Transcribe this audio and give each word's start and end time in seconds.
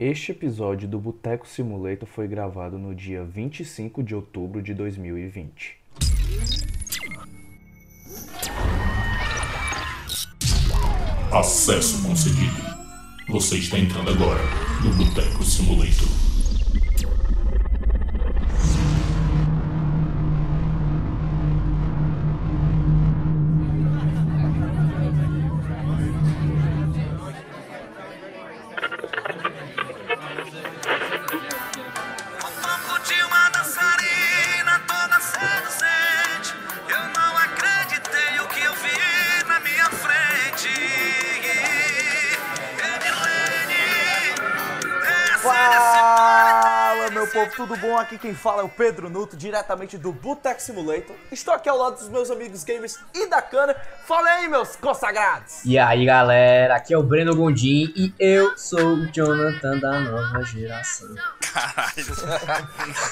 Este 0.00 0.30
episódio 0.30 0.86
do 0.86 0.96
Boteco 0.96 1.44
Simulator 1.44 2.08
foi 2.08 2.28
gravado 2.28 2.78
no 2.78 2.94
dia 2.94 3.24
25 3.24 4.00
de 4.00 4.14
outubro 4.14 4.62
de 4.62 4.72
2020. 4.72 5.76
Acesso 11.32 12.00
concedido. 12.06 12.62
Você 13.28 13.56
está 13.56 13.76
entrando 13.76 14.10
agora 14.10 14.44
no 14.84 15.04
Boteco 15.04 15.42
Simulator. 15.42 16.17
Tudo 47.68 47.80
bom? 47.80 47.98
Aqui 47.98 48.16
quem 48.16 48.34
fala 48.34 48.62
é 48.62 48.64
o 48.64 48.68
Pedro 48.68 49.10
Nuto, 49.10 49.36
diretamente 49.36 49.98
do 49.98 50.10
Boteco 50.10 50.62
Simulator. 50.62 51.14
Estou 51.30 51.52
aqui 51.52 51.68
ao 51.68 51.76
lado 51.76 51.98
dos 51.98 52.08
meus 52.08 52.30
amigos 52.30 52.64
gamers 52.64 52.98
e 53.14 53.26
da 53.26 53.42
cana. 53.42 53.76
Fala 54.06 54.26
aí, 54.26 54.48
meus 54.48 54.74
consagrados! 54.76 55.66
E 55.66 55.78
aí 55.78 56.06
galera, 56.06 56.76
aqui 56.76 56.94
é 56.94 56.98
o 56.98 57.02
Breno 57.02 57.36
Gondim 57.36 57.92
e 57.94 58.14
eu 58.18 58.56
sou 58.56 58.94
o 58.94 59.12
Jonathan 59.12 59.78
da 59.80 60.00
nova 60.00 60.42
geração. 60.44 61.14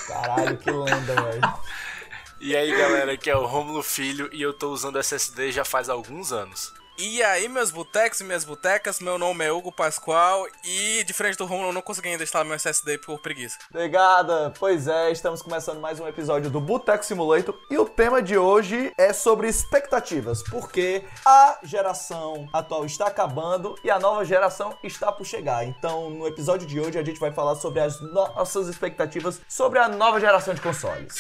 Caralho, 0.09 0.57
que 0.57 0.71
lenda, 0.71 1.23
velho. 1.23 1.55
E 2.41 2.57
aí 2.57 2.75
galera, 2.75 3.13
aqui 3.13 3.29
é 3.29 3.37
o 3.37 3.45
Romulo 3.45 3.83
Filho 3.83 4.31
e 4.33 4.41
eu 4.41 4.55
tô 4.55 4.71
usando 4.71 4.99
SSD 4.99 5.53
já 5.53 5.67
faz 5.67 5.91
alguns 5.91 6.33
anos. 6.33 6.73
E 6.99 7.23
aí, 7.23 7.47
meus 7.47 7.71
botecos 7.71 8.21
e 8.21 8.25
minhas 8.25 8.43
botecas, 8.43 9.01
meu 9.01 9.19
nome 9.19 9.45
é 9.45 9.53
Hugo 9.53 9.71
Pascoal 9.71 10.47
e, 10.65 11.05
diferente 11.05 11.37
do 11.37 11.45
Romulo, 11.45 11.69
eu 11.69 11.73
não 11.75 11.83
consegui 11.83 12.09
ainda 12.09 12.23
instalar 12.23 12.47
meu 12.47 12.57
SSD 12.57 12.97
por 12.97 13.19
preguiça. 13.21 13.59
Obrigada! 13.69 14.55
Pois 14.59 14.89
é, 14.89 15.11
estamos 15.13 15.43
começando 15.43 15.79
mais 15.79 16.01
um 16.01 16.09
episódio 16.09 16.49
do 16.49 16.59
Boteco 16.59 17.05
Simulator 17.05 17.55
e 17.71 17.77
o 17.77 17.85
tema 17.85 18.23
de 18.23 18.39
hoje 18.39 18.95
é 18.97 19.13
sobre 19.13 19.47
expectativas, 19.47 20.43
porque 20.45 21.05
a 21.27 21.59
geração 21.63 22.49
atual 22.51 22.87
está 22.87 23.09
acabando 23.09 23.79
e 23.85 23.91
a 23.91 23.99
nova 23.99 24.25
geração 24.25 24.75
está 24.83 25.13
por 25.13 25.27
chegar. 25.27 25.67
Então, 25.67 26.09
no 26.09 26.27
episódio 26.27 26.67
de 26.67 26.81
hoje, 26.81 26.99
a 26.99 27.05
gente 27.05 27.21
vai 27.21 27.31
falar 27.31 27.57
sobre 27.57 27.81
as 27.81 28.01
nossas 28.01 28.69
expectativas 28.69 29.39
sobre 29.47 29.79
a 29.79 29.87
nova 29.87 30.19
geração 30.19 30.55
de 30.55 30.63
consoles. 30.63 31.15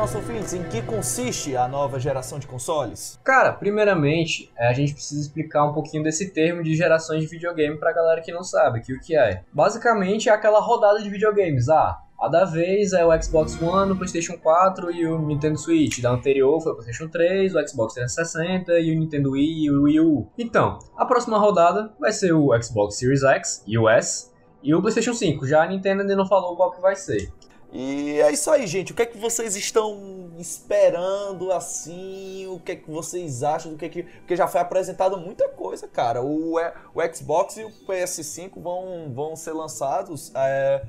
Nossos 0.00 0.16
ouvintes 0.16 0.54
em 0.54 0.62
que 0.62 0.80
consiste 0.80 1.54
a 1.54 1.68
nova 1.68 2.00
geração 2.00 2.38
de 2.38 2.46
consoles. 2.46 3.20
Cara, 3.22 3.52
primeiramente, 3.52 4.50
é, 4.56 4.68
a 4.68 4.72
gente 4.72 4.94
precisa 4.94 5.20
explicar 5.20 5.62
um 5.66 5.74
pouquinho 5.74 6.02
desse 6.02 6.30
termo 6.30 6.62
de 6.62 6.74
gerações 6.74 7.20
de 7.20 7.26
videogame 7.26 7.78
pra 7.78 7.92
galera 7.92 8.22
que 8.22 8.32
não 8.32 8.42
sabe 8.42 8.80
que 8.80 8.94
o 8.94 8.98
que 8.98 9.14
é. 9.14 9.42
Basicamente 9.52 10.30
é 10.30 10.32
aquela 10.32 10.58
rodada 10.58 11.02
de 11.02 11.10
videogames. 11.10 11.68
Ah, 11.68 11.98
a 12.18 12.28
da 12.28 12.46
vez 12.46 12.94
é 12.94 13.04
o 13.04 13.22
Xbox 13.22 13.60
One, 13.60 13.92
o 13.92 13.96
PlayStation 13.96 14.38
4 14.38 14.90
e 14.90 15.06
o 15.06 15.18
Nintendo 15.18 15.58
Switch. 15.58 16.00
Da 16.00 16.12
anterior 16.12 16.58
foi 16.62 16.72
o 16.72 16.76
PlayStation 16.76 17.10
3, 17.10 17.54
o 17.54 17.68
Xbox 17.68 17.92
360 17.92 18.80
e 18.80 18.96
o 18.96 18.98
Nintendo 18.98 19.32
Wii 19.32 19.64
e 19.64 19.70
o 19.70 19.82
Wii 19.82 20.00
U. 20.00 20.26
Então, 20.38 20.78
a 20.96 21.04
próxima 21.04 21.38
rodada 21.38 21.92
vai 22.00 22.12
ser 22.12 22.32
o 22.32 22.58
Xbox 22.62 22.96
Series 22.96 23.22
X 23.22 23.62
e 23.66 23.76
o 23.76 23.86
S 23.86 24.30
e 24.62 24.74
o 24.74 24.80
PlayStation 24.80 25.12
5. 25.12 25.46
Já 25.46 25.62
a 25.62 25.66
Nintendo 25.66 26.00
ainda 26.00 26.16
não 26.16 26.26
falou 26.26 26.56
qual 26.56 26.70
que 26.70 26.80
vai 26.80 26.96
ser. 26.96 27.30
E 27.72 28.20
é 28.20 28.32
isso 28.32 28.50
aí, 28.50 28.66
gente. 28.66 28.92
O 28.92 28.94
que 28.94 29.02
é 29.02 29.06
que 29.06 29.16
vocês 29.16 29.54
estão 29.54 30.32
esperando 30.38 31.52
assim? 31.52 32.46
O 32.48 32.58
que 32.58 32.72
é 32.72 32.76
que 32.76 32.90
vocês 32.90 33.42
acham 33.42 33.72
do 33.72 33.78
que 33.78 33.84
é 33.84 33.88
que. 33.88 34.02
Porque 34.02 34.34
já 34.34 34.48
foi 34.48 34.60
apresentado 34.60 35.16
muita 35.16 35.48
coisa, 35.48 35.86
cara. 35.86 36.20
O, 36.20 36.58
é, 36.58 36.74
o 36.92 37.00
Xbox 37.14 37.56
e 37.58 37.64
o 37.64 37.70
PS5 37.86 38.60
vão, 38.60 39.12
vão 39.14 39.36
ser 39.36 39.52
lançados 39.52 40.32
é, 40.34 40.82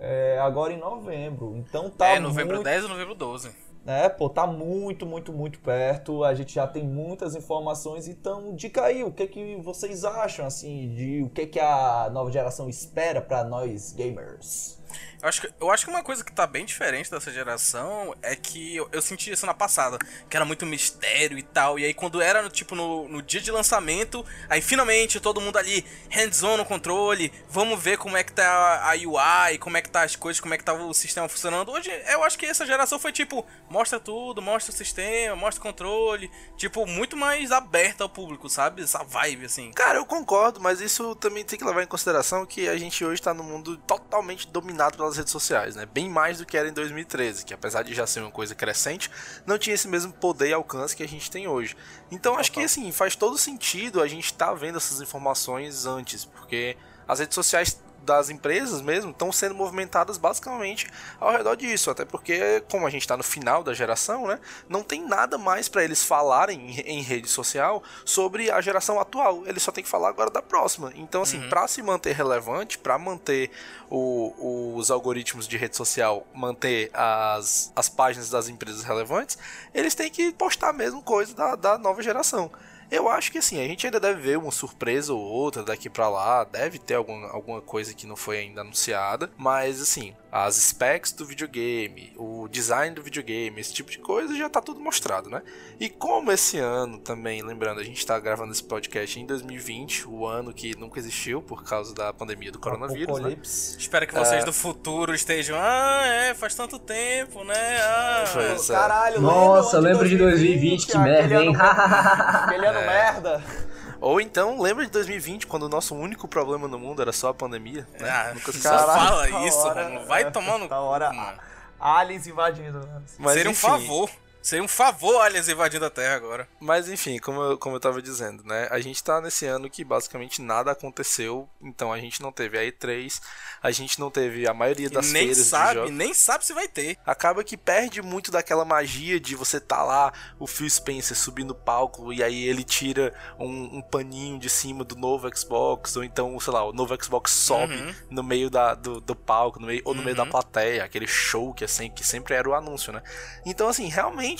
é, 0.00 0.38
agora 0.40 0.72
em 0.72 0.78
novembro. 0.78 1.54
Então 1.56 1.88
tá. 1.88 2.08
é, 2.08 2.18
novembro 2.18 2.56
muito, 2.56 2.64
10 2.64 2.82
ou 2.82 2.88
novembro 2.88 3.14
12. 3.14 3.64
É, 3.86 4.08
pô, 4.08 4.30
tá 4.30 4.46
muito, 4.46 5.04
muito, 5.04 5.32
muito 5.32 5.60
perto. 5.60 6.24
A 6.24 6.34
gente 6.34 6.54
já 6.54 6.66
tem 6.66 6.82
muitas 6.82 7.36
informações. 7.36 8.08
Então, 8.08 8.54
dica 8.54 8.82
aí, 8.82 9.04
o 9.04 9.12
que 9.12 9.24
é 9.24 9.26
que 9.26 9.56
vocês 9.56 10.04
acham, 10.04 10.46
assim, 10.46 10.94
de 10.94 11.22
o 11.22 11.28
que 11.28 11.42
é 11.42 11.46
que 11.46 11.60
a 11.60 12.08
nova 12.10 12.32
geração 12.32 12.68
espera 12.68 13.20
pra 13.20 13.44
nós 13.44 13.92
gamers? 13.92 14.82
Eu 15.22 15.28
acho, 15.28 15.40
que, 15.40 15.54
eu 15.60 15.70
acho 15.70 15.84
que 15.84 15.90
uma 15.90 16.02
coisa 16.02 16.22
que 16.22 16.32
tá 16.32 16.46
bem 16.46 16.64
diferente 16.64 17.10
dessa 17.10 17.32
geração 17.32 18.14
é 18.20 18.36
que 18.36 18.76
eu, 18.76 18.88
eu 18.92 19.00
senti 19.00 19.30
isso 19.30 19.46
na 19.46 19.54
passada, 19.54 19.98
que 20.28 20.36
era 20.36 20.44
muito 20.44 20.66
mistério 20.66 21.38
e 21.38 21.42
tal. 21.42 21.78
E 21.78 21.84
aí 21.84 21.94
quando 21.94 22.20
era 22.20 22.42
no 22.42 22.50
tipo 22.50 22.74
no, 22.74 23.08
no 23.08 23.22
dia 23.22 23.40
de 23.40 23.50
lançamento, 23.50 24.24
aí 24.48 24.60
finalmente 24.60 25.18
todo 25.20 25.40
mundo 25.40 25.56
ali, 25.56 25.84
hands-on 26.10 26.56
no 26.58 26.64
controle, 26.64 27.32
vamos 27.48 27.82
ver 27.82 27.96
como 27.96 28.16
é 28.16 28.22
que 28.22 28.32
tá 28.32 28.82
a 28.84 28.92
UI, 28.92 29.58
como 29.58 29.76
é 29.76 29.82
que 29.82 29.88
tá 29.88 30.02
as 30.02 30.14
coisas, 30.14 30.40
como 30.40 30.52
é 30.52 30.58
que 30.58 30.64
tá 30.64 30.74
o 30.74 30.92
sistema 30.92 31.28
funcionando. 31.28 31.70
Hoje 31.70 31.90
eu 32.08 32.22
acho 32.22 32.38
que 32.38 32.46
essa 32.46 32.66
geração 32.66 32.98
foi 32.98 33.12
tipo, 33.12 33.46
mostra 33.68 33.98
tudo, 33.98 34.42
mostra 34.42 34.72
o 34.72 34.76
sistema, 34.76 35.34
mostra 35.34 35.60
o 35.60 35.62
controle, 35.62 36.30
tipo, 36.56 36.86
muito 36.86 37.16
mais 37.16 37.50
aberta 37.50 38.04
ao 38.04 38.10
público, 38.10 38.48
sabe? 38.48 38.82
Essa 38.82 39.02
vibe 39.02 39.46
assim. 39.46 39.72
Cara, 39.72 39.98
eu 39.98 40.04
concordo, 40.04 40.60
mas 40.60 40.80
isso 40.80 41.14
também 41.16 41.44
tem 41.44 41.58
que 41.58 41.64
levar 41.64 41.82
em 41.82 41.86
consideração 41.86 42.44
que 42.44 42.68
a 42.68 42.76
gente 42.76 43.04
hoje 43.04 43.22
tá 43.22 43.32
num 43.32 43.42
mundo 43.42 43.76
totalmente 43.78 44.46
dominado 44.48 44.83
pelas 44.90 45.16
redes 45.16 45.32
sociais, 45.32 45.76
né? 45.76 45.86
Bem 45.86 46.08
mais 46.08 46.38
do 46.38 46.46
que 46.46 46.56
era 46.56 46.68
em 46.68 46.72
2013, 46.72 47.44
que 47.44 47.54
apesar 47.54 47.82
de 47.82 47.94
já 47.94 48.06
ser 48.06 48.20
uma 48.20 48.30
coisa 48.30 48.54
crescente, 48.54 49.10
não 49.46 49.58
tinha 49.58 49.74
esse 49.74 49.88
mesmo 49.88 50.12
poder 50.12 50.48
e 50.48 50.52
alcance 50.52 50.96
que 50.96 51.02
a 51.02 51.08
gente 51.08 51.30
tem 51.30 51.46
hoje. 51.46 51.76
Então 52.10 52.38
acho 52.38 52.52
que 52.52 52.60
assim, 52.60 52.90
faz 52.92 53.16
todo 53.16 53.38
sentido 53.38 54.00
a 54.00 54.08
gente 54.08 54.26
estar 54.26 54.48
tá 54.48 54.54
vendo 54.54 54.78
essas 54.78 55.00
informações 55.00 55.86
antes, 55.86 56.24
porque 56.24 56.76
as 57.06 57.18
redes 57.18 57.34
sociais 57.34 57.80
das 58.04 58.30
empresas 58.30 58.80
mesmo 58.80 59.10
estão 59.10 59.32
sendo 59.32 59.54
movimentadas 59.54 60.18
basicamente 60.18 60.86
ao 61.18 61.32
redor 61.32 61.56
disso, 61.56 61.90
até 61.90 62.04
porque 62.04 62.62
como 62.70 62.86
a 62.86 62.90
gente 62.90 63.02
está 63.02 63.16
no 63.16 63.22
final 63.22 63.64
da 63.64 63.74
geração, 63.74 64.26
né, 64.26 64.38
não 64.68 64.82
tem 64.82 65.02
nada 65.06 65.38
mais 65.38 65.68
para 65.68 65.82
eles 65.82 66.04
falarem 66.04 66.80
em, 66.86 67.02
rede 67.02 67.28
social 67.28 67.82
sobre 68.04 68.50
a 68.50 68.60
geração 68.60 69.00
atual. 69.00 69.46
Eles 69.46 69.62
só 69.62 69.72
tem 69.72 69.82
que 69.82 69.90
falar 69.90 70.08
agora 70.08 70.30
da 70.30 70.40
próxima. 70.40 70.92
Então 70.94 71.22
assim, 71.22 71.38
uhum. 71.38 71.48
para 71.48 71.66
se 71.66 71.82
manter 71.82 72.14
relevante, 72.14 72.78
para 72.78 72.98
manter 72.98 73.50
o, 73.90 74.74
os 74.76 74.90
algoritmos 74.90 75.48
de 75.48 75.56
rede 75.56 75.76
social, 75.76 76.26
manter 76.34 76.90
as, 76.92 77.72
as 77.74 77.88
páginas 77.88 78.30
das 78.30 78.48
empresas 78.48 78.84
relevantes, 78.84 79.38
eles 79.72 79.94
têm 79.94 80.10
que 80.10 80.32
postar 80.32 80.72
mesmo 80.72 81.02
coisa 81.02 81.34
da, 81.34 81.56
da 81.56 81.78
nova 81.78 82.02
geração. 82.02 82.50
Eu 82.90 83.08
acho 83.08 83.32
que 83.32 83.38
assim, 83.38 83.60
a 83.60 83.66
gente 83.66 83.86
ainda 83.86 83.98
deve 83.98 84.20
ver 84.20 84.38
uma 84.38 84.50
surpresa 84.50 85.12
ou 85.12 85.20
outra 85.20 85.62
daqui 85.62 85.88
para 85.88 86.08
lá, 86.08 86.44
deve 86.44 86.78
ter 86.78 86.94
alguma, 86.94 87.28
alguma 87.28 87.60
coisa 87.60 87.94
que 87.94 88.06
não 88.06 88.16
foi 88.16 88.38
ainda 88.38 88.60
anunciada, 88.60 89.30
mas 89.36 89.80
assim, 89.80 90.14
as 90.36 90.56
specs 90.56 91.12
do 91.12 91.24
videogame, 91.24 92.12
o 92.16 92.48
design 92.48 92.92
do 92.92 93.00
videogame, 93.00 93.60
esse 93.60 93.72
tipo 93.72 93.88
de 93.88 93.98
coisa 93.98 94.34
já 94.34 94.50
tá 94.50 94.60
tudo 94.60 94.80
mostrado, 94.80 95.30
né? 95.30 95.40
E 95.78 95.88
como 95.88 96.32
esse 96.32 96.58
ano 96.58 96.98
também, 96.98 97.40
lembrando, 97.40 97.78
a 97.78 97.84
gente 97.84 98.04
tá 98.04 98.18
gravando 98.18 98.50
esse 98.50 98.64
podcast 98.64 99.20
em 99.20 99.24
2020, 99.26 100.08
o 100.08 100.26
ano 100.26 100.52
que 100.52 100.76
nunca 100.76 100.98
existiu 100.98 101.40
por 101.40 101.62
causa 101.62 101.94
da 101.94 102.12
pandemia 102.12 102.50
do 102.50 102.58
coronavírus, 102.58 103.20
né? 103.20 103.36
Espero 103.44 104.08
que 104.08 104.14
vocês 104.14 104.42
é... 104.42 104.44
do 104.44 104.52
futuro 104.52 105.14
estejam, 105.14 105.56
ah, 105.56 106.02
é, 106.04 106.34
faz 106.34 106.52
tanto 106.56 106.80
tempo, 106.80 107.44
né? 107.44 107.78
Ah, 107.80 108.24
pois 108.32 108.68
é. 108.68 108.72
Caralho, 108.72 109.20
Nossa, 109.20 109.78
lembro 109.78 110.08
de 110.08 110.16
2020, 110.16 110.86
que 110.88 110.98
merda, 110.98 111.44
hein? 111.44 111.52
Aquele 111.56 112.66
ano 112.66 112.80
merda. 112.80 113.40
Ou 114.04 114.20
então, 114.20 114.60
lembra 114.60 114.84
de 114.84 114.90
2020, 114.90 115.46
quando 115.46 115.62
o 115.62 115.68
nosso 115.68 115.94
único 115.94 116.28
problema 116.28 116.68
no 116.68 116.78
mundo 116.78 117.00
era 117.00 117.10
só 117.10 117.30
a 117.30 117.34
pandemia? 117.34 117.88
Né? 117.98 118.06
Ah, 118.06 118.32
Nunca 118.34 118.52
se 118.52 118.60
fala 118.60 119.30
isso, 119.48 119.56
hora, 119.56 119.88
mano. 119.88 120.06
Vai 120.06 120.30
tomar 120.30 120.58
no 120.58 120.70
hora, 120.70 121.08
cu, 121.08 121.14
mano. 121.16 121.38
Aliens 121.80 122.26
invadindo. 122.26 122.86
Mas 123.18 123.32
Seria 123.32 123.50
um 123.50 123.54
favor. 123.54 124.10
Seria 124.44 124.62
um 124.62 124.68
favor 124.68 125.22
aliens 125.22 125.48
invadindo 125.48 125.86
a 125.86 125.90
Terra 125.90 126.16
agora. 126.16 126.46
Mas 126.60 126.86
enfim, 126.86 127.18
como 127.18 127.40
eu, 127.42 127.56
como 127.56 127.76
eu 127.76 127.80
tava 127.80 128.02
dizendo, 128.02 128.44
né? 128.44 128.68
A 128.70 128.78
gente 128.78 129.02
tá 129.02 129.18
nesse 129.18 129.46
ano 129.46 129.70
que 129.70 129.82
basicamente 129.82 130.42
nada 130.42 130.70
aconteceu. 130.70 131.48
Então 131.62 131.90
a 131.90 131.98
gente 131.98 132.20
não 132.20 132.30
teve 132.30 132.58
a 132.58 132.62
E3, 132.62 133.22
a 133.62 133.70
gente 133.70 133.98
não 133.98 134.10
teve 134.10 134.46
a 134.46 134.52
maioria 134.52 134.90
das 134.90 135.08
e 135.08 135.12
nem 135.14 135.22
feiras 135.22 135.38
de 135.38 135.44
sabe, 135.44 135.90
nem 135.90 136.12
sabe 136.12 136.44
se 136.44 136.52
vai 136.52 136.68
ter. 136.68 136.98
acaba 137.06 137.42
que 137.42 137.56
perde 137.56 138.02
muito 138.02 138.30
daquela 138.30 138.66
magia 138.66 139.18
de 139.18 139.34
você 139.34 139.58
tá 139.58 139.82
lá, 139.82 140.12
o 140.38 140.46
Phil 140.46 140.68
Spencer 140.68 141.16
subir 141.16 141.44
no 141.44 141.54
palco 141.54 142.12
e 142.12 142.22
aí 142.22 142.44
ele 142.44 142.64
tira 142.64 143.14
um, 143.38 143.78
um 143.78 143.80
paninho 143.80 144.38
de 144.38 144.50
cima 144.50 144.84
do 144.84 144.94
novo 144.94 145.26
Xbox, 145.34 145.96
ou 145.96 146.04
então, 146.04 146.38
sei 146.38 146.52
lá, 146.52 146.68
o 146.68 146.72
novo 146.74 146.94
Xbox 147.02 147.30
sobe 147.30 147.74
Uhum. 147.74 147.94
no 148.10 148.22
meio 148.22 148.50
da, 148.50 148.74
do, 148.74 149.00
do 149.00 149.16
palco, 149.16 149.58
no 149.58 149.66
meio, 149.68 149.80
ou 149.86 149.94
no 149.94 150.02
meio 150.02 150.14
da 150.14 150.26
plateia, 150.26 150.84
aquele 150.84 151.06
show 151.06 151.54
que, 151.54 151.64
é 151.64 151.66
sempre, 151.66 151.94
que 151.94 152.06
sempre 152.06 152.34
era 152.34 152.46
o 152.46 152.52
anúncio, 152.52 152.92
né? 152.92 153.02
Então, 153.46 153.68
assim, 153.68 153.88
realmente. 153.88 154.33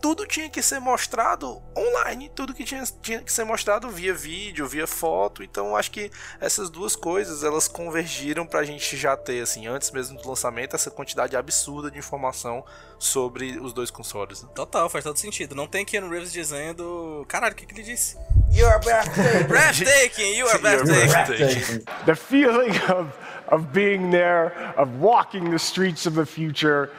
Tudo 0.00 0.26
tinha 0.26 0.48
que 0.48 0.62
ser 0.62 0.80
mostrado 0.80 1.60
online, 1.76 2.30
tudo 2.34 2.54
que 2.54 2.64
tinha, 2.64 2.82
tinha 3.02 3.20
que 3.20 3.30
ser 3.30 3.44
mostrado 3.44 3.90
via 3.90 4.14
vídeo, 4.14 4.66
via 4.66 4.86
foto. 4.86 5.42
Então, 5.42 5.76
acho 5.76 5.90
que 5.90 6.10
essas 6.40 6.70
duas 6.70 6.96
coisas 6.96 7.44
elas 7.44 7.68
convergiram 7.68 8.46
pra 8.46 8.64
gente 8.64 8.96
já 8.96 9.14
ter, 9.14 9.42
assim, 9.42 9.66
antes 9.66 9.90
mesmo 9.90 10.18
do 10.18 10.26
lançamento, 10.26 10.74
essa 10.74 10.90
quantidade 10.90 11.36
absurda 11.36 11.90
de 11.90 11.98
informação 11.98 12.64
sobre 12.98 13.58
os 13.58 13.74
dois 13.74 13.90
consoles. 13.90 14.42
né? 14.42 14.48
Total, 14.54 14.88
faz 14.88 15.04
todo 15.04 15.18
sentido. 15.18 15.54
Não 15.54 15.66
tem 15.66 15.84
Keanu 15.84 16.08
Reeves 16.08 16.32
dizendo. 16.32 17.22
Caralho, 17.28 17.52
o 17.52 17.56
que, 17.56 17.66
que 17.66 17.74
ele 17.74 17.82
disse? 17.82 18.16
You're 18.50 18.78
breathtaking. 18.80 19.46
Breathtaking, 19.48 20.34
you 20.38 20.48
are 20.48 20.58
breathtaking. 20.62 21.84
the 22.06 22.14
feeling 22.14 22.72
of, 22.90 23.12
of 23.48 23.66
being 23.72 24.10
there, 24.10 24.52
of 24.78 24.90
walking 24.98 25.50
the 25.50 25.58
streets 25.58 26.06
of 26.06 26.16
the 26.16 26.24
future, 26.24 26.90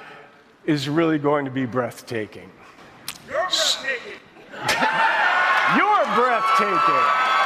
is 0.66 0.88
really 0.88 1.18
going 1.18 1.46
to 1.46 1.52
be 1.52 1.66
breathtaking. 1.66 2.50
You're 3.28 3.50
breathtaking. 3.50 4.20
You're 5.78 6.06
breathtaking. 6.16 7.41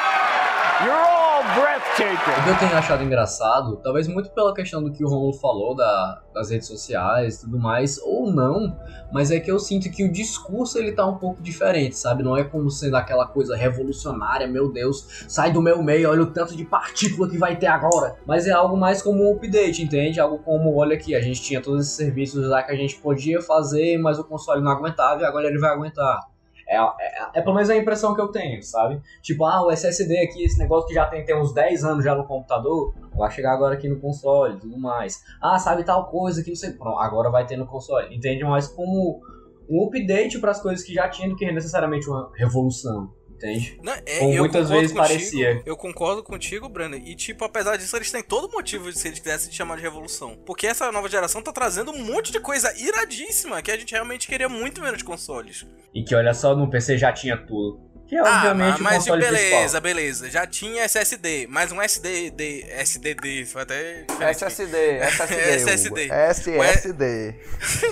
O 1.95 2.43
que 2.43 2.49
eu 2.49 2.59
tenho 2.59 2.77
achado 2.77 3.03
engraçado, 3.05 3.77
talvez 3.77 4.05
muito 4.05 4.29
pela 4.31 4.53
questão 4.53 4.83
do 4.83 4.91
que 4.91 5.01
o 5.01 5.07
Romulo 5.07 5.31
falou 5.31 5.73
da- 5.73 6.21
das 6.33 6.49
redes 6.49 6.67
sociais 6.67 7.37
e 7.37 7.41
tudo 7.45 7.57
mais, 7.57 7.97
ou 7.99 8.29
não, 8.29 8.77
mas 9.13 9.31
é 9.31 9.39
que 9.39 9.49
eu 9.49 9.57
sinto 9.57 9.89
que 9.89 10.03
o 10.03 10.11
discurso 10.11 10.77
ele 10.77 10.91
tá 10.91 11.05
um 11.05 11.15
pouco 11.17 11.41
diferente, 11.41 11.97
sabe? 11.97 12.21
Não 12.21 12.35
é 12.35 12.43
como 12.43 12.69
sendo 12.69 12.97
aquela 12.97 13.25
coisa 13.25 13.55
revolucionária, 13.55 14.45
meu 14.45 14.69
Deus, 14.69 15.25
sai 15.29 15.53
do 15.53 15.61
meu 15.61 15.81
meio, 15.81 16.09
olha 16.09 16.23
o 16.23 16.31
tanto 16.31 16.53
de 16.57 16.65
partícula 16.65 17.29
que 17.29 17.37
vai 17.37 17.55
ter 17.55 17.67
agora. 17.67 18.17
Mas 18.25 18.45
é 18.45 18.51
algo 18.51 18.75
mais 18.75 19.01
como 19.01 19.23
um 19.23 19.33
update, 19.33 19.81
entende? 19.81 20.19
Algo 20.19 20.39
como, 20.39 20.75
olha 20.75 20.95
aqui, 20.97 21.15
a 21.15 21.21
gente 21.21 21.41
tinha 21.41 21.61
todos 21.61 21.85
esses 21.85 21.95
serviços 21.95 22.45
lá 22.45 22.61
que 22.61 22.73
a 22.73 22.75
gente 22.75 22.97
podia 22.97 23.41
fazer, 23.41 23.97
mas 23.97 24.19
o 24.19 24.23
console 24.25 24.61
não 24.61 24.71
aguentava 24.71 25.21
e 25.21 25.25
agora 25.25 25.47
ele 25.47 25.59
vai 25.59 25.69
aguentar. 25.71 26.19
É, 26.67 26.77
é, 26.77 27.29
é 27.35 27.41
pelo 27.41 27.55
menos 27.55 27.69
a 27.69 27.75
impressão 27.75 28.15
que 28.15 28.21
eu 28.21 28.29
tenho, 28.29 28.61
sabe? 28.63 29.01
Tipo, 29.21 29.45
ah, 29.45 29.65
o 29.65 29.71
SSD 29.71 30.17
aqui, 30.19 30.43
esse 30.43 30.57
negócio 30.57 30.87
que 30.87 30.93
já 30.93 31.05
tem, 31.05 31.23
tem 31.23 31.35
uns 31.35 31.53
10 31.53 31.83
anos 31.83 32.03
já 32.03 32.15
no 32.15 32.25
computador, 32.25 32.93
vai 33.15 33.29
chegar 33.31 33.53
agora 33.53 33.75
aqui 33.75 33.87
no 33.87 33.99
console 33.99 34.55
e 34.55 34.59
tudo 34.59 34.77
mais. 34.77 35.23
Ah, 35.41 35.59
sabe 35.59 35.83
tal 35.83 36.07
coisa 36.07 36.43
que 36.43 36.49
não 36.49 36.55
sei. 36.55 36.71
Pronto, 36.71 36.99
agora 36.99 37.29
vai 37.29 37.45
ter 37.45 37.57
no 37.57 37.67
console. 37.67 38.15
Entende? 38.15 38.43
Mas 38.43 38.67
como 38.67 39.21
um 39.69 39.85
update 39.85 40.39
para 40.39 40.51
as 40.51 40.61
coisas 40.61 40.83
que 40.85 40.93
já 40.93 41.09
tinha 41.09 41.29
do 41.29 41.35
que 41.35 41.51
necessariamente 41.51 42.09
uma 42.09 42.31
revolução. 42.35 43.11
Entende? 43.35 43.77
Não, 43.83 43.93
é, 44.05 44.19
Como 44.19 44.33
muitas 44.37 44.69
vezes 44.69 44.93
contigo, 44.93 45.07
parecia. 45.07 45.61
Eu 45.65 45.75
concordo 45.75 46.23
contigo, 46.23 46.69
Brandon. 46.69 46.97
E, 46.97 47.15
tipo, 47.15 47.43
apesar 47.43 47.75
disso, 47.75 47.95
eles 47.95 48.09
têm 48.09 48.23
todo 48.23 48.51
motivo 48.51 48.89
de 48.89 48.97
se 48.97 49.09
eles 49.09 49.19
quisessem 49.19 49.51
chamar 49.51 49.75
de 49.75 49.81
revolução. 49.81 50.37
Porque 50.45 50.65
essa 50.65 50.89
nova 50.91 51.09
geração 51.09 51.41
tá 51.41 51.51
trazendo 51.51 51.91
um 51.91 52.03
monte 52.05 52.31
de 52.31 52.39
coisa 52.39 52.73
iradíssima 52.77 53.61
que 53.61 53.71
a 53.71 53.77
gente 53.77 53.91
realmente 53.91 54.27
queria 54.27 54.47
muito 54.47 54.81
ver 54.81 54.93
nos 54.93 55.03
consoles. 55.03 55.65
E 55.93 56.01
que 56.01 56.15
olha 56.15 56.33
só, 56.33 56.55
no 56.55 56.69
PC 56.69 56.97
já 56.97 57.11
tinha 57.11 57.35
tudo. 57.35 57.94
Que 58.07 58.15
é 58.15 58.19
Ah, 58.19 58.35
obviamente 58.35 58.81
mas 58.83 58.93
o 58.93 58.97
console 58.99 59.21
beleza, 59.23 59.57
principal. 59.57 59.81
beleza. 59.81 60.29
Já 60.29 60.45
tinha 60.45 60.83
SSD, 60.83 61.47
mas 61.49 61.71
um 61.71 61.81
SDD, 61.81 62.65
SDD, 62.69 63.45
foi 63.45 63.61
até 63.63 64.03
diferente. 64.03 64.43
SSD, 64.43 64.97
SSD. 64.99 66.09
SSD. 66.11 66.59
SSD. 66.59 67.35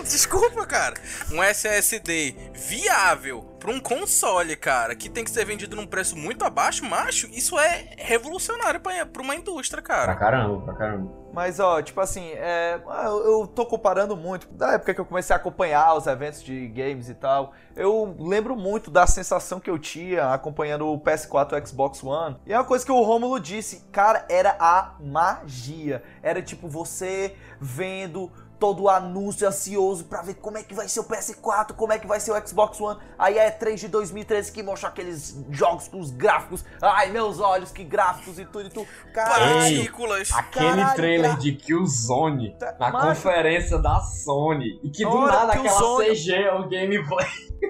Desculpa, 0.04 0.65
cara. 0.65 0.94
Um 1.31 1.42
SSD 1.42 2.36
viável 2.54 3.42
pra 3.60 3.71
um 3.71 3.80
console, 3.80 4.56
cara, 4.56 4.94
que 4.95 5.10
tem 5.10 5.24
que 5.24 5.31
ser 5.31 5.45
vendido 5.45 5.75
num 5.75 5.88
preço 5.88 6.15
muito 6.18 6.44
abaixo, 6.45 6.83
macho, 6.86 7.27
isso 7.31 7.57
é 7.57 7.89
revolucionário 7.98 8.80
pra, 8.80 9.06
pra 9.06 9.21
uma 9.21 9.36
indústria, 9.36 9.81
Pra 9.81 9.95
cara. 9.95 10.15
caramba, 10.15 10.62
pra 10.65 10.74
caramba. 10.75 11.23
Mas, 11.33 11.59
ó, 11.59 11.81
tipo 11.81 12.00
assim, 12.00 12.30
é, 12.33 12.80
eu, 13.06 13.41
eu 13.41 13.47
tô 13.47 13.65
comparando 13.65 14.15
muito. 14.15 14.47
Da 14.50 14.74
época 14.74 14.94
que 14.94 15.01
eu 15.01 15.06
comecei 15.06 15.35
a 15.35 15.38
acompanhar 15.38 15.95
os 15.95 16.06
eventos 16.06 16.44
de 16.44 16.68
games 16.68 17.09
e 17.09 17.15
tal, 17.15 17.53
eu 17.75 18.15
lembro 18.19 18.56
muito 18.56 18.91
da 18.91 19.07
sensação 19.07 19.59
que 19.59 19.68
eu 19.68 19.80
tinha 19.80 20.31
acompanhando 20.31 20.88
o 20.88 21.00
PS4 21.00 21.53
e 21.53 21.56
o 21.59 21.68
Xbox 21.68 22.03
One. 22.03 22.38
E 22.45 22.53
é 22.53 22.57
uma 22.57 22.63
coisa 22.63 22.85
que 22.85 22.91
o 22.91 23.01
Rômulo 23.01 23.39
disse, 23.39 23.83
cara, 23.91 24.27
era 24.30 24.56
a 24.59 24.94
magia. 25.00 26.03
Era 26.21 26.39
tipo 26.39 26.68
você 26.68 27.36
vendo 27.59 28.31
todo 28.63 28.83
o 28.83 28.89
anúncio 28.89 29.45
ansioso 29.45 30.06
pra 30.06 30.21
ver 30.21 30.36
como 30.36 30.57
é 30.57 30.63
que 30.63 30.74
vai 30.74 30.88
ser 30.88 31.01
o 31.01 31.04
PS4, 31.04 31.74
como 31.74 31.92
é 31.92 32.00
que 32.00 32.07
vai 32.07 32.18
ser 32.21 32.31
o 32.31 32.48
Xbox 32.48 32.80
One. 32.80 32.98
Aí 33.19 33.38
é 33.38 33.51
3 33.51 33.77
de 33.77 33.89
2013 33.89 34.54
que 34.54 34.63
mostra 34.63 34.88
aqueles 34.88 35.36
jogos 35.50 35.89
com 35.89 36.00
os 36.00 36.12
gráficos. 36.12 36.63
Ai, 36.81 37.10
meus 37.12 37.42
olhos, 37.42 37.71
que 37.74 37.83
gráficos 37.83 38.39
e 38.39 38.45
tudo 38.45 38.68
e 38.68 38.69
tudo. 38.69 38.88
Caralho. 39.13 39.54
Partículas. 39.75 40.31
Aquele 40.31 40.69
Caralho, 40.69 40.95
trailer 40.95 41.30
cara. 41.31 41.42
de 41.42 41.51
Killzone 41.56 42.56
Tá- 42.57 42.74
na 42.80 42.89
Macho. 42.89 43.07
conferência 43.07 43.77
da 43.80 44.00
Sony. 44.00 44.80
E 44.81 44.89
que 44.89 45.04
do 45.04 45.10
Ora, 45.13 45.33
nada 45.33 45.51
aquela 45.51 45.68
Killzone. 45.68 46.06
CG 46.15 46.33
é 46.36 46.54
o 46.54 46.62
gameplay. 46.69 47.27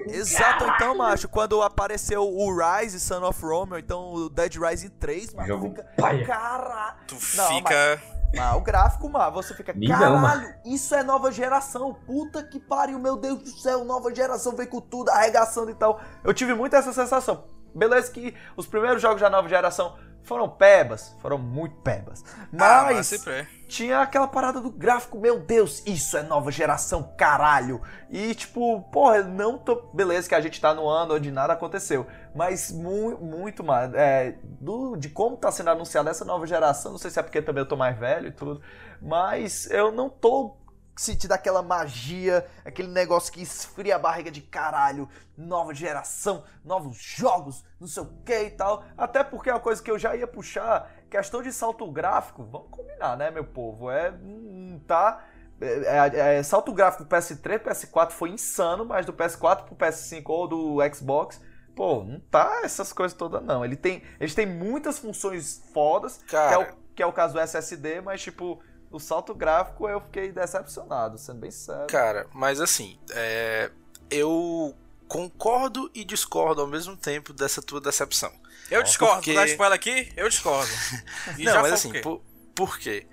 Exato, 0.08 0.64
então, 0.76 0.96
macho, 0.96 1.28
quando 1.28 1.60
apareceu 1.60 2.22
o 2.22 2.48
Rise, 2.56 3.00
Son 3.00 3.24
of 3.24 3.40
Rome, 3.44 3.72
ou 3.72 3.78
então 3.78 4.12
o 4.12 4.28
Dead 4.28 4.54
Rising 4.56 4.90
3, 4.90 5.34
macho, 5.34 5.48
Jogo 5.48 5.68
fica... 5.70 5.82
Caralho! 6.24 6.96
Tu 7.08 7.14
Não, 7.36 7.46
fica. 7.48 8.02
Ah, 8.38 8.56
o 8.56 8.60
gráfico, 8.60 9.08
mano, 9.08 9.32
você 9.32 9.54
fica, 9.54 9.74
caralho, 9.86 10.54
isso 10.64 10.94
é 10.94 11.02
nova 11.02 11.30
geração, 11.30 11.94
puta 12.06 12.42
que 12.42 12.58
pariu, 12.58 12.98
meu 12.98 13.16
Deus 13.16 13.38
do 13.42 13.50
céu, 13.50 13.84
nova 13.84 14.14
geração 14.14 14.54
vem 14.56 14.66
com 14.66 14.80
tudo, 14.80 15.10
arregaçando 15.10 15.70
e 15.70 15.74
tal. 15.74 16.00
Eu 16.22 16.34
tive 16.34 16.54
muito 16.54 16.74
essa 16.74 16.92
sensação. 16.92 17.44
Beleza 17.74 18.10
que 18.10 18.34
os 18.56 18.66
primeiros 18.66 19.02
jogos 19.02 19.20
da 19.20 19.28
nova 19.28 19.48
geração 19.48 19.96
foram 20.24 20.48
pebas, 20.48 21.14
foram 21.20 21.38
muito 21.38 21.76
pebas. 21.76 22.24
Ah, 22.58 22.84
mas 22.84 23.06
sempre 23.06 23.32
é. 23.32 23.46
tinha 23.68 24.00
aquela 24.00 24.26
parada 24.26 24.60
do 24.60 24.70
gráfico, 24.70 25.18
meu 25.18 25.38
Deus, 25.38 25.82
isso 25.86 26.16
é 26.16 26.22
nova 26.22 26.50
geração, 26.50 27.14
caralho. 27.16 27.80
E 28.10 28.34
tipo, 28.34 28.80
porra, 28.90 29.18
eu 29.18 29.26
não 29.26 29.58
tô. 29.58 29.76
Beleza, 29.92 30.28
que 30.28 30.34
a 30.34 30.40
gente 30.40 30.60
tá 30.60 30.74
no 30.74 30.88
ano 30.88 31.14
onde 31.14 31.30
nada 31.30 31.52
aconteceu. 31.52 32.06
Mas 32.34 32.72
mu 32.72 33.18
muito 33.18 33.62
mais. 33.62 33.92
É, 33.94 34.36
do, 34.42 34.96
de 34.96 35.10
como 35.10 35.36
tá 35.36 35.52
sendo 35.52 35.70
anunciada 35.70 36.10
essa 36.10 36.24
nova 36.24 36.46
geração, 36.46 36.92
não 36.92 36.98
sei 36.98 37.10
se 37.10 37.20
é 37.20 37.22
porque 37.22 37.42
também 37.42 37.62
eu 37.62 37.68
tô 37.68 37.76
mais 37.76 37.96
velho 37.96 38.28
e 38.28 38.32
tudo. 38.32 38.62
Mas 39.02 39.70
eu 39.70 39.92
não 39.92 40.08
tô 40.08 40.56
sentindo 40.96 41.32
aquela 41.32 41.62
magia, 41.62 42.46
aquele 42.64 42.88
negócio 42.88 43.32
que 43.32 43.42
esfria 43.42 43.96
a 43.96 43.98
barriga 43.98 44.30
de 44.30 44.40
caralho, 44.40 45.08
nova 45.36 45.74
geração, 45.74 46.44
novos 46.64 46.96
jogos, 46.96 47.64
não 47.80 47.88
sei 47.88 48.02
o 48.02 48.06
que 48.24 48.38
e 48.44 48.50
tal. 48.50 48.84
Até 48.96 49.24
porque 49.24 49.50
é 49.50 49.52
uma 49.52 49.60
coisa 49.60 49.82
que 49.82 49.90
eu 49.90 49.98
já 49.98 50.14
ia 50.14 50.26
puxar, 50.26 50.90
questão 51.10 51.42
de 51.42 51.52
salto 51.52 51.90
gráfico, 51.90 52.44
vamos 52.44 52.68
combinar, 52.70 53.16
né, 53.16 53.30
meu 53.30 53.44
povo? 53.44 53.90
É. 53.90 54.10
hum, 54.10 54.80
tá. 54.86 55.24
É, 55.60 56.10
é, 56.16 56.38
é, 56.38 56.42
salto 56.42 56.72
gráfico 56.72 57.04
do 57.04 57.10
PS3 57.10 57.60
PS4 57.60 58.10
foi 58.10 58.30
insano, 58.30 58.84
mas 58.84 59.06
do 59.06 59.12
PS4 59.12 59.64
pro 59.64 59.76
PS5 59.76 60.22
ou 60.26 60.48
do 60.48 60.94
Xbox, 60.94 61.40
pô, 61.74 62.02
não 62.02 62.20
tá 62.20 62.62
essas 62.64 62.92
coisas 62.92 63.16
todas 63.16 63.42
não. 63.42 63.64
Ele 63.64 63.76
tem, 63.76 64.02
eles 64.18 64.34
têm 64.34 64.46
muitas 64.46 64.98
funções 64.98 65.62
fodas, 65.72 66.20
que 66.26 66.36
é, 66.36 66.58
o, 66.58 66.66
que 66.94 67.02
é 67.02 67.06
o 67.06 67.12
caso 67.12 67.34
do 67.34 67.40
SSD, 67.40 68.00
mas 68.00 68.20
tipo, 68.20 68.60
o 68.96 69.00
salto 69.00 69.34
gráfico 69.34 69.88
eu 69.88 70.00
fiquei 70.00 70.30
decepcionado, 70.32 71.18
sendo 71.18 71.40
bem 71.40 71.50
sério. 71.50 71.86
Cara, 71.88 72.26
mas 72.32 72.60
assim, 72.60 72.98
é, 73.10 73.70
eu 74.10 74.74
concordo 75.08 75.90
e 75.94 76.04
discordo 76.04 76.60
ao 76.60 76.66
mesmo 76.66 76.96
tempo 76.96 77.32
dessa 77.32 77.60
tua 77.62 77.80
decepção. 77.80 78.32
Eu 78.70 78.82
discordo. 78.82 79.16
porque- 79.16 79.32
Tu 79.32 79.36
dá 79.36 79.46
spoiler 79.46 79.74
aqui? 79.76 80.12
Eu 80.16 80.28
discordo. 80.28 80.70
E 81.38 81.44
Não, 81.44 81.52
já 81.52 81.62
mas 81.62 81.72
assim, 81.72 81.92
por, 82.00 82.22
por 82.54 82.78
quê? 82.78 83.06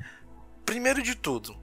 Primeiro 0.66 1.02
de 1.04 1.16
tudo, 1.16 1.58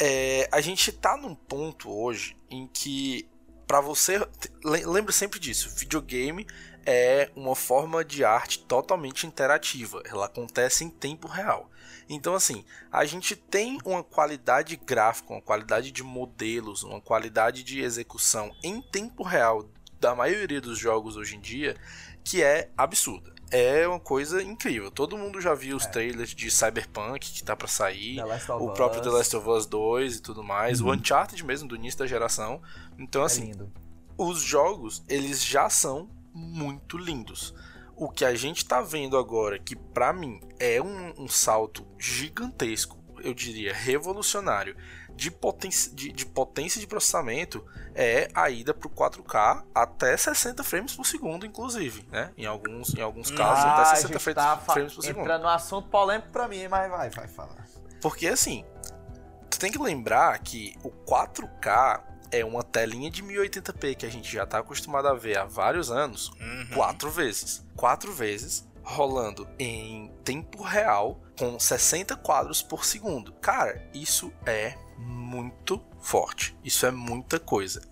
é, 0.00 0.48
a 0.50 0.60
gente 0.60 0.90
tá 0.92 1.16
num 1.16 1.34
ponto 1.34 1.90
hoje 1.90 2.36
em 2.50 2.66
que, 2.66 3.28
pra 3.66 3.80
você. 3.80 4.18
le- 4.64 4.86
Lembre 4.86 5.12
sempre 5.12 5.38
disso: 5.38 5.68
videogame 5.76 6.46
é 6.86 7.30
uma 7.34 7.54
forma 7.54 8.04
de 8.04 8.24
arte 8.24 8.58
totalmente 8.60 9.26
interativa. 9.26 10.02
Ela 10.06 10.26
acontece 10.26 10.84
em 10.84 10.90
tempo 10.90 11.26
real. 11.28 11.70
Então, 12.08 12.34
assim, 12.34 12.64
a 12.92 13.04
gente 13.04 13.34
tem 13.34 13.78
uma 13.84 14.02
qualidade 14.02 14.76
gráfica, 14.76 15.32
uma 15.32 15.40
qualidade 15.42 15.90
de 15.90 16.02
modelos, 16.02 16.82
uma 16.82 17.00
qualidade 17.00 17.62
de 17.62 17.80
execução 17.80 18.54
em 18.62 18.82
tempo 18.82 19.22
real 19.22 19.68
da 20.00 20.14
maioria 20.14 20.60
dos 20.60 20.78
jogos 20.78 21.16
hoje 21.16 21.36
em 21.36 21.40
dia 21.40 21.76
que 22.22 22.42
é 22.42 22.70
absurda. 22.76 23.32
É 23.50 23.86
uma 23.86 24.00
coisa 24.00 24.42
incrível. 24.42 24.90
Todo 24.90 25.16
mundo 25.16 25.40
já 25.40 25.54
viu 25.54 25.76
os 25.76 25.84
trailers 25.86 26.30
de 26.34 26.50
Cyberpunk 26.50 27.30
que 27.32 27.44
tá 27.44 27.54
pra 27.54 27.68
sair, 27.68 28.18
o 28.58 28.70
próprio. 28.72 29.02
The 29.02 29.10
Last 29.10 29.36
of 29.36 29.48
Us 29.48 29.66
2 29.66 30.16
e 30.16 30.22
tudo 30.22 30.42
mais, 30.42 30.80
o 30.80 30.90
Uncharted 30.90 31.44
mesmo 31.44 31.68
do 31.68 31.76
início 31.76 31.98
da 31.98 32.06
geração. 32.06 32.60
Então 32.98 33.22
É 33.22 33.26
assim, 33.26 33.44
lindo. 33.44 33.70
os 34.16 34.40
jogos, 34.40 35.04
eles 35.08 35.44
já 35.44 35.68
são 35.68 36.08
muito 36.34 36.98
lindos. 36.98 37.54
O 37.96 38.10
que 38.10 38.24
a 38.24 38.34
gente 38.34 38.66
tá 38.66 38.80
vendo 38.80 39.16
agora, 39.16 39.58
que 39.58 39.76
pra 39.76 40.12
mim 40.12 40.40
é 40.58 40.82
um, 40.82 41.14
um 41.16 41.28
salto 41.28 41.86
gigantesco, 41.96 42.98
eu 43.22 43.32
diria 43.32 43.72
revolucionário, 43.72 44.76
de, 45.14 45.30
potência 45.30 45.94
de, 45.94 46.10
de 46.10 46.26
potência 46.26 46.80
de 46.80 46.88
processamento, 46.88 47.64
é 47.94 48.28
a 48.34 48.50
ida 48.50 48.74
pro 48.74 48.90
4K 48.90 49.64
até 49.72 50.16
60 50.16 50.64
frames 50.64 50.94
por 50.96 51.06
segundo, 51.06 51.46
inclusive, 51.46 52.04
né? 52.10 52.32
Em 52.36 52.46
alguns, 52.46 52.92
em 52.94 53.00
alguns 53.00 53.30
casos, 53.30 53.64
Ah, 53.64 53.72
até 53.74 53.82
a 53.82 53.94
60 53.94 54.08
gente 54.08 54.22
frames, 54.22 54.34
tá 54.42 54.56
frames 54.58 54.92
por 54.94 55.02
segundo. 55.02 55.22
entrando 55.22 55.42
no 55.42 55.48
assunto 55.48 55.88
polêmico 55.88 56.30
pra 56.30 56.48
mim, 56.48 56.66
mas 56.66 56.90
vai, 56.90 57.10
vai 57.10 57.28
falar. 57.28 57.64
Porque 58.02 58.26
assim, 58.26 58.64
tu 59.48 59.58
tem 59.58 59.70
que 59.70 59.78
lembrar 59.78 60.36
que 60.40 60.74
o 60.82 60.90
4K 60.90 62.02
é 62.30 62.44
uma 62.44 62.62
telinha 62.62 63.10
de 63.10 63.22
1080p 63.22 63.96
que 63.96 64.06
a 64.06 64.10
gente 64.10 64.30
já 64.30 64.44
tá 64.46 64.58
acostumado 64.58 65.08
a 65.08 65.14
ver 65.14 65.38
há 65.38 65.44
vários 65.44 65.90
anos, 65.90 66.32
quatro 66.74 67.10
vezes. 67.10 67.64
Quatro 67.76 68.12
vezes 68.12 68.66
rolando 68.82 69.48
em 69.58 70.12
tempo 70.22 70.62
real 70.62 71.20
com 71.38 71.58
60 71.58 72.16
quadros 72.16 72.62
por 72.62 72.84
segundo. 72.84 73.32
Cara, 73.34 73.82
isso 73.94 74.32
é 74.44 74.76
muito 74.98 75.82
forte. 76.00 76.56
Isso 76.62 76.84
é 76.86 76.90
muita 76.90 77.40
coisa. 77.40 77.82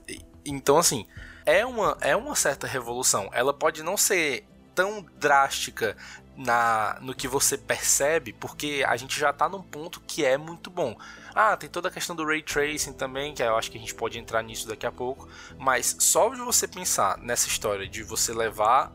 Então 0.44 0.78
assim, 0.78 1.06
é 1.46 1.64
uma, 1.64 1.96
é 2.00 2.14
uma 2.14 2.36
certa 2.36 2.66
revolução. 2.66 3.30
Ela 3.32 3.54
pode 3.54 3.82
não 3.82 3.96
ser 3.96 4.46
tão 4.74 5.04
drástica 5.18 5.96
na 6.36 6.98
no 7.00 7.14
que 7.14 7.28
você 7.28 7.58
percebe, 7.58 8.32
porque 8.32 8.84
a 8.86 8.96
gente 8.96 9.18
já 9.18 9.32
tá 9.32 9.48
num 9.48 9.62
ponto 9.62 10.00
que 10.00 10.24
é 10.24 10.36
muito 10.36 10.70
bom. 10.70 10.96
Ah, 11.34 11.56
tem 11.56 11.68
toda 11.68 11.88
a 11.88 11.90
questão 11.90 12.14
do 12.14 12.24
ray 12.26 12.42
tracing 12.42 12.92
também, 12.92 13.34
que 13.34 13.42
eu 13.42 13.56
acho 13.56 13.70
que 13.70 13.78
a 13.78 13.80
gente 13.80 13.94
pode 13.94 14.18
entrar 14.18 14.42
nisso 14.42 14.68
daqui 14.68 14.84
a 14.86 14.92
pouco, 14.92 15.28
mas 15.58 15.96
só 15.98 16.28
de 16.30 16.40
você 16.40 16.68
pensar 16.68 17.16
nessa 17.18 17.48
história 17.48 17.88
de 17.88 18.02
você 18.02 18.32
levar 18.34 18.92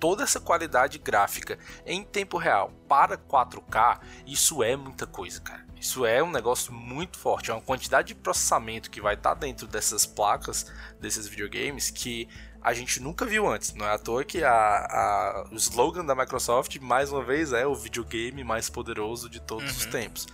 toda 0.00 0.22
essa 0.22 0.40
qualidade 0.40 0.98
gráfica 0.98 1.58
em 1.84 2.02
tempo 2.02 2.38
real 2.38 2.72
para 2.88 3.18
4K, 3.18 4.00
isso 4.26 4.62
é 4.62 4.76
muita 4.76 5.06
coisa, 5.06 5.40
cara. 5.40 5.64
Isso 5.78 6.06
é 6.06 6.22
um 6.22 6.30
negócio 6.30 6.72
muito 6.72 7.18
forte, 7.18 7.50
é 7.50 7.54
uma 7.54 7.60
quantidade 7.60 8.08
de 8.08 8.14
processamento 8.14 8.90
que 8.90 9.02
vai 9.02 9.14
estar 9.14 9.34
dentro 9.34 9.66
dessas 9.66 10.06
placas, 10.06 10.72
desses 10.98 11.26
videogames, 11.26 11.90
que 11.90 12.26
a 12.62 12.72
gente 12.72 12.98
nunca 13.00 13.26
viu 13.26 13.46
antes. 13.46 13.74
Não 13.74 13.84
é 13.84 13.92
à 13.92 13.98
toa 13.98 14.24
que 14.24 14.42
a, 14.42 14.50
a- 14.50 15.44
o 15.52 15.56
slogan 15.56 16.02
da 16.06 16.14
Microsoft, 16.14 16.78
mais 16.78 17.12
uma 17.12 17.22
vez, 17.22 17.52
é 17.52 17.66
o 17.66 17.74
videogame 17.74 18.42
mais 18.42 18.70
poderoso 18.70 19.28
de 19.28 19.40
todos 19.40 19.76
os 19.76 19.84
tempos. 19.84 20.26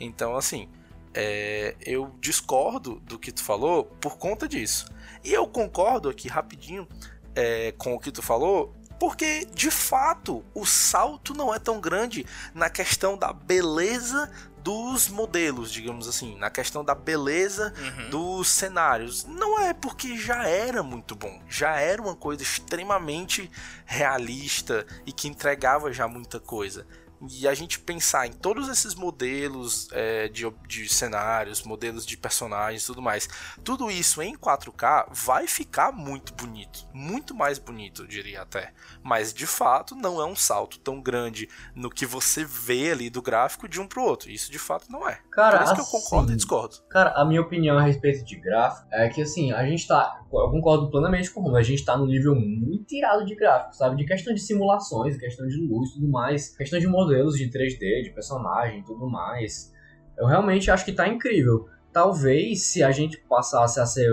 Então, 0.00 0.34
assim, 0.36 0.68
é, 1.16 1.74
eu 1.80 2.14
discordo 2.20 3.00
do 3.00 3.18
que 3.18 3.32
tu 3.32 3.42
falou 3.42 3.86
por 4.00 4.18
conta 4.18 4.46
disso. 4.46 4.86
E 5.24 5.32
eu 5.32 5.48
concordo 5.48 6.10
aqui 6.10 6.28
rapidinho 6.28 6.86
é, 7.34 7.72
com 7.72 7.94
o 7.94 7.98
que 7.98 8.12
tu 8.12 8.22
falou, 8.22 8.74
porque 9.00 9.46
de 9.46 9.70
fato 9.70 10.44
o 10.54 10.66
salto 10.66 11.34
não 11.34 11.54
é 11.54 11.58
tão 11.58 11.80
grande 11.80 12.26
na 12.54 12.68
questão 12.68 13.16
da 13.16 13.32
beleza 13.32 14.30
dos 14.62 15.08
modelos, 15.08 15.70
digamos 15.70 16.08
assim, 16.08 16.36
na 16.36 16.50
questão 16.50 16.84
da 16.84 16.94
beleza 16.94 17.72
dos 18.10 18.48
cenários. 18.48 19.24
Não 19.24 19.60
é 19.60 19.72
porque 19.72 20.16
já 20.18 20.48
era 20.48 20.82
muito 20.82 21.14
bom, 21.14 21.40
já 21.48 21.78
era 21.78 22.02
uma 22.02 22.16
coisa 22.16 22.42
extremamente 22.42 23.50
realista 23.84 24.84
e 25.06 25.12
que 25.12 25.28
entregava 25.28 25.92
já 25.92 26.08
muita 26.08 26.40
coisa. 26.40 26.86
E 27.30 27.48
a 27.48 27.54
gente 27.54 27.78
pensar 27.80 28.26
em 28.26 28.32
todos 28.32 28.68
esses 28.68 28.94
modelos 28.94 29.88
é, 29.92 30.28
de, 30.28 30.44
de 30.66 30.88
cenários, 30.88 31.62
modelos 31.62 32.04
de 32.04 32.16
personagens 32.16 32.82
e 32.82 32.86
tudo 32.86 33.00
mais, 33.02 33.28
tudo 33.64 33.90
isso 33.90 34.20
em 34.20 34.36
4K 34.36 35.08
vai 35.10 35.46
ficar 35.46 35.92
muito 35.92 36.34
bonito. 36.34 36.86
Muito 36.92 37.34
mais 37.34 37.58
bonito, 37.58 38.02
eu 38.02 38.06
diria 38.06 38.42
até. 38.42 38.72
Mas 39.02 39.32
de 39.32 39.46
fato 39.46 39.94
não 39.94 40.20
é 40.20 40.24
um 40.24 40.36
salto 40.36 40.78
tão 40.78 41.00
grande 41.00 41.48
no 41.74 41.90
que 41.90 42.06
você 42.06 42.44
vê 42.44 42.92
ali 42.92 43.10
do 43.10 43.22
gráfico 43.22 43.68
de 43.68 43.80
um 43.80 43.86
pro 43.86 44.02
outro. 44.02 44.30
Isso 44.30 44.50
de 44.50 44.58
fato 44.58 44.90
não 44.90 45.08
é. 45.08 45.18
Cara, 45.32 45.58
Por 45.58 45.64
isso 45.64 45.74
que 45.74 45.80
eu 45.80 46.00
concordo 46.00 46.26
assim, 46.26 46.34
e 46.34 46.36
discordo. 46.36 46.76
Cara, 46.90 47.10
a 47.10 47.24
minha 47.24 47.40
opinião 47.40 47.78
a 47.78 47.82
respeito 47.82 48.24
de 48.24 48.36
gráfico 48.36 48.88
é 48.92 49.08
que 49.08 49.22
assim, 49.22 49.52
a 49.52 49.66
gente 49.66 49.86
tá. 49.86 50.20
Eu 50.32 50.50
concordo 50.50 50.90
plenamente 50.90 51.30
com 51.30 51.40
o 51.40 51.42
Romulo, 51.44 51.58
a 51.58 51.62
gente 51.62 51.84
tá 51.84 51.96
num 51.96 52.06
nível 52.06 52.34
muito 52.34 52.94
irado 52.94 53.24
de 53.24 53.34
gráfico, 53.34 53.74
sabe? 53.74 53.96
De 53.96 54.04
questão 54.04 54.34
de 54.34 54.40
simulações, 54.40 55.16
questão 55.16 55.46
de 55.46 55.56
luz 55.56 55.90
e 55.90 55.94
tudo 55.94 56.08
mais, 56.08 56.54
questão 56.56 56.78
de 56.78 56.86
modelos 57.06 57.36
de 57.36 57.48
3D, 57.48 58.02
de 58.02 58.10
personagem 58.10 58.80
e 58.80 58.84
tudo 58.84 59.08
mais. 59.08 59.72
Eu 60.18 60.26
realmente 60.26 60.70
acho 60.70 60.84
que 60.84 60.92
tá 60.92 61.06
incrível. 61.08 61.68
Talvez 61.92 62.64
se 62.64 62.82
a 62.82 62.90
gente 62.90 63.16
passasse 63.26 63.80
a 63.80 63.86
ser 63.86 64.10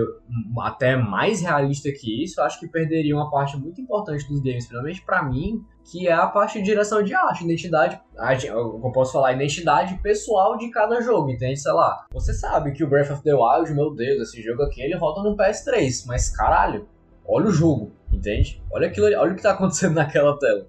até 0.62 0.96
mais 0.96 1.42
realista 1.42 1.90
que 1.92 2.24
isso, 2.24 2.40
acho 2.40 2.58
que 2.58 2.66
perderia 2.66 3.14
uma 3.14 3.30
parte 3.30 3.58
muito 3.58 3.78
importante 3.78 4.26
dos 4.26 4.40
games, 4.40 4.66
principalmente 4.66 5.04
pra 5.04 5.22
mim, 5.22 5.62
que 5.84 6.08
é 6.08 6.12
a 6.12 6.26
parte 6.26 6.58
de 6.58 6.64
direção 6.64 7.02
de 7.02 7.14
arte, 7.14 7.44
identidade, 7.44 8.00
eu 8.46 8.80
posso 8.94 9.12
falar, 9.12 9.34
identidade 9.34 10.00
pessoal 10.02 10.56
de 10.56 10.70
cada 10.70 11.02
jogo, 11.02 11.30
entende? 11.30 11.60
Sei 11.60 11.72
lá, 11.72 12.06
você 12.10 12.32
sabe 12.32 12.72
que 12.72 12.82
o 12.82 12.88
Breath 12.88 13.10
of 13.10 13.22
the 13.22 13.34
Wild, 13.34 13.74
meu 13.74 13.94
Deus, 13.94 14.28
esse 14.28 14.42
jogo 14.42 14.62
aqui 14.62 14.80
ele 14.80 14.96
roda 14.96 15.22
no 15.22 15.36
PS3, 15.36 16.06
mas 16.06 16.34
caralho, 16.34 16.88
olha 17.26 17.48
o 17.48 17.52
jogo, 17.52 17.92
entende? 18.10 18.62
Olha 18.72 18.88
aquilo, 18.88 19.06
olha 19.08 19.32
o 19.32 19.36
que 19.36 19.42
tá 19.42 19.50
acontecendo 19.50 19.92
naquela 19.96 20.38
tela, 20.38 20.66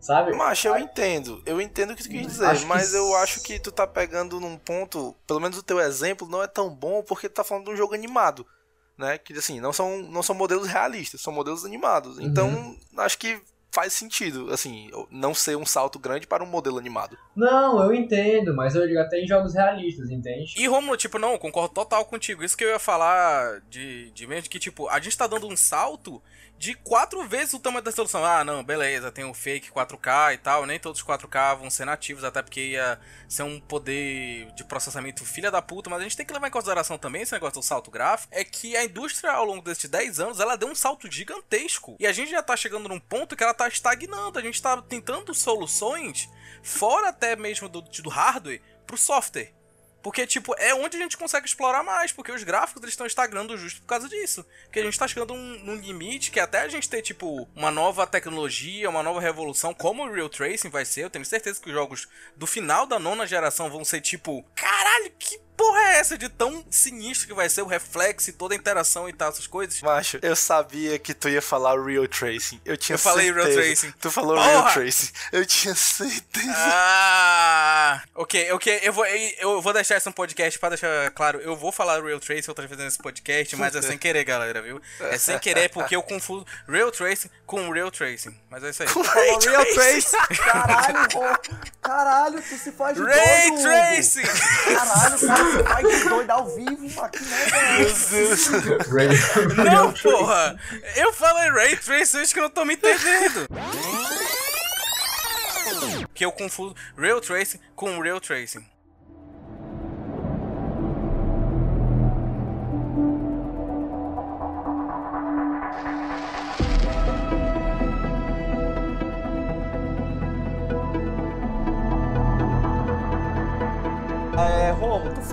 sabe? 0.00 0.32
Mas 0.36 0.64
eu 0.64 0.78
entendo, 0.78 1.42
eu 1.46 1.60
entendo 1.60 1.92
o 1.92 1.96
que 1.96 2.02
tu 2.02 2.08
quis 2.10 2.26
dizer, 2.26 2.46
Acho 2.46 2.60
que 2.60 2.66
mas 2.66 2.94
eu 2.94 3.06
s- 3.14 3.16
acho 3.22 3.40
que 3.40 3.58
tu 3.58 3.70
tá 3.72 3.86
pegando 3.86 4.38
num 4.40 4.56
ponto, 4.58 5.14
pelo 5.26 5.40
menos 5.40 5.58
o 5.58 5.62
teu 5.62 5.80
exemplo 5.80 6.28
não 6.28 6.42
é 6.42 6.46
tão 6.46 6.70
bom 6.70 7.02
porque 7.02 7.28
tu 7.28 7.34
tá 7.34 7.44
falando 7.44 7.66
de 7.66 7.70
um 7.72 7.76
jogo 7.76 7.94
animado, 7.94 8.46
né? 8.96 9.16
Que 9.18 9.32
assim, 9.32 9.60
não 9.60 9.72
são, 9.72 9.98
não 10.02 10.22
são 10.22 10.34
modelos 10.34 10.66
realistas, 10.68 11.20
são 11.20 11.32
modelos 11.32 11.64
animados. 11.64 12.18
Então, 12.18 12.76
acho 12.98 13.18
que 13.18 13.40
faz 13.70 13.92
sentido, 13.92 14.50
assim, 14.52 14.90
não 15.10 15.34
ser 15.34 15.56
um 15.56 15.66
salto 15.66 15.98
grande 15.98 16.26
para 16.26 16.42
um 16.42 16.46
modelo 16.46 16.78
animado. 16.78 17.16
Não, 17.36 17.80
eu 17.84 17.92
entendo, 17.94 18.56
mas 18.56 18.74
eu 18.74 18.86
digo 18.88 18.98
até 18.98 19.20
em 19.20 19.26
jogos 19.26 19.54
realistas, 19.54 20.10
entende? 20.10 20.54
E 20.56 20.66
Romulo, 20.66 20.96
tipo, 20.96 21.18
não, 21.18 21.32
eu 21.32 21.38
concordo 21.38 21.74
total 21.74 22.04
contigo. 22.06 22.42
Isso 22.42 22.56
que 22.56 22.64
eu 22.64 22.70
ia 22.70 22.78
falar 22.78 23.60
de, 23.68 24.10
de 24.12 24.26
mesmo, 24.26 24.48
que, 24.50 24.58
tipo, 24.58 24.88
a 24.88 24.98
gente 24.98 25.16
tá 25.16 25.26
dando 25.26 25.46
um 25.46 25.56
salto 25.56 26.20
de 26.58 26.74
quatro 26.74 27.26
vezes 27.26 27.54
o 27.54 27.60
tamanho 27.60 27.82
da 27.82 27.90
resolução. 27.90 28.24
Ah, 28.24 28.44
não, 28.44 28.64
beleza, 28.64 29.12
tem 29.12 29.24
o 29.24 29.32
fake 29.32 29.70
4K 29.70 30.34
e 30.34 30.38
tal, 30.38 30.66
nem 30.66 30.78
todos 30.78 31.00
os 31.00 31.06
4K 31.06 31.56
vão 31.56 31.70
ser 31.70 31.84
nativos, 31.84 32.24
até 32.24 32.42
porque 32.42 32.70
ia 32.70 32.98
ser 33.28 33.44
um 33.44 33.60
poder 33.60 34.50
de 34.52 34.64
processamento 34.64 35.24
filha 35.24 35.50
da 35.50 35.62
puta, 35.62 35.88
mas 35.88 36.00
a 36.00 36.02
gente 36.02 36.16
tem 36.16 36.26
que 36.26 36.32
levar 36.32 36.48
em 36.48 36.50
consideração 36.50 36.98
também 36.98 37.22
esse 37.22 37.32
negócio 37.32 37.60
do 37.60 37.64
salto 37.64 37.90
gráfico, 37.90 38.32
é 38.34 38.42
que 38.42 38.76
a 38.76 38.84
indústria 38.84 39.32
ao 39.32 39.44
longo 39.44 39.62
desses 39.62 39.88
10 39.88 40.20
anos, 40.20 40.40
ela 40.40 40.56
deu 40.56 40.68
um 40.68 40.74
salto 40.74 41.10
gigantesco. 41.10 41.96
E 42.00 42.06
a 42.06 42.12
gente 42.12 42.30
já 42.30 42.42
tá 42.42 42.56
chegando 42.56 42.88
num 42.88 43.00
ponto 43.00 43.36
que 43.36 43.44
ela 43.44 43.54
tá 43.54 43.68
estagnando, 43.68 44.38
a 44.38 44.42
gente 44.42 44.60
tá 44.60 44.82
tentando 44.82 45.32
soluções 45.32 46.28
fora 46.62 47.10
até 47.10 47.36
mesmo 47.36 47.68
do, 47.68 47.80
do 47.82 48.10
hardware 48.10 48.60
pro 48.86 48.96
software. 48.96 49.57
Porque, 50.02 50.26
tipo, 50.26 50.54
é 50.58 50.74
onde 50.74 50.96
a 50.96 51.00
gente 51.00 51.16
consegue 51.16 51.46
explorar 51.46 51.82
mais, 51.82 52.12
porque 52.12 52.30
os 52.30 52.44
gráficos 52.44 52.82
eles 52.82 52.92
estão 52.92 53.06
estagnando 53.06 53.56
justo 53.58 53.80
por 53.80 53.88
causa 53.88 54.08
disso. 54.08 54.46
Porque 54.64 54.80
a 54.80 54.84
gente 54.84 54.98
tá 54.98 55.08
chegando 55.08 55.34
num, 55.34 55.58
num 55.64 55.76
limite 55.76 56.30
que 56.30 56.38
até 56.38 56.60
a 56.60 56.68
gente 56.68 56.88
ter, 56.88 57.02
tipo, 57.02 57.48
uma 57.54 57.70
nova 57.70 58.06
tecnologia, 58.06 58.88
uma 58.88 59.02
nova 59.02 59.20
revolução, 59.20 59.74
como 59.74 60.04
o 60.04 60.12
Real 60.12 60.28
Tracing 60.28 60.70
vai 60.70 60.84
ser, 60.84 61.04
eu 61.04 61.10
tenho 61.10 61.24
certeza 61.24 61.60
que 61.60 61.68
os 61.68 61.74
jogos 61.74 62.08
do 62.36 62.46
final 62.46 62.86
da 62.86 62.98
nona 62.98 63.26
geração 63.26 63.68
vão 63.68 63.84
ser, 63.84 64.00
tipo, 64.00 64.44
caralho, 64.54 65.12
que 65.18 65.47
porra 65.58 65.80
é 65.80 65.98
essa 65.98 66.16
de 66.16 66.28
tão 66.28 66.64
sinistro 66.70 67.26
que 67.26 67.34
vai 67.34 67.48
ser 67.48 67.62
o 67.62 67.66
reflexo 67.66 68.30
e 68.30 68.32
toda 68.32 68.54
a 68.54 68.56
interação 68.56 69.08
e 69.08 69.12
tal, 69.12 69.28
essas 69.30 69.46
coisas? 69.48 69.82
Macho, 69.82 70.20
eu 70.22 70.36
sabia 70.36 70.98
que 71.00 71.12
tu 71.12 71.28
ia 71.28 71.42
falar 71.42 71.78
Real 71.84 72.06
Tracing. 72.06 72.60
Eu 72.64 72.76
tinha 72.76 72.94
Eu 72.94 72.98
falei 72.98 73.32
Real 73.32 73.44
certeza. 73.44 73.62
Tracing. 73.66 73.94
Tu 74.00 74.10
falou 74.10 74.36
Porra! 74.36 74.48
Real 74.48 74.72
Tracing. 74.72 75.10
Eu 75.32 75.44
tinha 75.44 75.74
certeza. 75.74 76.54
Ah, 76.56 78.02
ok, 78.14 78.52
ok, 78.52 78.80
eu 78.84 78.92
vou, 78.92 79.04
eu 79.04 79.60
vou 79.60 79.72
deixar 79.72 79.96
isso 79.96 80.08
no 80.08 80.14
podcast 80.14 80.58
pra 80.58 80.68
deixar 80.70 81.10
claro. 81.10 81.40
Eu 81.40 81.56
vou 81.56 81.72
falar 81.72 82.02
Real 82.02 82.20
Tracing 82.20 82.48
outra 82.50 82.66
vez 82.66 82.80
nesse 82.80 82.98
podcast, 82.98 83.56
mas 83.56 83.74
é 83.74 83.82
sem 83.82 83.98
querer, 83.98 84.22
galera, 84.24 84.62
viu? 84.62 84.80
É 85.00 85.18
sem 85.18 85.36
querer 85.40 85.68
porque 85.70 85.96
eu 85.96 86.02
confundo 86.02 86.46
Real 86.68 86.92
Tracing 86.92 87.28
com 87.44 87.68
Real 87.70 87.90
Tracing. 87.90 88.38
Mas 88.48 88.62
é 88.62 88.70
isso 88.70 88.82
aí. 88.84 88.88
Ray 88.88 89.38
Real 89.42 89.66
Tracing. 89.74 90.16
Caralho, 90.36 91.08
pô. 91.10 91.20
Caralho, 91.82 92.42
tu 92.42 92.56
se 92.56 92.70
faz 92.70 92.96
Ray 92.98 93.50
Tracing! 93.62 94.20
Hugo. 94.22 94.76
Caralho, 94.76 95.18
cara, 95.26 95.44
faz 95.64 95.88
de 95.88 96.08
doido 96.08 96.30
ao 96.30 96.46
vivo 96.54 97.00
aqui, 97.02 97.22
né. 97.24 97.46
Não, 99.64 99.92
porra! 99.92 100.58
Eu 100.96 101.12
falei 101.12 101.50
Ray 101.50 101.76
Tracing, 101.76 102.18
acho 102.20 102.32
que 102.32 102.38
eu 102.40 102.44
não 102.44 102.50
tô 102.50 102.64
me 102.64 102.74
entendendo. 102.74 103.46
Que 106.14 106.24
eu 106.24 106.32
confundo 106.32 106.74
Real 106.96 107.20
Tracing 107.20 107.60
com 107.76 108.00
Real 108.00 108.20
Tracing. 108.20 108.64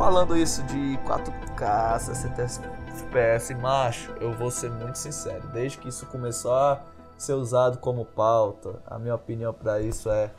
Falando 0.06 0.38
isso 0.38 0.62
de 0.62 1.00
4K, 1.04 1.98
60 2.00 2.40
FPS, 2.44 3.56
macho, 3.56 4.14
eu 4.22 4.32
vou 4.34 4.52
ser 4.52 4.70
muito 4.70 5.00
sincero. 5.00 5.48
Desde 5.48 5.80
que 5.80 5.90
isso 5.90 6.06
começou 6.06 6.54
a 6.54 6.80
ser 7.18 7.34
usado 7.34 7.80
como 7.80 8.06
pauta, 8.06 8.76
a 8.86 9.00
minha 9.00 9.16
opinião 9.16 9.52
pra 9.52 9.82
isso 9.82 10.08
é. 10.12 10.30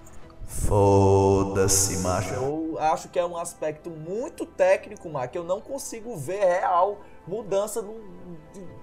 Foda-se, 0.46 1.98
macho. 1.98 2.32
Eu 2.34 2.76
acho 2.78 3.08
que 3.08 3.18
é 3.18 3.26
um 3.26 3.36
aspecto 3.36 3.90
muito 3.90 4.46
técnico, 4.46 5.08
macho, 5.08 5.30
que 5.30 5.38
eu 5.38 5.42
não 5.42 5.60
consigo 5.60 6.16
ver 6.16 6.44
real 6.44 6.98
mudança 7.26 7.82
no- 7.82 7.98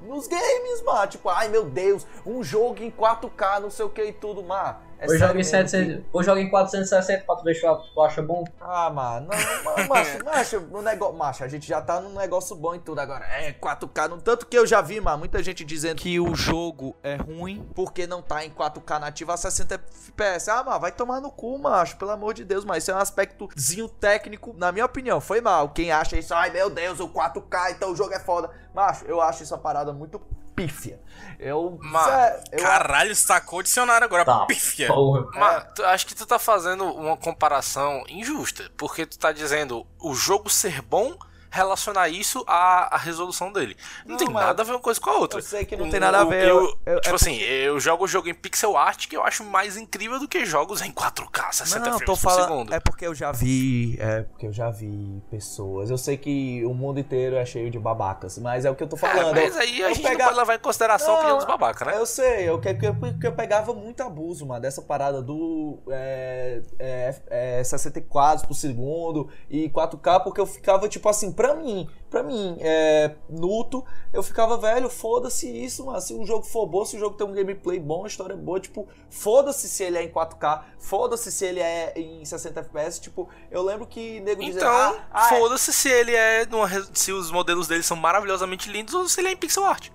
nos 0.06 0.28
games, 0.28 0.84
mano. 0.84 1.08
Tipo, 1.08 1.30
ai 1.30 1.48
meu 1.48 1.64
Deus, 1.64 2.06
um 2.26 2.44
jogo 2.44 2.84
em 2.84 2.92
4K, 2.92 3.62
não 3.62 3.70
sei 3.70 3.86
o 3.86 3.90
que 3.90 4.04
e 4.04 4.12
tudo, 4.12 4.44
mano. 4.44 4.76
É 5.04 5.08
Ou 5.08 5.18
joga, 5.18 5.34
em 5.34 5.36
mesmo 5.36 5.52
700, 5.52 6.06
ou 6.14 6.24
joga 6.24 6.40
em 6.40 6.50
460 6.50 7.26
pra 7.26 7.36
tu 7.36 7.44
ver 7.44 7.56
se 7.56 7.62
tu 7.62 8.02
acha 8.02 8.22
bom. 8.22 8.46
ah, 8.62 8.90
mano, 8.90 9.28
não, 9.28 9.64
mano, 9.64 9.90
macho, 9.90 10.24
macho, 10.26 10.60
no 10.62 10.82
negócio, 10.82 11.18
macho, 11.18 11.44
a 11.44 11.48
gente 11.50 11.68
já 11.68 11.82
tá 11.82 12.00
num 12.00 12.14
negócio 12.18 12.56
bom 12.56 12.74
e 12.74 12.80
tudo 12.80 13.00
agora. 13.00 13.26
É 13.26 13.52
4K, 13.52 14.08
no 14.08 14.22
tanto 14.22 14.48
que 14.48 14.58
eu 14.58 14.66
já 14.66 14.80
vi, 14.80 15.02
mano, 15.02 15.18
muita 15.18 15.44
gente 15.44 15.66
dizendo 15.66 15.98
que 15.98 16.20
o 16.22 16.34
jogo 16.34 16.96
é 17.04 17.16
ruim 17.16 17.68
porque 17.76 18.08
não 18.08 18.22
tá 18.22 18.46
em 18.46 18.50
4K 18.50 19.00
nativo 19.00 19.32
a 19.34 19.38
60 19.38 19.76
FPS. 19.76 20.50
Ah, 20.50 20.64
mano, 20.64 20.80
vai 20.80 20.92
tomar 20.92 21.20
no 21.20 21.30
cu, 21.30 21.58
macho, 21.58 21.98
pelo 21.98 22.12
amor 22.12 22.34
de 22.34 22.46
Deus, 22.46 22.64
mas 22.64 22.84
isso 22.84 22.92
é 22.92 22.96
um 22.96 23.00
aspectozinho 23.00 23.90
técnico, 23.90 24.54
na 24.58 24.72
minha 24.72 24.86
opinião, 24.86 25.20
foi 25.20 25.42
mal. 25.42 25.70
Quem 25.70 25.92
acha 25.92 26.18
isso, 26.18 26.34
ai 26.34 26.50
meu 26.50 26.70
Deus, 26.70 27.02
o 27.02 27.10
4K, 27.10 27.72
então 27.72 27.92
o 27.92 27.96
jogo 27.96 28.14
é 28.14 28.20
foda. 28.20 28.50
Macho, 28.74 29.04
eu 29.06 29.20
acho 29.20 29.44
isso 29.44 29.54
uma 29.54 29.60
parada 29.60 29.92
muito 29.92 30.22
pífia. 30.56 31.00
Eu, 31.40 31.78
Cé, 32.06 32.44
eu 32.54 32.60
Caralho, 32.64 33.16
sacou 33.16 33.60
o 33.60 33.64
dicionário 33.64 34.06
agora. 34.06 34.24
Tá, 34.24 34.46
Pífia. 34.46 34.88
Mas 35.34 35.66
tu- 35.76 35.84
acho 35.86 36.06
que 36.08 36.16
tu 36.16 36.26
tá 36.26 36.40
fazendo 36.40 36.86
uma 36.86 37.18
comparação 37.18 38.04
injusta, 38.08 38.72
porque 38.78 39.06
tu 39.06 39.18
tá 39.20 39.32
dizendo 39.32 39.86
o 40.00 40.14
jogo 40.14 40.50
ser 40.50 40.82
bom 40.82 41.18
relacionar 41.54 42.10
isso 42.10 42.44
à, 42.48 42.96
à 42.96 42.98
resolução 42.98 43.52
dele. 43.52 43.78
Não, 44.06 44.14
Não, 44.14 44.18
tem 44.18 44.28
mas 44.30 44.46
nada 44.48 44.62
a 44.64 44.66
ver 44.66 44.72
uma 44.72 44.80
coisa 44.80 45.00
com 45.00 45.10
a 45.12 45.18
outra. 45.18 45.38
eu 45.40 45.44
sei 45.44 45.66
que 45.66 45.76
não 45.78 45.88
tem 45.90 46.00
nada 46.00 46.22
a 46.22 46.26
ver, 46.26 46.48
Eu, 46.48 46.76
eu- 46.86 47.00
tipo 47.00 47.12
é 47.12 47.16
assim, 47.16 47.38
eu 47.40 47.80
jogo 47.80 48.06
o 48.06 48.08
jogo 48.08 48.28
em 48.28 48.34
pixel 48.34 48.76
art 48.76 49.08
que 49.08 49.16
eu 49.16 49.24
acho 49.24 49.44
mais 49.44 49.78
incrível 49.78 50.20
do 50.20 50.28
que 50.28 50.46
jogos 50.46 50.82
em 50.82 50.92
4K, 50.92 51.52
60 51.54 51.80
Não, 51.80 51.86
frames 52.00 52.06
tô 52.06 52.14
por 52.14 52.18
falando. 52.20 52.48
segundo. 52.48 52.74
É 52.74 52.80
porque 52.80 53.06
eu 53.06 53.14
já 53.14 53.32
vi. 53.32 53.96
É 54.00 54.24
porque 54.24 54.48
eu 54.48 54.52
já 54.54 54.72
vi 54.72 55.22
pessoas. 55.30 55.90
Eu 55.92 55.98
sei 55.98 56.18
que 56.18 56.66
o 56.66 56.74
mundo 56.74 57.00
inteiro 57.00 57.36
é 57.36 57.46
cheio 57.46 57.70
de 57.70 57.78
babacas, 57.78 58.38
mas 58.40 58.66
é 58.66 58.72
o 58.72 58.76
que 58.76 58.82
eu 58.84 58.88
tô 58.88 58.96
É, 58.96 59.00
falando. 59.00 59.36
mas 59.36 59.56
Eu- 59.56 59.62
aí 59.62 59.84
a 59.84 59.90
eu 59.90 59.94
gente 59.96 60.04
pega- 60.04 60.18
não 60.18 60.26
pode 60.26 60.40
levar 60.40 60.56
em 60.56 60.60
consideração 60.60 61.14
a 61.14 61.18
opinião 61.18 61.32
Não, 61.34 61.38
dos 61.38 61.48
babaca, 61.48 61.86
né? 61.86 61.98
Eu 61.98 62.06
sei, 62.08 62.50
eu, 62.50 62.60
que, 62.60 62.74
que 62.74 63.28
eu 63.28 63.32
pegava 63.34 63.74
muito 63.74 64.02
abuso, 64.02 64.46
mano, 64.46 64.62
dessa 64.62 64.82
parada 64.82 65.22
do 65.22 65.78
é, 65.90 66.62
é, 66.80 67.16
é, 67.60 67.64
60 67.64 68.02
quadros 68.02 68.46
por 68.46 68.56
segundo 68.56 69.30
e 69.50 69.70
4K, 69.70 70.20
porque 70.24 70.42
eu 70.42 70.46
ficava, 70.48 70.88
tipo 70.90 71.08
assim, 71.08 71.32
pra 71.44 71.56
mim, 71.56 71.90
pra 72.10 72.24
mim, 72.24 72.56
é, 72.62 73.16
nuto, 73.30 73.84
eu 74.14 74.24
ficava, 74.24 74.58
velho, 74.58 74.90
foda-se 74.90 75.46
isso, 75.50 75.86
mano, 75.86 76.00
se 76.00 76.14
o 76.14 76.26
jogo 76.26 76.46
for 76.46 76.66
bom, 76.66 76.86
se 76.86 76.96
o 76.96 77.00
jogo 77.00 77.18
tem 77.18 77.28
um 77.28 77.34
gameplay 77.34 77.78
bom, 77.82 78.06
a 78.06 78.08
história 78.08 78.34
é 78.34 78.38
boa, 78.38 78.62
tipo, 78.62 78.88
foda-se 79.10 79.68
se 79.68 79.84
ele 79.84 79.98
é 79.98 80.04
em 80.04 80.10
4K, 80.10 80.64
foda-se 80.80 81.30
se 81.34 81.44
ele 81.46 81.60
é 81.60 81.92
em 82.00 82.24
60 82.24 82.62
FPS, 82.62 83.02
tipo, 83.02 83.28
eu 83.52 83.62
lembro 83.62 83.86
que 83.86 84.22
nego 84.22 84.40
dizia, 84.42 84.62
Então, 84.62 84.72
ah, 84.72 85.06
ah, 85.12 85.26
é- 85.36 85.38
foda-se 85.38 85.74
se 85.74 85.90
ele 85.90 86.16
é 86.16 86.46
numa 86.46 86.70
se 86.94 87.12
os 87.12 87.30
modelos 87.30 87.68
dele 87.68 87.84
são 87.84 87.98
maravilhosamente 87.98 88.72
lindos 88.72 88.94
ou 88.94 89.10
se 89.10 89.20
ele 89.20 89.28
é 89.28 89.32
em 89.34 89.38
pixel 89.38 89.66
art. 89.66 89.90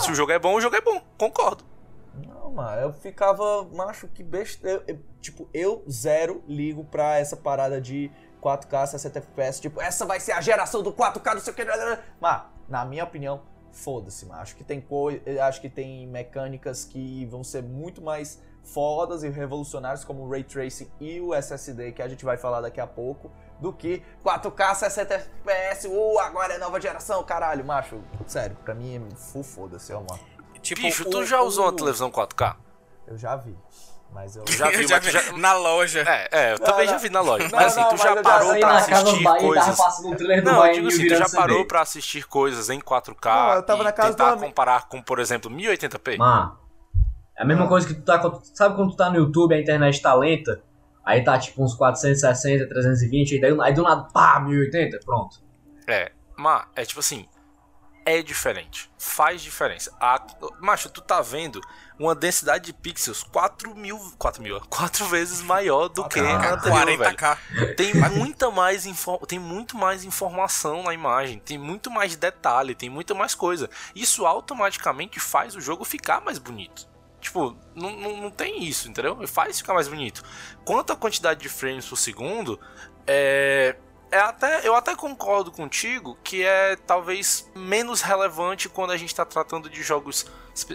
se 0.00 0.10
o 0.10 0.14
jogo 0.14 0.30
é 0.30 0.38
bom, 0.38 0.54
o 0.54 0.60
jogo 0.60 0.76
é 0.76 0.80
bom, 0.82 1.00
concordo. 1.16 1.64
Não, 2.26 2.52
mano, 2.52 2.82
eu 2.82 2.92
ficava, 2.92 3.64
macho, 3.72 4.08
que 4.08 4.22
besta. 4.22 4.68
eu- 4.68 4.82
eu- 4.86 4.98
tipo, 5.22 5.48
eu 5.54 5.82
zero 5.88 6.42
ligo 6.46 6.84
pra 6.84 7.18
essa 7.18 7.34
parada 7.36 7.80
de 7.80 8.10
4K, 8.40 8.86
60 8.86 9.18
FPS. 9.18 9.60
Tipo, 9.60 9.80
essa 9.80 10.04
vai 10.06 10.18
ser 10.20 10.32
a 10.32 10.40
geração 10.40 10.82
do 10.82 10.92
4K, 10.92 11.34
não 11.34 11.40
sei 11.40 11.52
o 11.52 11.56
que. 11.56 11.64
Mas, 12.20 12.42
na 12.68 12.84
minha 12.84 13.04
opinião, 13.04 13.42
foda-se, 13.72 14.26
mano. 14.26 14.40
Acho 14.40 14.56
que 14.56 14.64
tem 14.64 14.80
coi 14.80 15.22
acho 15.40 15.60
que 15.60 15.68
tem 15.68 16.06
mecânicas 16.06 16.84
que 16.84 17.24
vão 17.26 17.44
ser 17.44 17.62
muito 17.62 18.00
mais 18.02 18.40
fodas 18.62 19.22
e 19.22 19.28
revolucionárias, 19.28 20.04
como 20.04 20.22
o 20.24 20.30
Ray 20.30 20.44
Tracing 20.44 20.90
e 21.00 21.18
o 21.20 21.34
SSD, 21.34 21.92
que 21.92 22.02
a 22.02 22.08
gente 22.08 22.24
vai 22.24 22.36
falar 22.36 22.60
daqui 22.60 22.78
a 22.80 22.86
pouco, 22.86 23.30
do 23.58 23.72
que 23.72 24.02
4K, 24.24 24.74
60 24.74 25.14
FPS, 25.14 25.86
uh, 25.88 26.18
agora 26.18 26.54
é 26.54 26.58
nova 26.58 26.78
geração, 26.80 27.22
caralho, 27.24 27.64
macho. 27.64 28.00
Sério, 28.26 28.56
pra 28.64 28.74
mim 28.74 28.96
é 29.12 29.16
full 29.16 29.42
foda-se, 29.42 29.92
ó, 29.92 30.00
mano. 30.00 30.20
Tipo, 30.60 30.82
Bicho, 30.82 31.08
tu 31.08 31.20
o- 31.20 31.24
já 31.24 31.40
usou 31.40 31.64
uma 31.64 31.72
o- 31.72 31.76
televisão 31.76 32.10
4K? 32.10 32.56
Eu 33.06 33.16
já 33.16 33.34
vi. 33.34 33.56
Mas 34.12 34.34
eu. 34.36 34.44
Já 34.48 34.68
vi, 34.70 34.82
Eu 34.82 34.88
já 34.88 34.98
vi 34.98 35.10
já... 35.10 35.32
na 35.32 35.52
loja. 35.54 36.00
É, 36.00 36.28
é, 36.32 36.52
eu 36.54 36.58
Não, 36.58 36.66
também 36.66 36.86
não. 36.86 36.92
já 36.92 36.98
vi 36.98 37.10
na 37.10 37.20
loja. 37.20 37.44
Não, 37.44 37.50
mas 37.58 37.78
assim, 37.78 37.88
tu 37.88 37.96
já 37.96 38.22
parou 38.22 38.58
pra 38.58 38.76
assistir 38.76 39.22
Bahia 39.22 39.54
tava 39.54 39.76
coisas. 39.76 39.98
um 40.00 40.10
Não, 40.42 40.52
eu 40.52 40.58
Bahia 40.58 40.74
digo 40.74 40.86
e 40.86 40.88
assim, 40.92 41.08
tu 41.08 41.14
já 41.16 41.28
parou 41.28 41.56
CD. 41.58 41.68
pra 41.68 41.80
assistir 41.82 42.26
coisas 42.26 42.70
em 42.70 42.80
4K 42.80 43.24
Não, 43.24 43.52
eu 43.54 43.62
tava 43.62 43.80
e 43.82 43.84
na 43.84 43.92
casa 43.92 44.10
tentar 44.10 44.34
do 44.34 44.40
comparar 44.40 44.88
com, 44.88 45.00
por 45.02 45.18
exemplo, 45.18 45.50
1080p? 45.50 46.16
Mano, 46.18 46.58
é 47.36 47.42
a 47.42 47.46
mesma 47.46 47.68
coisa 47.68 47.86
que 47.86 47.94
tu 47.94 48.02
tá. 48.02 48.20
Sabe 48.54 48.74
quando 48.76 48.90
tu 48.90 48.96
tá 48.96 49.10
no 49.10 49.16
YouTube 49.16 49.52
e 49.52 49.58
a 49.58 49.60
internet 49.60 50.00
tá 50.02 50.14
lenta? 50.14 50.62
Aí 51.04 51.24
tá 51.24 51.38
tipo 51.38 51.62
uns 51.64 51.74
460, 51.74 52.68
320, 52.68 53.34
aí, 53.34 53.40
daí, 53.40 53.56
aí 53.62 53.72
do 53.72 53.82
nada, 53.82 54.02
pá, 54.12 54.38
1080, 54.40 55.00
pronto. 55.04 55.38
É, 55.88 56.12
mas 56.36 56.66
é 56.76 56.84
tipo 56.84 57.00
assim, 57.00 57.26
é 58.04 58.20
diferente, 58.22 58.90
faz 58.98 59.40
diferença. 59.40 59.90
A, 59.98 60.20
macho, 60.60 60.90
tu 60.90 61.00
tá 61.00 61.22
vendo 61.22 61.60
uma 62.00 62.14
densidade 62.14 62.64
de 62.64 62.72
pixels 62.72 63.22
4 63.22 63.74
mil, 63.74 63.98
4 64.16 64.42
mil, 64.42 64.58
4 64.70 65.04
vezes 65.04 65.42
maior 65.42 65.88
do 65.88 66.08
que 66.08 66.18
a 66.18 66.54
anterior, 66.54 66.86
velho. 66.86 67.16
40k. 67.16 67.74
Tem 67.76 67.94
muita 67.94 68.50
mais 68.50 68.86
tem 69.28 69.38
muito 69.38 69.76
mais 69.76 70.02
informação 70.02 70.82
na 70.82 70.94
imagem, 70.94 71.38
tem 71.38 71.58
muito 71.58 71.90
mais 71.90 72.16
detalhe, 72.16 72.74
tem 72.74 72.88
muita 72.88 73.14
mais 73.14 73.34
coisa. 73.34 73.68
Isso 73.94 74.24
automaticamente 74.24 75.20
faz 75.20 75.54
o 75.54 75.60
jogo 75.60 75.84
ficar 75.84 76.22
mais 76.22 76.38
bonito. 76.38 76.88
Tipo, 77.20 77.54
não, 77.74 77.90
não, 77.90 78.16
não 78.16 78.30
tem 78.30 78.64
isso, 78.64 78.88
entendeu? 78.88 79.26
Faz 79.28 79.58
ficar 79.58 79.74
mais 79.74 79.86
bonito. 79.86 80.22
Quanto 80.64 80.94
à 80.94 80.96
quantidade 80.96 81.40
de 81.40 81.50
frames 81.50 81.86
por 81.86 81.96
segundo, 81.96 82.58
é, 83.06 83.76
é 84.10 84.18
até, 84.18 84.66
eu 84.66 84.74
até 84.74 84.96
concordo 84.96 85.52
contigo 85.52 86.18
que 86.24 86.42
é 86.42 86.76
talvez 86.76 87.50
menos 87.54 88.00
relevante 88.00 88.68
quando 88.68 88.90
a 88.90 88.96
gente 88.96 89.14
tá 89.14 89.24
tratando 89.24 89.68
de 89.68 89.82
jogos 89.82 90.26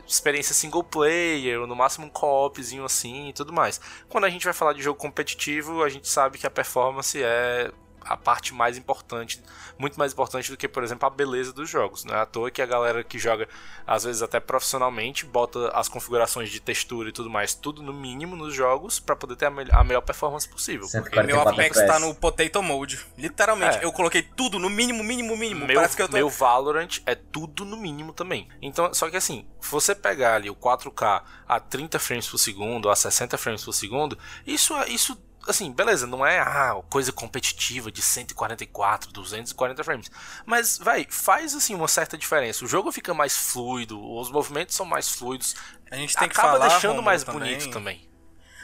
experiência 0.08 0.54
single 0.54 0.84
player, 0.84 1.62
ou 1.62 1.67
no 1.67 1.76
máximo 1.76 2.08
um 2.08 2.10
co-opzinho 2.10 2.86
assim 2.86 3.30
e 3.30 3.34
tudo 3.34 3.54
mais. 3.54 3.80
Quando 4.10 4.26
a 4.26 4.30
gente 4.30 4.45
vai 4.45 4.54
falar 4.54 4.74
de 4.74 4.82
jogo 4.82 5.00
competitivo, 5.00 5.84
a 5.84 5.89
gente 5.89 6.08
sabe 6.08 6.38
que 6.38 6.48
a 6.48 6.52
performance 6.52 7.21
é 7.21 7.71
a 8.06 8.15
parte 8.15 8.54
mais 8.54 8.78
importante, 8.78 9.41
muito 9.78 9.98
mais 9.98 10.13
importante 10.13 10.52
do 10.52 10.58
que, 10.58 10.68
por 10.68 10.84
exemplo, 10.84 11.06
a 11.08 11.10
beleza 11.10 11.52
dos 11.52 11.70
jogos. 11.70 12.04
Não 12.06 12.15
é 12.15 12.20
à 12.22 12.26
toa 12.26 12.52
que 12.52 12.62
a 12.62 12.65
galera 12.65 13.04
que 13.04 13.18
joga, 13.20 13.48
às 13.86 14.04
vezes 14.04 14.22
até 14.22 14.39
profissionalmente, 14.39 15.26
bota 15.26 15.70
as 15.70 15.88
configurações 15.89 16.50
de 16.50 16.60
textura 16.60 17.10
e 17.10 17.12
tudo 17.12 17.30
mais, 17.30 17.54
tudo 17.54 17.82
no 17.82 17.94
mínimo 17.94 18.36
nos 18.36 18.54
jogos, 18.54 19.00
pra 19.00 19.15
poder 19.15 19.36
ter 19.36 19.46
a, 19.48 19.50
mel- 19.50 19.68
a 19.72 19.84
melhor 19.84 20.02
performance 20.02 20.48
possível. 20.48 20.88
Porque 20.91 21.15
Meu 21.24 21.36
44 21.41 21.54
Apex 21.54 21.78
tá 21.88 22.00
no 22.00 22.13
potato 22.15 22.62
mode. 22.62 23.00
Literalmente, 23.18 23.78
É. 23.78 23.86
eu 23.86 23.91
coloquei 23.91 24.22
tudo 24.22 24.60
no 24.60 24.70
mínimo, 24.70 25.04
mínimo, 25.04 25.36
mínimo. 25.36 25.65
meu, 25.65 25.76
Parece 25.76 25.96
que 25.96 26.02
eu 26.02 26.08
tô. 26.08 26.13
meu 26.13 26.30
Valorant 26.30 27.00
é 27.06 27.15
tudo 27.15 27.65
no 27.65 27.76
mínimo 27.78 28.13
também. 28.13 28.48
Então, 28.62 28.94
só 28.94 29.10
que 29.10 29.18
assim, 29.18 29.48
se 29.60 29.72
você 29.72 29.96
pegar 29.96 30.36
ali 30.36 30.50
o 30.50 30.56
4K 30.56 31.24
a 31.48 31.60
30 31.60 31.98
frames 32.00 32.28
por 32.28 32.38
segundo, 32.38 32.89
a 32.89 32.96
60 32.96 33.38
frames 33.38 33.63
por 33.63 33.74
segundo, 33.74 34.18
isso 34.46 34.76
é 34.76 34.89
isso 34.89 35.18
assim, 35.47 35.71
beleza, 35.71 36.08
não 36.08 36.25
é 36.25 36.39
ah, 36.39 36.81
coisa 36.89 37.12
competitiva 37.12 37.91
de 37.91 38.01
144, 38.01 39.12
240 39.12 39.84
frames. 39.84 40.12
Mas, 40.45 40.77
vai, 40.77 41.05
faz 41.10 41.55
assim 41.55 41.75
uma 41.75 41.88
certa 41.88 42.17
diferença. 42.17 42.65
O 42.65 42.67
jogo 42.67 42.91
fica 42.91 43.13
mais 43.13 43.38
fluido, 43.38 44.01
os 44.01 44.31
movimentos 44.31 44.75
são 44.75 44.86
mais 44.86 45.10
fluidos. 45.10 45.55
A 45.91 45.95
gente 45.95 46.15
tem 46.15 46.27
que 46.27 46.38
acaba 46.38 46.53
falar, 46.53 46.67
deixando 46.69 46.91
Romulo, 46.91 47.05
mais 47.05 47.23
bonito 47.23 47.69
também. 47.69 48.10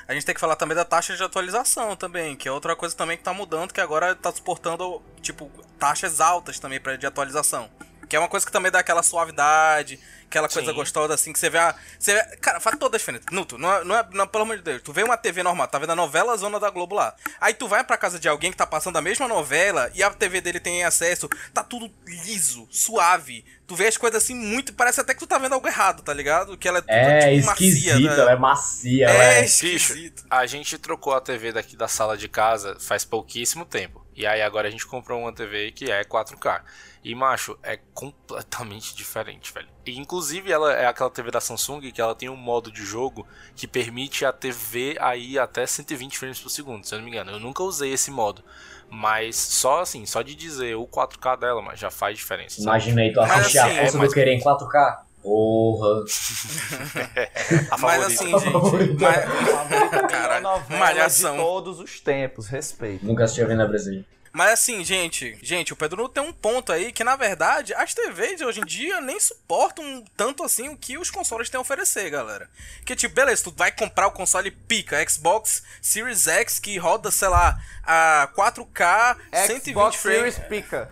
A 0.08 0.13
gente 0.13 0.26
tem 0.26 0.36
que 0.36 0.41
falar 0.41 0.56
também 0.56 0.76
da 0.76 0.84
taxa 0.84 1.15
de 1.15 1.24
atualização 1.24 1.96
também, 1.96 2.36
que 2.36 2.48
é 2.48 2.52
outra 2.52 2.76
coisa 2.76 2.96
também 2.96 3.17
que 3.17 3.24
tá 3.24 3.34
mudando, 3.34 3.72
que 3.72 3.80
agora 3.80 4.13
tá 4.15 4.32
suportando, 4.32 5.02
tipo, 5.22 5.50
taxas 5.80 6.20
altas 6.20 6.60
também 6.60 6.80
pra, 6.80 6.98
de 6.98 7.06
atualização. 7.06 7.70
Que 8.12 8.17
é 8.17 8.19
uma 8.19 8.28
coisa 8.28 8.45
que 8.45 8.52
também 8.52 8.69
dá 8.69 8.80
aquela 8.80 9.02
suavidade, 9.04 9.97
aquela 10.26 10.50
coisa 10.50 10.69
Sim. 10.69 10.76
gostosa, 10.76 11.13
assim, 11.13 11.32
que 11.32 11.39
você 11.39 11.50
vê 11.50 11.60
a. 11.60 11.74
Você 11.97 12.13
vê, 12.13 12.21
cara, 12.41 12.60
faz 12.60 12.78
toda 12.78 12.97
a 12.97 13.00
diferença. 13.00 13.24
Nuto, 13.32 13.58
não, 13.58 13.74
é- 13.74 13.84
não 13.86 13.95
é, 13.97 14.06
não, 14.12 14.28
pelo 14.28 14.43
amor 14.43 14.58
de 14.58 14.63
Deus, 14.63 14.82
tu 14.82 14.91
vê 14.91 15.02
uma 15.02 15.15
TV 15.15 15.41
normal, 15.41 15.65
tá 15.69 15.80
vendo 15.80 15.93
a 15.93 15.95
novela 15.95 16.36
Zona 16.36 16.60
da 16.60 16.69
Globo 16.69 16.93
lá. 16.93 17.15
Aí 17.39 17.54
tu 17.54 17.69
vai 17.69 17.86
pra 17.86 17.95
casa 17.95 18.19
de 18.19 18.28
alguém 18.28 18.52
que 18.52 18.58
tá 18.58 18.67
passando 18.67 18.97
a 18.97 19.02
mesma 19.02 19.30
novela 19.30 19.89
e 19.95 20.04
a 20.04 20.10
TV 20.10 20.41
dele 20.41 20.60
tem 20.60 20.84
acesso, 20.84 21.30
tá 21.54 21.63
tudo 21.63 21.89
liso, 22.06 22.67
suave. 22.69 23.45
Tu 23.65 23.76
vê 23.78 23.88
as 23.88 23.95
coisas 23.95 24.21
assim 24.21 24.36
muito. 24.36 24.74
Parece 24.74 25.00
até 25.00 25.13
que 25.13 25.19
tu 25.21 25.26
tá 25.28 25.38
vendo 25.38 25.54
algo 25.54 25.65
errado, 25.65 26.04
tá 26.04 26.13
ligado? 26.13 26.58
Que 26.58 26.67
ela 26.67 26.84
é, 26.89 27.30
É 27.30 27.36
tipo, 27.36 27.45
macia, 27.47 27.67
esquisito, 27.69 28.10
né? 28.10 28.19
ela 28.19 28.32
é 28.32 28.36
macia, 28.36 29.08
É 29.10 29.13
ela 29.13 29.24
é. 29.24 29.45
Esquisito. 29.45 30.26
a 30.30 30.45
gente 30.45 30.78
trocou 30.78 31.13
a 31.13 31.21
TV 31.21 31.54
daqui 31.54 31.78
da 31.78 31.88
sala 31.88 32.17
de 32.17 32.28
casa 32.28 32.76
faz 32.78 33.06
pouquíssimo 33.06 33.63
tempo. 33.63 34.06
E 34.13 34.28
aí 34.28 34.41
agora 34.41 34.67
a 34.67 34.71
gente 34.71 34.86
comprou 34.86 35.21
uma 35.21 35.32
TV 35.32 35.71
que 35.71 35.89
é 35.89 36.04
4K. 36.04 36.62
E, 37.04 37.16
macho, 37.16 37.58
é 37.64 37.80
completamente 37.96 38.96
diferente, 38.96 39.52
velho. 39.52 39.68
E, 39.86 39.98
inclusive, 40.00 40.52
ela 40.52 40.72
é 40.72 40.86
aquela 40.86 41.10
TV 41.10 41.32
da 41.32 41.42
Samsung 41.42 41.82
que 41.92 42.00
ela 42.00 42.14
tem 42.14 42.30
um 42.30 42.36
modo 42.36 42.72
de 42.72 42.86
jogo 42.86 43.26
que 43.56 43.68
permite 43.68 44.24
a 44.24 44.32
TV 44.32 44.96
aí 45.00 45.40
até 45.40 45.66
120 45.66 46.18
frames 46.18 46.40
por 46.40 46.50
segundo, 46.50 46.86
se 46.86 46.94
eu 46.94 47.00
não 47.00 47.06
me 47.06 47.12
engano. 47.12 47.32
Eu 47.32 47.40
nunca 47.40 47.64
usei 47.64 47.92
esse 47.92 48.12
modo. 48.12 48.44
Mas 48.88 49.36
só 49.36 49.82
assim, 49.82 50.06
só 50.06 50.22
de 50.22 50.36
dizer 50.36 50.76
o 50.76 50.86
4K 50.86 51.40
dela, 51.40 51.62
mas 51.62 51.80
já 51.80 51.90
faz 51.90 52.18
diferença. 52.18 52.56
sabe? 52.58 52.66
Imaginei 52.68 53.12
tu 53.14 53.20
assistir 53.22 53.58
a 53.58 53.66
assim, 53.66 53.76
força 53.78 53.98
é, 53.98 54.00
mas- 54.00 54.10
do 54.10 54.14
querer 54.14 54.34
em 54.34 54.40
4K. 54.42 55.00
Porra. 55.24 56.04
A 57.70 57.78
Mas 57.78 58.04
assim, 58.06 58.28
gente. 58.40 58.98
Mas... 59.00 60.10
Caralho, 60.12 60.64
malhação. 60.80 61.34
de 61.34 61.42
todos 61.44 61.80
os 61.80 62.00
tempos, 62.00 62.48
respeito. 62.48 63.06
Nunca 63.06 63.24
assisti 63.26 63.44
a 63.44 63.46
Venda 63.48 63.68
Brasil. 63.68 64.04
Mas 64.34 64.52
assim, 64.52 64.84
gente, 64.84 65.38
gente, 65.41 65.74
o 65.74 65.76
Pedro 65.76 66.08
tem 66.08 66.24
um 66.24 66.32
ponto 66.32 66.72
aí 66.72 66.91
que, 66.94 67.04
na 67.04 67.15
verdade, 67.15 67.74
as 67.74 67.94
TVs 67.94 68.41
hoje 68.41 68.62
em 68.62 68.65
dia 68.65 69.02
nem 69.02 69.20
suportam 69.20 70.04
tanto 70.15 70.44
assim 70.44 70.70
o 70.70 70.78
que 70.78 70.98
os 70.98 71.12
consoles 71.12 71.50
têm 71.50 71.58
a 71.58 71.62
oferecer, 71.62 72.10
galera. 72.10 72.50
Que 72.86 72.96
tipo, 72.96 73.13
beleza, 73.13 73.44
tu 73.44 73.54
vai 73.56 73.72
comprar 73.72 74.08
o 74.08 74.12
console 74.12 74.50
pica, 74.50 74.98
Xbox 75.10 75.63
Series 75.82 76.28
X 76.28 76.60
que 76.60 76.78
roda, 76.78 77.12
sei 77.12 77.28
lá, 77.28 77.60
a 77.84 78.30
4K, 78.36 79.17
120 79.34 79.72
Xbox 79.72 79.96
frames. 79.98 80.36
Series 80.36 80.50
pica. 80.50 80.89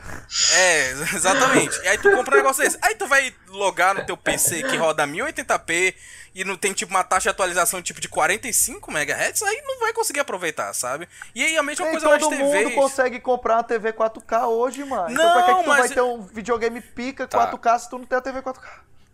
É, 0.54 0.92
exatamente. 1.16 1.80
E 1.82 1.88
aí 1.88 1.98
tu 1.98 2.12
compra 2.12 2.36
um 2.36 2.38
negócio 2.38 2.62
desse. 2.62 2.78
Aí 2.82 2.96
tu 2.96 3.08
vai 3.08 3.34
logar 3.48 3.96
no 3.96 4.06
teu 4.06 4.18
PC 4.18 4.64
que 4.64 4.76
roda 4.76 5.08
1080p 5.08 5.96
e 6.34 6.44
não 6.44 6.56
tem 6.56 6.74
tipo 6.74 6.92
uma 6.92 7.04
taxa 7.04 7.24
de 7.24 7.30
atualização 7.30 7.82
tipo 7.82 8.00
de 8.02 8.08
45 8.08 8.92
MHz, 8.92 9.42
aí 9.44 9.62
não 9.66 9.80
vai 9.80 9.94
conseguir 9.94 10.20
aproveitar, 10.20 10.74
sabe? 10.74 11.08
E 11.34 11.44
aí 11.44 11.58
a 11.58 11.64
mesma 11.64 11.86
Nem 11.86 11.94
coisa 11.94 12.10
nas 12.10 12.22
todo 12.22 12.36
mundo 12.36 12.52
TVs. 12.52 12.76
consegue 12.76 13.20
comprar 13.20 13.56
uma 13.58 13.64
TV 13.64 13.94
4K 13.94 14.48
hoje, 14.48 14.84
mano. 14.84 15.12
então 15.12 15.26
Não, 15.26 15.34
pra 15.34 15.44
que, 15.44 15.56
que 15.56 15.64
tu 15.64 15.68
mas- 15.68 15.80
vai 15.80 15.90
ter 15.90 16.02
um 16.02 16.22
videogame 16.22 16.82
pica 16.82 17.28
Tá. 17.28 17.38
4K 17.48 17.80
se 17.80 17.90
tu 17.90 17.98
não 17.98 18.06
tem 18.06 18.18
a 18.18 18.22
TV 18.22 18.42
4K? 18.42 18.68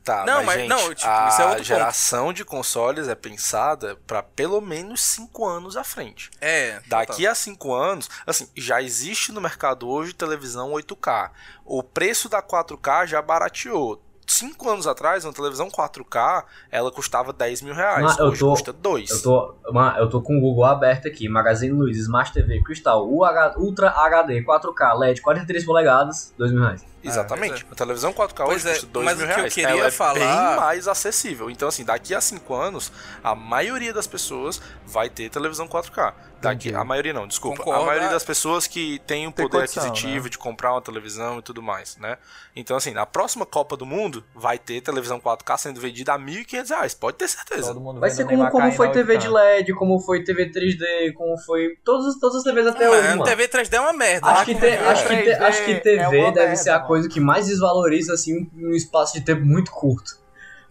Tá, 0.04 0.24
Não, 0.24 0.36
mas, 0.36 0.46
mas- 0.46 0.56
gente, 0.60 0.70
não, 0.70 0.94
tipo, 0.94 1.10
a 1.10 1.30
isso 1.30 1.42
é 1.42 1.46
outro 1.46 1.58
ponto. 1.58 1.64
geração 1.64 2.32
de 2.32 2.46
consoles 2.46 3.08
é 3.08 3.16
pensada 3.16 3.96
pra 4.06 4.22
pelo 4.22 4.62
menos 4.62 5.02
5 5.02 5.44
anos 5.48 5.76
à 5.76 5.84
frente. 5.84 6.30
É, 6.40 6.80
Daqui 6.86 7.26
a 7.26 7.34
5 7.34 7.74
anos, 7.74 8.08
assim, 8.28 8.48
já 8.56 8.80
existe 8.84 9.32
no 9.32 9.42
mercado 9.42 9.90
hoje 9.90 10.14
televisão 10.14 10.72
8K. 10.72 11.32
O 11.66 11.82
preço 11.82 12.30
da 12.30 12.40
4K 12.40 13.08
já 13.08 13.20
barateou. 13.20 14.00
5 14.28 14.70
anos 14.70 14.88
atrás, 14.88 15.24
uma 15.26 15.34
televisão 15.34 15.70
4K, 15.70 16.44
ela 16.72 16.92
custava 16.92 17.32
10 17.32 17.62
mil 17.62 17.74
reais. 17.74 18.04
Mas 18.04 18.18
eu 18.20 18.26
hoje 18.28 18.40
tô- 18.40 18.50
custa 18.52 18.74
2. 18.74 19.10
Eu 19.10 19.22
tô, 19.22 19.56
eu 19.98 20.10
tô 20.10 20.22
com 20.22 20.38
o 20.38 20.42
Google 20.42 20.66
aberto 20.66 21.08
aqui. 21.08 21.30
Magazine 21.30 21.72
Luiza, 21.74 22.02
Smart 22.02 22.34
TV, 22.34 22.62
Cristal, 22.64 23.08
UH 23.08 23.56
Ultra 23.58 23.90
HD, 23.92 24.44
4K, 24.44 24.94
LED, 24.98 25.22
43 25.22 25.66
polegadas, 25.66 26.34
2 26.38 26.52
mil 26.52 26.62
reais. 26.62 26.84
Exatamente. 27.08 27.64
pois 27.66 27.72
A 27.72 27.76
televisão 27.76 28.14
4K 28.14 28.46
Pois 28.46 28.58
hoje 28.64 28.68
é, 28.70 28.72
custa 28.74 28.88
2 28.88 29.06
mas 29.06 29.18
mil 29.18 29.26
o 29.26 29.28
que 29.28 29.34
eu 29.34 29.38
reais. 29.38 29.54
queria 29.54 29.70
Ela 29.70 29.88
é 29.88 29.92
falar- 29.92 30.14
bem 30.14 30.56
mais 30.58 30.88
acessível. 30.88 31.50
Então, 31.50 31.68
assim, 31.68 31.84
daqui 31.84 32.14
a 32.16 32.22
5 32.22 32.54
anos, 32.54 32.92
a 33.24 33.36
maioria 33.36 33.94
das 33.94 34.08
pessoas 34.08 34.62
vai 34.86 35.10
ter 35.10 35.30
televisão 35.30 35.68
4K. 35.68 36.14
Daqui, 36.42 36.76
a 36.76 36.84
maioria 36.84 37.12
não, 37.12 37.28
desculpa. 37.28 37.58
Concordo, 37.58 37.82
a 37.82 37.86
maioria 37.88 38.10
é. 38.10 38.12
das 38.12 38.24
pessoas 38.24 38.68
que 38.68 39.00
tem 39.08 39.26
o 39.26 39.32
Tem 39.32 39.46
poder 39.48 39.62
condição, 39.62 39.84
aquisitivo 39.84 40.26
né? 40.26 40.30
de 40.30 40.38
comprar 40.38 40.74
uma 40.74 40.82
televisão 40.82 41.40
e 41.40 41.42
tudo 41.42 41.60
mais, 41.64 41.98
né? 41.98 42.18
Então, 42.56 42.78
assim, 42.78 42.92
na 42.92 43.04
próxima 43.06 43.48
Copa 43.48 43.76
do 43.76 43.84
Mundo, 43.86 44.24
vai 44.36 44.60
ter 44.60 44.80
televisão 44.82 45.20
4K 45.20 45.58
sendo 45.58 45.80
vendida 45.82 46.14
a 46.14 46.20
1.500 46.20 46.70
reais. 46.70 46.94
Pode 46.94 47.18
ter 47.18 47.28
certeza. 47.28 47.70
Todo 47.70 47.80
mundo 47.82 48.00
Vai 48.00 48.12
ser 48.12 48.26
como, 48.26 48.48
como 48.52 48.72
foi 48.74 48.92
TV 48.92 49.14
8K. 49.16 49.18
de 49.22 49.28
LED, 49.30 49.74
como 49.74 50.00
foi 50.00 50.24
TV 50.24 50.52
3D, 50.52 51.14
como 51.14 51.36
foi. 51.40 51.78
Todas, 51.84 52.20
todas 52.20 52.36
as 52.38 52.44
TVs 52.44 52.68
até 52.68 52.90
hoje, 52.90 53.02
Mas 53.02 53.10
mano. 53.16 53.24
TV 53.24 53.48
3D 53.48 53.74
é 53.74 53.82
uma 53.82 53.94
merda. 53.94 54.28
Acho 54.28 54.40
né? 54.40 54.46
que, 54.46 54.56
te- 54.62 54.68
acho, 54.68 55.08
que 55.08 55.16
te- 55.16 55.24
3D 55.24 55.42
acho 55.42 55.66
que 55.66 55.72
é 55.72 55.80
TV 55.80 55.98
uma 56.04 56.10
deve 56.12 56.22
merda, 56.48 56.56
ser 56.58 56.70
a 56.70 56.76
mano. 56.76 56.88
Coisa 56.96 57.10
que 57.10 57.20
mais 57.20 57.48
desvaloriza, 57.48 58.14
assim, 58.14 58.48
um 58.56 58.72
espaço 58.72 59.14
de 59.14 59.22
tempo 59.22 59.46
muito 59.46 59.70
curto. 59.72 60.24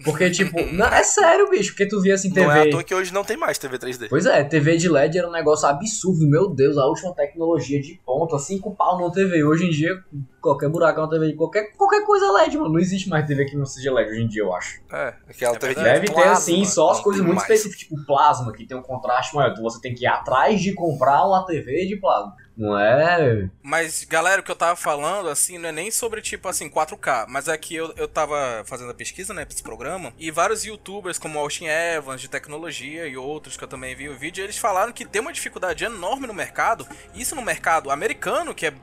Porque, 0.02 0.28
tipo, 0.30 0.56
não, 0.74 0.86
é 0.86 1.04
sério, 1.04 1.48
bicho, 1.48 1.70
porque 1.70 1.86
tu 1.86 2.00
via 2.00 2.14
assim, 2.14 2.32
TV. 2.32 2.46
Não 2.46 2.52
é 2.52 2.62
à 2.62 2.70
toa 2.70 2.82
que 2.82 2.94
hoje 2.94 3.12
não 3.12 3.22
tem 3.22 3.36
mais 3.36 3.58
TV 3.58 3.78
3D. 3.78 4.06
Pois 4.08 4.26
é, 4.26 4.42
TV 4.42 4.76
de 4.76 4.88
LED 4.88 5.18
era 5.18 5.28
um 5.28 5.32
negócio 5.32 5.68
absurdo, 5.68 6.26
meu 6.26 6.48
Deus, 6.48 6.76
a 6.76 6.86
última 6.86 7.14
tecnologia 7.14 7.80
de 7.80 8.00
ponta, 8.04 8.38
cinco 8.38 8.74
pau 8.74 8.98
numa 8.98 9.12
TV. 9.12 9.44
Hoje 9.44 9.66
em 9.66 9.70
dia, 9.70 10.02
qualquer 10.40 10.68
buraco 10.68 10.98
é 10.98 11.02
uma 11.02 11.10
TV 11.10 11.28
de 11.28 11.34
qualquer, 11.34 11.72
qualquer 11.76 12.04
coisa 12.04 12.32
LED, 12.32 12.56
mano. 12.56 12.72
Não 12.72 12.80
existe 12.80 13.08
mais 13.08 13.26
TV 13.26 13.44
que 13.44 13.56
não 13.56 13.66
seja 13.66 13.92
LED 13.92 14.10
hoje 14.10 14.22
em 14.22 14.28
dia, 14.28 14.42
eu 14.42 14.52
acho. 14.52 14.80
É, 14.92 15.14
aquela 15.28 15.54
É 15.54 15.58
TV 15.58 15.74
de. 15.74 15.82
Deve 15.82 16.06
ter, 16.06 16.12
plasma, 16.12 16.32
assim, 16.32 16.64
só 16.64 16.90
as 16.90 17.00
coisas 17.00 17.22
muito 17.22 17.36
mais. 17.36 17.48
específicas, 17.48 17.78
tipo 17.78 18.04
plasma, 18.04 18.52
que 18.52 18.66
tem 18.66 18.76
um 18.76 18.82
contraste 18.82 19.34
maior. 19.36 19.52
Então 19.52 19.62
você 19.62 19.80
tem 19.80 19.94
que 19.94 20.04
ir 20.04 20.08
atrás 20.08 20.60
de 20.60 20.72
comprar 20.74 21.24
uma 21.24 21.46
TV 21.46 21.86
de 21.86 21.96
plasma. 21.96 22.34
Não 22.56 22.78
é. 22.78 23.48
Mas, 23.62 24.04
galera, 24.04 24.40
o 24.40 24.44
que 24.44 24.50
eu 24.50 24.56
tava 24.56 24.76
falando, 24.76 25.28
assim, 25.28 25.58
não 25.58 25.68
é 25.68 25.72
nem 25.72 25.90
sobre, 25.90 26.22
tipo, 26.22 26.48
assim, 26.48 26.70
4K, 26.70 27.26
mas 27.28 27.48
é 27.48 27.56
que 27.58 27.74
eu, 27.74 27.92
eu 27.96 28.06
tava 28.06 28.62
fazendo 28.64 28.90
a 28.90 28.94
pesquisa, 28.94 29.34
né, 29.34 29.44
pra 29.44 29.52
esse 29.52 29.62
programa, 29.62 30.12
e 30.16 30.30
vários 30.30 30.64
youtubers, 30.64 31.18
como 31.18 31.38
Austin 31.38 31.66
Evans, 31.66 32.20
de 32.20 32.28
tecnologia, 32.28 33.06
e 33.06 33.16
outros 33.16 33.56
que 33.56 33.64
eu 33.64 33.68
também 33.68 33.94
vi 33.96 34.08
o 34.08 34.16
vídeo, 34.16 34.44
eles 34.44 34.56
falaram 34.56 34.92
que 34.92 35.04
tem 35.04 35.20
uma 35.20 35.32
dificuldade 35.32 35.84
enorme 35.84 36.26
no 36.28 36.34
mercado, 36.34 36.86
isso 37.14 37.34
no 37.34 37.42
mercado 37.42 37.90
americano, 37.90 38.54
que 38.54 38.66
é 38.66 38.74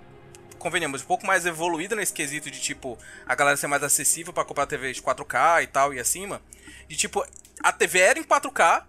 convenhamos, 0.59 1.01
um 1.01 1.05
pouco 1.05 1.25
mais 1.25 1.45
evoluído 1.47 1.95
nesse 1.95 2.13
quesito 2.13 2.51
de, 2.51 2.61
tipo, 2.61 2.95
a 3.25 3.33
galera 3.33 3.57
ser 3.57 3.65
mais 3.65 3.81
acessível 3.81 4.31
pra 4.31 4.45
comprar 4.45 4.67
TVs 4.67 5.01
4K 5.01 5.63
e 5.63 5.67
tal, 5.67 5.93
e 5.93 5.99
acima, 5.99 6.39
de, 6.87 6.95
tipo, 6.95 7.25
a 7.63 7.71
TV 7.71 7.99
era 7.99 8.19
em 8.19 8.23
4K, 8.23 8.83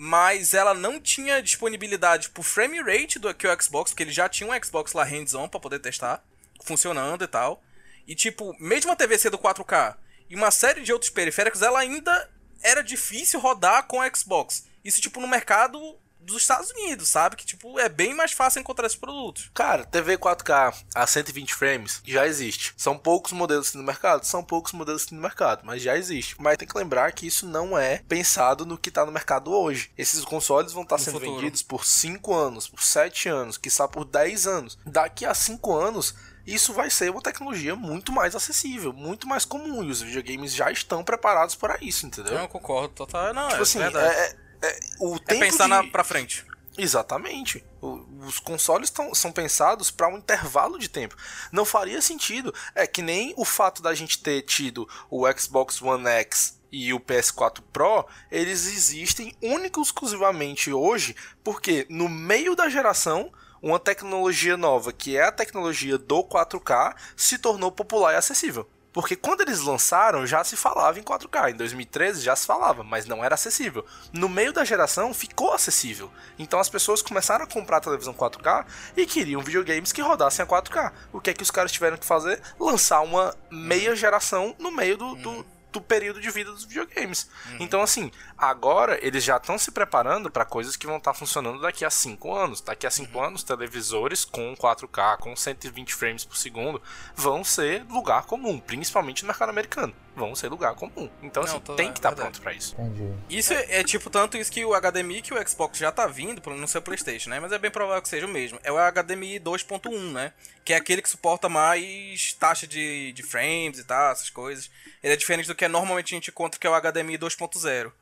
mas 0.00 0.54
ela 0.54 0.74
não 0.74 1.00
tinha 1.00 1.42
disponibilidade 1.42 2.28
pro 2.28 2.40
frame 2.40 2.80
rate 2.80 3.18
do 3.18 3.34
que 3.34 3.48
o 3.48 3.60
Xbox, 3.62 3.90
porque 3.90 4.04
ele 4.04 4.12
já 4.12 4.28
tinha 4.28 4.48
um 4.48 4.64
Xbox 4.64 4.92
lá 4.92 5.02
hands-on 5.02 5.48
pra 5.48 5.58
poder 5.58 5.80
testar, 5.80 6.24
funcionando 6.62 7.24
e 7.24 7.26
tal. 7.26 7.60
E 8.06 8.14
tipo, 8.14 8.54
mesmo 8.60 8.92
a 8.92 8.96
TV 8.96 9.18
sendo 9.18 9.36
4K 9.36 9.96
e 10.30 10.36
uma 10.36 10.52
série 10.52 10.82
de 10.82 10.92
outros 10.92 11.10
periféricos, 11.10 11.62
ela 11.62 11.80
ainda 11.80 12.30
era 12.62 12.80
difícil 12.80 13.40
rodar 13.40 13.88
com 13.88 13.98
o 13.98 14.16
Xbox. 14.16 14.68
Isso 14.84 15.00
tipo 15.00 15.20
no 15.20 15.26
mercado 15.26 15.98
dos 16.28 16.42
Estados 16.42 16.70
Unidos, 16.70 17.08
sabe? 17.08 17.36
Que 17.36 17.44
tipo 17.46 17.78
é 17.78 17.88
bem 17.88 18.14
mais 18.14 18.32
fácil 18.32 18.60
encontrar 18.60 18.86
esses 18.86 18.98
produtos. 18.98 19.50
Cara, 19.54 19.84
TV 19.84 20.16
4K 20.18 20.74
a 20.94 21.06
120 21.06 21.54
frames 21.54 22.00
já 22.04 22.26
existe. 22.26 22.72
São 22.76 22.96
poucos 22.96 23.32
modelos 23.32 23.74
no 23.74 23.82
mercado? 23.82 24.24
São 24.24 24.42
poucos 24.44 24.72
modelos 24.72 25.10
no 25.10 25.20
mercado, 25.20 25.62
mas 25.64 25.82
já 25.82 25.96
existe. 25.96 26.36
Mas 26.38 26.56
tem 26.56 26.68
que 26.68 26.76
lembrar 26.78 27.10
que 27.12 27.26
isso 27.26 27.46
não 27.46 27.76
é 27.76 27.98
pensado 28.08 28.64
no 28.66 28.78
que 28.78 28.90
tá 28.90 29.04
no 29.04 29.12
mercado 29.12 29.52
hoje. 29.52 29.90
Esses 29.96 30.24
consoles 30.24 30.72
vão 30.72 30.82
estar 30.82 30.98
No 30.98 31.02
sendo 31.04 31.18
futuro. 31.20 31.36
vendidos 31.36 31.62
por 31.62 31.84
5 31.84 32.34
anos, 32.34 32.68
por 32.68 32.82
7 32.82 33.28
anos, 33.28 33.56
quiçá 33.56 33.88
por 33.88 34.04
10 34.04 34.46
anos. 34.46 34.78
Daqui 34.84 35.24
a 35.24 35.34
5 35.34 35.74
anos, 35.74 36.14
isso 36.46 36.72
vai 36.72 36.90
ser 36.90 37.10
uma 37.10 37.20
tecnologia 37.22 37.74
muito 37.76 38.12
mais 38.12 38.34
acessível, 38.34 38.92
muito 38.92 39.26
mais 39.26 39.44
comum. 39.44 39.82
E 39.84 39.90
os 39.90 40.00
videogames 40.00 40.54
já 40.54 40.70
estão 40.70 41.02
preparados 41.04 41.54
para 41.54 41.78
isso, 41.82 42.06
entendeu? 42.06 42.34
Eu 42.38 42.48
concordo 42.48 42.94
total. 42.94 43.32
Não, 43.34 43.48
tipo 43.48 43.60
é 43.60 43.62
assim, 43.62 43.78
verdade. 43.78 44.14
é, 44.14 44.36
é- 44.62 44.78
o 45.00 45.16
É 45.16 45.18
tempo 45.18 45.40
pensar 45.40 45.64
de... 45.64 45.70
na, 45.70 45.84
pra 45.84 46.04
frente. 46.04 46.44
Exatamente. 46.76 47.64
O- 47.80 48.04
os 48.26 48.38
consoles 48.38 48.88
tão, 48.90 49.14
são 49.14 49.32
pensados 49.32 49.90
para 49.90 50.08
um 50.08 50.18
intervalo 50.18 50.78
de 50.78 50.88
tempo. 50.88 51.16
Não 51.50 51.64
faria 51.64 52.00
sentido. 52.00 52.54
É 52.74 52.86
que 52.86 53.02
nem 53.02 53.34
o 53.36 53.44
fato 53.44 53.82
da 53.82 53.94
gente 53.94 54.22
ter 54.22 54.42
tido 54.42 54.88
o 55.10 55.24
Xbox 55.32 55.82
One 55.82 56.06
X 56.06 56.58
e 56.70 56.92
o 56.92 57.00
PS4 57.00 57.62
Pro, 57.72 58.06
eles 58.30 58.66
existem 58.66 59.34
único 59.42 59.80
e 59.80 59.82
exclusivamente 59.82 60.70
hoje, 60.72 61.16
porque 61.42 61.86
no 61.88 62.08
meio 62.08 62.54
da 62.54 62.68
geração, 62.68 63.32
uma 63.62 63.80
tecnologia 63.80 64.56
nova, 64.56 64.92
que 64.92 65.16
é 65.16 65.24
a 65.24 65.32
tecnologia 65.32 65.96
do 65.98 66.22
4K, 66.22 66.94
se 67.16 67.38
tornou 67.38 67.72
popular 67.72 68.12
e 68.12 68.16
acessível. 68.16 68.68
Porque 68.92 69.14
quando 69.14 69.42
eles 69.42 69.60
lançaram, 69.60 70.26
já 70.26 70.42
se 70.42 70.56
falava 70.56 70.98
em 70.98 71.02
4K. 71.02 71.50
Em 71.50 71.56
2013 71.56 72.22
já 72.22 72.34
se 72.34 72.46
falava, 72.46 72.82
mas 72.82 73.06
não 73.06 73.24
era 73.24 73.34
acessível. 73.34 73.84
No 74.12 74.28
meio 74.28 74.52
da 74.52 74.64
geração, 74.64 75.12
ficou 75.12 75.52
acessível. 75.52 76.10
Então 76.38 76.58
as 76.58 76.68
pessoas 76.68 77.02
começaram 77.02 77.44
a 77.44 77.48
comprar 77.48 77.80
televisão 77.80 78.14
4K 78.14 78.64
e 78.96 79.06
queriam 79.06 79.42
videogames 79.42 79.92
que 79.92 80.00
rodassem 80.00 80.42
a 80.42 80.48
4K. 80.48 80.92
O 81.12 81.20
que 81.20 81.30
é 81.30 81.34
que 81.34 81.42
os 81.42 81.50
caras 81.50 81.70
tiveram 81.72 81.96
que 81.96 82.06
fazer? 82.06 82.40
Lançar 82.58 83.00
uma 83.00 83.34
meia 83.50 83.94
geração 83.94 84.54
no 84.58 84.70
meio 84.70 84.96
do, 84.96 85.14
do, 85.16 85.46
do 85.72 85.80
período 85.80 86.20
de 86.20 86.30
vida 86.30 86.50
dos 86.50 86.64
videogames. 86.64 87.30
Então, 87.60 87.82
assim, 87.82 88.10
agora 88.36 88.98
eles 89.04 89.22
já 89.22 89.36
estão 89.36 89.58
se 89.58 89.70
preparando 89.70 90.30
para 90.30 90.44
coisas 90.44 90.76
que 90.76 90.86
vão 90.86 90.96
estar 90.96 91.14
funcionando 91.14 91.60
daqui 91.60 91.84
a 91.84 91.90
5 91.90 92.34
anos. 92.34 92.60
Daqui 92.60 92.86
a 92.86 92.90
5 92.90 93.20
anos, 93.20 93.42
televisores 93.42 94.24
com 94.24 94.54
4K, 94.56 95.18
com 95.18 95.36
120 95.36 95.94
frames 95.94 96.24
por 96.24 96.36
segundo, 96.36 96.80
vão 97.14 97.44
ser 97.44 97.84
lugar 97.88 98.24
comum, 98.24 98.58
principalmente 98.58 99.22
no 99.22 99.28
mercado 99.28 99.50
americano. 99.50 99.94
Vão 100.18 100.34
ser 100.34 100.48
lugar 100.48 100.74
comum. 100.74 101.08
Então, 101.22 101.42
Não, 101.44 101.50
assim, 101.50 101.60
tô- 101.60 101.74
tem 101.76 101.88
é 101.88 101.92
que 101.92 101.98
estar 101.98 102.10
verdade. 102.10 102.30
pronto 102.30 102.42
para 102.42 102.52
isso. 102.52 102.74
Entendi. 102.78 103.12
Isso 103.30 103.52
é, 103.52 103.80
é 103.80 103.84
tipo 103.84 104.10
tanto 104.10 104.36
isso 104.36 104.50
que 104.50 104.64
o 104.64 104.74
HDMI 104.74 105.22
que 105.22 105.32
o 105.32 105.48
Xbox 105.48 105.78
já 105.78 105.92
tá 105.92 106.06
vindo, 106.06 106.40
pelo- 106.40 106.56
no 106.56 106.66
seu 106.68 106.82
PlayStation, 106.82 107.30
né? 107.30 107.38
Mas 107.40 107.52
é 107.52 107.58
bem 107.58 107.70
provável 107.70 108.02
que 108.02 108.08
seja 108.08 108.26
o 108.26 108.28
mesmo. 108.28 108.58
É 108.62 108.72
o 108.72 108.76
HDMI 108.78 109.38
2.1, 109.38 110.12
né? 110.12 110.32
Que 110.64 110.72
é 110.72 110.76
aquele 110.76 111.00
que 111.00 111.08
suporta 111.08 111.48
mais 111.48 112.32
taxa 112.34 112.66
de, 112.66 113.12
de 113.12 113.22
frames 113.22 113.78
e 113.78 113.84
tal, 113.84 114.12
essas 114.12 114.28
coisas. 114.30 114.70
Ele 115.02 115.12
é 115.12 115.16
diferente 115.16 115.46
do 115.46 115.54
que 115.54 115.66
normalmente 115.68 116.14
a 116.14 116.16
gente 116.16 116.30
encontra, 116.30 116.58
que 116.60 116.66
é 116.66 116.70
o 116.70 116.74
HDMI 116.74 117.16
2.0. 117.18 117.92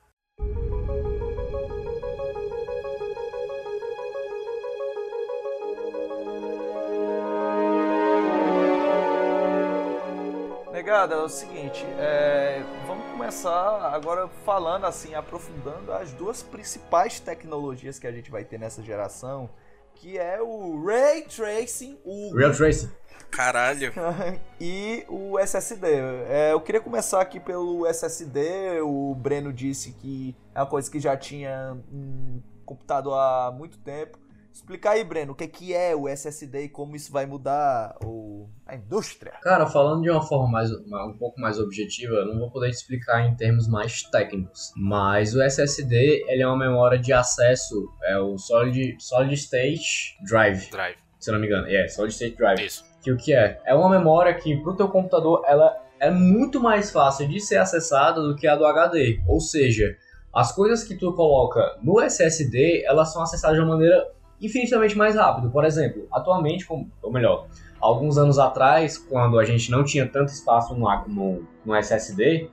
Negada, 10.86 11.16
é 11.16 11.18
o 11.18 11.28
seguinte, 11.28 11.84
é, 11.98 12.62
vamos 12.86 13.10
começar 13.10 13.92
agora 13.92 14.28
falando 14.44 14.84
assim, 14.84 15.16
aprofundando 15.16 15.92
as 15.92 16.12
duas 16.12 16.44
principais 16.44 17.18
tecnologias 17.18 17.98
que 17.98 18.06
a 18.06 18.12
gente 18.12 18.30
vai 18.30 18.44
ter 18.44 18.56
nessa 18.56 18.80
geração, 18.84 19.50
que 19.96 20.16
é 20.16 20.40
o 20.40 20.80
Ray 20.86 21.22
Tracing, 21.22 21.98
o 22.04 22.32
Real 22.36 22.52
Tracing. 22.52 22.88
Caralho. 23.32 23.92
e 24.60 25.04
o 25.08 25.36
SSD. 25.40 25.88
É, 26.28 26.52
eu 26.52 26.60
queria 26.60 26.80
começar 26.80 27.20
aqui 27.20 27.40
pelo 27.40 27.84
SSD. 27.84 28.80
O 28.82 29.12
Breno 29.16 29.52
disse 29.52 29.90
que 29.90 30.36
é 30.54 30.60
uma 30.60 30.66
coisa 30.66 30.88
que 30.88 31.00
já 31.00 31.16
tinha 31.16 31.76
um 31.92 32.40
computador 32.64 33.14
há 33.14 33.50
muito 33.50 33.76
tempo. 33.78 34.20
Explicar 34.56 34.92
aí, 34.92 35.04
Breno, 35.04 35.32
o 35.32 35.34
que 35.34 35.44
é, 35.44 35.46
que 35.46 35.74
é 35.74 35.94
o 35.94 36.08
SSD 36.08 36.62
e 36.62 36.68
como 36.70 36.96
isso 36.96 37.12
vai 37.12 37.26
mudar 37.26 37.94
o, 38.02 38.48
a 38.66 38.74
indústria. 38.74 39.32
Cara, 39.42 39.66
falando 39.66 40.00
de 40.00 40.08
uma 40.08 40.22
forma 40.22 40.50
mais, 40.50 40.70
um 40.72 41.14
pouco 41.18 41.38
mais 41.38 41.60
objetiva, 41.60 42.14
eu 42.14 42.26
não 42.26 42.38
vou 42.38 42.50
poder 42.50 42.70
te 42.70 42.76
explicar 42.76 43.26
em 43.26 43.36
termos 43.36 43.68
mais 43.68 44.04
técnicos. 44.04 44.72
Mas 44.74 45.34
o 45.34 45.42
SSD 45.42 46.24
ele 46.26 46.42
é 46.42 46.46
uma 46.46 46.56
memória 46.56 46.98
de 46.98 47.12
acesso, 47.12 47.86
é 48.04 48.18
o 48.18 48.38
Solid, 48.38 48.96
Solid 48.98 49.34
State 49.34 50.16
Drive, 50.26 50.70
Drive. 50.70 50.96
se 51.20 51.28
eu 51.28 51.34
não 51.34 51.40
me 51.40 51.48
engano. 51.48 51.66
É, 51.68 51.86
Solid 51.88 52.14
State 52.14 52.36
Drive. 52.36 52.64
Isso. 52.64 52.82
Que 53.02 53.12
o 53.12 53.16
que 53.18 53.34
é? 53.34 53.60
É 53.66 53.74
uma 53.74 53.90
memória 53.90 54.32
que 54.32 54.56
pro 54.62 54.74
teu 54.74 54.88
computador 54.88 55.42
ela 55.46 55.76
é 56.00 56.10
muito 56.10 56.62
mais 56.62 56.90
fácil 56.90 57.28
de 57.28 57.40
ser 57.40 57.58
acessada 57.58 58.22
do 58.22 58.34
que 58.34 58.46
a 58.46 58.56
do 58.56 58.64
HD. 58.64 59.20
Ou 59.28 59.38
seja, 59.38 59.94
as 60.32 60.50
coisas 60.52 60.82
que 60.82 60.94
tu 60.94 61.14
coloca 61.14 61.78
no 61.82 62.00
SSD, 62.00 62.84
elas 62.86 63.12
são 63.12 63.22
acessadas 63.22 63.56
de 63.56 63.62
uma 63.62 63.74
maneira 63.74 64.15
infinitamente 64.40 64.96
mais 64.96 65.14
rápida. 65.14 65.48
Por 65.48 65.64
exemplo, 65.64 66.06
atualmente, 66.12 66.66
ou 66.70 67.12
melhor, 67.12 67.46
alguns 67.80 68.18
anos 68.18 68.38
atrás, 68.38 68.98
quando 68.98 69.38
a 69.38 69.44
gente 69.44 69.70
não 69.70 69.84
tinha 69.84 70.06
tanto 70.06 70.32
espaço 70.32 70.74
no, 70.74 70.88
no, 71.06 71.42
no 71.64 71.74
SSD, 71.74 72.48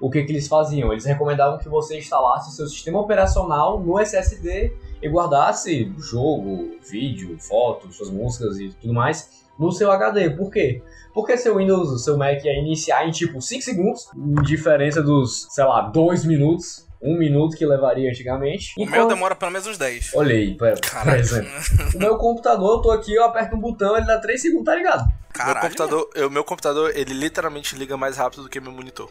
o 0.00 0.10
que, 0.10 0.22
que 0.24 0.32
eles 0.32 0.46
faziam? 0.46 0.92
Eles 0.92 1.04
recomendavam 1.04 1.58
que 1.58 1.68
você 1.68 1.98
instalasse 1.98 2.50
o 2.50 2.52
seu 2.52 2.66
sistema 2.66 3.00
operacional 3.00 3.80
no 3.80 3.98
SSD 3.98 4.72
e 5.02 5.08
guardasse 5.08 5.92
jogo, 5.98 6.76
vídeo, 6.88 7.36
fotos, 7.38 7.96
suas 7.96 8.10
músicas 8.10 8.58
e 8.58 8.70
tudo 8.80 8.94
mais 8.94 9.46
no 9.58 9.72
seu 9.72 9.90
HD. 9.90 10.30
Por 10.30 10.50
quê? 10.50 10.82
Porque 11.12 11.36
seu 11.36 11.56
Windows, 11.56 12.04
seu 12.04 12.16
Mac 12.16 12.44
ia 12.44 12.58
iniciar 12.58 13.06
em 13.06 13.10
tipo 13.10 13.40
5 13.42 13.62
segundos, 13.62 14.08
em 14.16 14.40
diferença 14.42 15.02
dos, 15.02 15.48
sei 15.50 15.64
lá, 15.64 15.82
2 15.82 16.24
minutos, 16.24 16.87
1 17.00 17.16
minuto 17.16 17.56
que 17.56 17.64
levaria 17.64 18.10
antigamente. 18.10 18.72
O 18.78 18.84
meu 18.84 19.06
demora 19.06 19.34
pelo 19.36 19.50
menos 19.52 19.66
uns 19.66 19.78
10. 19.78 20.14
Olhei, 20.14 20.54
por, 20.54 20.72
por 21.04 21.14
exemplo. 21.14 21.50
O 21.94 21.98
meu 21.98 22.16
computador, 22.16 22.78
eu 22.78 22.82
tô 22.82 22.90
aqui, 22.90 23.14
eu 23.14 23.24
aperto 23.24 23.54
um 23.56 23.60
botão, 23.60 23.96
ele 23.96 24.06
dá 24.06 24.18
3 24.18 24.40
segundos, 24.40 24.64
tá 24.64 24.74
ligado? 24.74 25.00
Meu 25.06 25.16
Caralho. 25.32 25.60
computador, 25.60 26.10
eu, 26.14 26.28
meu 26.30 26.42
computador, 26.42 26.92
ele 26.96 27.14
literalmente 27.14 27.76
liga 27.76 27.96
mais 27.96 28.16
rápido 28.16 28.42
do 28.42 28.48
que 28.48 28.60
meu 28.60 28.72
monitor. 28.72 29.10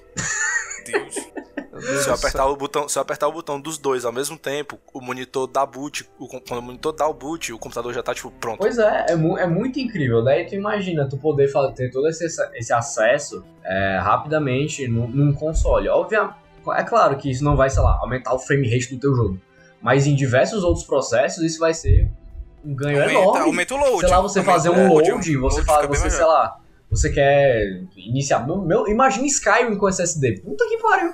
Deus. 0.85 1.15
Se 2.01 2.09
eu 2.09 2.13
apertar 2.15 2.47
o 2.47 2.55
botão, 2.55 2.89
se 2.89 2.97
eu 2.97 3.01
apertar 3.03 3.27
o 3.27 3.31
botão 3.31 3.61
dos 3.61 3.77
dois 3.77 4.03
ao 4.03 4.11
mesmo 4.11 4.35
tempo, 4.37 4.79
o 4.91 4.99
monitor 4.99 5.45
dá 5.45 5.63
boot, 5.63 6.09
o, 6.17 6.27
quando 6.27 6.59
o 6.59 6.61
monitor 6.61 6.91
dá 6.91 7.07
o 7.07 7.13
boot, 7.13 7.53
o 7.53 7.59
computador 7.59 7.93
já 7.93 8.01
tá 8.01 8.15
tipo 8.15 8.31
pronto. 8.31 8.57
Pois 8.57 8.79
é, 8.79 9.05
é, 9.09 9.15
mu- 9.15 9.37
é 9.37 9.45
muito 9.45 9.79
incrível. 9.79 10.23
Daí 10.23 10.45
tu 10.47 10.55
imagina 10.55 11.07
tu 11.07 11.17
poder 11.17 11.51
ter 11.75 11.91
todo 11.91 12.07
esse, 12.07 12.25
esse 12.55 12.73
acesso 12.73 13.45
é, 13.63 13.99
rapidamente 14.01 14.87
num, 14.87 15.07
num 15.07 15.31
console. 15.33 15.87
Óbvio, 15.87 16.33
é 16.73 16.83
claro 16.83 17.17
que 17.17 17.29
isso 17.29 17.43
não 17.43 17.55
vai, 17.55 17.69
sei 17.69 17.81
lá, 17.81 17.97
aumentar 18.01 18.33
o 18.33 18.39
frame 18.39 18.69
rate 18.69 18.93
do 18.93 18.99
teu 18.99 19.15
jogo. 19.15 19.39
Mas 19.81 20.07
em 20.07 20.15
diversos 20.15 20.63
outros 20.63 20.85
processos 20.85 21.43
isso 21.43 21.59
vai 21.59 21.73
ser 21.73 22.09
um 22.65 22.73
ganho 22.75 22.99
Aumenta, 23.01 23.19
enorme. 23.19 23.39
aumenta 23.41 23.75
o 23.75 23.77
load. 23.77 23.99
sei 24.01 24.09
lá, 24.09 24.21
você 24.21 24.39
Aumenta 24.39 24.53
fazer 24.53 24.69
o 24.69 24.73
um 24.73 24.87
load, 24.93 25.11
o 25.11 25.17
você, 25.41 25.61
load 25.61 25.87
bem 25.87 25.99
você 25.99 26.09
sei 26.09 26.25
lá, 26.25 26.59
você 26.89 27.09
quer 27.11 27.83
iniciar. 27.95 28.45
Meu, 28.45 28.57
meu, 28.61 28.87
imagina 28.87 29.25
Skyrim 29.27 29.77
com 29.77 29.87
SSD. 29.87 30.41
Puta 30.41 30.65
que 30.67 30.77
pariu. 30.79 31.13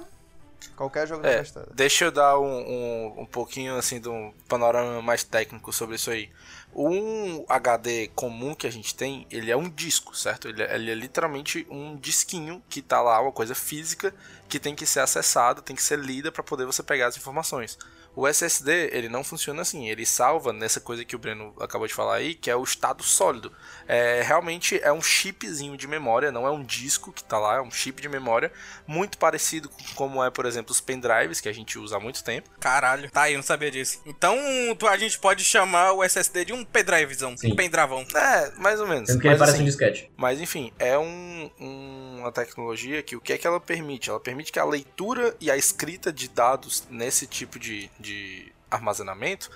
Qualquer 0.78 1.08
jogo 1.08 1.26
É, 1.26 1.36
da 1.36 1.42
história. 1.44 1.70
deixa 1.76 2.06
eu 2.06 2.12
dar 2.12 2.40
um, 2.40 2.46
um, 2.46 3.14
um 3.22 3.26
pouquinho 3.26 3.76
assim 3.76 4.00
de 4.00 4.10
um 4.10 4.34
panorama 4.48 5.02
mais 5.02 5.24
técnico 5.24 5.72
sobre 5.72 5.96
isso 5.98 6.10
aí. 6.10 6.30
Um 6.76 7.46
HD 7.48 8.08
comum 8.16 8.56
que 8.56 8.66
a 8.66 8.72
gente 8.72 8.96
tem, 8.96 9.28
ele 9.30 9.52
é 9.52 9.58
um 9.58 9.70
disco, 9.70 10.18
certo? 10.18 10.48
Ele 10.48 10.64
é, 10.64 10.74
ele 10.74 10.90
é 10.92 10.96
literalmente 10.96 11.68
um 11.70 11.96
disquinho 11.98 12.64
que 12.68 12.82
tá 12.82 13.00
lá, 13.02 13.22
uma 13.22 13.32
coisa 13.32 13.54
física 13.54 14.16
que 14.54 14.60
tem 14.60 14.76
que 14.76 14.86
ser 14.86 15.00
acessada, 15.00 15.64
tem 15.64 15.76
que 15.76 15.82
ser 15.82 15.98
lida 15.98 16.32
para 16.32 16.44
poder 16.44 16.64
você 16.64 16.84
pegar 16.84 17.08
as 17.08 17.18
informações. 17.18 17.76
O 18.16 18.28
SSD, 18.28 18.92
ele 18.96 19.10
não 19.10 19.24
funciona 19.24 19.64
assim, 19.64 19.90
ele 19.90 20.06
salva 20.06 20.54
nessa 20.54 20.80
coisa 20.80 21.04
que 21.04 21.16
o 21.16 21.20
Breno 21.20 21.56
acabou 21.60 21.88
de 21.88 21.94
falar 21.96 22.18
aí, 22.18 22.36
que 22.36 22.52
é 22.52 22.56
o 22.56 22.64
estado 22.64 23.02
sólido. 23.02 23.52
É, 23.88 24.22
realmente 24.24 24.80
é 24.82 24.92
um 24.92 25.02
chipzinho 25.02 25.76
de 25.78 25.88
memória, 25.88 26.32
não 26.32 26.48
é 26.48 26.52
um 26.52 26.64
disco 26.64 27.12
que 27.12 27.24
tá 27.24 27.38
lá, 27.38 27.58
é 27.58 27.62
um 27.62 27.72
chip 27.72 28.02
de 28.02 28.08
memória, 28.10 28.52
muito 28.88 29.18
parecido 29.18 29.70
com 29.70 29.84
como 29.96 30.24
é, 30.24 30.30
por 30.30 30.46
exemplo, 30.46 30.72
os 30.72 30.80
pendrives 30.82 31.42
que 31.42 31.50
a 31.50 31.54
gente 31.54 31.78
usa 31.78 31.98
há 31.98 32.00
muito 32.00 32.24
tempo. 32.24 32.50
Caralho, 32.60 33.10
tá 33.12 33.24
aí, 33.24 33.34
eu 33.34 33.38
não 33.38 33.44
sabia 33.44 33.70
disso. 33.72 34.02
Então 34.06 34.38
tu- 34.78 34.88
a 34.88 34.98
gente 34.98 35.20
pode 35.20 35.44
chamar 35.44 35.94
o 35.94 36.04
SSD 36.04 36.46
de 36.46 36.54
um 36.54 36.64
pendrivezão, 36.64 37.36
Sim. 37.38 37.52
um 37.54 37.56
pendravão. 37.56 38.06
É, 38.16 38.52
mais 38.58 38.80
ou 38.80 38.88
menos. 38.88 39.10
Sendo 39.10 39.20
que 39.22 39.28
ele 39.28 39.32
Mas, 39.34 39.40
parece 39.40 39.56
assim, 39.56 39.64
um 39.64 39.68
disquete. 39.68 40.12
Mas 40.16 40.40
enfim, 40.40 40.72
é 40.80 40.98
um- 40.98 41.52
um- 41.60 42.18
uma 42.20 42.32
tecnologia 42.32 43.04
que 43.04 43.16
o 43.16 43.22
que 43.22 43.34
é 43.34 43.38
que 43.38 43.46
ela 43.46 43.60
permite? 43.60 44.10
Ela 44.10 44.20
permite 44.20 44.52
que 44.52 44.60
a 44.60 44.66
leitura 44.66 45.36
e 45.42 45.52
a 45.52 45.58
escrita 45.58 46.12
de 46.12 46.28
dados 46.30 46.88
nesse 46.90 47.28
tipo 47.28 47.60
de, 47.60 47.90
de 48.00 48.52
armazenamento 48.72 49.52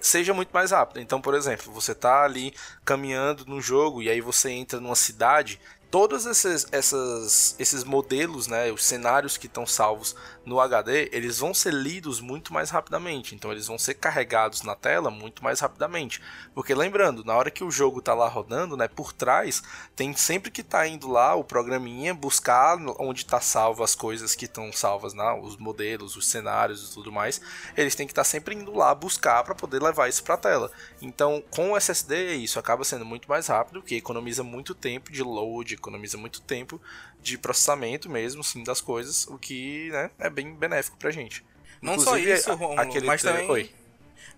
seja 0.00 0.32
muito 0.34 0.50
mais 0.52 0.70
rápida. 0.70 1.00
Então, 1.00 1.20
por 1.20 1.34
exemplo, 1.34 1.72
você 1.72 1.94
tá 1.94 2.22
ali 2.24 2.54
caminhando 2.84 3.44
no 3.46 3.60
jogo 3.60 4.02
e 4.02 4.08
aí 4.08 4.20
você 4.20 4.50
entra 4.50 4.80
numa 4.80 4.96
cidade, 4.96 5.60
todos 5.92 6.24
esses, 6.24 6.66
essas- 6.72 7.54
esses 7.58 7.84
modelos, 7.84 8.46
né, 8.46 8.72
os 8.72 8.82
cenários 8.82 9.36
que 9.36 9.46
estão 9.46 9.66
salvos 9.66 10.16
no 10.42 10.58
HD, 10.58 11.10
eles 11.12 11.38
vão 11.38 11.52
ser 11.52 11.70
lidos 11.74 12.18
muito 12.18 12.50
mais 12.50 12.70
rapidamente. 12.70 13.34
Então, 13.34 13.52
eles 13.52 13.66
vão 13.66 13.78
ser 13.78 13.94
carregados 13.94 14.62
na 14.62 14.74
tela 14.74 15.10
muito 15.10 15.44
mais 15.44 15.60
rapidamente. 15.60 16.22
Porque 16.54 16.74
lembrando, 16.74 17.22
na 17.22 17.36
hora 17.36 17.50
que 17.50 17.62
o 17.62 17.70
jogo 17.70 18.00
tá 18.00 18.14
lá 18.14 18.26
rodando, 18.26 18.74
né, 18.74 18.88
por 18.88 19.12
trás, 19.12 19.62
tem 19.94 20.14
sempre 20.16 20.50
que 20.50 20.62
tá 20.62 20.88
indo 20.88 21.08
lá 21.10 21.34
o 21.34 21.44
programinha 21.44 22.14
buscar 22.14 22.78
onde 22.98 23.26
tá 23.26 23.38
salvo 23.38 23.84
as 23.84 23.94
coisas 23.94 24.34
que 24.34 24.46
estão 24.46 24.72
salvas, 24.72 25.12
né, 25.12 25.38
os 25.42 25.58
modelos, 25.58 26.16
os 26.16 26.26
cenários 26.26 26.88
e 26.88 26.94
tudo 26.94 27.12
mais. 27.12 27.38
Eles 27.76 27.94
têm 27.94 28.06
que 28.06 28.12
estar 28.12 28.24
sempre 28.24 28.54
indo 28.54 28.74
lá 28.74 28.94
buscar 28.94 29.44
para 29.44 29.54
poder 29.54 29.82
levar 29.82 30.08
isso 30.08 30.24
para 30.24 30.38
tela. 30.38 30.72
Então, 31.02 31.44
com 31.50 31.72
o 31.72 31.76
SSD, 31.76 32.36
isso 32.36 32.58
acaba 32.58 32.82
sendo 32.82 33.04
muito 33.04 33.28
mais 33.28 33.46
rápido, 33.46 33.82
que 33.82 33.94
economiza 33.94 34.42
muito 34.42 34.74
tempo 34.74 35.12
de 35.12 35.22
load, 35.22 35.81
economiza 35.82 36.16
muito 36.16 36.40
tempo 36.40 36.80
de 37.20 37.36
processamento 37.36 38.08
mesmo, 38.08 38.42
sim, 38.42 38.62
das 38.64 38.80
coisas, 38.80 39.26
o 39.26 39.36
que, 39.38 39.90
né, 39.90 40.10
é 40.18 40.30
bem 40.30 40.54
benéfico 40.54 40.96
pra 40.96 41.10
gente. 41.10 41.44
Não 41.80 41.98
só 41.98 42.16
Inclusive, 42.16 42.32
isso, 42.38 42.50
a- 42.50 42.54
Romulo, 42.54 42.80
aquele 42.80 43.06
mas 43.06 43.22
também 43.22 43.50
Oi. 43.50 43.70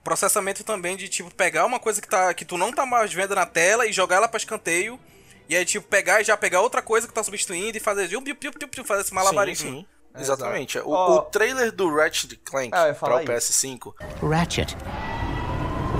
processamento 0.03 0.65
também 0.65 0.97
de 0.97 1.09
tipo 1.09 1.33
pegar 1.35 1.67
uma 1.67 1.79
coisa 1.79 2.01
que 2.01 2.09
tá 2.09 2.33
que 2.35 2.45
tu 2.45 2.57
não 2.57 2.73
tá 2.73 2.85
mais 2.87 3.13
vendo 3.13 3.35
na 3.35 3.45
tela 3.47 3.87
e 3.87 3.93
jogar 3.93 4.17
ela 4.17 4.29
pra 4.29 4.39
escanteio. 4.39 4.99
E 5.47 5.55
aí, 5.55 5.65
tipo, 5.67 5.87
pegar 5.87 6.23
e 6.23 6.25
já 6.25 6.39
pegar 6.39 6.63
outra 6.63 6.81
coisa 6.81 7.07
que 7.07 7.13
tá 7.13 7.23
substituindo 7.23 7.77
e 7.77 7.81
fazer, 7.81 8.09
piu, 8.09 8.23
piu, 8.23 8.35
piu, 8.35 8.53
piu, 8.53 8.67
piu, 8.69 8.83
fazer 8.85 9.03
esse 9.03 9.13
malabarismo. 9.13 9.71
Sim, 9.71 9.87
sim. 10.17 10.23
Exatamente. 10.23 10.79
O, 10.79 10.89
Ó. 10.91 11.17
o 11.19 11.23
trailer 11.23 11.71
do 11.71 11.95
Ratchet 11.95 12.37
Clank 12.43 12.71
Ah, 12.73 12.95
para 12.99 13.17
o 13.17 13.21
isso. 13.21 13.53
PS5 13.53 13.95
Ratchet. 14.23 14.75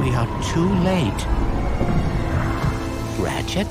We 0.01 0.17
are 0.17 0.27
too 0.55 0.73
late. 0.83 1.27
Ratchet? 3.23 3.69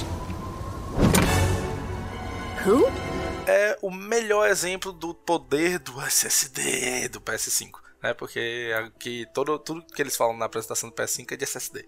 Who? 2.66 3.14
é 3.48 3.78
o 3.82 3.92
melhor 3.92 4.50
exemplo 4.50 4.92
do 4.92 5.14
poder 5.14 5.80
do 5.80 6.02
SSD 6.02 7.10
do 7.10 7.20
PS5, 7.20 7.72
né? 8.02 8.14
Porque 8.14 8.72
aqui 8.78 9.26
todo 9.34 9.60
tudo 9.60 9.86
que 9.86 10.02
eles 10.02 10.16
falam 10.16 10.38
na 10.38 10.46
apresentação 10.46 10.90
do 10.90 10.96
PS5 10.96 11.32
é 11.32 11.36
de 11.36 11.44
SSD. 11.44 11.86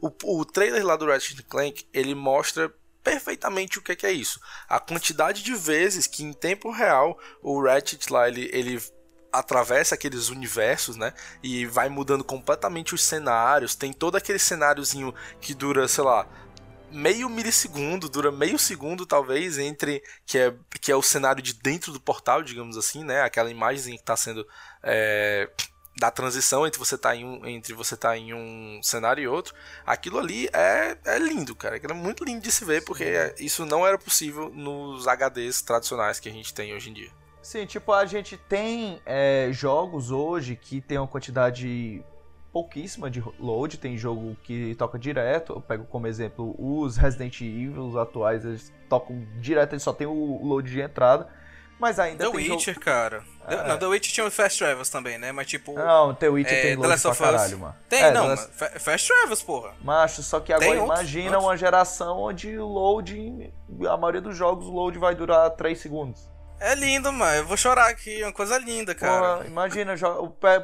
O, 0.00 0.10
o 0.24 0.44
trailer 0.44 0.84
lá 0.84 0.96
do 0.96 1.06
Ratchet 1.06 1.42
Clank 1.44 1.86
ele 1.92 2.14
mostra 2.14 2.72
perfeitamente 3.02 3.78
o 3.78 3.82
que 3.82 3.92
é, 3.92 3.96
que 3.96 4.06
é 4.06 4.12
isso. 4.12 4.40
A 4.68 4.80
quantidade 4.80 5.42
de 5.42 5.54
vezes 5.54 6.06
que 6.06 6.22
em 6.22 6.32
tempo 6.32 6.70
real 6.70 7.18
o 7.42 7.62
Ratchet 7.62 8.12
lá 8.12 8.28
ele, 8.28 8.50
ele 8.52 8.82
atravessa 9.32 9.94
aqueles 9.94 10.30
universos, 10.30 10.96
né? 10.96 11.12
E 11.42 11.66
vai 11.66 11.88
mudando 11.88 12.24
completamente 12.24 12.94
os 12.94 13.02
cenários. 13.02 13.74
Tem 13.74 13.92
todo 13.92 14.16
aquele 14.16 14.38
cenáriozinho 14.38 15.14
que 15.40 15.54
dura, 15.54 15.86
sei 15.86 16.04
lá, 16.04 16.26
meio 16.90 17.28
milissegundo, 17.28 18.08
dura 18.08 18.30
meio 18.30 18.58
segundo 18.58 19.06
talvez 19.06 19.58
entre 19.58 20.02
que 20.26 20.38
é, 20.38 20.54
que 20.80 20.92
é 20.92 20.96
o 20.96 21.02
cenário 21.02 21.42
de 21.42 21.54
dentro 21.54 21.92
do 21.92 22.00
portal, 22.00 22.42
digamos 22.42 22.76
assim, 22.76 23.04
né? 23.04 23.22
Aquela 23.22 23.50
imagem 23.50 23.94
que 23.94 24.00
está 24.00 24.16
sendo 24.16 24.46
é, 24.82 25.50
da 25.98 26.10
transição 26.10 26.66
entre 26.66 26.78
você 26.78 26.96
tá 26.96 27.14
em 27.14 27.24
um 27.24 27.46
entre 27.46 27.74
você 27.74 27.96
tá 27.96 28.16
em 28.16 28.32
um 28.32 28.80
cenário 28.82 29.22
e 29.22 29.28
outro. 29.28 29.54
Aquilo 29.84 30.18
ali 30.18 30.48
é, 30.52 30.96
é 31.04 31.18
lindo, 31.18 31.54
cara. 31.54 31.76
É 31.76 31.92
muito 31.92 32.24
lindo 32.24 32.40
de 32.40 32.52
se 32.52 32.64
ver 32.64 32.84
porque 32.84 33.04
é- 33.04 33.34
isso 33.38 33.66
não 33.66 33.86
era 33.86 33.98
possível 33.98 34.48
nos 34.50 35.06
HDs 35.06 35.62
tradicionais 35.62 36.20
que 36.20 36.28
a 36.28 36.32
gente 36.32 36.54
tem 36.54 36.74
hoje 36.74 36.90
em 36.90 36.92
dia. 36.94 37.10
Sim, 37.42 37.64
tipo, 37.66 37.92
a 37.92 38.04
gente 38.04 38.36
tem 38.36 39.00
é, 39.06 39.48
jogos 39.52 40.10
hoje 40.10 40.54
que 40.54 40.80
tem 40.80 40.98
uma 40.98 41.08
quantidade 41.08 42.04
pouquíssima 42.62 43.08
de 43.10 43.22
load, 43.38 43.78
tem 43.78 43.96
jogo 43.96 44.36
que 44.42 44.74
toca 44.74 44.98
direto. 44.98 45.52
Eu 45.54 45.60
pego 45.60 45.84
como 45.84 46.06
exemplo 46.08 46.54
os 46.58 46.96
Resident 46.96 47.40
Evil, 47.40 47.86
os 47.86 47.96
atuais, 47.96 48.44
eles 48.44 48.72
tocam 48.88 49.24
direto, 49.40 49.74
eles 49.74 49.82
só 49.82 49.92
tem 49.92 50.06
o 50.06 50.40
load 50.44 50.68
de 50.70 50.80
entrada. 50.80 51.28
Mas 51.78 52.00
ainda 52.00 52.24
The 52.24 52.32
tem 52.32 52.40
jogo- 52.44 52.54
Witcher, 52.56 52.80
cara. 52.80 53.22
É. 53.46 53.68
Não, 53.68 53.78
The 53.78 53.86
Witcher 53.86 54.12
tinha 54.12 54.26
o 54.26 54.30
Fast 54.32 54.58
Travels 54.58 54.90
também, 54.90 55.16
né? 55.16 55.30
Mas 55.30 55.46
tipo. 55.46 55.72
Não, 55.74 56.12
The 56.12 56.28
Witcher 56.28 56.58
é, 56.58 56.62
tem 56.62 56.76
The 56.80 56.86
load 56.88 57.00
pra 57.02 57.14
caralho, 57.14 57.58
mano. 57.60 57.76
Tem, 57.88 58.02
É, 58.02 58.10
não, 58.10 58.22
The 58.34 58.48
mas 58.60 58.82
Fast 58.82 59.06
Travels, 59.06 59.42
porra. 59.44 59.74
Macho, 59.80 60.20
só 60.24 60.40
que 60.40 60.52
agora 60.52 60.68
Tem 60.72 60.82
imagina 60.84 61.26
outros. 61.36 61.44
uma 61.44 61.56
geração 61.56 62.18
onde 62.18 62.58
o 62.58 62.66
load, 62.66 63.52
a 63.88 63.96
maioria 63.96 64.20
dos 64.20 64.36
jogos, 64.36 64.66
o 64.66 64.72
load 64.72 64.98
vai 64.98 65.14
durar 65.14 65.48
3 65.52 65.78
segundos. 65.78 66.28
É 66.60 66.74
lindo, 66.74 67.12
mano. 67.12 67.36
Eu 67.38 67.46
vou 67.46 67.56
chorar 67.56 67.88
aqui. 67.88 68.22
É 68.22 68.26
uma 68.26 68.32
coisa 68.32 68.58
linda, 68.58 68.94
cara. 68.94 69.36
Porra, 69.36 69.46
imagina, 69.46 69.94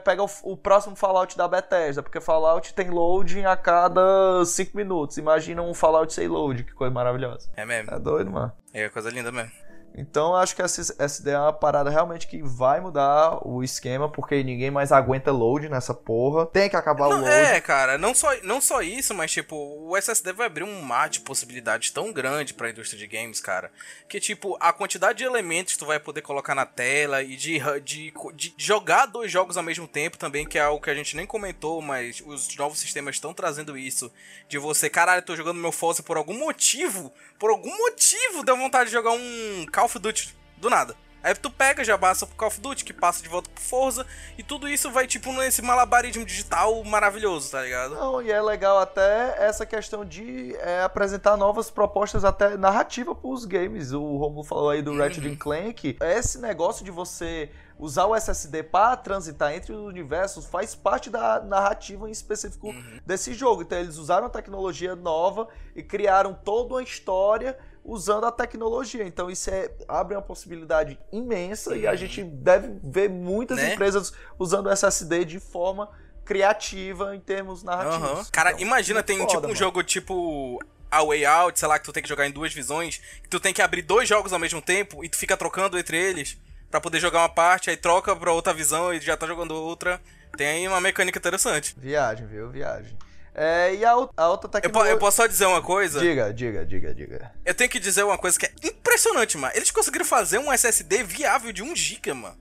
pega 0.05 0.23
o, 0.23 0.31
o 0.43 0.57
próximo 0.57 0.97
Fallout 0.97 1.37
da 1.37 1.47
Bethesda, 1.47 2.03
porque 2.03 2.21
Fallout 2.21 2.75
tem 2.75 2.91
loading 2.91 3.45
a 3.45 3.57
cada 3.57 4.45
5 4.45 4.77
minutos. 4.77 5.19
Imagina 5.19 5.63
um 5.63 5.75
Fallout 5.75 6.13
sem 6.13 6.27
load, 6.29 6.65
que 6.65 6.73
coisa 6.73 6.93
maravilhosa. 6.93 7.49
É 7.57 7.65
mesmo. 7.65 7.95
É 7.95 7.99
doido, 7.99 8.31
mano. 8.31 8.53
É 8.73 8.89
coisa 8.89 9.09
linda 9.11 9.31
mesmo. 9.31 9.53
Então 9.97 10.35
acho 10.35 10.57
que 10.57 10.63
essa, 10.63 10.95
essa 10.99 11.23
ideia 11.23 11.37
é 11.37 11.39
uma 11.39 11.53
parada 11.53 11.89
realmente 11.89 12.27
que 12.27 12.43
vai 12.43 12.81
mudar 12.81 13.39
o 13.47 13.63
esquema, 13.63 14.09
porque 14.09 14.43
ninguém 14.43 14.71
mais 14.71 14.91
aguenta 14.91 15.31
load 15.31 15.69
nessa 15.69 15.95
porra. 15.95 16.47
Tem 16.47 16.69
que 16.69 16.75
acabar 16.77 17.07
o 17.07 17.11
Não, 17.11 17.21
load. 17.21 17.31
é, 17.31 17.61
cara, 17.61 17.97
não 17.97 18.13
só, 18.13 18.29
não 18.43 18.61
só 18.61 18.83
isso, 18.83 19.15
mas 19.15 19.31
tipo, 19.31 19.55
o 19.57 19.97
SSD 19.97 20.33
vai 20.33 20.47
abrir 20.49 20.65
um 20.65 20.83
mar 20.83 21.09
de 21.09 21.21
possibilidades 21.21 21.91
tão 21.93 22.13
grande 22.13 22.55
pra 22.55 22.71
indústria 22.71 22.99
de 22.99 23.07
games, 23.07 23.41
cara. 23.41 23.71
Que 24.09 24.19
tipo, 24.19 24.57
a 24.59 24.73
quantidade 24.73 25.19
de 25.19 25.25
elementos 25.25 25.75
que 25.75 25.79
tu 25.79 25.87
vai 25.87 26.01
poder 26.01 26.23
colocar 26.23 26.57
na 26.57 26.67
tela 26.67 27.23
e 27.23 27.37
de, 27.37 27.61
de, 27.85 28.13
de 28.35 28.55
jogar 28.59 29.07
dois 29.07 29.31
jogos 29.31 29.57
ao 29.57 29.63
mesmo 29.63 29.87
tempo 29.87 30.19
também, 30.19 30.45
que 30.45 30.59
é 30.59 30.63
algo 30.63 30.83
que 30.83 30.91
a 30.91 30.95
gente 30.95 31.15
nem 31.15 31.27
comentou, 31.27 31.81
mas 31.81 32.21
os 32.27 32.57
novos 32.57 32.81
sistemas 32.81 33.15
estão 33.15 33.33
trazendo 33.33 33.79
isso. 33.79 34.11
De 34.49 34.59
você, 34.59 34.91
caralho, 34.91 35.21
eu 35.21 35.25
tô 35.25 35.37
jogando 35.37 35.61
meu 35.61 35.71
Forza 35.71 36.03
por 36.03 36.17
algum 36.17 36.37
motivo, 36.39 37.13
por 37.39 37.51
algum 37.51 37.77
motivo 37.79 38.43
deu 38.45 38.57
vontade 38.57 38.87
de 38.87 38.93
jogar 38.93 39.13
um 39.13 39.67
Call 39.73 39.84
of 39.85 39.99
Duty 39.99 40.37
do 40.57 40.71
nada. 40.71 40.95
Aí 41.25 41.35
tu 41.35 41.51
pega, 41.51 41.83
já 41.83 41.97
passa 41.97 42.27
pro 42.27 42.37
Call 42.37 42.49
of 42.49 42.61
Duty, 42.61 42.85
que 42.85 42.93
passa 42.93 43.23
de 43.23 43.31
volta 43.31 43.49
pro 43.49 43.65
Forza, 43.65 44.07
e 44.37 44.43
tudo 44.43 44.69
isso 44.69 44.91
vai, 44.91 45.07
tipo, 45.07 45.33
nesse 45.33 45.63
malabarismo 45.63 46.23
digital 46.23 46.85
maravilhoso, 46.85 47.51
tá 47.51 47.63
ligado? 47.63 47.95
Não, 47.95 48.21
e 48.21 48.31
é 48.31 48.43
legal 48.43 48.79
até 48.79 49.35
essa 49.39 49.65
questão 49.65 50.05
de 50.05 50.55
é, 50.57 50.83
apresentar 50.83 51.35
novas 51.39 51.71
propostas 51.71 52.27
até 52.27 52.59
narrativa 52.59 53.15
pros 53.15 53.47
games. 53.47 53.91
O 53.93 54.19
Romulo 54.19 54.45
falou 54.45 54.69
aí 54.69 54.83
do 54.83 54.95
Ratchet 54.99 55.35
Clank. 55.37 55.97
Esse 55.99 56.39
negócio 56.39 56.85
de 56.85 56.91
você 56.91 57.51
usar 57.79 58.05
o 58.05 58.15
SSD 58.15 58.63
para 58.63 58.95
transitar 58.95 59.55
entre 59.55 59.73
os 59.73 59.81
universos 59.81 60.45
faz 60.45 60.75
parte 60.75 61.09
da 61.09 61.41
narrativa 61.41 62.07
em 62.07 62.13
específico 62.13 62.75
desse 63.07 63.33
jogo. 63.33 63.63
Então 63.63 63.79
eles 63.79 63.97
usaram 63.97 64.27
a 64.27 64.31
tecnologia 64.31 64.95
nova 64.95 65.49
e 65.75 65.83
criaram 65.83 66.35
toda 66.35 66.75
uma 66.75 66.83
história 66.83 67.59
usando 67.85 68.25
a 68.25 68.33
tecnologia. 68.33 69.05
Então 69.07 69.31
isso 69.31 69.51
é, 69.51 69.71
abre 69.87 70.17
uma 70.17 70.23
possibilidade 70.23 70.99
imensa 71.13 71.77
e 71.77 71.87
a 71.87 71.95
gente 71.95 72.25
deve 72.25 72.79
ver 72.83 73.11
muitas 73.11 73.59
Né? 73.59 73.75
empresas 73.75 74.13
usando 74.39 74.67
o 74.67 74.71
SSD 74.71 75.25
de 75.25 75.39
forma 75.39 75.89
criativa 76.25 77.15
em 77.15 77.21
termos 77.21 77.63
narrativos. 77.63 78.09
Aham. 78.11 78.25
Cara, 78.33 78.51
Então, 78.53 78.63
imagina, 78.63 79.03
tem 79.03 79.19
foda, 79.19 79.29
tipo 79.29 79.41
um 79.41 79.49
mano. 79.49 79.55
jogo 79.55 79.83
tipo 79.83 80.59
A 80.91 81.03
Way 81.05 81.27
Out, 81.27 81.59
sei 81.59 81.69
lá, 81.69 81.79
que 81.79 81.85
tu 81.85 81.93
tem 81.93 82.03
que 82.03 82.09
jogar 82.09 82.27
em 82.27 82.31
duas 82.33 82.53
visões, 82.53 82.99
que 83.23 83.29
tu 83.29 83.39
tem 83.39 83.53
que 83.53 83.61
abrir 83.63 83.83
dois 83.83 84.09
jogos 84.09 84.33
ao 84.33 84.39
mesmo 84.39 84.63
tempo 84.63 85.05
e 85.05 85.09
tu 85.09 85.17
fica 85.19 85.37
trocando 85.37 85.79
entre 85.79 85.97
eles 85.99 86.39
pra 86.71 86.81
poder 86.81 86.99
jogar 86.99 87.21
uma 87.21 87.29
parte, 87.29 87.71
aí 87.71 87.77
troca 87.77 88.17
pra 88.17 88.33
outra 88.33 88.53
visão 88.53 88.93
e 88.93 89.01
já 89.01 89.17
tá 89.17 89.27
jogando 89.27 89.55
outra. 89.55 90.01
Tem 90.37 90.47
aí 90.49 90.67
uma 90.69 90.81
mecânica 90.81 91.19
interessante. 91.19 91.75
Viagem, 91.79 92.27
viu? 92.27 92.51
Viagem. 92.51 92.97
É, 93.35 93.75
e 93.75 93.85
a, 93.85 93.91
a 93.91 94.29
outra 94.29 94.29
Eu, 94.29 94.39
po- 94.39 94.49
tecnologia... 94.61 94.93
eu 94.93 94.99
posso 94.99 95.17
só 95.17 95.27
dizer 95.27 95.47
uma 95.47 95.61
coisa? 95.61 95.99
Diga, 95.99 96.33
diga, 96.33 96.65
diga, 96.65 96.95
diga. 96.95 97.33
Eu 97.45 97.55
tenho 97.55 97.69
que 97.69 97.81
dizer 97.81 98.05
uma 98.05 98.17
coisa 98.17 98.39
que 98.39 98.47
é 98.47 98.53
impressionante, 98.63 99.37
mano. 99.37 99.53
Eles 99.57 99.71
conseguiram 99.71 100.05
fazer 100.05 100.39
um 100.39 100.53
SSD 100.53 101.03
viável 101.03 101.53
de 101.53 101.63
1 101.63 101.75
GB, 101.75 102.13
mano. 102.13 102.39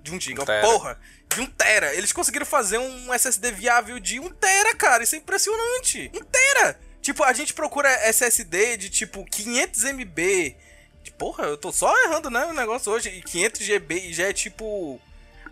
De 0.00 0.12
1 0.14 0.20
GB, 0.20 0.40
Um 0.42 0.44
porra. 0.62 0.98
De 1.34 1.40
1 1.40 1.46
tera. 1.46 1.92
Eles 1.94 2.12
conseguiram 2.12 2.46
fazer 2.46 2.78
um 2.78 3.12
SSD 3.12 3.50
viável 3.52 3.98
de 3.98 4.20
1 4.20 4.30
tera, 4.30 4.74
cara. 4.76 5.02
Isso 5.02 5.14
é 5.14 5.18
impressionante. 5.18 6.10
1 6.14 6.24
tera. 6.24 6.78
Tipo, 7.02 7.24
a 7.24 7.32
gente 7.32 7.52
procura 7.52 7.88
SSD 8.08 8.76
de 8.76 8.90
tipo 8.90 9.24
500 9.24 9.84
MB. 9.84 10.56
De, 11.02 11.10
porra, 11.12 11.44
eu 11.44 11.56
tô 11.56 11.72
só 11.72 11.94
errando, 12.04 12.30
né? 12.30 12.44
O 12.46 12.52
negócio 12.52 12.92
hoje. 12.92 13.08
E 13.08 13.22
500 13.22 13.60
GB 13.60 13.94
e 13.94 14.12
já 14.14 14.28
é 14.28 14.32
tipo. 14.32 15.00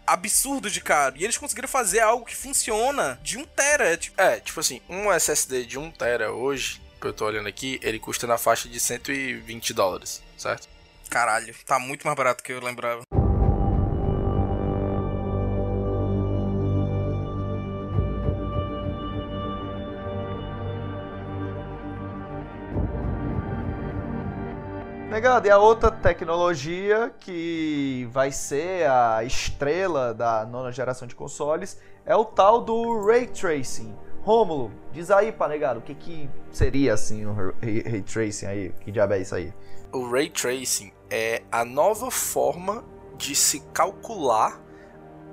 Absurdo 0.07 0.71
de 0.71 0.81
caro. 0.81 1.17
E 1.17 1.25
eles 1.25 1.37
conseguiram 1.37 1.69
fazer 1.69 2.01
algo 2.01 2.25
que 2.25 2.35
funciona 2.37 3.19
de 3.23 3.37
1 3.39 3.45
tera. 3.45 3.85
É, 3.93 3.97
tipo, 3.97 4.21
É, 4.21 4.41
tipo 4.41 4.61
assim, 4.61 4.81
um 4.89 5.13
SSD 5.13 5.65
de 5.65 5.79
1 5.79 5.91
tera 5.91 6.33
hoje, 6.33 6.81
que 7.01 7.07
eu 7.07 7.13
tô 7.13 7.27
olhando 7.27 7.49
aqui, 7.49 7.79
ele 7.83 7.99
custa 7.99 8.27
na 8.27 8.39
faixa 8.39 8.69
de 8.69 8.79
120 8.79 9.75
dólares, 9.75 10.23
certo? 10.37 10.69
caralho, 11.09 11.55
tá 11.65 11.79
muito 11.79 12.05
mais 12.05 12.17
barato 12.17 12.43
que 12.43 12.53
eu 12.53 12.61
lembrava. 12.61 13.03
Negado, 25.17 25.49
e 25.49 25.51
a 25.51 25.57
outra 25.57 25.91
tecnologia 25.91 27.11
que 27.19 28.07
vai 28.13 28.31
ser 28.31 28.87
a 28.87 29.25
estrela 29.25 30.13
da 30.13 30.45
nona 30.45 30.71
geração 30.71 31.09
de 31.09 31.15
consoles 31.15 31.81
é 32.05 32.15
o 32.15 32.23
tal 32.23 32.61
do 32.61 33.03
Ray 33.03 33.27
Tracing. 33.27 33.97
Rômulo, 34.21 34.71
diz 34.93 35.11
aí 35.11 35.33
pra 35.33 35.49
negado, 35.49 35.79
o 35.79 35.83
que 35.83 35.95
que 35.95 36.29
seria 36.51 36.93
assim 36.93 37.25
o 37.25 37.33
Ray, 37.33 37.81
Ray 37.81 38.03
Tracing 38.03 38.45
aí? 38.45 38.75
Que 38.83 38.93
diabo 38.93 39.15
é 39.15 39.21
isso 39.21 39.35
aí? 39.35 39.55
O 39.91 40.07
Ray 40.07 40.29
Tracing 40.29 40.93
é 41.09 41.43
a 41.51 41.65
nova 41.65 42.11
forma 42.11 42.85
de 43.17 43.35
se 43.35 43.61
calcular 43.73 44.61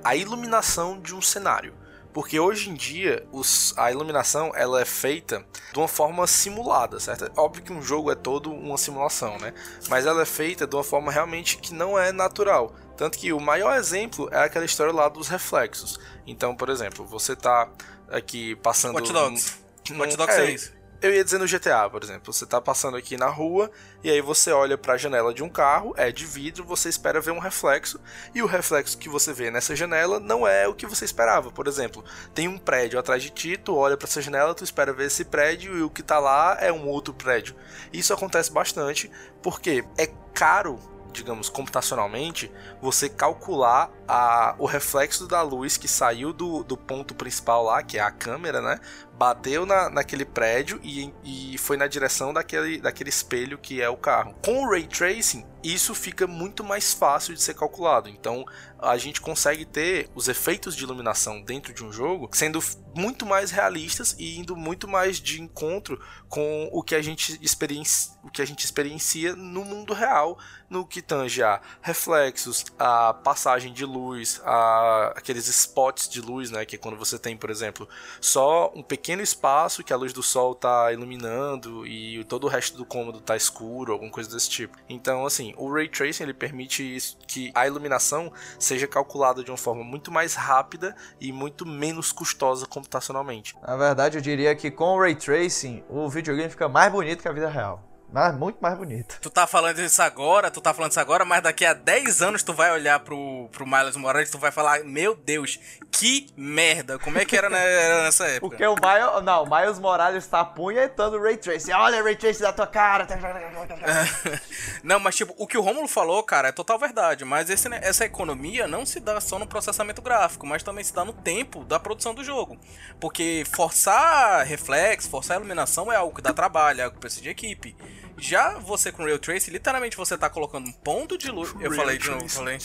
a 0.01 0.15
iluminação 0.15 1.01
de 1.01 1.13
um 1.13 1.21
cenário. 1.21 1.73
Porque 2.13 2.39
hoje 2.39 2.69
em 2.69 2.75
dia 2.75 3.25
os- 3.31 3.73
a 3.75 3.91
iluminação 3.91 4.51
ela 4.55 4.79
é 4.81 4.85
feita 4.85 5.43
de 5.71 5.79
uma 5.79 5.87
forma 5.87 6.27
simulada, 6.27 6.99
certo? 6.99 7.25
É 7.25 7.31
Óbvio 7.35 7.63
que 7.63 7.73
um 7.73 7.81
jogo 7.81 8.11
é 8.11 8.15
todo 8.15 8.51
uma 8.51 8.77
simulação, 8.77 9.37
né? 9.39 9.53
Mas 9.89 10.05
ela 10.05 10.21
é 10.21 10.25
feita 10.25 10.67
de 10.67 10.75
uma 10.75 10.83
forma 10.83 11.11
realmente 11.11 11.57
que 11.57 11.73
não 11.73 11.97
é 11.97 12.11
natural. 12.11 12.75
Tanto 12.95 13.17
que 13.17 13.33
o 13.33 13.39
maior 13.39 13.75
exemplo 13.75 14.29
é 14.31 14.39
aquela 14.43 14.65
história 14.65 14.93
lá 14.93 15.09
dos 15.09 15.27
reflexos. 15.27 15.99
Então, 16.27 16.55
por 16.55 16.69
exemplo, 16.69 17.03
você 17.05 17.35
tá 17.35 17.67
aqui 18.09 18.55
passando. 18.57 18.93
Watch 18.95 19.11
Dogs. 19.11 19.57
num- 19.89 19.99
Watch 19.99 20.15
Dogs 20.15 20.37
é, 20.39 20.45
é 20.45 20.51
isso. 20.51 20.72
Eu 21.03 21.13
ia 21.13 21.21
dizer 21.21 21.37
no 21.37 21.45
GTA, 21.45 21.89
por 21.89 22.01
exemplo. 22.01 22.31
Você 22.31 22.45
tá 22.45 22.61
passando 22.61 22.95
aqui 22.95 23.17
na 23.17 23.27
rua 23.27 23.69
e 24.01 24.09
aí 24.09 24.21
você 24.21 24.53
olha 24.53 24.77
pra 24.77 24.95
janela 24.95 25.33
de 25.33 25.43
um 25.43 25.49
carro, 25.49 25.93
é 25.97 26.09
de 26.13 26.25
vidro, 26.25 26.63
você 26.63 26.87
espera 26.87 27.19
ver 27.19 27.31
um 27.31 27.39
reflexo 27.39 27.99
e 28.33 28.41
o 28.41 28.45
reflexo 28.45 28.97
que 28.97 29.09
você 29.09 29.33
vê 29.33 29.51
nessa 29.51 29.75
janela 29.75 30.17
não 30.17 30.47
é 30.47 30.65
o 30.65 30.73
que 30.73 30.85
você 30.85 31.03
esperava. 31.03 31.51
Por 31.51 31.67
exemplo, 31.67 32.05
tem 32.33 32.47
um 32.47 32.57
prédio 32.57 32.97
atrás 32.97 33.21
de 33.21 33.31
ti, 33.31 33.57
tu 33.57 33.75
olha 33.75 33.97
pra 33.97 34.07
essa 34.07 34.21
janela, 34.21 34.55
tu 34.55 34.63
espera 34.63 34.93
ver 34.93 35.07
esse 35.07 35.25
prédio 35.25 35.77
e 35.77 35.81
o 35.81 35.89
que 35.89 36.01
tá 36.01 36.19
lá 36.19 36.55
é 36.61 36.71
um 36.71 36.87
outro 36.87 37.13
prédio. 37.13 37.53
Isso 37.91 38.13
acontece 38.13 38.49
bastante 38.49 39.11
porque 39.41 39.83
é 39.97 40.07
caro 40.33 40.79
digamos, 41.13 41.47
computacionalmente, 41.47 42.51
você 42.81 43.07
calcular 43.07 43.91
a, 44.07 44.55
o 44.57 44.65
reflexo 44.65 45.27
da 45.27 45.41
luz 45.41 45.77
que 45.77 45.87
saiu 45.87 46.33
do, 46.33 46.63
do 46.63 46.75
ponto 46.75 47.13
principal 47.13 47.63
lá, 47.63 47.83
que 47.83 47.97
é 47.97 48.01
a 48.01 48.11
câmera, 48.11 48.61
né? 48.61 48.79
Bateu 49.15 49.65
na, 49.65 49.89
naquele 49.89 50.25
prédio 50.25 50.79
e, 50.83 51.13
e 51.23 51.57
foi 51.57 51.77
na 51.77 51.87
direção 51.87 52.33
daquele, 52.33 52.79
daquele 52.79 53.09
espelho 53.09 53.57
que 53.57 53.81
é 53.81 53.89
o 53.89 53.97
carro. 53.97 54.35
Com 54.43 54.63
o 54.63 54.69
Ray 54.69 54.87
Tracing, 54.87 55.45
isso 55.63 55.95
fica 55.95 56.27
muito 56.27 56.63
mais 56.63 56.93
fácil 56.93 57.33
de 57.33 57.41
ser 57.41 57.53
calculado. 57.53 58.09
Então, 58.09 58.45
a 58.77 58.97
gente 58.97 59.21
consegue 59.21 59.63
ter 59.63 60.09
os 60.13 60.27
efeitos 60.27 60.75
de 60.75 60.83
iluminação 60.83 61.41
dentro 61.41 61.73
de 61.73 61.85
um 61.85 61.91
jogo 61.91 62.29
sendo 62.33 62.59
muito 62.93 63.25
mais 63.25 63.49
realistas 63.49 64.13
e 64.19 64.37
indo 64.37 64.57
muito 64.57 64.87
mais 64.87 65.19
de 65.19 65.41
encontro 65.41 65.99
com 66.27 66.69
o 66.71 66.83
que 66.83 66.93
a 66.93 67.01
gente 67.01 67.39
experiencia, 67.41 68.13
o 68.23 68.29
que 68.29 68.41
a 68.41 68.45
gente 68.45 68.65
experiencia 68.65 69.35
no 69.35 69.63
mundo 69.63 69.93
real, 69.93 70.37
no 70.69 70.85
que 70.85 71.01
tange 71.01 71.41
a 71.41 71.61
reflexos, 71.81 72.65
a 72.77 73.13
passagem 73.13 73.71
de 73.71 73.85
luz, 73.85 74.41
a 74.43 75.13
aqueles 75.15 75.47
spots 75.47 76.09
de 76.09 76.19
luz, 76.19 76.51
né, 76.51 76.65
que 76.65 76.75
é 76.75 76.79
quando 76.79 76.97
você 76.97 77.17
tem, 77.17 77.37
por 77.37 77.49
exemplo, 77.49 77.87
só 78.19 78.71
um 78.75 78.83
pequeno 78.83 79.02
espaço 79.21 79.83
que 79.83 79.91
a 79.91 79.97
luz 79.97 80.13
do 80.13 80.23
sol 80.23 80.53
está 80.53 80.91
iluminando 80.91 81.85
e 81.85 82.23
todo 82.25 82.45
o 82.45 82.47
resto 82.47 82.77
do 82.77 82.85
cômodo 82.85 83.19
está 83.19 83.35
escuro, 83.35 83.91
alguma 83.91 84.11
coisa 84.11 84.29
desse 84.29 84.49
tipo. 84.49 84.77
Então, 84.87 85.25
assim, 85.25 85.53
o 85.57 85.71
ray 85.71 85.89
tracing 85.89 86.23
ele 86.23 86.33
permite 86.33 86.97
que 87.27 87.51
a 87.53 87.67
iluminação 87.67 88.31
seja 88.57 88.87
calculada 88.87 89.43
de 89.43 89.51
uma 89.51 89.57
forma 89.57 89.83
muito 89.83 90.11
mais 90.11 90.35
rápida 90.35 90.95
e 91.19 91.31
muito 91.31 91.65
menos 91.65 92.11
custosa 92.11 92.65
computacionalmente. 92.65 93.55
Na 93.61 93.75
verdade, 93.75 94.17
eu 94.17 94.21
diria 94.21 94.55
que 94.55 94.71
com 94.71 94.95
o 94.95 94.99
Ray 94.99 95.15
Tracing, 95.15 95.83
o 95.89 96.09
videogame 96.09 96.49
fica 96.49 96.69
mais 96.69 96.91
bonito 96.91 97.21
que 97.21 97.27
a 97.27 97.33
vida 97.33 97.49
real. 97.49 97.92
Mas 98.13 98.37
muito 98.37 98.59
mais 98.61 98.77
bonito. 98.77 99.17
Tu 99.19 99.29
tá 99.31 99.47
falando 99.47 99.79
isso 99.79 99.99
agora, 99.99 100.51
tu 100.51 100.61
tá 100.61 100.71
falando 100.71 100.91
isso 100.91 100.99
agora, 100.99 101.25
mas 101.25 101.41
daqui 101.41 101.65
a 101.65 101.73
10 101.73 102.21
anos 102.21 102.43
tu 102.43 102.53
vai 102.53 102.71
olhar 102.71 102.99
pro, 102.99 103.49
pro 103.51 103.65
Miles 103.65 103.95
Morales 103.95 104.29
e 104.29 104.31
tu 104.31 104.37
vai 104.37 104.51
falar, 104.51 104.83
meu 104.83 105.15
Deus, 105.15 105.59
Que 105.89 106.27
merda. 106.37 106.99
Como 106.99 107.17
é 107.17 107.25
que 107.25 107.35
era, 107.35 107.49
né, 107.49 108.03
nessa 108.03 108.25
época? 108.29 108.49
Porque 108.49 108.67
o 108.67 108.75
Miles, 108.75 109.23
não, 109.23 109.43
o 109.43 109.49
Miles 109.49 109.79
Morales 109.79 110.27
tá 110.27 110.41
apunhetando 110.41 111.17
o 111.17 111.23
Ray 111.23 111.37
Tracing. 111.37 111.71
Olha 111.71 112.01
o 112.01 112.03
Ray 112.03 112.15
Tracing 112.15 112.43
da 112.43 112.53
tua 112.53 112.67
cara. 112.67 113.07
Não, 114.83 114.99
mas 114.99 115.15
tipo, 115.15 115.33
o 115.37 115.47
que 115.47 115.57
o 115.57 115.61
Romulo 115.61 115.87
falou, 115.87 116.21
cara, 116.23 116.49
é 116.49 116.51
total 116.51 116.77
verdade. 116.77 117.25
Mas 117.25 117.49
esse, 117.49 117.67
né, 117.67 117.79
essa 117.81 118.05
economia 118.05 118.67
não 118.67 118.85
se 118.85 118.99
dá 118.99 119.19
só 119.21 119.39
no 119.39 119.47
processamento 119.47 120.01
gráfico, 120.01 120.45
mas 120.45 120.61
também 120.61 120.83
se 120.83 120.93
dá 120.93 121.03
no 121.05 121.13
tempo 121.13 121.63
da 121.63 121.79
produção 121.79 122.13
do 122.13 122.23
jogo. 122.23 122.57
Porque 122.99 123.43
forçar 123.51 124.45
reflexo, 124.45 125.09
forçar 125.09 125.37
iluminação 125.37 125.91
é 125.91 125.95
algo 125.95 126.15
que 126.15 126.21
dá 126.21 126.33
trabalho, 126.33 126.81
é 126.81 126.83
algo 126.83 126.95
que 126.95 127.01
precisa 127.01 127.23
de 127.23 127.29
equipe. 127.29 127.75
Já 128.17 128.57
você 128.59 128.91
com 128.91 129.03
Real 129.03 129.19
Trace, 129.19 129.49
literalmente 129.51 129.97
você 129.97 130.17
tá 130.17 130.29
colocando 130.29 130.67
um 130.67 130.71
ponto 130.71 131.17
de 131.17 131.29
luz. 131.31 131.53
Eu 131.59 131.73
falei 131.73 131.97
de 131.97 132.09
novo, 132.09 132.29
falei. 132.29 132.57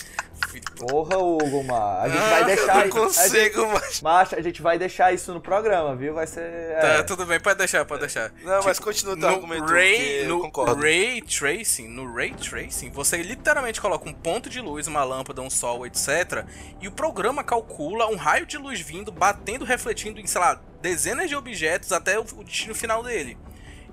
Porra, 0.77 1.19
Hugo, 1.19 1.65
mano. 1.65 2.01
A 2.01 2.09
gente 2.09 2.19
Ah, 2.23 2.29
vai 2.31 2.43
eu 2.43 2.47
deixar 2.47 2.75
não 2.77 2.85
isso. 2.87 2.97
consigo, 2.97 3.65
a 3.65 3.81
gente, 3.81 4.05
Macho, 4.05 4.37
a 4.37 4.41
gente 4.41 4.63
vai 4.63 4.79
deixar 4.79 5.13
isso 5.13 5.33
no 5.35 5.41
programa, 5.41 5.97
viu? 5.97 6.15
Vai 6.15 6.27
ser. 6.27 6.77
Tá, 6.81 6.87
é. 6.89 7.03
tudo 7.03 7.27
bem, 7.27 7.41
pode 7.41 7.59
deixar, 7.59 7.85
pode 7.85 8.01
deixar. 8.01 8.33
Não, 8.43 8.63
mas 8.63 8.79
continua 8.79 9.15
o 9.15 9.19
teu 9.19 9.29
no 9.29 9.35
argumento, 9.35 9.67
que 9.67 9.73
Ray, 9.73 10.27
no 10.27 10.41
concordo. 10.41 10.81
Ray 10.81 11.23
Tracing, 11.23 11.89
no 11.89 12.15
Ray 12.15 12.35
Tracing, 12.35 12.91
você 12.91 13.17
literalmente 13.19 13.81
coloca 13.81 14.09
um 14.09 14.13
ponto 14.13 14.49
de 14.49 14.61
luz, 14.61 14.87
uma 14.87 15.03
lâmpada, 15.03 15.43
um 15.43 15.51
sol, 15.51 15.85
etc. 15.87 16.45
E 16.81 16.87
o 16.87 16.93
programa 16.93 17.43
calcula 17.43 18.07
um 18.09 18.17
raio 18.17 18.47
de 18.47 18.57
luz 18.57 18.81
vindo, 18.81 19.11
batendo, 19.11 19.65
refletindo 19.65 20.21
em, 20.21 20.27
sei 20.27 20.41
lá, 20.41 20.61
dezenas 20.81 21.29
de 21.29 21.35
objetos 21.35 21.91
até 21.93 22.19
o 22.19 22.23
destino 22.45 22.75
final 22.75 23.03
dele. 23.03 23.37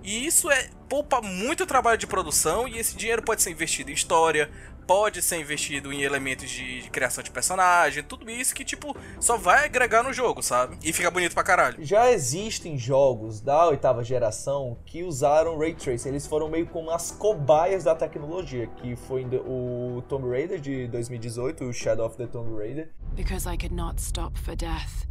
E 0.05 0.27
isso 0.27 0.51
é 0.51 0.69
poupa 0.87 1.19
muito 1.19 1.65
trabalho 1.65 1.97
de 1.97 2.05
produção 2.05 2.67
e 2.67 2.77
esse 2.77 2.95
dinheiro 2.95 3.23
pode 3.23 3.41
ser 3.41 3.49
investido 3.49 3.89
em 3.89 3.93
história, 3.95 4.51
pode 4.85 5.19
ser 5.19 5.39
investido 5.39 5.91
em 5.91 6.03
elementos 6.03 6.47
de, 6.47 6.83
de 6.83 6.89
criação 6.91 7.23
de 7.23 7.31
personagem, 7.31 8.03
tudo 8.03 8.29
isso 8.29 8.53
que, 8.53 8.63
tipo, 8.63 8.95
só 9.19 9.35
vai 9.35 9.65
agregar 9.65 10.03
no 10.03 10.13
jogo, 10.13 10.43
sabe? 10.43 10.77
E 10.83 10.93
fica 10.93 11.09
bonito 11.09 11.33
pra 11.33 11.43
caralho. 11.43 11.83
Já 11.83 12.11
existem 12.11 12.77
jogos 12.77 13.41
da 13.41 13.67
oitava 13.67 14.03
geração 14.03 14.77
que 14.85 15.01
usaram 15.01 15.57
Ray 15.57 15.73
Tracing. 15.73 16.09
Eles 16.09 16.27
foram 16.27 16.49
meio 16.49 16.67
como 16.67 16.91
as 16.91 17.09
cobaias 17.09 17.83
da 17.83 17.95
tecnologia, 17.95 18.67
que 18.67 18.95
foi 18.95 19.25
o 19.25 20.03
Tomb 20.07 20.29
Raider 20.29 20.59
de 20.61 20.87
2018, 20.87 21.65
o 21.65 21.73
Shadow 21.73 22.05
of 22.05 22.15
the 22.15 22.27
Tomb 22.27 22.55
Raider. 22.55 22.93
Because 23.15 23.49
I 23.51 23.57
could 23.57 23.73
not 23.73 23.99
stop 23.99 24.37
for 24.39 24.55
death, 24.55 25.07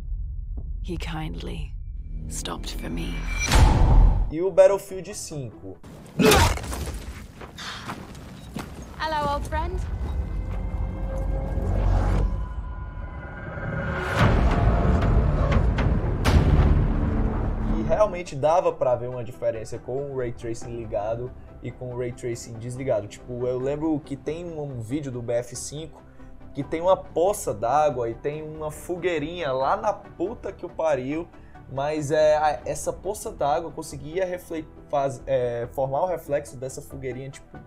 he 0.84 0.96
kindly 0.96 1.73
stopped 2.28 2.74
for 2.76 2.90
me. 2.90 3.14
E 4.30 4.40
o 4.40 4.50
Battlefield 4.50 5.14
5. 5.14 5.76
Hello, 8.98 9.34
old 9.34 9.48
friend. 9.48 9.74
E 17.78 17.82
realmente 17.82 18.34
dava 18.34 18.72
pra 18.72 18.96
ver 18.96 19.08
uma 19.08 19.22
diferença 19.22 19.78
com 19.78 20.12
o 20.12 20.16
Ray 20.16 20.32
Tracing 20.32 20.76
ligado 20.76 21.30
e 21.62 21.70
com 21.70 21.94
o 21.94 21.98
Ray 21.98 22.12
Tracing 22.12 22.54
desligado. 22.54 23.06
Tipo, 23.06 23.46
eu 23.46 23.58
lembro 23.58 23.98
que 24.00 24.16
tem 24.16 24.44
um 24.46 24.80
vídeo 24.80 25.12
do 25.12 25.22
BF5 25.22 25.90
que 26.54 26.62
tem 26.62 26.80
uma 26.80 26.96
poça 26.96 27.52
d'água 27.52 28.08
e 28.08 28.14
tem 28.14 28.40
uma 28.42 28.70
fogueirinha 28.70 29.52
lá 29.52 29.76
na 29.76 29.92
puta 29.92 30.52
que 30.52 30.64
o 30.64 30.68
pariu, 30.68 31.28
mas 31.74 32.10
é, 32.10 32.60
essa 32.64 32.92
poça 32.92 33.30
d'água 33.32 33.70
conseguia 33.72 34.24
refle- 34.24 34.66
faz- 34.88 35.20
é, 35.26 35.66
formar 35.72 36.02
o 36.02 36.06
reflexo 36.06 36.56
dessa 36.56 36.80
fogueirinha, 36.80 37.30
tipo, 37.30 37.58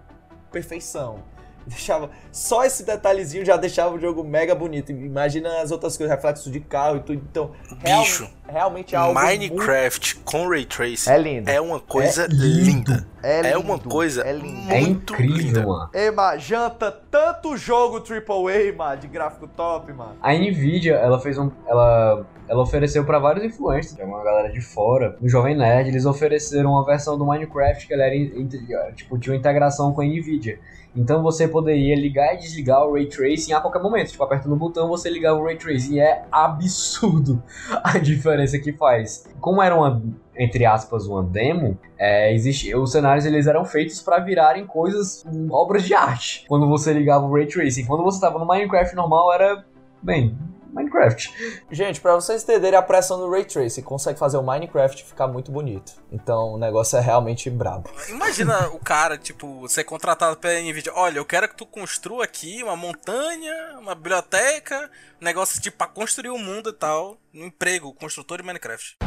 perfeição. 0.51 1.19
Deixava, 1.67 2.09
só 2.31 2.63
esse 2.63 2.85
detalhezinho 2.85 3.43
já 3.45 3.57
deixava 3.57 3.93
o 3.93 3.99
jogo 3.99 4.23
mega 4.23 4.55
bonito. 4.55 4.89
Imagina 4.89 5.61
as 5.61 5.69
outras 5.69 5.97
coisas, 5.97 6.15
reflexo 6.15 6.49
de 6.49 6.61
carro 6.61 6.95
e 6.95 6.99
tudo. 7.01 7.21
Então, 7.29 7.51
real- 7.83 8.03
Bicho, 8.03 8.29
realmente 8.47 8.95
é 8.95 8.97
algo 8.97 9.19
Minecraft 9.19 10.15
com 10.19 10.47
Ray 10.47 10.65
Tracing 10.65 11.09
É 11.11 11.17
lindo. 11.17 11.49
é 11.51 11.59
uma 11.59 11.81
coisa 11.81 12.23
É 12.23 12.27
lindo. 12.27 12.93
linda. 12.93 13.07
É 13.21 13.49
É, 13.49 13.57
uma 13.57 13.75
lindo. 13.75 13.89
coisa 13.89 14.21
É 14.25 14.31
lindo. 14.31 14.71
É 14.71 14.79
muito 14.79 15.13
incrível, 15.13 15.37
linda. 15.43 15.67
mano. 15.67 15.89
Ei, 15.93 16.09
mano, 16.09 16.39
janta 16.39 16.89
tanto 16.89 17.57
jogo 17.57 17.97
AAA, 18.01 18.73
mano, 18.73 19.01
de 19.01 19.07
gráfico 19.09 19.45
top, 19.49 19.91
mano. 19.91 20.15
A 20.21 20.31
Nvidia, 20.33 20.95
ela 20.95 21.19
fez 21.19 21.37
um. 21.37 21.51
Ela, 21.67 22.25
ela 22.47 22.61
ofereceu 22.61 23.03
pra 23.05 23.19
vários 23.19 23.43
influencers, 23.43 23.97
uma 23.99 24.23
galera 24.23 24.51
de 24.51 24.61
fora, 24.61 25.17
o 25.21 25.27
Jovem 25.27 25.55
Nerd, 25.55 25.89
eles 25.89 26.05
ofereceram 26.05 26.71
uma 26.71 26.85
versão 26.85 27.17
do 27.17 27.25
Minecraft 27.25 27.87
que 27.87 27.93
ela 27.93 28.03
era, 28.03 28.91
tipo, 28.93 29.17
tinha 29.17 29.33
uma 29.33 29.39
integração 29.39 29.93
com 29.93 30.01
a 30.01 30.05
Nvidia. 30.05 30.59
Então 30.97 31.21
você 31.21 31.47
poderia 31.47 31.95
ligar 31.95 32.33
e 32.33 32.37
desligar 32.37 32.83
o 32.83 32.93
Ray 32.93 33.05
Tracing 33.05 33.53
a 33.53 33.61
qualquer 33.61 33.81
momento. 33.81 34.09
Tipo, 34.09 34.23
apertando 34.23 34.53
o 34.53 34.55
botão 34.55 34.87
você 34.87 35.09
ligava 35.09 35.39
o 35.39 35.45
Ray 35.45 35.55
Tracing. 35.55 35.95
E 35.95 35.99
é 35.99 36.25
absurdo 36.31 37.41
a 37.83 37.99
diferença 37.99 38.57
que 38.57 38.73
faz. 38.73 39.29
Como 39.39 39.61
era 39.61 39.75
uma, 39.75 40.01
entre 40.35 40.65
aspas, 40.65 41.05
uma 41.05 41.21
demo, 41.21 41.77
é, 41.99 42.33
existe, 42.33 42.73
os 42.75 42.91
cenários 42.91 43.25
eles 43.25 43.45
eram 43.45 43.63
feitos 43.63 44.01
pra 44.01 44.19
virarem 44.19 44.65
coisas, 44.65 45.23
hum, 45.31 45.47
obras 45.51 45.83
de 45.83 45.93
arte. 45.93 46.45
Quando 46.47 46.67
você 46.67 46.91
ligava 46.93 47.25
o 47.25 47.31
Ray 47.31 47.45
Tracing. 47.45 47.85
Quando 47.85 48.03
você 48.03 48.19
tava 48.19 48.39
no 48.39 48.47
Minecraft 48.47 48.95
normal, 48.95 49.31
era, 49.31 49.63
bem, 50.01 50.35
Minecraft. 50.77 51.63
Gente, 51.71 51.99
pra 51.99 52.15
vocês 52.15 52.43
entenderem 52.43 52.77
a 52.77 52.81
pressão 52.81 53.17
do 53.17 53.29
Ray 53.29 53.45
Tracing, 53.45 53.81
consegue 53.81 54.19
fazer 54.19 54.37
o 54.37 54.43
Minecraft 54.43 55.03
ficar 55.03 55.27
muito 55.27 55.51
bonito. 55.51 55.93
Então 56.11 56.53
o 56.53 56.57
negócio 56.57 56.97
é 56.97 57.01
realmente 57.01 57.49
brabo. 57.49 57.89
Imagina 58.09 58.67
o 58.73 58.79
cara, 58.79 59.17
tipo, 59.17 59.67
ser 59.67 59.83
contratado 59.83 60.37
pela 60.37 60.59
Nvidia. 60.61 60.93
Olha, 60.95 61.17
eu 61.17 61.25
quero 61.25 61.49
que 61.49 61.55
tu 61.55 61.65
construa 61.65 62.23
aqui 62.23 62.61
uma 62.63 62.75
montanha, 62.75 63.77
uma 63.79 63.95
biblioteca, 63.95 64.89
um 65.21 65.25
negócio 65.25 65.61
tipo 65.61 65.77
pra 65.77 65.87
construir 65.87 66.29
o 66.29 66.37
mundo 66.37 66.69
e 66.69 66.73
tal. 66.73 67.17
Um 67.33 67.45
emprego, 67.45 67.93
construtor 67.93 68.37
de 68.37 68.43
Minecraft. 68.43 68.97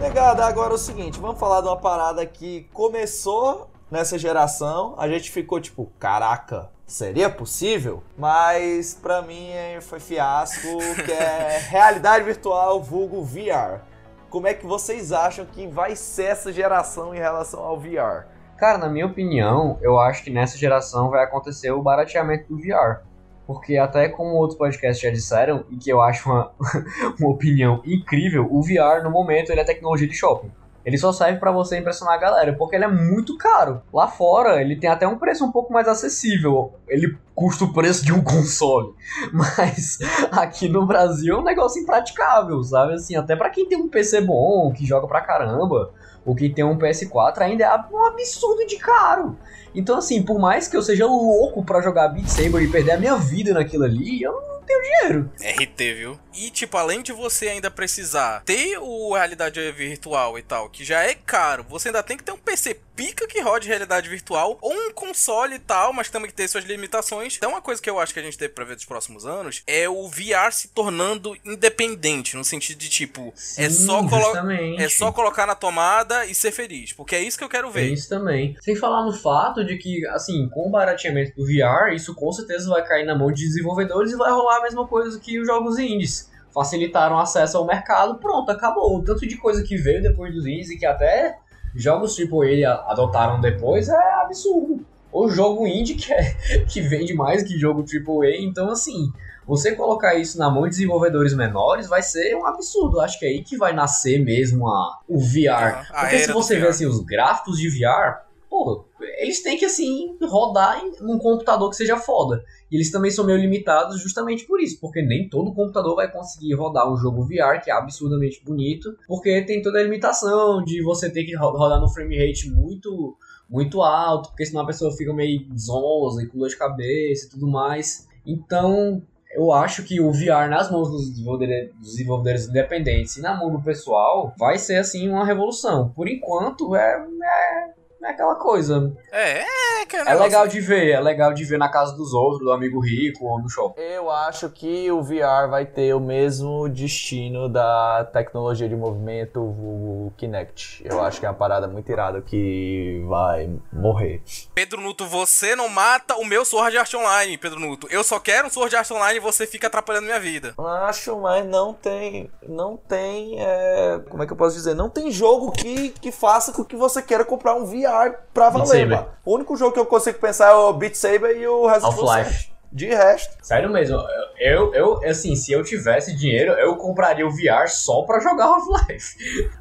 Negada, 0.00 0.46
agora 0.46 0.70
é 0.72 0.74
o 0.76 0.78
seguinte, 0.78 1.20
vamos 1.20 1.38
falar 1.38 1.60
de 1.60 1.66
uma 1.66 1.76
parada 1.76 2.24
que 2.24 2.66
começou 2.72 3.70
nessa 3.90 4.18
geração, 4.18 4.94
a 4.96 5.06
gente 5.06 5.30
ficou 5.30 5.60
tipo, 5.60 5.92
caraca, 5.98 6.70
seria 6.86 7.28
possível? 7.28 8.02
Mas 8.16 8.94
pra 8.94 9.20
mim 9.20 9.50
foi 9.82 10.00
fiasco, 10.00 10.66
que 11.04 11.12
é 11.12 11.58
realidade 11.68 12.24
virtual 12.24 12.82
vulgo 12.82 13.22
VR. 13.22 13.82
Como 14.30 14.46
é 14.46 14.54
que 14.54 14.64
vocês 14.64 15.12
acham 15.12 15.44
que 15.44 15.66
vai 15.66 15.94
ser 15.94 16.30
essa 16.30 16.50
geração 16.50 17.14
em 17.14 17.18
relação 17.18 17.60
ao 17.60 17.78
VR? 17.78 18.24
Cara, 18.56 18.78
na 18.78 18.88
minha 18.88 19.04
opinião, 19.04 19.78
eu 19.82 19.98
acho 19.98 20.24
que 20.24 20.30
nessa 20.30 20.56
geração 20.56 21.10
vai 21.10 21.24
acontecer 21.24 21.72
o 21.72 21.82
barateamento 21.82 22.48
do 22.48 22.56
VR. 22.56 23.02
Porque 23.50 23.76
até 23.76 24.08
como 24.08 24.36
outros 24.36 24.56
podcasts 24.56 25.02
já 25.02 25.10
disseram, 25.10 25.64
e 25.68 25.76
que 25.76 25.90
eu 25.90 26.00
acho 26.00 26.30
uma, 26.30 26.52
uma 27.18 27.30
opinião 27.30 27.82
incrível, 27.84 28.46
o 28.48 28.62
VR 28.62 29.02
no 29.02 29.10
momento 29.10 29.50
ele 29.50 29.60
é 29.60 29.64
tecnologia 29.64 30.06
de 30.06 30.14
shopping. 30.14 30.52
Ele 30.84 30.96
só 30.96 31.10
serve 31.10 31.40
pra 31.40 31.50
você 31.50 31.76
impressionar 31.76 32.14
a 32.14 32.20
galera, 32.20 32.52
porque 32.52 32.76
ele 32.76 32.84
é 32.84 32.88
muito 32.88 33.36
caro. 33.36 33.82
Lá 33.92 34.06
fora, 34.06 34.60
ele 34.60 34.76
tem 34.76 34.88
até 34.88 35.04
um 35.04 35.18
preço 35.18 35.44
um 35.44 35.50
pouco 35.50 35.72
mais 35.72 35.88
acessível. 35.88 36.74
Ele 36.86 37.18
custa 37.34 37.64
o 37.64 37.72
preço 37.72 38.04
de 38.04 38.12
um 38.12 38.22
console. 38.22 38.94
Mas 39.32 39.98
aqui 40.30 40.68
no 40.68 40.86
Brasil 40.86 41.34
é 41.34 41.38
um 41.40 41.44
negócio 41.44 41.82
impraticável, 41.82 42.62
sabe? 42.62 42.94
Assim, 42.94 43.16
até 43.16 43.34
pra 43.34 43.50
quem 43.50 43.68
tem 43.68 43.78
um 43.78 43.88
PC 43.88 44.20
bom, 44.20 44.72
que 44.72 44.86
joga 44.86 45.08
pra 45.08 45.20
caramba, 45.20 45.90
ou 46.24 46.36
quem 46.36 46.54
tem 46.54 46.64
um 46.64 46.78
PS4, 46.78 47.40
ainda 47.40 47.64
é 47.64 47.76
um 47.92 48.06
absurdo 48.06 48.64
de 48.64 48.76
caro. 48.76 49.36
Então, 49.74 49.98
assim, 49.98 50.22
por 50.22 50.38
mais 50.38 50.66
que 50.66 50.76
eu 50.76 50.82
seja 50.82 51.06
louco 51.06 51.64
pra 51.64 51.80
jogar 51.80 52.08
Beat 52.08 52.28
Saber 52.28 52.62
e 52.62 52.68
perder 52.68 52.92
a 52.92 52.98
minha 52.98 53.16
vida 53.16 53.52
naquilo 53.52 53.84
ali, 53.84 54.22
eu 54.22 54.59
tenho 54.70 54.82
dinheiro. 54.82 55.32
RT, 55.40 55.94
viu? 55.94 56.20
E, 56.34 56.50
tipo, 56.50 56.76
além 56.76 57.02
de 57.02 57.12
você 57.12 57.48
ainda 57.48 57.70
precisar 57.70 58.42
ter 58.44 58.78
o 58.78 59.12
realidade 59.14 59.60
virtual 59.72 60.38
e 60.38 60.42
tal, 60.42 60.68
que 60.70 60.84
já 60.84 61.02
é 61.02 61.14
caro, 61.14 61.64
você 61.68 61.88
ainda 61.88 62.02
tem 62.02 62.16
que 62.16 62.22
ter 62.24 62.32
um 62.32 62.36
PC 62.38 62.78
pica 62.94 63.26
que 63.26 63.40
rode 63.40 63.66
realidade 63.66 64.08
virtual, 64.10 64.58
ou 64.60 64.72
um 64.72 64.92
console 64.92 65.54
e 65.54 65.58
tal, 65.58 65.90
mas 65.92 66.10
também 66.10 66.28
que 66.28 66.36
tem 66.36 66.46
suas 66.46 66.64
limitações. 66.64 67.36
Então, 67.36 67.50
uma 67.50 67.62
coisa 67.62 67.80
que 67.80 67.88
eu 67.88 67.98
acho 67.98 68.12
que 68.12 68.20
a 68.20 68.22
gente 68.22 68.36
deve 68.38 68.52
pra 68.52 68.64
ver 68.64 68.74
nos 68.74 68.84
próximos 68.84 69.24
anos 69.26 69.62
é 69.66 69.88
o 69.88 70.06
VR 70.08 70.52
se 70.52 70.68
tornando 70.68 71.34
independente, 71.44 72.36
no 72.36 72.44
sentido 72.44 72.78
de, 72.78 72.88
tipo, 72.90 73.32
é, 73.56 73.68
Sim, 73.70 73.86
só 73.86 74.06
colo- 74.06 74.22
justamente. 74.24 74.82
é 74.82 74.88
só 74.88 75.10
colocar 75.12 75.46
na 75.46 75.54
tomada 75.54 76.26
e 76.26 76.34
ser 76.34 76.52
feliz, 76.52 76.92
porque 76.92 77.14
é 77.16 77.22
isso 77.22 77.38
que 77.38 77.44
eu 77.44 77.48
quero 77.48 77.68
É 77.68 77.72
ver. 77.72 77.92
isso 77.92 78.08
também. 78.08 78.54
Sem 78.60 78.76
falar 78.76 79.04
no 79.04 79.12
fato 79.14 79.64
de 79.64 79.78
que, 79.78 80.06
assim, 80.08 80.48
com 80.50 80.68
o 80.68 80.70
barateamento 80.70 81.34
do 81.34 81.46
VR, 81.46 81.94
isso 81.94 82.14
com 82.14 82.30
certeza 82.32 82.68
vai 82.68 82.84
cair 82.86 83.04
na 83.06 83.16
mão 83.16 83.32
de 83.32 83.42
desenvolvedores 83.46 84.12
e 84.12 84.16
vai 84.16 84.30
rolar 84.30 84.59
a 84.60 84.62
mesma 84.64 84.86
coisa 84.86 85.18
que 85.18 85.38
os 85.40 85.46
jogos 85.46 85.78
indies. 85.78 86.30
Facilitaram 86.52 87.18
acesso 87.18 87.56
ao 87.58 87.64
mercado, 87.66 88.16
pronto, 88.16 88.50
acabou. 88.50 88.96
O 88.98 89.04
tanto 89.04 89.26
de 89.26 89.36
coisa 89.36 89.62
que 89.62 89.76
veio 89.76 90.02
depois 90.02 90.34
dos 90.34 90.44
indies 90.46 90.68
e 90.70 90.76
que 90.78 90.84
até 90.86 91.38
jogos 91.74 92.16
AAA 92.18 92.68
a- 92.68 92.90
adotaram 92.92 93.40
depois 93.40 93.88
é 93.88 94.12
absurdo. 94.20 94.84
o 95.12 95.28
jogo 95.28 95.66
indie 95.66 95.94
que, 95.94 96.12
é, 96.12 96.34
que 96.68 96.80
vende 96.80 97.14
mais 97.14 97.42
que 97.42 97.58
jogo 97.58 97.82
AAA. 97.84 98.36
Então, 98.40 98.68
assim, 98.70 99.12
você 99.46 99.74
colocar 99.76 100.14
isso 100.16 100.38
na 100.38 100.50
mão 100.50 100.64
de 100.64 100.70
desenvolvedores 100.70 101.34
menores 101.34 101.88
vai 101.88 102.02
ser 102.02 102.34
um 102.36 102.44
absurdo. 102.46 103.00
Acho 103.00 103.18
que 103.18 103.26
é 103.26 103.28
aí 103.28 103.42
que 103.44 103.56
vai 103.56 103.72
nascer 103.72 104.18
mesmo 104.24 104.68
a, 104.68 104.98
o 105.08 105.18
VR. 105.20 105.86
a 105.92 106.00
Porque 106.00 106.18
se 106.18 106.32
você 106.32 106.58
vê 106.58 106.66
assim, 106.68 106.86
os 106.86 107.00
gráficos 107.00 107.58
de 107.58 107.68
VR, 107.70 108.22
pô, 108.48 108.84
eles 109.18 109.40
têm 109.42 109.56
que 109.56 109.64
assim 109.64 110.16
rodar 110.22 110.80
em 110.84 110.92
num 111.00 111.18
computador 111.18 111.70
que 111.70 111.76
seja 111.76 111.96
foda. 111.96 112.42
E 112.70 112.76
eles 112.76 112.90
também 112.90 113.10
são 113.10 113.24
meio 113.26 113.38
limitados 113.38 114.00
justamente 114.00 114.46
por 114.46 114.60
isso, 114.60 114.78
porque 114.80 115.02
nem 115.02 115.28
todo 115.28 115.52
computador 115.54 115.96
vai 115.96 116.10
conseguir 116.10 116.54
rodar 116.54 116.90
um 116.90 116.96
jogo 116.96 117.22
VR 117.24 117.60
que 117.62 117.70
é 117.70 117.74
absurdamente 117.74 118.42
bonito, 118.44 118.96
porque 119.08 119.42
tem 119.42 119.60
toda 119.62 119.78
a 119.78 119.82
limitação 119.82 120.62
de 120.62 120.82
você 120.82 121.10
ter 121.10 121.24
que 121.24 121.34
ro- 121.36 121.56
rodar 121.56 121.80
no 121.80 121.88
frame 121.88 122.16
rate 122.18 122.50
muito 122.50 123.16
muito 123.48 123.82
alto, 123.82 124.28
porque 124.28 124.46
senão 124.46 124.62
a 124.62 124.66
pessoa 124.66 124.96
fica 124.96 125.12
meio 125.12 125.44
zonza 125.58 126.22
e 126.22 126.26
com 126.28 126.38
dor 126.38 126.48
de 126.48 126.56
cabeça 126.56 127.26
e 127.26 127.30
tudo 127.30 127.48
mais. 127.48 128.06
Então, 128.24 129.02
eu 129.34 129.50
acho 129.52 129.82
que 129.82 130.00
o 130.00 130.12
VR 130.12 130.48
nas 130.48 130.70
mãos 130.70 130.88
dos 130.88 131.10
desenvolvedores, 131.10 131.72
dos 131.74 131.90
desenvolvedores 131.90 132.48
independentes 132.48 133.16
e 133.16 133.20
na 133.20 133.36
mão 133.36 133.50
do 133.50 133.60
pessoal 133.60 134.32
vai 134.38 134.56
ser 134.56 134.76
assim 134.76 135.08
uma 135.08 135.24
revolução. 135.24 135.88
Por 135.90 136.06
enquanto 136.08 136.76
é, 136.76 137.04
é, 137.04 137.74
é 138.02 138.08
aquela 138.10 138.34
coisa. 138.36 138.92
É, 139.12 139.40
é, 139.82 139.86
que 139.86 139.96
É 139.96 140.04
negócio- 140.04 140.22
legal 140.22 140.46
de 140.48 140.60
ver, 140.60 140.90
é 140.92 141.00
legal 141.00 141.32
de 141.34 141.44
ver 141.44 141.58
na 141.58 141.68
casa 141.68 141.94
dos 141.96 142.12
outros, 142.12 142.40
do 142.40 142.52
amigo 142.52 142.80
rico 142.80 143.24
ou 143.26 143.40
no 143.40 143.48
shopping. 143.48 143.80
Eu 143.80 144.10
acho 144.10 144.48
que 144.50 144.90
o 144.90 145.02
VR 145.02 145.48
vai 145.50 145.66
ter 145.66 145.94
o 145.94 146.00
mesmo 146.00 146.68
destino 146.68 147.48
da 147.48 148.08
tecnologia 148.12 148.68
de 148.68 148.76
movimento, 148.76 149.40
o 149.40 150.12
Kinect. 150.16 150.82
Eu 150.84 151.02
acho 151.02 151.20
que 151.20 151.26
é 151.26 151.28
uma 151.28 151.34
parada 151.34 151.66
muito 151.68 151.90
irada 151.90 152.20
que 152.20 153.04
vai 153.08 153.50
morrer. 153.72 154.22
Pedro 154.54 154.80
Nuto, 154.80 155.06
você 155.06 155.54
não 155.56 155.68
mata 155.68 156.16
o 156.16 156.24
meu 156.24 156.44
Sword 156.44 156.76
Art 156.78 156.92
Online, 156.94 157.36
Pedro 157.38 157.58
Nuto. 157.60 157.86
Eu 157.90 158.02
só 158.04 158.18
quero 158.18 158.46
um 158.46 158.50
Sword 158.50 158.74
Art 158.76 158.90
Online 158.90 159.16
e 159.16 159.20
você 159.20 159.46
fica 159.46 159.66
atrapalhando 159.66 160.06
minha 160.06 160.20
vida. 160.20 160.54
Acho, 160.88 161.18
mas 161.18 161.44
não 161.46 161.72
tem. 161.74 162.30
Não 162.48 162.76
tem. 162.76 163.36
é, 163.40 164.00
como 164.08 164.22
é 164.22 164.26
que 164.26 164.32
eu 164.32 164.36
posso 164.36 164.56
dizer? 164.56 164.74
Não 164.74 164.88
tem 164.88 165.10
jogo 165.10 165.50
que, 165.52 165.90
que 165.90 166.10
faça 166.12 166.52
com 166.52 166.64
que 166.64 166.76
você 166.76 167.02
queira 167.02 167.24
comprar 167.24 167.54
um 167.54 167.64
VR 167.64 167.89
pra 168.32 168.50
Beat 168.50 168.66
valer. 168.66 169.06
O 169.24 169.34
único 169.34 169.56
jogo 169.56 169.72
que 169.72 169.80
eu 169.80 169.86
consigo 169.86 170.18
pensar 170.18 170.50
é 170.50 170.54
o 170.54 170.72
Beat 170.72 170.94
Saber 170.94 171.36
e 171.36 171.46
o 171.46 171.66
Resident 171.66 171.92
Evil 171.92 172.08
Half-Life. 172.08 172.32
7. 172.32 172.50
De 172.72 172.86
resto. 172.86 173.36
Sério 173.42 173.68
mesmo, 173.68 173.98
eu, 174.38 174.72
eu, 174.74 175.04
assim, 175.04 175.34
se 175.34 175.50
eu 175.50 175.64
tivesse 175.64 176.14
dinheiro, 176.14 176.52
eu 176.52 176.76
compraria 176.76 177.26
o 177.26 177.30
VR 177.30 177.68
só 177.68 178.02
pra 178.02 178.20
jogar 178.20 178.44
Half-Life. 178.44 179.16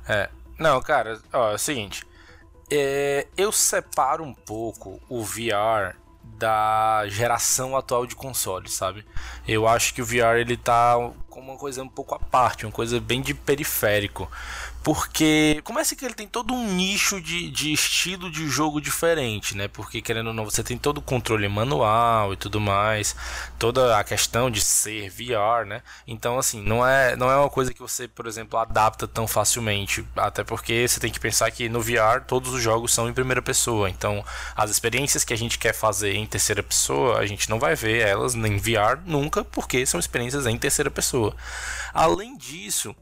É. 0.07 0.29
Não, 0.59 0.81
cara, 0.81 1.19
ó, 1.33 1.51
é 1.51 1.55
o 1.55 1.57
seguinte. 1.57 2.03
É, 2.69 3.25
eu 3.35 3.51
separo 3.51 4.23
um 4.23 4.33
pouco 4.33 4.99
o 5.09 5.23
VR 5.23 5.95
da 6.37 7.03
geração 7.07 7.75
atual 7.75 8.05
de 8.05 8.15
consoles, 8.15 8.73
sabe? 8.73 9.05
Eu 9.47 9.67
acho 9.67 9.93
que 9.93 10.01
o 10.01 10.05
VR 10.05 10.37
ele 10.37 10.55
tá 10.55 10.95
com 11.29 11.39
uma 11.39 11.57
coisa 11.57 11.81
um 11.81 11.89
pouco 11.89 12.13
à 12.13 12.19
parte, 12.19 12.65
uma 12.65 12.71
coisa 12.71 12.99
bem 12.99 13.21
de 13.21 13.33
periférico. 13.33 14.29
Porque 14.81 15.61
começa 15.65 15.93
que 15.95 16.05
ele 16.05 16.13
tem 16.13 16.27
todo 16.27 16.53
um 16.53 16.73
nicho 16.73 17.19
de, 17.19 17.51
de 17.51 17.73
estilo 17.73 18.31
de 18.31 18.47
jogo 18.47 18.79
diferente, 18.79 19.55
né? 19.55 19.67
Porque 19.67 20.01
querendo 20.01 20.27
ou 20.27 20.33
não, 20.33 20.45
você 20.45 20.63
tem 20.63 20.77
todo 20.77 20.99
o 20.99 21.01
controle 21.01 21.47
manual 21.49 22.31
e 22.31 22.37
tudo 22.37 22.61
mais, 22.61 23.13
toda 23.57 23.99
a 23.99 24.03
questão 24.05 24.49
de 24.49 24.61
ser 24.61 25.09
VR, 25.09 25.65
né? 25.67 25.81
Então, 26.07 26.39
assim, 26.39 26.61
não 26.61 26.85
é, 26.85 27.15
não 27.17 27.29
é 27.29 27.35
uma 27.35 27.49
coisa 27.49 27.73
que 27.73 27.81
você, 27.81 28.07
por 28.07 28.25
exemplo, 28.25 28.57
adapta 28.57 29.05
tão 29.05 29.27
facilmente. 29.27 30.05
Até 30.15 30.45
porque 30.45 30.87
você 30.87 30.99
tem 30.99 31.11
que 31.11 31.19
pensar 31.19 31.51
que 31.51 31.67
no 31.67 31.81
VR 31.81 32.23
todos 32.25 32.53
os 32.53 32.61
jogos 32.63 32.93
são 32.93 33.09
em 33.09 33.13
primeira 33.13 33.41
pessoa. 33.41 33.89
Então, 33.89 34.23
as 34.55 34.71
experiências 34.71 35.25
que 35.25 35.33
a 35.33 35.37
gente 35.37 35.59
quer 35.59 35.73
fazer 35.73 36.15
em 36.15 36.25
terceira 36.25 36.63
pessoa, 36.63 37.19
a 37.19 37.25
gente 37.25 37.49
não 37.49 37.59
vai 37.59 37.75
ver 37.75 38.07
elas 38.07 38.33
em 38.33 38.57
VR 38.57 38.99
nunca, 39.05 39.43
porque 39.43 39.85
são 39.85 39.99
experiências 39.99 40.45
em 40.45 40.57
terceira 40.57 40.89
pessoa. 40.89 41.35
Além 41.93 42.37
disso, 42.37 42.95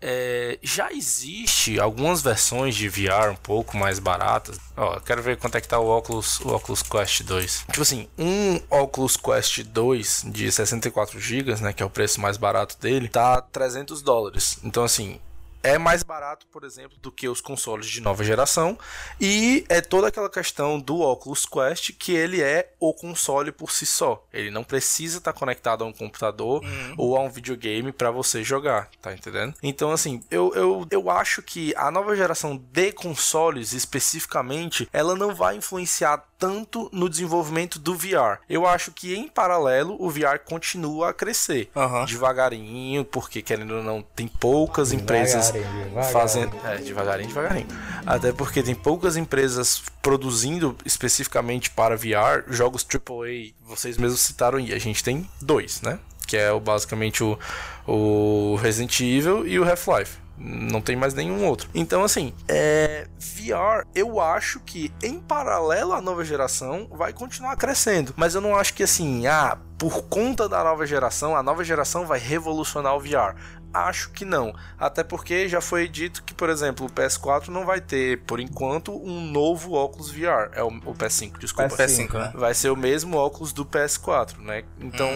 é, 0.00 0.58
já 0.62 0.92
existe 0.92 1.78
algumas 1.78 2.22
versões 2.22 2.74
de 2.74 2.88
VR 2.88 3.30
um 3.30 3.36
pouco 3.36 3.76
mais 3.76 3.98
baratas. 3.98 4.58
Ó, 4.76 4.98
quero 5.00 5.22
ver 5.22 5.36
quanto 5.36 5.56
é 5.56 5.60
que 5.60 5.68
tá 5.68 5.78
o 5.78 5.96
Oculus, 5.96 6.40
o 6.40 6.54
Oculus 6.54 6.82
Quest 6.82 7.22
2. 7.22 7.66
Tipo 7.70 7.82
assim, 7.82 8.08
um 8.18 8.60
Oculus 8.70 9.16
Quest 9.16 9.62
2 9.64 10.24
de 10.26 10.50
64 10.50 11.20
GB, 11.20 11.54
né, 11.56 11.72
que 11.72 11.82
é 11.82 11.86
o 11.86 11.90
preço 11.90 12.20
mais 12.20 12.36
barato 12.36 12.78
dele, 12.80 13.08
tá 13.08 13.40
300 13.42 14.00
dólares. 14.02 14.58
Então 14.64 14.84
assim, 14.84 15.20
é 15.62 15.78
mais 15.78 16.02
barato, 16.02 16.46
por 16.46 16.64
exemplo, 16.64 16.96
do 17.00 17.12
que 17.12 17.28
os 17.28 17.40
consoles 17.40 17.86
de 17.86 18.00
nova 18.00 18.24
geração. 18.24 18.78
E 19.20 19.64
é 19.68 19.80
toda 19.80 20.08
aquela 20.08 20.30
questão 20.30 20.78
do 20.78 21.00
Oculus 21.00 21.46
Quest 21.46 21.92
que 21.98 22.12
ele 22.12 22.42
é 22.42 22.72
o 22.78 22.92
console 22.94 23.52
por 23.52 23.70
si 23.70 23.86
só. 23.86 24.24
Ele 24.32 24.50
não 24.50 24.64
precisa 24.64 25.18
estar 25.18 25.32
conectado 25.32 25.84
a 25.84 25.86
um 25.86 25.92
computador 25.92 26.62
ou 26.96 27.16
a 27.16 27.20
um 27.20 27.28
videogame 27.28 27.92
para 27.92 28.10
você 28.10 28.42
jogar, 28.42 28.88
tá 29.00 29.12
entendendo? 29.12 29.54
Então, 29.62 29.90
assim, 29.90 30.22
eu, 30.30 30.52
eu, 30.54 30.86
eu 30.90 31.10
acho 31.10 31.42
que 31.42 31.74
a 31.76 31.90
nova 31.90 32.16
geração 32.16 32.56
de 32.56 32.92
consoles 32.92 33.72
especificamente 33.72 34.88
ela 34.92 35.14
não 35.14 35.34
vai 35.34 35.56
influenciar 35.56 36.24
tanto 36.40 36.88
no 36.90 37.08
desenvolvimento 37.08 37.78
do 37.78 37.94
VR. 37.94 38.38
Eu 38.48 38.66
acho 38.66 38.90
que 38.90 39.14
em 39.14 39.28
paralelo 39.28 39.94
o 40.00 40.08
VR 40.08 40.38
continua 40.42 41.10
a 41.10 41.12
crescer 41.12 41.70
devagarinho, 42.06 43.04
porque 43.04 43.42
querendo 43.42 43.76
ou 43.76 43.82
não, 43.82 44.02
tem 44.02 44.26
poucas 44.26 44.92
empresas 44.92 45.50
Devagarinho, 45.50 46.02
fazendo. 46.10 46.56
É, 46.64 46.78
devagarinho, 46.78 47.28
devagarinho. 47.28 47.66
Até 48.06 48.32
porque 48.32 48.62
tem 48.62 48.74
poucas 48.74 49.18
empresas 49.18 49.82
produzindo 50.00 50.74
especificamente 50.84 51.70
para 51.70 51.94
VR 51.94 52.44
jogos 52.48 52.86
AAA. 52.90 53.52
Vocês 53.66 53.98
mesmos 53.98 54.20
citaram 54.20 54.58
aí. 54.58 54.72
A 54.72 54.78
gente 54.78 55.04
tem 55.04 55.28
dois, 55.40 55.82
né? 55.82 55.98
Que 56.26 56.38
é 56.38 56.50
o, 56.50 56.58
basicamente 56.60 57.22
o, 57.22 57.38
o 57.86 58.56
Resident 58.56 58.98
Evil 59.00 59.46
e 59.46 59.58
o 59.58 59.68
Half-Life. 59.68 60.16
Não 60.42 60.80
tem 60.80 60.96
mais 60.96 61.12
nenhum 61.12 61.44
outro. 61.44 61.68
Então, 61.74 62.02
assim, 62.02 62.32
é, 62.48 63.06
VR, 63.18 63.86
eu 63.94 64.18
acho 64.18 64.58
que 64.60 64.90
em 65.02 65.20
paralelo 65.20 65.92
à 65.92 66.00
nova 66.00 66.24
geração 66.24 66.88
vai 66.90 67.12
continuar 67.12 67.56
crescendo. 67.56 68.14
Mas 68.16 68.34
eu 68.34 68.40
não 68.40 68.56
acho 68.56 68.72
que 68.72 68.82
assim, 68.82 69.26
ah, 69.26 69.58
por 69.76 70.04
conta 70.04 70.48
da 70.48 70.64
nova 70.64 70.86
geração, 70.86 71.36
a 71.36 71.42
nova 71.42 71.62
geração 71.62 72.06
vai 72.06 72.18
revolucionar 72.18 72.96
o 72.96 73.00
VR. 73.00 73.34
Acho 73.72 74.10
que 74.10 74.24
não. 74.24 74.54
Até 74.78 75.04
porque 75.04 75.48
já 75.48 75.60
foi 75.60 75.88
dito 75.88 76.22
que, 76.22 76.34
por 76.34 76.50
exemplo, 76.50 76.86
o 76.86 76.90
PS4 76.90 77.48
não 77.48 77.64
vai 77.64 77.80
ter, 77.80 78.20
por 78.22 78.40
enquanto, 78.40 78.92
um 78.92 79.20
novo 79.30 79.74
óculos 79.74 80.10
VR. 80.10 80.50
É 80.52 80.62
o, 80.62 80.68
o 80.68 80.94
PS5, 80.94 81.38
desculpa. 81.38 81.76
PS5, 81.76 82.12
né? 82.12 82.32
Vai 82.34 82.54
ser 82.54 82.70
o 82.70 82.76
mesmo 82.76 83.16
óculos 83.16 83.52
do 83.52 83.64
PS4, 83.64 84.38
né? 84.38 84.64
Então, 84.80 85.10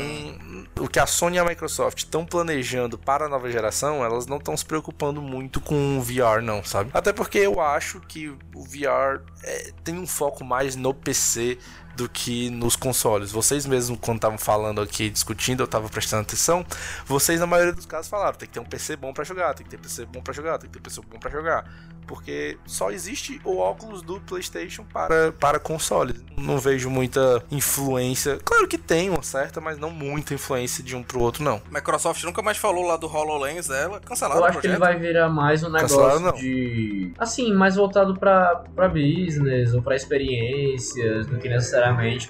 o 0.78 0.88
que 0.88 0.98
a 0.98 1.06
Sony 1.06 1.36
e 1.36 1.38
a 1.38 1.44
Microsoft 1.44 1.98
estão 1.98 2.24
planejando 2.24 2.96
para 2.96 3.26
a 3.26 3.28
nova 3.28 3.50
geração, 3.50 4.04
elas 4.04 4.26
não 4.26 4.36
estão 4.36 4.56
se 4.56 4.64
preocupando 4.64 5.20
muito 5.20 5.60
com 5.60 5.98
o 5.98 6.02
VR, 6.02 6.42
não, 6.42 6.62
sabe? 6.62 6.90
Até 6.94 7.12
porque 7.12 7.38
eu 7.38 7.60
acho 7.60 8.00
que 8.00 8.28
o 8.28 8.62
VR 8.62 9.20
é, 9.42 9.72
tem 9.82 9.98
um 9.98 10.06
foco 10.06 10.44
mais 10.44 10.76
no 10.76 10.94
PC 10.94 11.58
do 11.96 12.08
que 12.08 12.50
nos 12.50 12.76
consoles. 12.76 13.30
Vocês 13.30 13.66
mesmos, 13.66 13.98
quando 14.00 14.16
estavam 14.16 14.38
falando 14.38 14.80
aqui, 14.80 15.10
discutindo, 15.10 15.62
eu 15.62 15.66
tava 15.66 15.88
prestando 15.88 16.22
atenção, 16.22 16.64
vocês, 17.06 17.40
na 17.40 17.46
maioria 17.46 17.72
dos 17.72 17.86
casos, 17.86 18.08
falaram: 18.08 18.36
tem 18.36 18.48
que 18.48 18.54
ter 18.54 18.60
um 18.60 18.64
PC 18.64 18.96
bom 18.96 19.12
pra 19.12 19.24
jogar, 19.24 19.54
tem 19.54 19.64
que 19.64 19.70
ter 19.70 19.78
PC 19.78 20.06
bom 20.06 20.20
pra 20.20 20.32
jogar, 20.32 20.58
tem 20.58 20.68
que 20.68 20.78
ter 20.78 20.82
PC 20.82 21.00
bom 21.08 21.18
pra 21.18 21.30
jogar. 21.30 21.64
Porque 22.06 22.58
só 22.66 22.90
existe 22.90 23.40
o 23.44 23.56
óculos 23.56 24.02
do 24.02 24.20
PlayStation 24.20 24.84
para, 24.84 25.32
para 25.32 25.58
consoles. 25.58 26.22
Não 26.36 26.58
vejo 26.58 26.90
muita 26.90 27.42
influência. 27.50 28.38
Claro 28.44 28.68
que 28.68 28.76
tem 28.76 29.08
uma 29.08 29.22
certa, 29.22 29.60
mas 29.60 29.78
não 29.78 29.90
muita 29.90 30.34
influência 30.34 30.84
de 30.84 30.94
um 30.94 31.02
pro 31.02 31.20
outro, 31.20 31.42
não. 31.42 31.62
Microsoft 31.70 32.22
nunca 32.24 32.42
mais 32.42 32.58
falou 32.58 32.86
lá 32.86 32.96
do 32.96 33.06
HoloLens 33.06 33.68
dela. 33.68 34.00
Cancelaram 34.00 34.40
Eu 34.40 34.42
o 34.42 34.46
acho 34.46 34.60
que 34.60 34.66
ele 34.66 34.76
vai 34.76 34.98
virar 34.98 35.28
mais 35.28 35.62
um 35.62 35.70
negócio 35.70 36.20
não. 36.20 36.32
de. 36.32 37.12
Assim, 37.18 37.54
mais 37.54 37.76
voltado 37.76 38.14
pra, 38.18 38.64
pra 38.74 38.88
business 38.88 39.72
ou 39.72 39.82
pra 39.82 39.96
experiências 39.96 41.26
do 41.26 41.38
que 41.38 41.48
necessariamente 41.48 41.83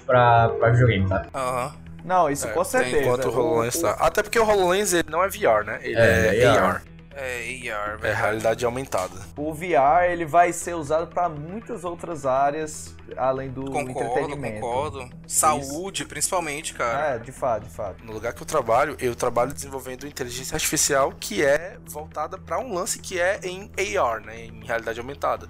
pra, 0.05 0.49
pra 0.49 0.69
videogame, 0.71 1.07
sabe? 1.07 1.27
Aham. 1.33 1.73
Não, 2.03 2.29
isso 2.29 2.47
É, 2.47 2.51
com 2.51 2.63
certeza. 2.63 2.97
Enquanto 3.01 3.25
o 3.25 3.31
HoloLens 3.39 3.79
tá. 3.79 3.91
Até 3.99 4.21
porque 4.21 4.37
o 4.39 4.43
HoloLens 4.47 4.93
ele 4.93 5.09
não 5.09 5.23
é 5.23 5.27
VR, 5.27 5.63
né? 5.65 5.79
Ele 5.81 5.95
É, 5.99 6.43
é, 6.43 6.45
AR. 6.47 6.57
AR. 6.63 6.83
É 7.17 7.71
AR, 7.71 7.93
É 7.93 7.97
velho. 7.97 8.15
realidade 8.15 8.65
aumentada. 8.65 9.13
O 9.37 9.53
VR 9.53 10.03
ele 10.11 10.25
vai 10.25 10.51
ser 10.51 10.75
usado 10.75 11.07
para 11.07 11.29
muitas 11.29 11.83
outras 11.85 12.25
áreas 12.25 12.93
além 13.15 13.49
do 13.49 13.63
Concordo, 13.71 13.91
entretenimento. 13.91 14.59
concordo. 14.59 15.09
Saúde, 15.25 16.03
principalmente, 16.05 16.73
cara. 16.73 17.15
É, 17.15 17.17
de 17.19 17.31
fato, 17.31 17.63
de 17.63 17.69
fato. 17.73 18.03
No 18.03 18.11
lugar 18.13 18.33
que 18.33 18.41
eu 18.43 18.45
trabalho, 18.45 18.95
eu 18.99 19.15
trabalho 19.15 19.53
desenvolvendo 19.53 20.05
inteligência 20.05 20.55
artificial 20.55 21.11
que 21.19 21.43
é 21.43 21.77
voltada 21.85 22.37
para 22.37 22.59
um 22.59 22.73
lance 22.73 22.99
que 22.99 23.19
é 23.19 23.39
em 23.43 23.71
AR, 23.97 24.19
né, 24.19 24.45
em 24.45 24.63
realidade 24.65 24.99
aumentada. 24.99 25.47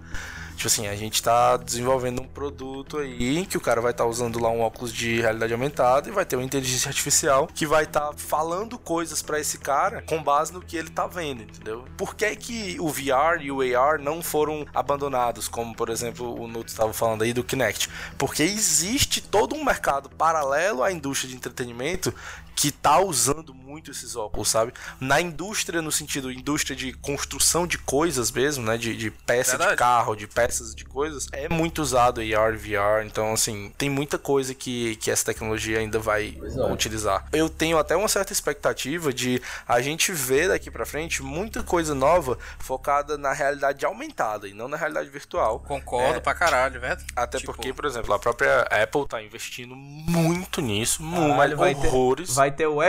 Tipo 0.56 0.68
assim, 0.68 0.88
a 0.88 0.95
gente 0.95 1.22
tá 1.22 1.58
desenvolvendo 1.58 2.22
um 2.22 2.28
produto 2.28 2.97
aí 2.97 3.45
que 3.45 3.58
o 3.58 3.62
cara 3.62 3.82
vai 3.82 3.91
estar 3.91 4.06
usando 4.06 4.39
lá 4.39 4.49
um 4.49 4.62
óculos 4.62 4.93
de 4.93 5.22
realidade 5.22 5.53
aumentada 5.53 6.10
e 6.10 6.12
vai 6.12 6.26
ter 6.26 6.36
uma 6.36 6.45
inteligência 6.45 6.88
artificial 6.89 7.47
que 7.53 7.66
vai 7.66 7.84
estar 7.84 8.14
falando 8.16 8.78
coisas 8.78 9.22
pra 9.22 9.39
esse 9.39 9.58
cara 9.58 10.01
com 10.03 10.24
base 10.24 10.53
no 10.53 10.62
que 10.62 10.78
ele 10.78 10.89
tá 10.89 11.08
vendo, 11.08 11.43
entendeu? 11.43 11.86
Por 11.97 12.16
que 12.16 12.36
que 12.36 12.78
o 12.80 12.89
VR 12.89 13.41
e 13.41 13.51
o 13.51 13.62
AR 13.78 13.99
não 13.99 14.22
foram 14.22 14.66
abandonados, 14.74 15.47
como 15.47 15.76
por 15.76 15.89
exemplo 15.89 16.39
o 16.41 16.47
Nuto 16.47 16.70
estava 16.70 16.93
falando 16.93 17.24
aí 17.24 17.34
do 17.34 17.43
Kinect? 17.43 17.89
Porque 18.18 18.43
existe 18.43 19.22
todo 19.22 19.56
um 19.56 19.64
mercado 19.64 20.10
paralelo 20.10 20.84
à 20.84 20.91
indústria 20.91 21.30
de 21.30 21.36
entretenimento 21.36 22.14
que 22.56 22.72
tá 22.72 22.99
usando 22.99 23.53
muito 23.53 23.64
esses 23.91 24.16
óculos, 24.16 24.47
sabe? 24.49 24.74
Na 24.99 25.20
indústria, 25.22 25.82
no 25.82 25.91
sentido 25.91 26.32
indústria 26.32 26.76
de 26.76 26.93
construção 26.93 27.66
de 27.68 27.78
coisas 27.78 28.32
mesmo, 28.32 28.63
né? 28.66 28.78
De, 28.78 28.95
de 28.95 29.09
peça 29.11 29.51
de 29.53 29.57
Verdade. 29.57 29.78
carro, 29.78 30.16
de 30.16 30.28
peças 30.28 30.74
de 30.76 30.86
coisas, 30.86 31.28
é 31.32 31.49
muito 31.49 31.82
usado 31.82 32.22
AR, 32.22 32.57
VR. 32.57 33.05
Então, 33.05 33.34
assim, 33.34 33.72
tem 33.78 33.89
muita 33.89 34.18
coisa 34.18 34.53
que, 34.53 34.95
que 34.97 35.09
essa 35.11 35.26
tecnologia 35.26 35.80
ainda 35.80 35.99
vai 35.99 36.38
é. 36.41 36.72
utilizar. 36.72 37.26
Eu 37.32 37.49
tenho 37.49 37.78
até 37.78 37.95
uma 37.95 38.07
certa 38.07 38.32
expectativa 38.34 39.13
de 39.13 39.41
a 39.68 39.82
gente 39.82 40.11
ver 40.11 40.47
daqui 40.49 40.70
pra 40.70 40.86
frente 40.86 41.22
muita 41.24 41.63
coisa 41.63 41.93
nova 41.95 42.38
focada 42.59 43.18
na 43.18 43.34
realidade 43.34 43.86
aumentada 43.86 44.47
e 44.47 44.53
não 44.53 44.68
na 44.68 44.78
realidade 44.78 45.09
virtual. 45.09 45.59
Concordo 45.59 46.18
É, 46.18 46.20
pra 46.20 46.34
caralho, 46.34 46.80
velho. 46.80 46.97
Até 47.16 47.38
Tipo, 47.39 47.53
porque, 47.53 47.74
por 47.74 47.86
exemplo, 47.86 48.13
a 48.13 48.20
própria 48.20 48.61
Apple 48.63 49.07
tá 49.07 49.22
investindo 49.22 49.76
muito 49.76 50.61
nisso, 50.61 51.03
Caralho, 51.03 51.57
vai 51.57 51.76
ter- 51.76 51.88
horrores. 51.88 52.34
Vai 52.36 52.51
ter 52.51 52.68
o 52.68 52.82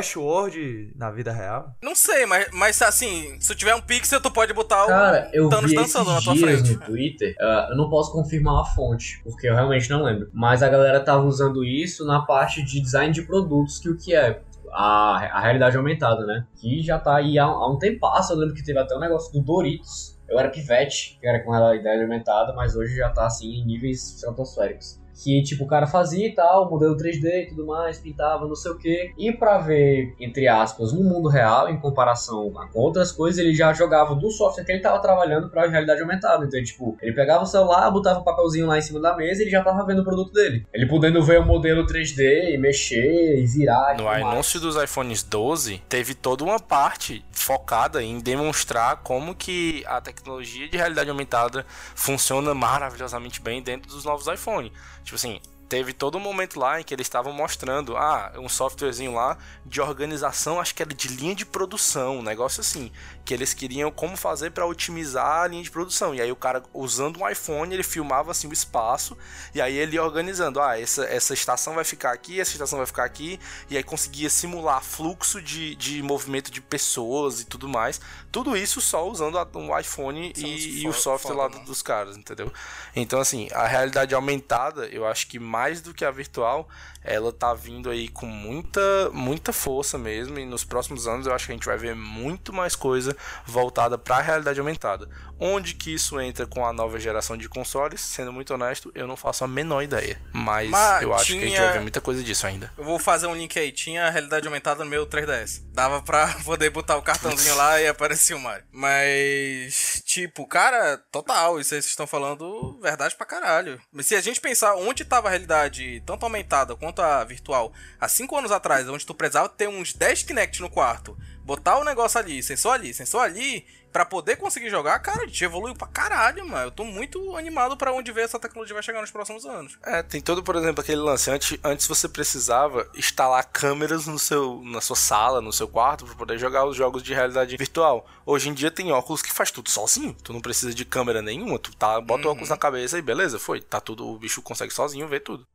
Na 0.97 1.11
vida 1.11 1.33
real? 1.33 1.75
Não 1.83 1.95
sei, 1.95 2.27
mas, 2.27 2.49
mas 2.53 2.81
assim, 2.83 3.37
se 3.41 3.49
tu 3.49 3.55
tiver 3.59 3.75
um 3.75 3.81
pixel, 3.81 4.21
tu 4.21 4.31
pode 4.31 4.53
botar 4.53 4.85
o 4.85 4.87
Cara, 4.89 5.31
eu 5.33 5.49
Thanos 5.49 5.71
vi 5.71 5.77
dançando 5.77 6.11
na 6.13 6.21
tua 6.21 6.35
dias 6.35 6.61
frente. 6.61 6.75
no 6.75 6.85
Twitter, 6.85 7.35
ah, 7.41 7.69
eu 7.71 7.77
não 7.77 7.89
posso 7.89 8.13
confirmar 8.13 8.63
a 8.63 8.65
fonte, 8.65 9.21
porque 9.25 9.49
eu 9.49 9.55
realmente 9.55 9.89
não 9.91 10.03
lembro. 10.03 10.31
Mas 10.33 10.63
a 10.63 10.69
galera 10.69 11.01
tava 11.01 11.25
usando 11.25 11.65
isso 11.65 12.05
na 12.05 12.23
parte 12.23 12.63
de 12.63 12.81
design 12.81 13.13
de 13.13 13.23
produtos, 13.23 13.79
que 13.79 13.89
o 13.89 13.97
que 13.97 14.15
é? 14.15 14.41
A, 14.73 15.39
a 15.39 15.41
realidade 15.41 15.77
aumentada, 15.77 16.27
né? 16.27 16.47
Que 16.57 16.83
já 16.83 16.99
tá 16.99 17.17
aí 17.17 17.39
há, 17.39 17.45
há 17.45 17.71
um 17.71 17.79
tempo. 17.79 18.07
Eu 18.31 18.37
lembro 18.37 18.55
que 18.55 18.65
teve 18.65 18.79
até 18.79 18.95
um 18.95 19.01
negócio 19.01 19.33
do 19.33 19.41
Doritos. 19.41 20.19
Eu 20.29 20.39
era 20.39 20.49
pivete, 20.49 21.19
que 21.21 21.27
era 21.27 21.43
com 21.43 21.53
realidade 21.53 22.03
aumentada, 22.03 22.53
mas 22.53 22.75
hoje 22.75 22.97
já 22.97 23.09
tá 23.11 23.27
assim 23.27 23.61
em 23.61 23.65
níveis 23.65 24.17
estratosféricos. 24.17 25.01
Que 25.23 25.43
tipo, 25.43 25.65
o 25.65 25.67
cara 25.67 25.87
fazia 25.87 26.27
e 26.27 26.35
tal, 26.35 26.71
modelo 26.71 26.97
3D 26.97 27.25
e 27.25 27.47
tudo 27.49 27.67
mais, 27.67 27.99
pintava, 27.99 28.47
não 28.47 28.55
sei 28.55 28.73
o 28.73 28.79
que. 28.79 29.13
E 29.17 29.33
pra 29.33 29.59
ver, 29.59 30.15
entre 30.21 30.47
aspas, 30.47 30.93
no 30.93 31.03
mundo 31.03 31.29
real, 31.29 31.69
em 31.69 31.79
comparação 31.79 32.53
com 32.73 32.81
outras 32.81 33.11
coisas, 33.13 33.39
ele 33.39 33.55
já 33.55 33.73
jogava 33.73 34.15
do 34.15 34.31
software 34.31 34.65
que 34.65 34.73
ele 34.73 34.81
tava 34.81 35.01
trabalhando 35.01 35.49
pra 35.49 35.69
realidade 35.69 36.01
aumentada. 36.01 36.45
Então, 36.45 36.63
tipo, 36.63 36.97
ele 37.01 37.13
pegava 37.13 37.45
o 37.45 37.47
celular, 37.47 37.91
botava 37.91 38.21
o 38.21 38.25
papelzinho 38.25 38.67
lá 38.67 38.79
em 38.79 38.83
cima 38.83 39.01
da 39.01 39.17
mesa 39.17 39.41
e 39.41 39.45
ele 39.45 39.51
já 39.51 39.63
tava 39.63 39.85
vendo 39.85 40.01
o 40.01 40.05
produto 40.05 40.33
dele. 40.33 40.67
Ele 40.73 40.87
podendo 40.87 41.23
ver 41.23 41.41
o 41.41 41.47
modelo 41.47 41.87
3D 41.87 42.55
e 42.55 42.59
mexer 42.59 43.39
e 43.41 43.47
virar. 43.47 43.97
No 43.97 44.05
mais. 44.05 44.25
anúncio 44.25 44.61
dos 44.61 44.77
iPhones 44.77 45.23
12, 45.23 45.83
teve 45.89 46.15
toda 46.15 46.45
uma 46.45 46.61
parte 46.61 47.25
focada 47.47 48.03
em 48.03 48.19
demonstrar 48.19 48.97
como 49.05 49.33
que 49.33 49.85
a 49.87 50.01
tecnologia 50.01 50.69
de 50.69 50.77
realidade 50.77 51.09
aumentada 51.09 51.65
funciona 51.95 52.53
maravilhosamente 52.53 53.41
bem 53.41 53.63
dentro 53.63 53.89
dos 53.89 54.05
novos 54.05 54.27
iPhones. 54.27 54.73
Tipo 55.05 55.15
assim, 55.15 55.41
teve 55.69 55.93
todo 55.93 56.19
um 56.19 56.21
momento 56.21 56.59
lá 56.59 56.81
em 56.81 56.83
que 56.83 56.93
eles 56.93 57.07
estavam 57.07 57.33
mostrando, 57.33 57.97
ah, 57.97 58.33
um 58.37 58.49
softwarezinho 58.49 59.15
lá 59.15 59.39
de 59.65 59.81
organização, 59.81 60.61
acho 60.61 60.75
que 60.75 60.83
era 60.83 60.93
de 60.93 61.07
linha 61.07 61.37
de 61.37 61.47
produção, 61.47 62.19
um 62.19 62.23
negócio 62.23 62.61
assim, 62.61 62.91
que 63.27 63.35
eles 63.35 63.53
queriam 63.53 63.91
como 63.91 64.17
fazer 64.17 64.53
para 64.53 64.65
otimizar 64.65 65.43
a 65.43 65.47
linha 65.49 65.63
de 65.63 65.71
produção. 65.71 66.15
E 66.15 66.21
aí 66.23 66.31
o 66.31 66.37
cara 66.37 66.63
usando 66.73 67.21
um 67.21 67.29
iPhone, 67.29 67.75
ele 67.75 67.83
filmava 67.83 68.31
assim 68.31 68.47
o 68.47 68.53
espaço 68.53 69.19
e 69.53 69.61
aí 69.61 69.77
ele 69.77 69.97
ia 69.97 70.05
organizando, 70.05 70.61
ah, 70.61 70.81
essa, 70.81 71.05
essa 71.05 71.35
estação 71.35 71.75
vai 71.75 71.83
ficar 71.83 72.13
aqui, 72.13 72.41
essa 72.41 72.53
estação 72.53 72.79
vai 72.79 72.87
ficar 72.87 73.05
aqui, 73.05 73.41
e 73.69 73.77
aí 73.77 73.83
conseguia 73.83 74.31
simular 74.31 74.81
fluxo 74.81 75.43
de, 75.43 75.75
de 75.75 76.03
movimento 76.03 76.53
de 76.53 76.61
pessoas 76.61 77.41
e 77.41 77.45
tudo 77.47 77.69
mais. 77.69 78.01
Tudo 78.31 78.57
isso 78.57 78.81
só 78.81 79.09
usando 79.09 79.39
a- 79.39 79.49
um 79.57 79.77
iPhone 79.77 80.33
é 80.37 80.41
e, 80.41 80.83
e 80.83 80.89
o 80.89 80.93
software 80.93 81.35
lá 81.35 81.49
né? 81.49 81.65
dos 81.65 81.83
caras, 81.83 82.17
entendeu? 82.17 82.53
Então, 82.95 83.19
assim, 83.19 83.49
a 83.53 83.67
realidade 83.67 84.15
aumentada, 84.15 84.87
eu 84.87 85.05
acho 85.05 85.27
que 85.27 85.41
mais 85.41 85.81
do 85.81 85.93
que 85.93 86.05
a 86.05 86.11
virtual, 86.13 86.69
ela 87.03 87.33
tá 87.33 87.55
vindo 87.55 87.91
aí 87.91 88.09
com 88.09 88.27
muita, 88.27 89.11
muita 89.13 89.53
força 89.53 89.97
mesmo. 89.99 90.39
E 90.39 90.45
nos 90.45 90.65
próximos 90.65 91.09
anos 91.09 91.27
eu 91.27 91.35
acho 91.35 91.47
que 91.47 91.53
a 91.53 91.55
gente 91.55 91.67
vai 91.67 91.77
ver 91.77 91.95
muito 91.97 92.53
mais 92.53 92.77
coisa 92.77 93.16
voltada 93.45 93.97
para 93.99 94.17
a 94.17 94.21
realidade 94.23 94.59
aumentada. 94.61 95.09
Onde 95.39 95.75
que 95.75 95.93
isso 95.93 96.19
entra 96.21 96.47
com 96.47 96.65
a 96.67 96.73
nova 96.73 96.99
geração 96.99 97.37
de 97.37 97.49
consoles? 97.49 98.01
Sendo 98.01 98.33
muito 98.33 98.55
honesto, 98.55 98.91
eu 98.95 99.07
não 99.07 99.17
faço 99.17 99.45
a 99.45 99.49
menor 99.49 99.83
ideia. 99.83 100.21
Mas, 100.33 100.71
Mas 100.71 101.03
eu 101.03 101.13
acho 101.15 101.27
que 101.27 101.33
a 101.33 101.41
gente 101.41 101.49
tinha- 101.51 101.63
vai 101.65 101.73
ver 101.75 101.81
muita 101.81 102.01
coisa 102.01 102.23
disso 102.23 102.47
ainda. 102.47 102.73
Eu 102.79 102.85
vou 102.85 102.99
fazer 102.99 103.27
um 103.27 103.35
link 103.37 103.59
aí. 103.59 103.71
Tinha 103.71 104.07
a 104.07 104.11
realidade 104.11 104.47
aumentada 104.47 104.83
no 104.83 104.89
meu 104.91 105.07
3DS. 105.07 105.63
Dava 105.73 106.01
pra 106.01 106.27
poder 106.45 106.71
botar 106.71 106.97
o 106.97 107.03
cartãozinho 107.03 107.55
lá 107.55 107.81
e 107.81 107.87
aparecia 107.87 108.37
o 108.37 108.41
Mario. 108.41 108.65
Mas, 108.73 110.03
tipo, 110.05 110.47
cara, 110.47 110.97
total. 111.13 111.61
Isso 111.61 111.75
aí 111.75 111.83
vocês 111.83 111.91
estão 111.91 112.07
falando 112.07 112.79
verdade 112.81 113.15
pra 113.15 113.27
caralho. 113.27 113.81
Mas 113.93 114.07
se 114.07 114.15
a 114.15 114.21
gente 114.21 114.41
pensar 114.41 114.75
onde 114.77 115.05
tava 115.05 115.29
a 115.29 115.31
realidade, 115.31 116.03
tanto 116.07 116.25
aumentada 116.25 116.75
quanto 116.77 117.03
a 117.03 117.23
virtual, 117.25 117.73
há 118.01 118.09
5 118.09 118.37
anos 118.37 118.51
atrás, 118.53 118.89
onde 118.89 119.05
tu 119.07 119.15
precisava 119.15 119.49
ter 119.49 119.69
uns 119.69 119.93
10 119.93 120.23
Kinect 120.23 120.61
no 120.61 120.71
quarto, 120.71 121.17
botar 121.47 121.79
o 121.79 121.85
negócio 121.85 122.19
ali, 122.19 122.43
sensor 122.43 122.73
ali, 122.73 122.93
sensor 122.93 123.21
ali, 123.23 123.65
pra 123.93 124.05
poder 124.05 124.37
conseguir 124.37 124.69
jogar, 124.69 124.99
cara, 124.99 125.23
a 125.23 125.27
gente 125.27 125.45
evoluiu 125.45 125.77
pra 125.77 125.87
caralho, 125.87 126.47
mano. 126.47 126.67
Eu 126.67 126.71
tô 126.73 126.85
muito 126.85 127.37
animado 127.37 127.77
pra 127.77 127.93
onde 127.93 128.11
ver 128.11 128.23
essa 128.23 128.39
tecnologia 128.39 128.75
vai 128.75 128.83
chegar 128.83 129.01
nos 129.01 129.13
próximos 129.13 129.47
anos. 129.47 129.79
É, 129.85 130.03
tem 130.03 130.21
todo, 130.21 130.43
por 130.43 130.57
exemplo, 130.57 130.81
aquele 130.81 131.01
lance. 131.01 131.31
Antes, 131.31 131.57
antes 131.63 131.87
você 131.87 132.09
precisava 132.09 132.91
instalar 132.97 133.45
câmeras 133.45 134.09
no 134.09 134.19
seu, 134.19 134.61
na 134.65 134.81
sua 134.81 134.97
sala, 134.97 135.41
no 135.41 135.53
seu 135.53 135.69
quarto, 135.69 136.05
para 136.05 136.17
poder 136.17 136.37
jogar 136.37 136.67
os 136.67 136.77
jogos 136.77 137.01
de 137.01 137.15
realidade 137.15 137.57
virtual. 137.57 138.05
Hoje 138.27 138.49
em 138.49 138.55
dia 138.55 138.71
tem 138.71 138.91
óculos 138.91 139.23
que 139.23 139.33
faz 139.33 139.53
tudo 139.53 139.71
sozinho. 139.71 140.17
Tu 140.25 140.33
não 140.33 140.41
precisa 140.41 140.75
de 140.75 140.85
câmera 140.85 141.23
nenhuma. 141.23 141.61
Tu 141.61 141.75
tá, 141.77 142.01
bota 142.01 142.27
o 142.27 142.33
óculos 142.33 142.49
na 142.49 142.57
cabeça 142.57 142.99
e 142.99 143.03
beleza, 143.03 143.39
foi. 143.39 143.61
Tá 143.61 143.81
tudo, 143.81 144.05
o 144.05 144.19
bicho 144.19 144.43
consegue 144.43 144.75
sozinho 144.75 145.07
ver 145.07 145.21
tudo. 145.21 145.47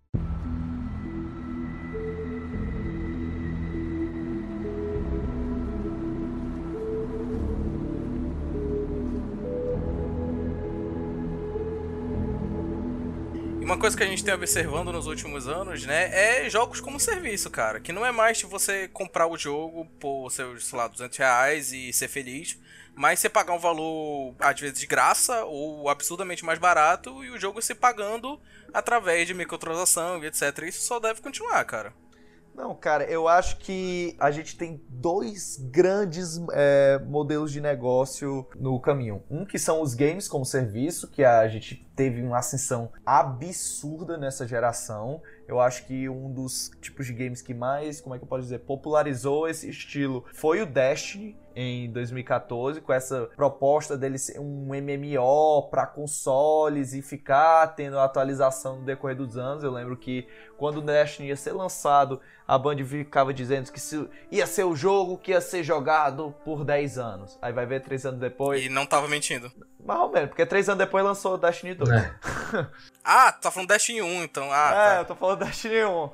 Uma 13.72 13.80
coisa 13.80 13.96
que 13.96 14.04
a 14.04 14.08
gente 14.08 14.24
tem 14.24 14.34
observando 14.34 14.92
nos 14.92 15.08
últimos 15.08 15.48
anos, 15.48 15.86
né, 15.86 16.44
é 16.44 16.50
jogos 16.50 16.82
como 16.82 17.00
serviço, 17.00 17.50
cara. 17.50 17.80
Que 17.80 17.94
não 17.94 18.06
é 18.06 18.12
mais 18.12 18.38
de 18.38 18.46
você 18.46 18.90
comprar 18.90 19.28
o 19.28 19.38
jogo 19.38 19.86
por 19.98 20.30
seus, 20.30 20.66
sei 20.66 20.78
lá, 20.78 20.90
200 20.90 21.18
reais 21.18 21.72
e 21.72 21.94
ser 21.94 22.10
feliz, 22.10 22.60
mas 22.94 23.20
você 23.20 23.30
pagar 23.30 23.54
um 23.54 23.60
valor, 23.60 24.36
às 24.40 24.60
vezes, 24.60 24.78
de 24.78 24.86
graça 24.86 25.46
ou 25.46 25.88
absurdamente 25.88 26.44
mais 26.44 26.60
barato 26.60 27.24
e 27.24 27.30
o 27.30 27.40
jogo 27.40 27.62
se 27.62 27.74
pagando 27.74 28.38
através 28.74 29.26
de 29.26 29.34
microtransação 29.34 30.22
e 30.22 30.28
etc. 30.28 30.42
Isso 30.68 30.82
só 30.82 31.00
deve 31.00 31.22
continuar, 31.22 31.64
cara. 31.64 31.94
Não, 32.54 32.76
cara, 32.76 33.06
eu 33.06 33.28
acho 33.28 33.58
que 33.58 34.16
a 34.20 34.30
gente 34.30 34.58
tem 34.58 34.82
dois 34.90 35.58
grandes 35.72 36.40
é, 36.52 37.00
modelos 37.06 37.52
de 37.52 37.62
negócio 37.62 38.46
no 38.60 38.80
caminho. 38.80 39.24
Um 39.30 39.46
que 39.46 39.58
são 39.58 39.82
os 39.82 39.94
games 39.94 40.28
como 40.28 40.46
serviço, 40.46 41.10
que 41.10 41.24
a 41.24 41.48
gente 41.48 41.90
teve 41.96 42.22
uma 42.22 42.40
ascensão 42.40 42.92
absurda 43.06 44.18
nessa 44.18 44.48
geração. 44.48 45.22
Eu 45.52 45.60
acho 45.60 45.86
que 45.86 46.08
um 46.08 46.32
dos 46.32 46.72
tipos 46.82 47.06
de 47.06 47.14
games 47.14 47.42
que 47.42 47.54
mais, 47.54 48.00
como 48.00 48.16
é 48.16 48.18
que 48.18 48.24
eu 48.24 48.28
posso 48.28 48.44
dizer, 48.44 48.60
popularizou 48.60 49.48
esse 49.48 49.70
estilo 49.70 50.26
foi 50.34 50.62
o 50.62 50.66
Destiny 50.66 51.38
em 51.54 51.92
2014, 51.92 52.80
com 52.80 52.94
essa 52.94 53.30
proposta 53.36 53.98
dele 53.98 54.18
ser 54.18 54.40
um 54.40 54.68
MMO 54.68 55.70
para 55.70 55.86
consoles 55.86 56.94
e 56.94 57.02
ficar 57.02 57.68
tendo 57.76 58.00
atualização 58.00 58.78
no 58.78 58.86
decorrer 58.86 59.18
dos 59.18 59.38
anos. 59.38 59.64
Eu 59.64 59.72
lembro 59.72 59.98
que 59.98 60.26
quando 60.58 60.78
o 60.78 60.82
Destiny 60.82 61.28
ia 61.28 61.36
ser 61.36 61.52
lançado, 61.52 62.22
a 62.48 62.58
Band 62.58 62.78
ficava 62.86 63.34
dizendo 63.34 63.72
que 63.72 63.80
ia 64.32 64.48
ser 64.48 64.64
o 64.64 64.76
jogo 64.76 65.18
que 65.18 65.32
ia 65.32 65.42
ser 65.42 65.64
jogado 65.64 66.34
por 66.46 66.64
10 66.64 66.98
anos. 66.98 67.38
Aí 67.42 67.52
vai 67.52 67.66
ver 67.66 67.82
3 67.82 68.06
anos 68.06 68.20
depois. 68.20 68.64
E 68.64 68.70
não 68.70 68.86
tava 68.86 69.08
mentindo. 69.08 69.52
Mais 69.86 70.00
ou 70.00 70.10
menos, 70.12 70.30
porque 70.30 70.46
3 70.46 70.70
anos 70.70 70.80
depois 70.80 71.04
lançou 71.04 71.34
o 71.34 71.38
Destiny 71.38 71.74
2. 71.76 71.90
É. 71.92 72.12
Ah, 73.04 73.32
tu 73.32 73.42
tá 73.42 73.50
falando 73.50 73.70
Destiny 73.70 74.00
1, 74.00 74.24
então. 74.24 74.48
Ah, 74.52 74.70
É, 74.72 74.94
tá. 74.94 75.00
eu 75.00 75.06
tô 75.06 75.16
falando 75.16 75.44
Destiny 75.44 75.84
1. 75.84 76.10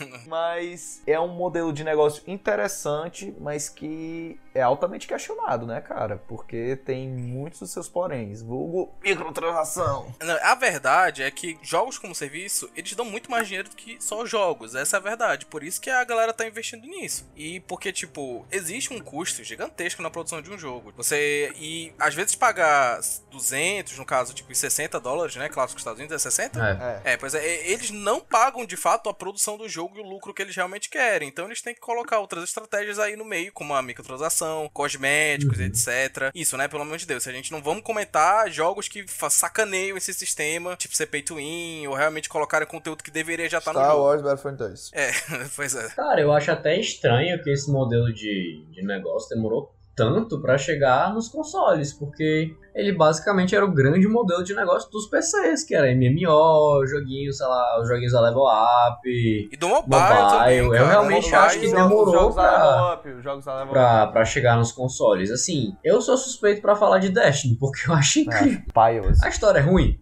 mas 0.26 1.02
é 1.06 1.20
um 1.20 1.28
modelo 1.28 1.70
de 1.70 1.84
negócio 1.84 2.22
interessante, 2.26 3.34
mas 3.38 3.68
que 3.68 4.40
é 4.54 4.62
altamente 4.62 5.06
questionado, 5.06 5.66
né, 5.66 5.82
cara? 5.82 6.16
Porque 6.28 6.76
tem 6.84 7.08
muitos 7.08 7.60
dos 7.60 7.70
seus 7.70 7.88
poréns. 7.90 8.40
Vulgo 8.40 8.90
microtransação. 9.02 10.14
A 10.42 10.54
verdade 10.54 11.22
é 11.22 11.30
que 11.30 11.58
jogos 11.62 11.98
como 11.98 12.14
serviço, 12.14 12.70
eles 12.74 12.94
dão 12.94 13.04
muito 13.04 13.30
mais 13.30 13.46
dinheiro 13.46 13.68
do 13.68 13.76
que 13.76 13.98
só 14.00 14.24
jogos. 14.24 14.74
Essa 14.74 14.96
é 14.96 14.98
a 14.98 15.02
verdade. 15.02 15.44
Por 15.44 15.62
isso 15.62 15.80
que 15.80 15.90
a 15.90 16.02
galera 16.04 16.32
tá 16.32 16.46
investindo 16.46 16.86
nisso. 16.86 17.28
E 17.36 17.60
porque, 17.60 17.92
tipo, 17.92 18.46
existe 18.50 18.94
um 18.94 19.00
custo 19.00 19.44
gigantesco 19.44 20.02
na 20.02 20.10
produção 20.10 20.40
de 20.40 20.50
um 20.50 20.58
jogo. 20.58 20.92
Você. 20.96 21.52
E 21.56 21.92
às 21.98 22.14
vezes 22.14 22.34
pagar 22.34 23.02
200, 23.30 23.96
no 23.98 24.04
caso, 24.06 24.32
tipo, 24.34 24.50
em 24.50 24.54
60 24.54 24.98
dólares, 25.00 25.36
né? 25.36 25.48
Clássico 25.48 25.76
dos 25.76 25.82
Estados 25.82 25.98
Unidos 25.98 26.14
é 26.14 26.18
60? 26.18 27.02
É. 27.04 27.12
É, 27.12 27.16
pois 27.16 27.34
é, 27.34 27.44
e- 27.44 27.72
eles 27.72 27.90
não 27.90 28.20
pagam 28.20 28.64
de 28.66 28.76
fato 28.76 29.08
a 29.08 29.14
produção 29.14 29.56
do 29.58 29.68
jogo 29.68 29.96
e 29.96 30.00
o 30.00 30.04
lucro 30.08 30.32
que 30.34 30.42
eles 30.42 30.54
realmente 30.54 30.88
querem. 30.88 31.28
Então 31.28 31.46
eles 31.46 31.60
têm 31.62 31.74
que 31.74 31.80
colocar 31.80 32.18
outras 32.20 32.44
estratégias 32.44 32.98
aí 32.98 33.16
no 33.16 33.24
meio, 33.24 33.52
como 33.52 33.74
a 33.74 33.82
microtransação, 33.82 34.68
cosméticos, 34.72 35.58
Uhum. 35.58 35.64
etc. 35.66 36.30
Isso, 36.34 36.56
né? 36.56 36.68
Pelo 36.68 36.82
amor 36.82 36.98
de 36.98 37.06
Deus. 37.06 37.26
A 37.26 37.32
gente 37.32 37.52
não 37.52 37.62
vamos 37.62 37.82
comentar 37.82 38.50
jogos 38.50 38.88
que 38.88 39.04
sacaneiam 39.30 39.96
esse 39.96 40.12
sistema, 40.14 40.76
tipo 40.76 40.94
ser 40.94 41.06
pay 41.06 41.22
to 41.22 41.36
win, 41.36 41.86
ou 41.86 41.94
realmente 41.94 42.28
colocarem 42.28 42.66
conteúdo 42.66 43.02
que 43.02 43.10
deveria 43.10 43.48
já 43.48 43.58
estar 43.58 43.72
no 43.72 43.78
Star 43.80 43.90
jogo. 43.92 44.04
Wars 44.04 44.22
Battlefront 44.22 44.58
2. 44.58 44.90
É, 44.92 45.10
pois 45.56 45.74
é. 45.74 45.88
Cara, 45.90 46.20
eu 46.20 46.32
acho 46.32 46.50
até 46.50 46.78
estranho 46.78 47.42
que 47.42 47.50
esse 47.50 47.70
modelo 47.70 48.12
de, 48.12 48.64
de 48.70 48.82
negócio 48.82 49.28
demorou 49.28 49.74
tanto 50.00 50.40
pra 50.40 50.56
chegar 50.56 51.12
nos 51.12 51.28
consoles, 51.28 51.92
porque 51.92 52.54
ele 52.74 52.92
basicamente 52.92 53.54
era 53.54 53.64
o 53.64 53.70
grande 53.70 54.08
modelo 54.08 54.42
de 54.42 54.54
negócio 54.54 54.90
dos 54.90 55.06
PCs, 55.06 55.64
que 55.64 55.74
era 55.74 55.94
MMO, 55.94 56.86
joguinhos, 56.86 57.36
sei 57.36 57.46
lá, 57.46 57.80
os 57.80 57.88
joguinhos 57.88 58.14
a 58.14 58.20
level 58.20 58.44
up. 58.44 59.00
E 59.06 59.56
do 59.56 59.68
mobile, 59.68 59.90
também, 59.90 60.58
Eu 60.58 60.70
cara. 60.70 60.86
realmente 60.88 61.24
Mobile, 61.24 61.36
acho 61.36 61.60
que 61.60 61.66
demorou 61.70 62.06
os 62.06 62.12
jogos 62.12 62.34
pra, 62.34 62.94
up, 62.94 63.08
os 63.10 63.22
jogos 63.22 63.44
pra, 63.44 64.06
pra 64.06 64.24
chegar 64.24 64.56
nos 64.56 64.72
consoles. 64.72 65.30
Assim, 65.30 65.76
eu 65.84 66.00
sou 66.00 66.16
suspeito 66.16 66.62
pra 66.62 66.74
falar 66.74 66.98
de 66.98 67.10
Destiny, 67.10 67.56
porque 67.56 67.90
eu 67.90 67.94
achei 67.94 68.22
incrível. 68.22 68.62
Piles. 68.72 69.22
A 69.22 69.28
história 69.28 69.58
é 69.58 69.62
ruim? 69.62 70.00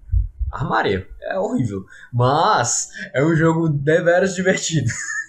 Armaria. 0.52 1.06
É 1.22 1.38
horrível. 1.38 1.84
Mas 2.12 2.88
é 3.12 3.22
um 3.24 3.34
jogo 3.34 3.68
deveras 3.68 4.34
divertido. 4.34 4.90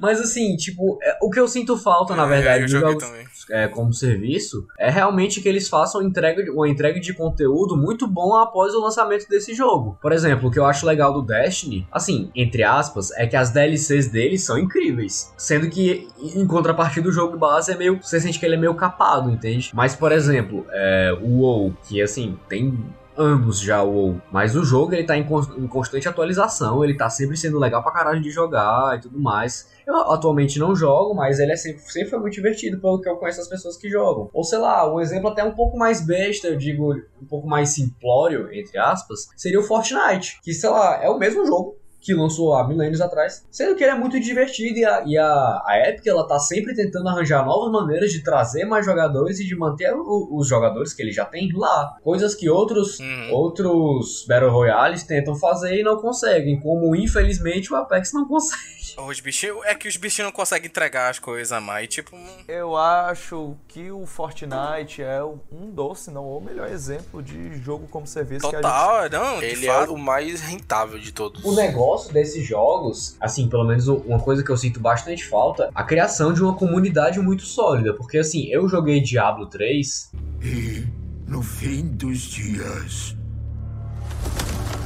Mas 0.00 0.20
assim, 0.20 0.56
tipo, 0.56 0.98
é- 1.02 1.18
o 1.22 1.30
que 1.30 1.40
eu 1.40 1.48
sinto 1.48 1.76
falta, 1.76 2.14
na 2.14 2.24
É, 2.24 2.28
verdade, 2.28 2.68
joguei 2.68 2.92
jogos 2.92 3.04
é, 3.50 3.66
como 3.68 3.92
serviço, 3.92 4.66
é 4.78 4.90
realmente 4.90 5.40
que 5.40 5.48
eles 5.48 5.68
façam 5.68 6.02
entrega, 6.02 6.42
de- 6.42 6.50
uma 6.50 6.68
entrega 6.68 7.00
de 7.00 7.14
conteúdo 7.14 7.76
muito 7.76 8.06
bom 8.06 8.34
após 8.34 8.74
o 8.74 8.80
lançamento 8.80 9.26
desse 9.28 9.54
jogo. 9.54 9.98
Por 10.02 10.12
exemplo, 10.12 10.48
o 10.48 10.50
que 10.52 10.58
eu 10.58 10.66
acho 10.66 10.84
legal 10.86 11.12
do 11.12 11.22
Destiny, 11.22 11.86
assim, 11.90 12.30
entre 12.34 12.62
aspas, 12.62 13.10
é 13.12 13.26
que 13.26 13.36
as 13.36 13.50
DLCs 13.50 14.08
deles 14.08 14.44
são 14.44 14.58
incríveis. 14.58 15.32
Sendo 15.36 15.68
que, 15.70 16.08
em 16.20 16.46
contrapartida, 16.46 17.08
o 17.08 17.12
jogo 17.12 17.36
base 17.36 17.72
é 17.72 17.76
meio. 17.76 17.98
Você 18.02 18.20
sente 18.20 18.38
que 18.38 18.44
ele 18.46 18.54
é 18.54 18.58
meio 18.58 18.74
capado, 18.74 19.30
entende? 19.30 19.70
Mas, 19.72 19.94
por 19.96 20.12
exemplo, 20.12 20.66
é, 20.70 21.16
o 21.22 21.38
WoW, 21.38 21.74
que 21.88 22.02
assim, 22.02 22.38
tem 22.48 22.78
anos 23.18 23.60
já 23.60 23.82
o 23.82 23.90
WoW. 23.90 24.22
Mas 24.30 24.54
o 24.54 24.64
jogo 24.64 24.94
ele 24.94 25.04
tá 25.04 25.16
em, 25.16 25.26
em 25.56 25.66
constante 25.66 26.08
atualização, 26.08 26.84
ele 26.84 26.96
tá 26.96 27.10
sempre 27.10 27.36
sendo 27.36 27.58
legal 27.58 27.82
pra 27.82 27.92
caralho 27.92 28.20
de 28.20 28.30
jogar 28.30 28.96
e 28.96 29.00
tudo 29.00 29.18
mais. 29.18 29.68
Eu 29.86 29.96
atualmente 30.12 30.58
não 30.58 30.76
jogo, 30.76 31.14
mas 31.14 31.38
ele 31.40 31.52
é 31.52 31.56
sempre, 31.56 31.80
sempre 31.90 32.10
foi 32.10 32.18
muito 32.18 32.34
divertido 32.34 32.80
pelo 32.80 33.00
que 33.00 33.08
eu 33.08 33.16
conheço 33.16 33.40
as 33.40 33.48
pessoas 33.48 33.76
que 33.76 33.88
jogam. 33.88 34.30
Ou 34.32 34.44
sei 34.44 34.58
lá, 34.58 34.92
um 34.92 35.00
exemplo 35.00 35.28
até 35.28 35.42
um 35.42 35.54
pouco 35.54 35.76
mais 35.76 36.04
besta, 36.04 36.48
eu 36.48 36.56
digo 36.56 36.94
um 37.20 37.26
pouco 37.26 37.48
mais 37.48 37.70
simplório, 37.70 38.52
entre 38.52 38.78
aspas, 38.78 39.28
seria 39.36 39.58
o 39.58 39.64
Fortnite. 39.64 40.40
Que, 40.42 40.52
sei 40.52 40.70
lá, 40.70 41.02
é 41.02 41.08
o 41.08 41.18
mesmo 41.18 41.46
jogo 41.46 41.76
que 42.00 42.14
lançou 42.14 42.54
há 42.54 42.66
milênios 42.66 43.00
atrás, 43.00 43.44
sendo 43.50 43.74
que 43.74 43.82
ele 43.82 43.90
é 43.92 43.98
muito 43.98 44.18
divertido 44.20 44.78
e 44.78 44.84
a, 44.84 45.02
e 45.04 45.18
a, 45.18 45.62
a 45.66 45.82
Epic 45.88 46.06
ela 46.06 46.26
tá 46.26 46.38
sempre 46.38 46.74
tentando 46.74 47.08
arranjar 47.08 47.44
novas 47.44 47.70
maneiras 47.72 48.10
de 48.12 48.22
trazer 48.22 48.64
mais 48.64 48.86
jogadores 48.86 49.40
e 49.40 49.46
de 49.46 49.56
manter 49.56 49.92
o- 49.94 50.28
os 50.38 50.48
jogadores 50.48 50.94
que 50.94 51.02
ele 51.02 51.10
já 51.12 51.24
tem 51.24 51.50
lá. 51.54 51.96
Coisas 52.02 52.34
que 52.34 52.48
outros, 52.48 52.98
Uhum. 53.00 53.32
outros 53.32 54.24
Battle 54.28 54.50
Royales 54.50 55.02
tentam 55.02 55.34
fazer 55.34 55.80
e 55.80 55.82
não 55.82 55.96
conseguem, 56.00 56.60
como 56.60 56.94
infelizmente 56.94 57.72
o 57.72 57.76
Apex 57.76 58.12
não 58.12 58.26
consegue. 58.28 58.87
Os 59.06 59.20
bichinhos. 59.20 59.58
É 59.64 59.74
que 59.74 59.86
os 59.88 59.96
bichinhos 59.96 60.26
não 60.26 60.32
conseguem 60.32 60.68
entregar 60.68 61.08
as 61.10 61.18
coisas 61.18 61.52
a 61.52 61.60
mais. 61.60 61.88
Tipo, 61.88 62.16
Eu 62.46 62.76
acho 62.76 63.56
que 63.68 63.90
o 63.90 64.04
Fortnite 64.06 65.02
é 65.02 65.22
um 65.22 65.70
doce, 65.70 66.10
não 66.10 66.24
o 66.28 66.40
melhor 66.40 66.68
exemplo 66.68 67.22
de 67.22 67.56
jogo 67.58 67.86
como 67.88 68.06
serviço 68.06 68.48
que 68.50 68.56
a 68.56 68.60
total, 68.60 69.02
gente... 69.04 69.12
não. 69.12 69.38
de 69.38 69.44
Ele 69.44 69.66
fato. 69.66 69.90
é 69.90 69.94
o 69.94 69.98
mais 69.98 70.40
rentável 70.40 70.98
de 70.98 71.12
todos. 71.12 71.44
O 71.44 71.54
negócio 71.54 72.12
desses 72.12 72.46
jogos, 72.46 73.16
assim, 73.20 73.48
pelo 73.48 73.64
menos 73.64 73.86
uma 73.86 74.18
coisa 74.20 74.42
que 74.42 74.50
eu 74.50 74.56
sinto 74.56 74.80
bastante 74.80 75.24
falta, 75.24 75.70
a 75.74 75.84
criação 75.84 76.32
de 76.32 76.42
uma 76.42 76.54
comunidade 76.54 77.20
muito 77.20 77.42
sólida. 77.44 77.94
Porque 77.94 78.18
assim, 78.18 78.46
eu 78.48 78.68
joguei 78.68 79.00
Diablo 79.00 79.46
3 79.46 80.12
E, 80.42 80.86
no 81.26 81.42
fim 81.42 81.86
dos 81.86 82.18
dias, 82.22 83.16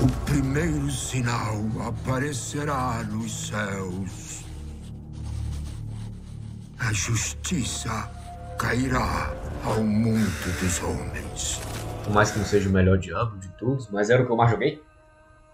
o 0.00 0.24
primeiro 0.24 0.90
sinal 0.90 1.56
aparecerá 1.86 3.02
nos 3.04 3.48
céus. 3.48 4.44
A 6.78 6.92
justiça 6.92 8.10
cairá 8.58 9.32
ao 9.64 9.82
mundo 9.82 10.60
dos 10.60 10.82
homens. 10.82 11.60
por 12.04 12.12
mais 12.12 12.30
que 12.30 12.38
não 12.38 12.44
seja 12.44 12.68
o 12.68 12.72
melhor 12.72 12.98
Diablo 12.98 13.38
de 13.38 13.48
todos, 13.50 13.88
mas 13.90 14.10
era 14.10 14.22
o 14.22 14.26
que 14.26 14.32
eu 14.32 14.36
mais 14.36 14.50
joguei. 14.50 14.82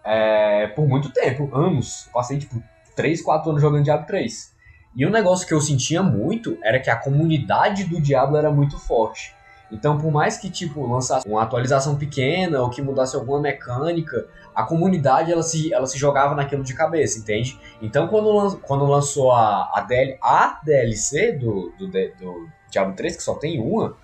É, 0.04 0.68
por 0.68 0.88
muito 0.88 1.10
tempo, 1.10 1.54
anos. 1.54 2.08
Passei 2.12 2.38
tipo 2.38 2.62
3, 2.96 3.20
4 3.20 3.50
anos 3.50 3.62
jogando 3.62 3.84
Diablo 3.84 4.06
3. 4.06 4.54
E 4.96 5.06
um 5.06 5.10
negócio 5.10 5.46
que 5.46 5.52
eu 5.52 5.60
sentia 5.60 6.02
muito 6.02 6.56
era 6.62 6.80
que 6.80 6.88
a 6.88 6.96
comunidade 6.96 7.84
do 7.84 8.00
Diablo 8.00 8.36
era 8.36 8.50
muito 8.50 8.78
forte. 8.78 9.34
Então, 9.70 9.98
por 9.98 10.10
mais 10.10 10.38
que 10.38 10.48
tipo 10.50 10.86
lançasse 10.86 11.28
uma 11.28 11.42
atualização 11.42 11.96
pequena 11.96 12.62
ou 12.62 12.70
que 12.70 12.80
mudasse 12.80 13.14
alguma 13.14 13.40
mecânica, 13.40 14.26
a 14.54 14.62
comunidade 14.64 15.30
ela 15.30 15.42
se, 15.42 15.72
ela 15.72 15.86
se 15.86 15.98
jogava 15.98 16.34
naquilo 16.34 16.64
de 16.64 16.74
cabeça, 16.74 17.18
entende? 17.18 17.58
Então, 17.82 18.08
quando, 18.08 18.30
lan- 18.32 18.58
quando 18.62 18.86
lançou 18.86 19.30
a, 19.30 19.70
a, 19.74 19.80
DL, 19.82 20.16
a 20.22 20.58
DLC 20.64 21.32
do, 21.32 21.72
do, 21.78 21.86
do 21.88 22.48
Diablo 22.70 22.94
3, 22.94 23.16
que 23.16 23.22
só 23.22 23.34
tem 23.34 23.60
uma, 23.60 23.94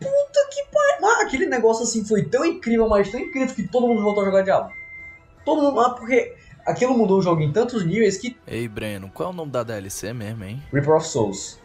Puta 0.00 0.48
que 0.50 0.64
pariu. 0.72 1.20
Aquele 1.26 1.46
negócio 1.46 1.84
assim 1.84 2.04
foi 2.04 2.24
tão 2.24 2.44
incrível, 2.44 2.88
mas 2.88 3.10
tão 3.10 3.20
incrível 3.20 3.54
que 3.54 3.62
todo 3.68 3.86
mundo 3.86 4.02
voltou 4.02 4.22
a 4.22 4.26
jogar 4.26 4.42
Diablo. 4.42 4.70
Todo 5.44 5.62
mundo. 5.62 5.80
Ah, 5.80 5.90
porque 5.90 6.34
aquilo 6.66 6.96
mudou 6.98 7.18
o 7.18 7.22
jogo 7.22 7.40
em 7.40 7.52
tantos 7.52 7.84
níveis 7.86 8.16
que. 8.18 8.36
Ei, 8.46 8.66
Breno, 8.68 9.10
qual 9.14 9.28
é 9.30 9.32
o 9.32 9.34
nome 9.34 9.50
da 9.52 9.62
DLC 9.62 10.12
mesmo, 10.12 10.44
hein? 10.44 10.62
Reaper 10.72 10.96
of 10.96 11.06
Souls. 11.06 11.58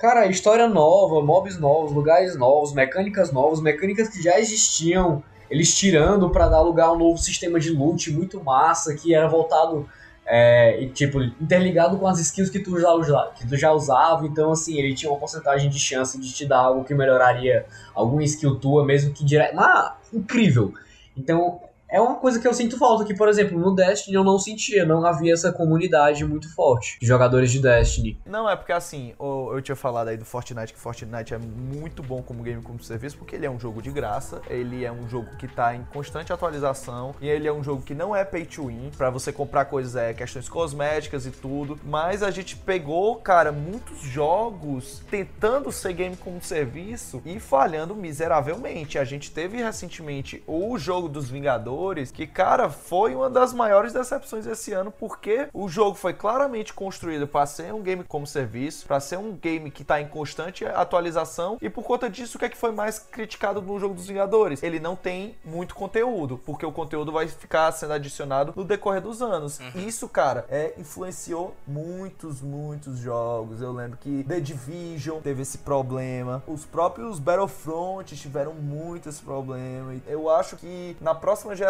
Cara, 0.00 0.26
história 0.28 0.66
nova, 0.66 1.22
mobs 1.22 1.58
novos, 1.58 1.92
lugares 1.92 2.34
novos, 2.34 2.72
mecânicas 2.72 3.30
novas, 3.30 3.60
mecânicas 3.60 4.08
que 4.08 4.22
já 4.22 4.40
existiam, 4.40 5.22
eles 5.50 5.78
tirando 5.78 6.30
pra 6.30 6.48
dar 6.48 6.62
lugar 6.62 6.86
a 6.86 6.92
um 6.92 6.98
novo 6.98 7.18
sistema 7.18 7.60
de 7.60 7.68
loot 7.70 8.10
muito 8.10 8.42
massa, 8.42 8.94
que 8.94 9.14
era 9.14 9.28
voltado 9.28 9.86
é, 10.24 10.82
e, 10.82 10.88
tipo, 10.88 11.20
interligado 11.20 11.98
com 11.98 12.06
as 12.06 12.18
skills 12.18 12.48
que 12.48 12.60
tu, 12.60 12.80
já, 12.80 12.90
usa- 12.94 13.30
que 13.36 13.46
tu 13.46 13.58
já 13.58 13.72
usava, 13.72 14.26
então 14.26 14.52
assim, 14.52 14.78
ele 14.78 14.94
tinha 14.94 15.12
uma 15.12 15.18
porcentagem 15.20 15.68
de 15.68 15.78
chance 15.78 16.18
de 16.18 16.32
te 16.32 16.46
dar 16.46 16.60
algo 16.60 16.82
que 16.82 16.94
melhoraria 16.94 17.66
alguma 17.94 18.24
skill 18.24 18.58
tua, 18.58 18.86
mesmo 18.86 19.12
que 19.12 19.22
direto. 19.22 19.60
Ah, 19.60 19.98
incrível! 20.14 20.72
Então, 21.14 21.60
é 21.90 22.00
uma 22.00 22.16
coisa 22.16 22.38
que 22.38 22.46
eu 22.46 22.54
sinto 22.54 22.78
falta, 22.78 23.04
que, 23.04 23.14
por 23.14 23.28
exemplo, 23.28 23.58
no 23.58 23.74
Destiny 23.74 24.14
eu 24.14 24.24
não 24.24 24.38
sentia, 24.38 24.84
não 24.84 25.04
havia 25.04 25.32
essa 25.32 25.52
comunidade 25.52 26.24
muito 26.24 26.52
forte 26.54 26.98
de 27.00 27.06
jogadores 27.06 27.50
de 27.50 27.60
Destiny. 27.60 28.18
Não, 28.24 28.48
é 28.48 28.56
porque 28.56 28.72
assim, 28.72 29.14
eu 29.18 29.60
tinha 29.62 29.76
falado 29.76 30.08
aí 30.08 30.16
do 30.16 30.24
Fortnite, 30.24 30.72
que 30.72 30.78
Fortnite 30.78 31.34
é 31.34 31.38
muito 31.38 32.02
bom 32.02 32.22
como 32.22 32.42
game 32.42 32.62
como 32.62 32.82
serviço, 32.82 33.16
porque 33.18 33.36
ele 33.36 33.46
é 33.46 33.50
um 33.50 33.58
jogo 33.58 33.82
de 33.82 33.90
graça, 33.90 34.40
ele 34.48 34.84
é 34.84 34.92
um 34.92 35.08
jogo 35.08 35.28
que 35.36 35.48
tá 35.48 35.74
em 35.74 35.84
constante 35.92 36.32
atualização, 36.32 37.14
e 37.20 37.28
ele 37.28 37.48
é 37.48 37.52
um 37.52 37.62
jogo 37.62 37.82
que 37.82 37.94
não 37.94 38.14
é 38.14 38.24
pay 38.24 38.44
to 38.44 38.66
win, 38.66 38.90
pra 38.96 39.10
você 39.10 39.32
comprar 39.32 39.64
coisas, 39.64 39.96
é 39.96 40.14
questões 40.14 40.48
cosméticas 40.48 41.26
e 41.26 41.30
tudo, 41.30 41.78
mas 41.84 42.22
a 42.22 42.30
gente 42.30 42.56
pegou, 42.56 43.16
cara, 43.16 43.50
muitos 43.50 44.00
jogos 44.00 45.02
tentando 45.10 45.72
ser 45.72 45.92
game 45.92 46.16
como 46.16 46.40
serviço 46.42 47.22
e 47.24 47.40
falhando 47.40 47.94
miseravelmente. 47.94 48.98
A 48.98 49.04
gente 49.04 49.30
teve 49.30 49.58
recentemente 49.58 50.42
o 50.46 50.78
jogo 50.78 51.08
dos 51.08 51.28
Vingadores, 51.30 51.79
que, 52.12 52.26
cara, 52.26 52.68
foi 52.68 53.14
uma 53.14 53.30
das 53.30 53.54
maiores 53.54 53.94
decepções 53.94 54.46
esse 54.46 54.70
ano, 54.72 54.92
porque 54.92 55.48
o 55.52 55.66
jogo 55.66 55.96
foi 55.96 56.12
claramente 56.12 56.74
construído 56.74 57.26
para 57.26 57.46
ser 57.46 57.72
um 57.72 57.80
game 57.80 58.04
como 58.04 58.26
serviço, 58.26 58.86
para 58.86 59.00
ser 59.00 59.16
um 59.16 59.32
game 59.32 59.70
que 59.70 59.82
tá 59.82 59.98
em 59.98 60.06
constante 60.06 60.64
atualização, 60.66 61.56
e 61.60 61.70
por 61.70 61.82
conta 61.82 62.10
disso, 62.10 62.36
o 62.36 62.38
que 62.38 62.44
é 62.44 62.48
que 62.50 62.56
foi 62.56 62.70
mais 62.70 62.98
criticado 62.98 63.62
no 63.62 63.80
jogo 63.80 63.94
dos 63.94 64.06
Vingadores? 64.06 64.62
Ele 64.62 64.78
não 64.78 64.94
tem 64.94 65.34
muito 65.42 65.74
conteúdo, 65.74 66.38
porque 66.44 66.66
o 66.66 66.70
conteúdo 66.70 67.10
vai 67.10 67.26
ficar 67.26 67.72
sendo 67.72 67.94
adicionado 67.94 68.52
no 68.54 68.62
decorrer 68.62 69.00
dos 69.00 69.22
anos. 69.22 69.58
Isso, 69.74 70.06
cara, 70.06 70.44
é, 70.50 70.74
influenciou 70.76 71.56
muitos, 71.66 72.42
muitos 72.42 72.98
jogos. 72.98 73.62
Eu 73.62 73.72
lembro 73.72 73.96
que 73.96 74.22
The 74.24 74.38
Division 74.38 75.20
teve 75.20 75.42
esse 75.42 75.58
problema, 75.58 76.42
os 76.46 76.66
próprios 76.66 77.18
Battlefront 77.18 78.14
tiveram 78.14 78.52
muito 78.52 79.08
esse 79.08 79.22
problema. 79.22 79.94
E 79.94 80.02
Eu 80.06 80.28
acho 80.28 80.56
que 80.56 80.94
na 81.00 81.14
próxima 81.14 81.56
geração 81.56 81.69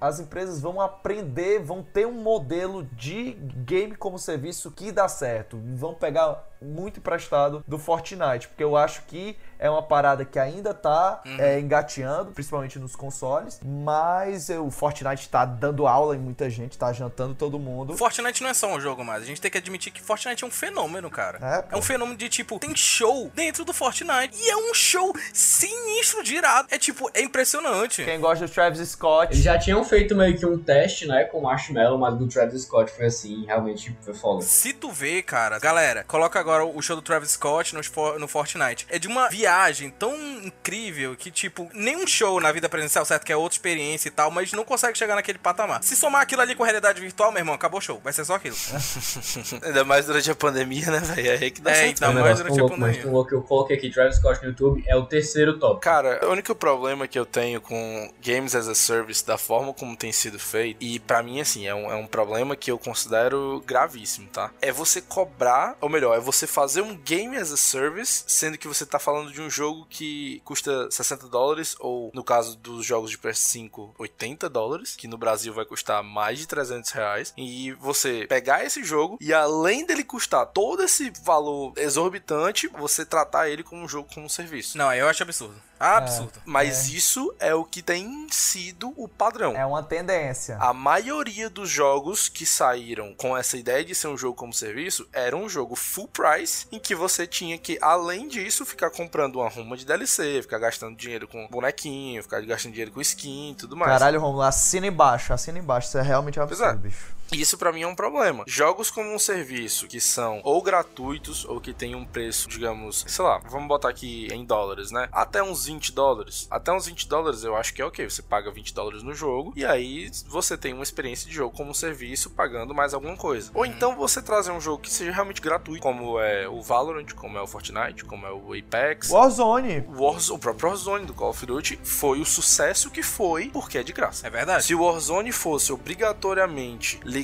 as 0.00 0.20
empresas 0.20 0.60
vão 0.60 0.80
aprender, 0.80 1.60
vão 1.60 1.82
ter 1.82 2.06
um 2.06 2.22
modelo 2.22 2.84
de 2.84 3.32
game 3.32 3.94
como 3.94 4.18
serviço 4.18 4.70
que 4.70 4.90
dá 4.90 5.08
certo. 5.08 5.60
Vão 5.74 5.94
pegar 5.94 6.44
muito 6.62 7.00
emprestado 7.00 7.64
do 7.66 7.78
Fortnite, 7.78 8.48
porque 8.48 8.64
eu 8.64 8.76
acho 8.76 9.02
que 9.02 9.36
é 9.58 9.70
uma 9.70 9.82
parada 9.82 10.24
que 10.24 10.38
ainda 10.38 10.74
tá 10.74 11.22
é, 11.38 11.60
engateando, 11.60 12.32
principalmente 12.32 12.78
nos 12.78 12.96
consoles, 12.96 13.60
mas 13.64 14.48
o 14.50 14.70
Fortnite 14.70 15.28
tá 15.28 15.44
dando 15.44 15.86
aula 15.86 16.16
em 16.16 16.18
muita 16.18 16.50
gente, 16.50 16.76
tá 16.76 16.92
jantando 16.92 17.34
todo 17.34 17.58
mundo. 17.58 17.96
Fortnite 17.96 18.42
não 18.42 18.50
é 18.50 18.54
só 18.54 18.66
um 18.74 18.80
jogo 18.80 19.04
mais. 19.04 19.22
A 19.22 19.26
gente 19.26 19.40
tem 19.40 19.50
que 19.50 19.58
admitir 19.58 19.92
que 19.92 20.02
Fortnite 20.02 20.42
é 20.42 20.46
um 20.46 20.50
fenômeno, 20.50 21.08
cara. 21.08 21.38
É. 21.70 21.76
É 21.76 21.78
um 21.78 21.82
fenômeno 21.82 22.18
de 22.18 22.28
tipo, 22.28 22.58
tem 22.58 22.74
show 22.74 23.30
dentro 23.34 23.64
do 23.64 23.72
Fortnite. 23.72 24.36
E 24.36 24.50
é 24.50 24.56
um 24.56 24.74
show 24.74 25.14
sinistro 25.32 26.24
de 26.24 26.34
irado. 26.34 26.66
É 26.70 26.78
tipo, 26.78 27.08
é 27.14 27.22
impressionante. 27.22 28.04
Quem 28.04 28.20
gosta 28.20 28.46
do 28.46 28.52
Travis 28.52 28.88
Scott. 28.88 29.32
Eles 29.32 29.44
já 29.44 29.56
tinham 29.58 29.84
feito 29.84 30.16
meio 30.16 30.36
que 30.36 30.44
um 30.44 30.58
teste, 30.58 31.06
né, 31.06 31.24
com 31.24 31.38
o 31.38 31.42
Marshmallow, 31.42 31.98
mas 31.98 32.18
do 32.18 32.26
Travis 32.26 32.62
Scott 32.62 32.90
foi 32.90 33.06
assim, 33.06 33.46
realmente 33.46 33.96
foi 34.00 34.14
foda. 34.14 34.42
Se 34.42 34.72
tu 34.72 34.90
vê, 34.90 35.22
cara, 35.22 35.58
galera, 35.60 36.04
coloca 36.04 36.40
agora 36.40 36.51
o 36.60 36.80
show 36.82 36.96
do 36.96 37.02
Travis 37.02 37.30
Scott 37.30 37.74
no, 37.74 37.80
no 38.18 38.28
Fortnite. 38.28 38.86
É 38.88 38.98
de 38.98 39.08
uma 39.08 39.28
viagem 39.28 39.90
tão 39.90 40.14
incrível 40.44 41.16
que, 41.16 41.30
tipo, 41.30 41.70
nenhum 41.72 42.06
show 42.06 42.40
na 42.40 42.52
vida 42.52 42.68
presencial, 42.68 43.04
certo? 43.04 43.24
Que 43.24 43.32
é 43.32 43.36
outra 43.36 43.56
experiência 43.56 44.08
e 44.08 44.10
tal, 44.10 44.30
mas 44.30 44.52
não 44.52 44.64
consegue 44.64 44.96
chegar 44.98 45.14
naquele 45.14 45.38
patamar. 45.38 45.82
Se 45.82 45.96
somar 45.96 46.22
aquilo 46.22 46.42
ali 46.42 46.54
com 46.54 46.62
realidade 46.62 47.00
virtual, 47.00 47.30
meu 47.32 47.40
irmão, 47.40 47.54
acabou 47.54 47.78
o 47.78 47.82
show. 47.82 48.00
Vai 48.02 48.12
ser 48.12 48.24
só 48.24 48.34
aquilo. 48.34 48.56
Ainda 49.62 49.84
mais 49.84 50.06
durante 50.06 50.30
a 50.30 50.34
pandemia, 50.34 50.86
né, 50.90 50.98
velho? 51.00 51.28
É 51.30 51.32
aí 51.38 51.50
que 51.50 51.60
dá 51.60 51.70
É, 51.70 51.74
certo. 51.74 52.00
mas 52.02 52.14
negócio 52.14 52.36
durante 52.44 52.58
a 52.58 52.62
louco, 52.62 52.76
mas 52.76 52.80
pandemia. 52.90 53.02
tão 53.02 53.12
louco 53.12 53.28
que 53.30 53.34
eu 53.36 53.42
coloquei 53.42 53.76
aqui 53.76 53.90
Travis 53.90 54.16
Scott 54.16 54.42
no 54.42 54.48
YouTube, 54.50 54.82
é 54.86 54.96
o 54.96 55.04
terceiro 55.06 55.58
top. 55.58 55.80
Cara, 55.80 56.20
o 56.26 56.30
único 56.30 56.54
problema 56.54 57.06
que 57.08 57.18
eu 57.18 57.26
tenho 57.26 57.60
com 57.60 58.12
Games 58.24 58.54
as 58.54 58.68
a 58.68 58.74
Service, 58.74 59.24
da 59.24 59.38
forma 59.38 59.72
como 59.72 59.96
tem 59.96 60.12
sido 60.12 60.38
feito, 60.38 60.76
e 60.80 60.98
pra 61.00 61.22
mim, 61.22 61.40
assim, 61.40 61.66
é 61.66 61.74
um, 61.74 61.90
é 61.90 61.94
um 61.94 62.06
problema 62.06 62.56
que 62.56 62.70
eu 62.70 62.78
considero 62.78 63.62
gravíssimo, 63.66 64.28
tá? 64.28 64.50
É 64.60 64.72
você 64.72 65.00
cobrar, 65.00 65.76
ou 65.80 65.88
melhor, 65.88 66.16
é 66.16 66.20
você 66.20 66.41
fazer 66.46 66.82
um 66.82 66.96
Game 66.96 67.36
as 67.36 67.52
a 67.52 67.56
Service, 67.56 68.24
sendo 68.26 68.58
que 68.58 68.68
você 68.68 68.84
tá 68.84 68.98
falando 68.98 69.32
de 69.32 69.40
um 69.40 69.50
jogo 69.50 69.86
que 69.88 70.40
custa 70.44 70.90
60 70.90 71.28
dólares, 71.28 71.76
ou 71.80 72.10
no 72.14 72.24
caso 72.24 72.56
dos 72.56 72.84
jogos 72.84 73.10
de 73.10 73.18
PS5, 73.18 73.94
80 73.98 74.48
dólares, 74.48 74.96
que 74.96 75.08
no 75.08 75.18
Brasil 75.18 75.52
vai 75.52 75.64
custar 75.64 76.02
mais 76.02 76.38
de 76.38 76.46
300 76.46 76.90
reais, 76.90 77.34
e 77.36 77.72
você 77.72 78.26
pegar 78.28 78.64
esse 78.64 78.84
jogo 78.84 79.18
e 79.20 79.32
além 79.32 79.86
dele 79.86 80.04
custar 80.04 80.46
todo 80.46 80.82
esse 80.82 81.12
valor 81.22 81.72
exorbitante, 81.76 82.68
você 82.68 83.04
tratar 83.04 83.48
ele 83.48 83.62
como 83.62 83.82
um 83.82 83.88
jogo 83.88 84.08
como 84.12 84.26
um 84.26 84.28
serviço. 84.28 84.76
Não, 84.78 84.92
eu 84.92 85.08
acho 85.08 85.22
absurdo. 85.22 85.54
Absurdo. 85.82 86.40
Mas 86.44 86.88
isso 86.88 87.34
é 87.40 87.52
o 87.52 87.64
que 87.64 87.82
tem 87.82 88.28
sido 88.30 88.94
o 88.96 89.08
padrão. 89.08 89.56
É 89.56 89.66
uma 89.66 89.82
tendência. 89.82 90.56
A 90.60 90.72
maioria 90.72 91.50
dos 91.50 91.68
jogos 91.68 92.28
que 92.28 92.46
saíram 92.46 93.12
com 93.14 93.36
essa 93.36 93.56
ideia 93.56 93.84
de 93.84 93.94
ser 93.94 94.06
um 94.06 94.16
jogo 94.16 94.34
como 94.36 94.52
serviço 94.52 95.08
era 95.12 95.36
um 95.36 95.48
jogo 95.48 95.74
full 95.74 96.06
price, 96.06 96.66
em 96.70 96.78
que 96.78 96.94
você 96.94 97.26
tinha 97.26 97.58
que, 97.58 97.78
além 97.82 98.28
disso, 98.28 98.64
ficar 98.64 98.90
comprando 98.90 99.36
uma 99.36 99.48
ruma 99.48 99.76
de 99.76 99.84
DLC, 99.84 100.42
ficar 100.42 100.58
gastando 100.58 100.96
dinheiro 100.96 101.26
com 101.26 101.48
bonequinho, 101.48 102.22
ficar 102.22 102.40
gastando 102.42 102.72
dinheiro 102.72 102.92
com 102.92 103.00
skin 103.00 103.50
e 103.50 103.54
tudo 103.56 103.76
mais. 103.76 103.90
Caralho, 103.90 104.20
Romulo, 104.20 104.42
assina 104.42 104.86
embaixo, 104.86 105.32
assina 105.32 105.58
embaixo. 105.58 105.88
Isso 105.88 105.98
é 105.98 106.02
realmente 106.02 106.38
um 106.38 106.46
Pois 106.46 106.60
absurdo, 106.60 106.86
é. 106.86 106.88
bicho. 106.88 107.21
Isso 107.32 107.56
pra 107.56 107.72
mim 107.72 107.82
é 107.82 107.86
um 107.86 107.94
problema. 107.94 108.44
Jogos 108.46 108.90
como 108.90 109.12
um 109.12 109.18
serviço 109.18 109.86
que 109.86 110.00
são 110.00 110.40
ou 110.44 110.62
gratuitos 110.62 111.46
ou 111.46 111.60
que 111.60 111.72
tem 111.72 111.94
um 111.94 112.04
preço, 112.04 112.48
digamos, 112.48 113.04
sei 113.08 113.24
lá, 113.24 113.40
vamos 113.48 113.68
botar 113.68 113.88
aqui 113.88 114.28
em 114.30 114.44
dólares, 114.44 114.90
né? 114.90 115.08
Até 115.10 115.42
uns 115.42 115.64
20 115.64 115.92
dólares. 115.92 116.46
Até 116.50 116.72
uns 116.72 116.86
20 116.86 117.08
dólares 117.08 117.42
eu 117.42 117.56
acho 117.56 117.72
que 117.72 117.80
é 117.80 117.84
ok. 117.86 118.08
Você 118.08 118.22
paga 118.22 118.50
20 118.50 118.74
dólares 118.74 119.02
no 119.02 119.14
jogo 119.14 119.52
e 119.56 119.64
aí 119.64 120.10
você 120.28 120.58
tem 120.58 120.74
uma 120.74 120.82
experiência 120.82 121.28
de 121.28 121.34
jogo 121.34 121.56
como 121.56 121.70
um 121.70 121.74
serviço 121.74 122.30
pagando 122.30 122.74
mais 122.74 122.92
alguma 122.92 123.16
coisa. 123.16 123.50
Ou 123.54 123.64
então 123.64 123.96
você 123.96 124.20
trazer 124.20 124.52
um 124.52 124.60
jogo 124.60 124.82
que 124.82 124.90
seja 124.90 125.12
realmente 125.12 125.40
gratuito, 125.40 125.82
como 125.82 126.20
é 126.20 126.46
o 126.46 126.60
Valorant, 126.60 127.12
como 127.14 127.38
é 127.38 127.42
o 127.42 127.46
Fortnite, 127.46 128.04
como 128.04 128.26
é 128.26 128.32
o 128.32 128.52
Apex. 128.52 129.08
Warzone. 129.08 129.86
Warzone, 129.88 130.36
o 130.36 130.38
próprio 130.38 130.68
Warzone 130.68 131.06
do 131.06 131.14
Call 131.14 131.30
of 131.30 131.46
Duty 131.46 131.80
foi 131.82 132.20
o 132.20 132.26
sucesso 132.26 132.90
que 132.90 133.02
foi 133.02 133.48
porque 133.48 133.78
é 133.78 133.82
de 133.82 133.92
graça. 133.92 134.26
É 134.26 134.30
verdade. 134.30 134.64
Se 134.64 134.74
o 134.74 134.84
Warzone 134.84 135.32
fosse 135.32 135.72
obrigatoriamente 135.72 137.00
ligado 137.02 137.21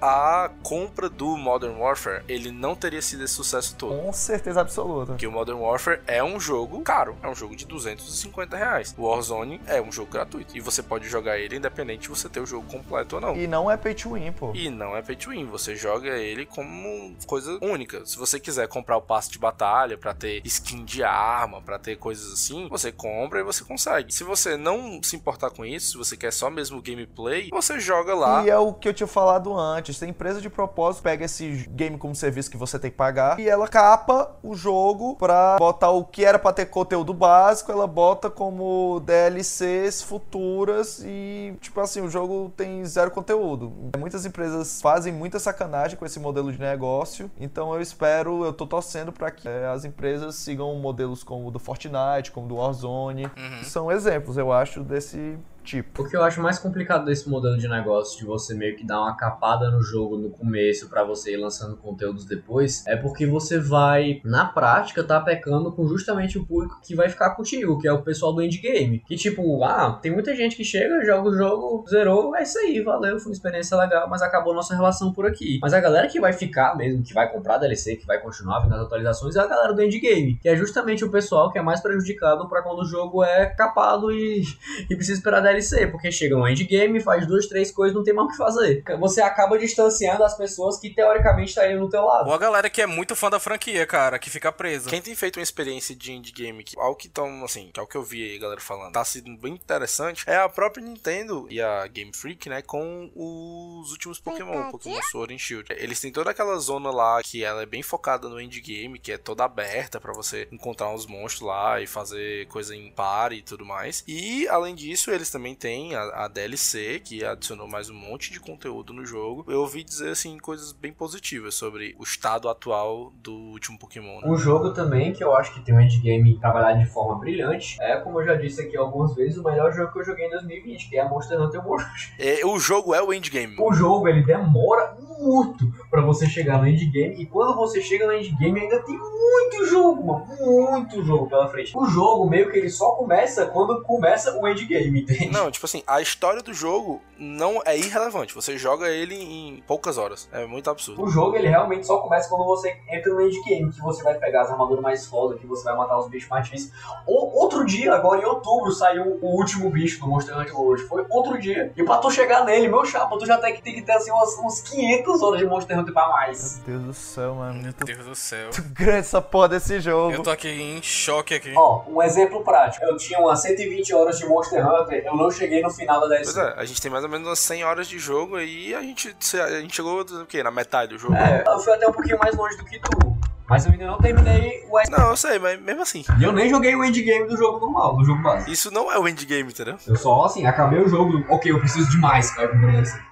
à 0.00 0.50
compra 0.62 1.08
do 1.08 1.36
Modern 1.36 1.78
Warfare, 1.78 2.22
ele 2.28 2.50
não 2.50 2.74
teria 2.74 3.02
sido 3.02 3.24
esse 3.24 3.34
sucesso 3.34 3.74
todo. 3.76 3.96
Com 3.96 4.12
certeza 4.12 4.60
absoluta. 4.60 5.12
Porque 5.12 5.26
o 5.26 5.32
Modern 5.32 5.58
Warfare 5.58 6.00
é 6.06 6.22
um 6.22 6.38
jogo 6.38 6.80
caro, 6.82 7.16
é 7.22 7.28
um 7.28 7.34
jogo 7.34 7.56
de 7.56 7.66
250 7.66 8.56
reais. 8.56 8.94
O 8.96 9.06
Warzone 9.06 9.60
é 9.66 9.80
um 9.80 9.90
jogo 9.90 10.10
gratuito 10.10 10.56
e 10.56 10.60
você 10.60 10.82
pode 10.82 11.08
jogar 11.08 11.38
ele 11.38 11.56
independente 11.56 12.02
de 12.02 12.08
você 12.08 12.28
ter 12.28 12.40
o 12.40 12.46
jogo 12.46 12.66
completo 12.70 13.16
ou 13.16 13.20
não. 13.20 13.36
E 13.36 13.46
não 13.46 13.70
é 13.70 13.76
pay 13.76 13.94
to 13.94 14.14
win, 14.14 14.32
pô. 14.32 14.52
E 14.54 14.70
não 14.70 14.96
é 14.96 15.02
pay 15.02 15.16
to 15.16 15.30
win, 15.30 15.46
você 15.46 15.74
joga 15.74 16.10
ele 16.16 16.46
como 16.46 17.14
coisa 17.26 17.58
única. 17.62 18.04
Se 18.06 18.18
você 18.18 18.38
quiser 18.38 18.68
comprar 18.68 18.96
o 18.96 19.02
passe 19.02 19.30
de 19.30 19.38
batalha 19.38 19.96
pra 19.96 20.14
ter 20.14 20.40
skin 20.44 20.84
de 20.84 21.02
arma, 21.02 21.60
pra 21.60 21.78
ter 21.78 21.96
coisas 21.96 22.32
assim, 22.32 22.68
você 22.68 22.92
compra 22.92 23.40
e 23.40 23.42
você 23.42 23.64
consegue. 23.64 24.12
Se 24.12 24.24
você 24.24 24.56
não 24.56 25.02
se 25.02 25.16
importar 25.16 25.50
com 25.50 25.64
isso, 25.64 25.92
se 25.92 25.96
você 25.98 26.16
quer 26.16 26.32
só 26.32 26.50
mesmo 26.50 26.82
gameplay, 26.82 27.48
você 27.50 27.78
joga 27.78 28.14
lá. 28.14 28.44
E 28.44 28.50
é 28.50 28.58
o 28.58 28.72
que 28.72 28.88
eu 28.88 28.94
tinha 28.94 29.06
falado 29.20 29.54
antes. 29.58 29.98
Tem 29.98 30.08
empresa 30.08 30.40
de 30.40 30.48
propósito, 30.48 31.02
pega 31.02 31.26
esse 31.26 31.68
game 31.70 31.98
como 31.98 32.14
serviço 32.14 32.50
que 32.50 32.56
você 32.56 32.78
tem 32.78 32.90
que 32.90 32.96
pagar 32.96 33.38
e 33.38 33.48
ela 33.48 33.68
capa 33.68 34.30
o 34.42 34.54
jogo 34.54 35.16
pra 35.16 35.58
botar 35.58 35.90
o 35.90 36.04
que 36.04 36.24
era 36.24 36.38
pra 36.38 36.52
ter 36.52 36.66
conteúdo 36.66 37.12
básico, 37.12 37.70
ela 37.70 37.86
bota 37.86 38.30
como 38.30 39.00
DLCs 39.00 40.02
futuras 40.02 41.02
e, 41.04 41.54
tipo 41.60 41.80
assim, 41.80 42.00
o 42.00 42.08
jogo 42.08 42.50
tem 42.56 42.84
zero 42.86 43.10
conteúdo. 43.10 43.72
Muitas 43.98 44.24
empresas 44.24 44.80
fazem 44.80 45.12
muita 45.12 45.38
sacanagem 45.38 45.98
com 45.98 46.06
esse 46.06 46.18
modelo 46.18 46.50
de 46.50 46.58
negócio, 46.58 47.30
então 47.38 47.74
eu 47.74 47.80
espero, 47.80 48.44
eu 48.44 48.52
tô 48.52 48.66
torcendo 48.66 49.12
pra 49.12 49.30
que 49.30 49.46
eh, 49.46 49.66
as 49.66 49.84
empresas 49.84 50.36
sigam 50.36 50.74
modelos 50.76 51.22
como 51.22 51.48
o 51.48 51.50
do 51.50 51.58
Fortnite, 51.58 52.30
como 52.32 52.46
o 52.46 52.48
do 52.48 52.56
Warzone. 52.56 53.24
Uhum. 53.24 53.64
São 53.64 53.92
exemplos, 53.92 54.38
eu 54.38 54.50
acho, 54.50 54.82
desse 54.82 55.38
tipo. 55.62 56.02
O 56.02 56.08
que 56.08 56.16
eu 56.16 56.22
acho 56.22 56.40
mais 56.40 56.58
complicado 56.58 57.04
desse 57.04 57.28
modelo 57.28 57.56
de 57.56 57.68
negócio, 57.68 58.18
de 58.18 58.24
você 58.24 58.54
meio 58.54 58.76
que 58.76 58.86
dar 58.86 59.00
uma 59.00 59.16
capada 59.16 59.70
no 59.70 59.82
jogo 59.82 60.16
no 60.16 60.30
começo 60.30 60.88
pra 60.88 61.04
você 61.04 61.34
ir 61.34 61.36
lançando 61.36 61.76
conteúdos 61.76 62.24
depois, 62.24 62.86
é 62.86 62.96
porque 62.96 63.26
você 63.26 63.58
vai, 63.58 64.20
na 64.24 64.44
prática, 64.44 65.04
tá 65.04 65.20
pecando 65.20 65.72
com 65.72 65.86
justamente 65.86 66.38
o 66.38 66.46
público 66.46 66.80
que 66.82 66.94
vai 66.94 67.08
ficar 67.08 67.30
contigo, 67.30 67.78
que 67.78 67.88
é 67.88 67.92
o 67.92 68.02
pessoal 68.02 68.32
do 68.32 68.42
endgame. 68.42 69.02
Que 69.06 69.16
tipo, 69.16 69.62
ah, 69.64 69.98
tem 70.00 70.12
muita 70.12 70.34
gente 70.34 70.56
que 70.56 70.64
chega, 70.64 71.04
joga 71.04 71.28
o 71.28 71.34
jogo, 71.34 71.84
zerou, 71.88 72.36
é 72.36 72.42
isso 72.42 72.58
aí, 72.58 72.80
valeu, 72.80 73.18
foi 73.18 73.30
uma 73.30 73.34
experiência 73.34 73.76
legal, 73.76 74.08
mas 74.08 74.22
acabou 74.22 74.54
nossa 74.54 74.74
relação 74.74 75.12
por 75.12 75.26
aqui. 75.26 75.58
Mas 75.60 75.74
a 75.74 75.80
galera 75.80 76.08
que 76.08 76.20
vai 76.20 76.32
ficar 76.32 76.76
mesmo, 76.76 77.02
que 77.02 77.14
vai 77.14 77.30
comprar 77.30 77.58
DLC, 77.58 77.96
que 77.96 78.06
vai 78.06 78.20
continuar 78.20 78.60
vendo 78.60 78.74
as 78.74 78.82
atualizações, 78.82 79.36
é 79.36 79.40
a 79.40 79.46
galera 79.46 79.72
do 79.72 79.82
endgame, 79.82 80.36
que 80.36 80.48
é 80.48 80.56
justamente 80.56 81.04
o 81.04 81.10
pessoal 81.10 81.50
que 81.50 81.58
é 81.58 81.62
mais 81.62 81.80
prejudicado 81.80 82.48
pra 82.48 82.62
quando 82.62 82.80
o 82.80 82.84
jogo 82.84 83.22
é 83.24 83.46
capado 83.46 84.12
e, 84.12 84.42
e 84.88 84.94
precisa 84.94 85.18
esperar 85.18 85.40
DLC, 85.50 85.86
porque 85.88 86.10
chega 86.10 86.36
no 86.36 86.48
endgame, 86.48 87.00
faz 87.00 87.26
duas, 87.26 87.46
três 87.46 87.70
coisas, 87.70 87.94
não 87.94 88.04
tem 88.04 88.14
mais 88.14 88.28
o 88.28 88.30
que 88.30 88.36
fazer. 88.36 88.82
Você 88.98 89.20
acaba 89.20 89.58
distanciando 89.58 90.24
as 90.24 90.36
pessoas 90.36 90.78
que 90.78 90.90
teoricamente 90.90 91.50
estariam 91.50 91.80
no 91.80 91.88
teu 91.88 92.04
lado. 92.04 92.28
Ou 92.28 92.34
a 92.34 92.38
galera 92.38 92.70
que 92.70 92.80
é 92.80 92.86
muito 92.86 93.16
fã 93.16 93.30
da 93.30 93.40
franquia, 93.40 93.86
cara, 93.86 94.18
que 94.18 94.30
fica 94.30 94.52
presa. 94.52 94.90
Quem 94.90 95.02
tem 95.02 95.14
feito 95.14 95.38
uma 95.38 95.42
experiência 95.42 95.94
de 95.94 96.12
indie 96.12 96.32
game, 96.32 96.64
que, 96.64 96.78
algo 96.78 96.96
que 96.96 97.08
tão, 97.08 97.44
assim, 97.44 97.70
que 97.72 97.80
é 97.80 97.82
o 97.82 97.86
que 97.86 97.96
eu 97.96 98.02
vi 98.02 98.30
aí, 98.30 98.38
galera, 98.38 98.60
falando, 98.60 98.92
tá 98.92 99.04
sendo 99.04 99.36
bem 99.36 99.54
interessante, 99.54 100.24
é 100.26 100.36
a 100.36 100.48
própria 100.48 100.84
Nintendo 100.84 101.46
e 101.50 101.60
a 101.60 101.86
Game 101.86 102.12
Freak, 102.14 102.48
né, 102.48 102.62
com 102.62 103.10
os 103.14 103.90
últimos 103.92 104.18
Pokémon, 104.18 104.70
Pokémon 104.70 105.00
Sword 105.10 105.34
and 105.34 105.38
Shield. 105.38 105.72
Eles 105.76 106.00
têm 106.00 106.12
toda 106.12 106.30
aquela 106.30 106.56
zona 106.58 106.90
lá 106.90 107.22
que 107.22 107.44
ela 107.44 107.62
é 107.62 107.66
bem 107.66 107.82
focada 107.82 108.28
no 108.28 108.40
indie 108.40 108.60
game, 108.60 108.98
que 108.98 109.12
é 109.12 109.18
toda 109.18 109.44
aberta 109.44 110.00
pra 110.00 110.12
você 110.12 110.48
encontrar 110.52 110.90
uns 110.90 111.06
monstros 111.06 111.46
lá 111.46 111.80
e 111.80 111.86
fazer 111.86 112.46
coisa 112.48 112.74
em 112.74 112.90
par 112.90 113.32
e 113.32 113.42
tudo 113.42 113.64
mais. 113.64 114.04
E, 114.06 114.46
além 114.48 114.74
disso, 114.74 115.10
eles 115.10 115.30
também 115.30 115.39
têm 115.54 115.94
a, 115.94 116.24
a 116.24 116.28
DLC, 116.28 117.00
que 117.04 117.24
adicionou 117.24 117.66
mais 117.66 117.90
um 117.90 117.94
monte 117.94 118.32
de 118.32 118.40
conteúdo 118.40 118.92
no 118.92 119.04
jogo. 119.04 119.44
Eu 119.48 119.60
ouvi 119.60 119.82
dizer, 119.82 120.10
assim, 120.10 120.38
coisas 120.38 120.72
bem 120.72 120.92
positivas 120.92 121.54
sobre 121.54 121.94
o 121.98 122.02
estado 122.02 122.48
atual 122.48 123.12
do 123.22 123.32
último 123.32 123.78
Pokémon. 123.78 124.20
né? 124.20 124.22
Um 124.26 124.36
jogo 124.36 124.72
também 124.72 125.12
que 125.12 125.24
eu 125.24 125.34
acho 125.34 125.52
que 125.54 125.60
tem 125.60 125.74
um 125.74 125.80
endgame 125.80 126.38
trabalhado 126.38 126.78
de 126.78 126.86
forma 126.86 127.18
brilhante 127.18 127.80
é, 127.80 127.96
como 127.96 128.20
eu 128.20 128.26
já 128.26 128.34
disse 128.34 128.60
aqui 128.60 128.76
algumas 128.76 129.14
vezes, 129.14 129.38
o 129.38 129.42
melhor 129.42 129.72
jogo 129.72 129.92
que 129.92 129.98
eu 130.00 130.04
joguei 130.04 130.26
em 130.26 130.30
2020, 130.30 130.88
que 130.88 130.98
é 130.98 131.08
Monster 131.08 131.40
Hunter 131.40 131.66
World. 131.66 131.86
É, 132.18 132.44
o 132.44 132.58
jogo 132.58 132.94
é 132.94 133.02
o 133.02 133.12
endgame. 133.12 133.56
O 133.58 133.72
jogo 133.72 134.08
ele 134.08 134.22
demora 134.22 134.96
muito 135.18 135.70
pra 135.90 136.00
você 136.00 136.26
chegar 136.26 136.58
no 136.58 136.66
endgame 136.66 137.20
e 137.20 137.26
quando 137.26 137.54
você 137.54 137.80
chega 137.82 138.06
no 138.06 138.12
endgame 138.12 138.60
ainda 138.60 138.82
tem 138.82 138.96
muito 138.96 139.66
jogo, 139.66 140.06
mano, 140.06 140.26
muito 140.40 141.04
jogo 141.04 141.28
pela 141.28 141.48
frente. 141.48 141.76
O 141.76 141.84
jogo 141.86 142.28
meio 142.28 142.50
que 142.50 142.58
ele 142.58 142.70
só 142.70 142.92
começa 142.92 143.46
quando 143.46 143.82
começa 143.82 144.38
o 144.38 144.48
endgame, 144.48 145.02
entende? 145.02 145.29
Não, 145.30 145.50
tipo 145.50 145.66
assim, 145.66 145.82
a 145.86 146.00
história 146.00 146.42
do 146.42 146.52
jogo 146.52 147.02
não 147.18 147.60
é 147.64 147.76
irrelevante. 147.76 148.34
Você 148.34 148.56
joga 148.56 148.88
ele 148.88 149.14
em 149.14 149.62
poucas 149.66 149.98
horas. 149.98 150.28
É 150.32 150.46
muito 150.46 150.70
absurdo. 150.70 151.02
O 151.02 151.08
jogo 151.08 151.36
ele 151.36 151.48
realmente 151.48 151.86
só 151.86 151.98
começa 151.98 152.28
quando 152.28 152.44
você 152.44 152.76
entra 152.88 153.12
no 153.12 153.20
endgame, 153.20 153.70
que 153.70 153.80
você 153.80 154.02
vai 154.02 154.14
pegar 154.14 154.42
as 154.42 154.50
armaduras 154.50 154.82
mais 154.82 155.06
foda, 155.06 155.36
que 155.36 155.46
você 155.46 155.64
vai 155.64 155.76
matar 155.76 155.98
os 155.98 156.08
bichos 156.08 156.28
mais 156.28 156.44
difíceis. 156.44 156.72
Ou, 157.06 157.34
outro 157.34 157.64
dia, 157.64 157.94
agora 157.94 158.20
em 158.20 158.24
outubro, 158.24 158.72
saiu 158.72 159.18
o 159.20 159.36
último 159.36 159.70
bicho 159.70 160.00
do 160.00 160.08
Monster 160.08 160.38
Hunter 160.38 160.58
World. 160.58 160.82
Foi 160.84 161.04
outro 161.10 161.38
dia. 161.38 161.72
E 161.76 161.82
pra 161.84 161.98
tu 161.98 162.10
chegar 162.10 162.44
nele, 162.44 162.68
meu 162.68 162.84
chapa, 162.84 163.18
tu 163.18 163.26
já 163.26 163.38
tem 163.38 163.54
que, 163.54 163.62
tem 163.62 163.74
que 163.74 163.82
ter 163.82 163.92
assim 163.92 164.10
umas, 164.10 164.38
uns 164.38 164.60
500 164.62 165.22
horas 165.22 165.40
de 165.40 165.46
Monster 165.46 165.78
Hunter 165.78 165.92
pra 165.92 166.08
mais. 166.08 166.62
Meu 166.66 166.78
Deus 166.78 166.86
do 166.86 166.94
céu, 166.94 167.34
mano. 167.34 167.62
Meu 167.62 167.72
Deus 167.72 168.06
do 168.06 168.14
céu. 168.14 168.44
Muito 168.44 168.62
grande 168.72 168.98
essa 168.98 169.20
porra 169.20 169.48
desse 169.48 169.80
jogo. 169.80 170.14
Eu 170.14 170.22
tô 170.22 170.30
aqui 170.30 170.48
em 170.48 170.82
choque 170.82 171.34
aqui. 171.34 171.52
Ó, 171.56 171.82
um 171.88 172.02
exemplo 172.02 172.42
prático. 172.42 172.84
Eu 172.84 172.96
tinha 172.96 173.18
umas 173.18 173.40
120 173.42 173.94
horas 173.94 174.18
de 174.18 174.26
Monster 174.26 174.66
Hunter, 174.66 175.02
eu 175.04 175.16
não 175.20 175.30
cheguei 175.30 175.62
no 175.62 175.70
final 175.70 176.00
da 176.00 176.06
Pois 176.08 176.34
DLC. 176.34 176.40
é, 176.40 176.54
a 176.60 176.64
gente 176.64 176.80
tem 176.82 176.90
mais 176.90 177.04
ou 177.04 177.10
menos 177.10 177.26
umas 177.28 177.38
100 177.38 177.64
horas 177.64 177.88
de 177.88 177.98
jogo 177.98 178.38
e 178.38 178.74
a 178.74 178.80
gente, 178.82 179.14
a 179.40 179.60
gente 179.60 179.74
chegou 179.76 180.00
o 180.00 180.26
quê? 180.26 180.42
Na 180.42 180.50
metade 180.50 180.94
do 180.94 180.98
jogo? 180.98 181.14
É, 181.14 181.44
eu 181.46 181.58
fui 181.60 181.72
até 181.72 181.86
um 181.88 181.92
pouquinho 181.92 182.18
mais 182.18 182.36
longe 182.36 182.56
do 182.56 182.64
que 182.64 182.78
tu. 182.78 183.16
Mas 183.48 183.66
eu 183.66 183.72
ainda 183.72 183.84
não 183.86 183.98
terminei 183.98 184.64
o 184.70 184.90
Não, 184.96 185.10
eu 185.10 185.16
sei, 185.16 185.36
mas 185.40 185.60
mesmo 185.60 185.82
assim. 185.82 186.04
E 186.20 186.22
eu 186.22 186.32
nem 186.32 186.48
joguei 186.48 186.76
o 186.76 186.84
endgame 186.84 187.26
do 187.26 187.36
jogo 187.36 187.58
normal, 187.58 187.96
do 187.96 188.04
jogo 188.04 188.22
básico. 188.22 188.48
Isso 188.48 188.70
não 188.70 188.92
é 188.92 188.96
o 188.96 189.08
endgame, 189.08 189.50
entendeu? 189.50 189.76
Eu 189.88 189.96
só, 189.96 190.24
assim, 190.24 190.46
acabei 190.46 190.80
o 190.80 190.88
jogo. 190.88 191.24
Ok, 191.28 191.50
eu 191.50 191.58
preciso 191.58 191.90
de 191.90 191.98
mais, 191.98 192.30
cara. 192.30 192.46
por 192.48 193.09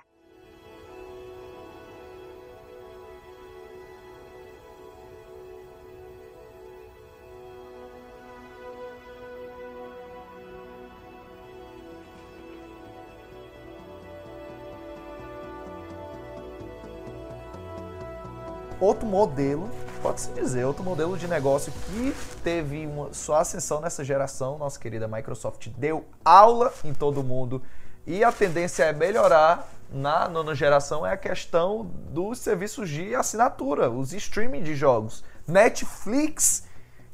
outro 18.88 19.06
modelo, 19.06 19.68
pode-se 20.02 20.30
dizer, 20.32 20.64
outro 20.64 20.82
modelo 20.82 21.16
de 21.16 21.28
negócio 21.28 21.70
que 21.86 22.14
teve 22.42 22.86
uma, 22.86 23.12
sua 23.12 23.40
ascensão 23.40 23.80
nessa 23.80 24.02
geração. 24.02 24.56
Nossa 24.58 24.80
querida 24.80 25.06
Microsoft 25.06 25.68
deu 25.76 26.06
aula 26.24 26.72
em 26.82 26.94
todo 26.94 27.22
mundo 27.22 27.62
e 28.06 28.24
a 28.24 28.32
tendência 28.32 28.84
é 28.84 28.92
melhorar 28.92 29.68
na 29.90 30.28
nona 30.28 30.54
geração 30.54 31.06
é 31.06 31.12
a 31.12 31.16
questão 31.16 31.84
dos 32.10 32.38
serviços 32.38 32.88
de 32.88 33.14
assinatura, 33.14 33.90
os 33.90 34.12
streaming 34.12 34.62
de 34.62 34.74
jogos. 34.74 35.22
Netflix 35.46 36.64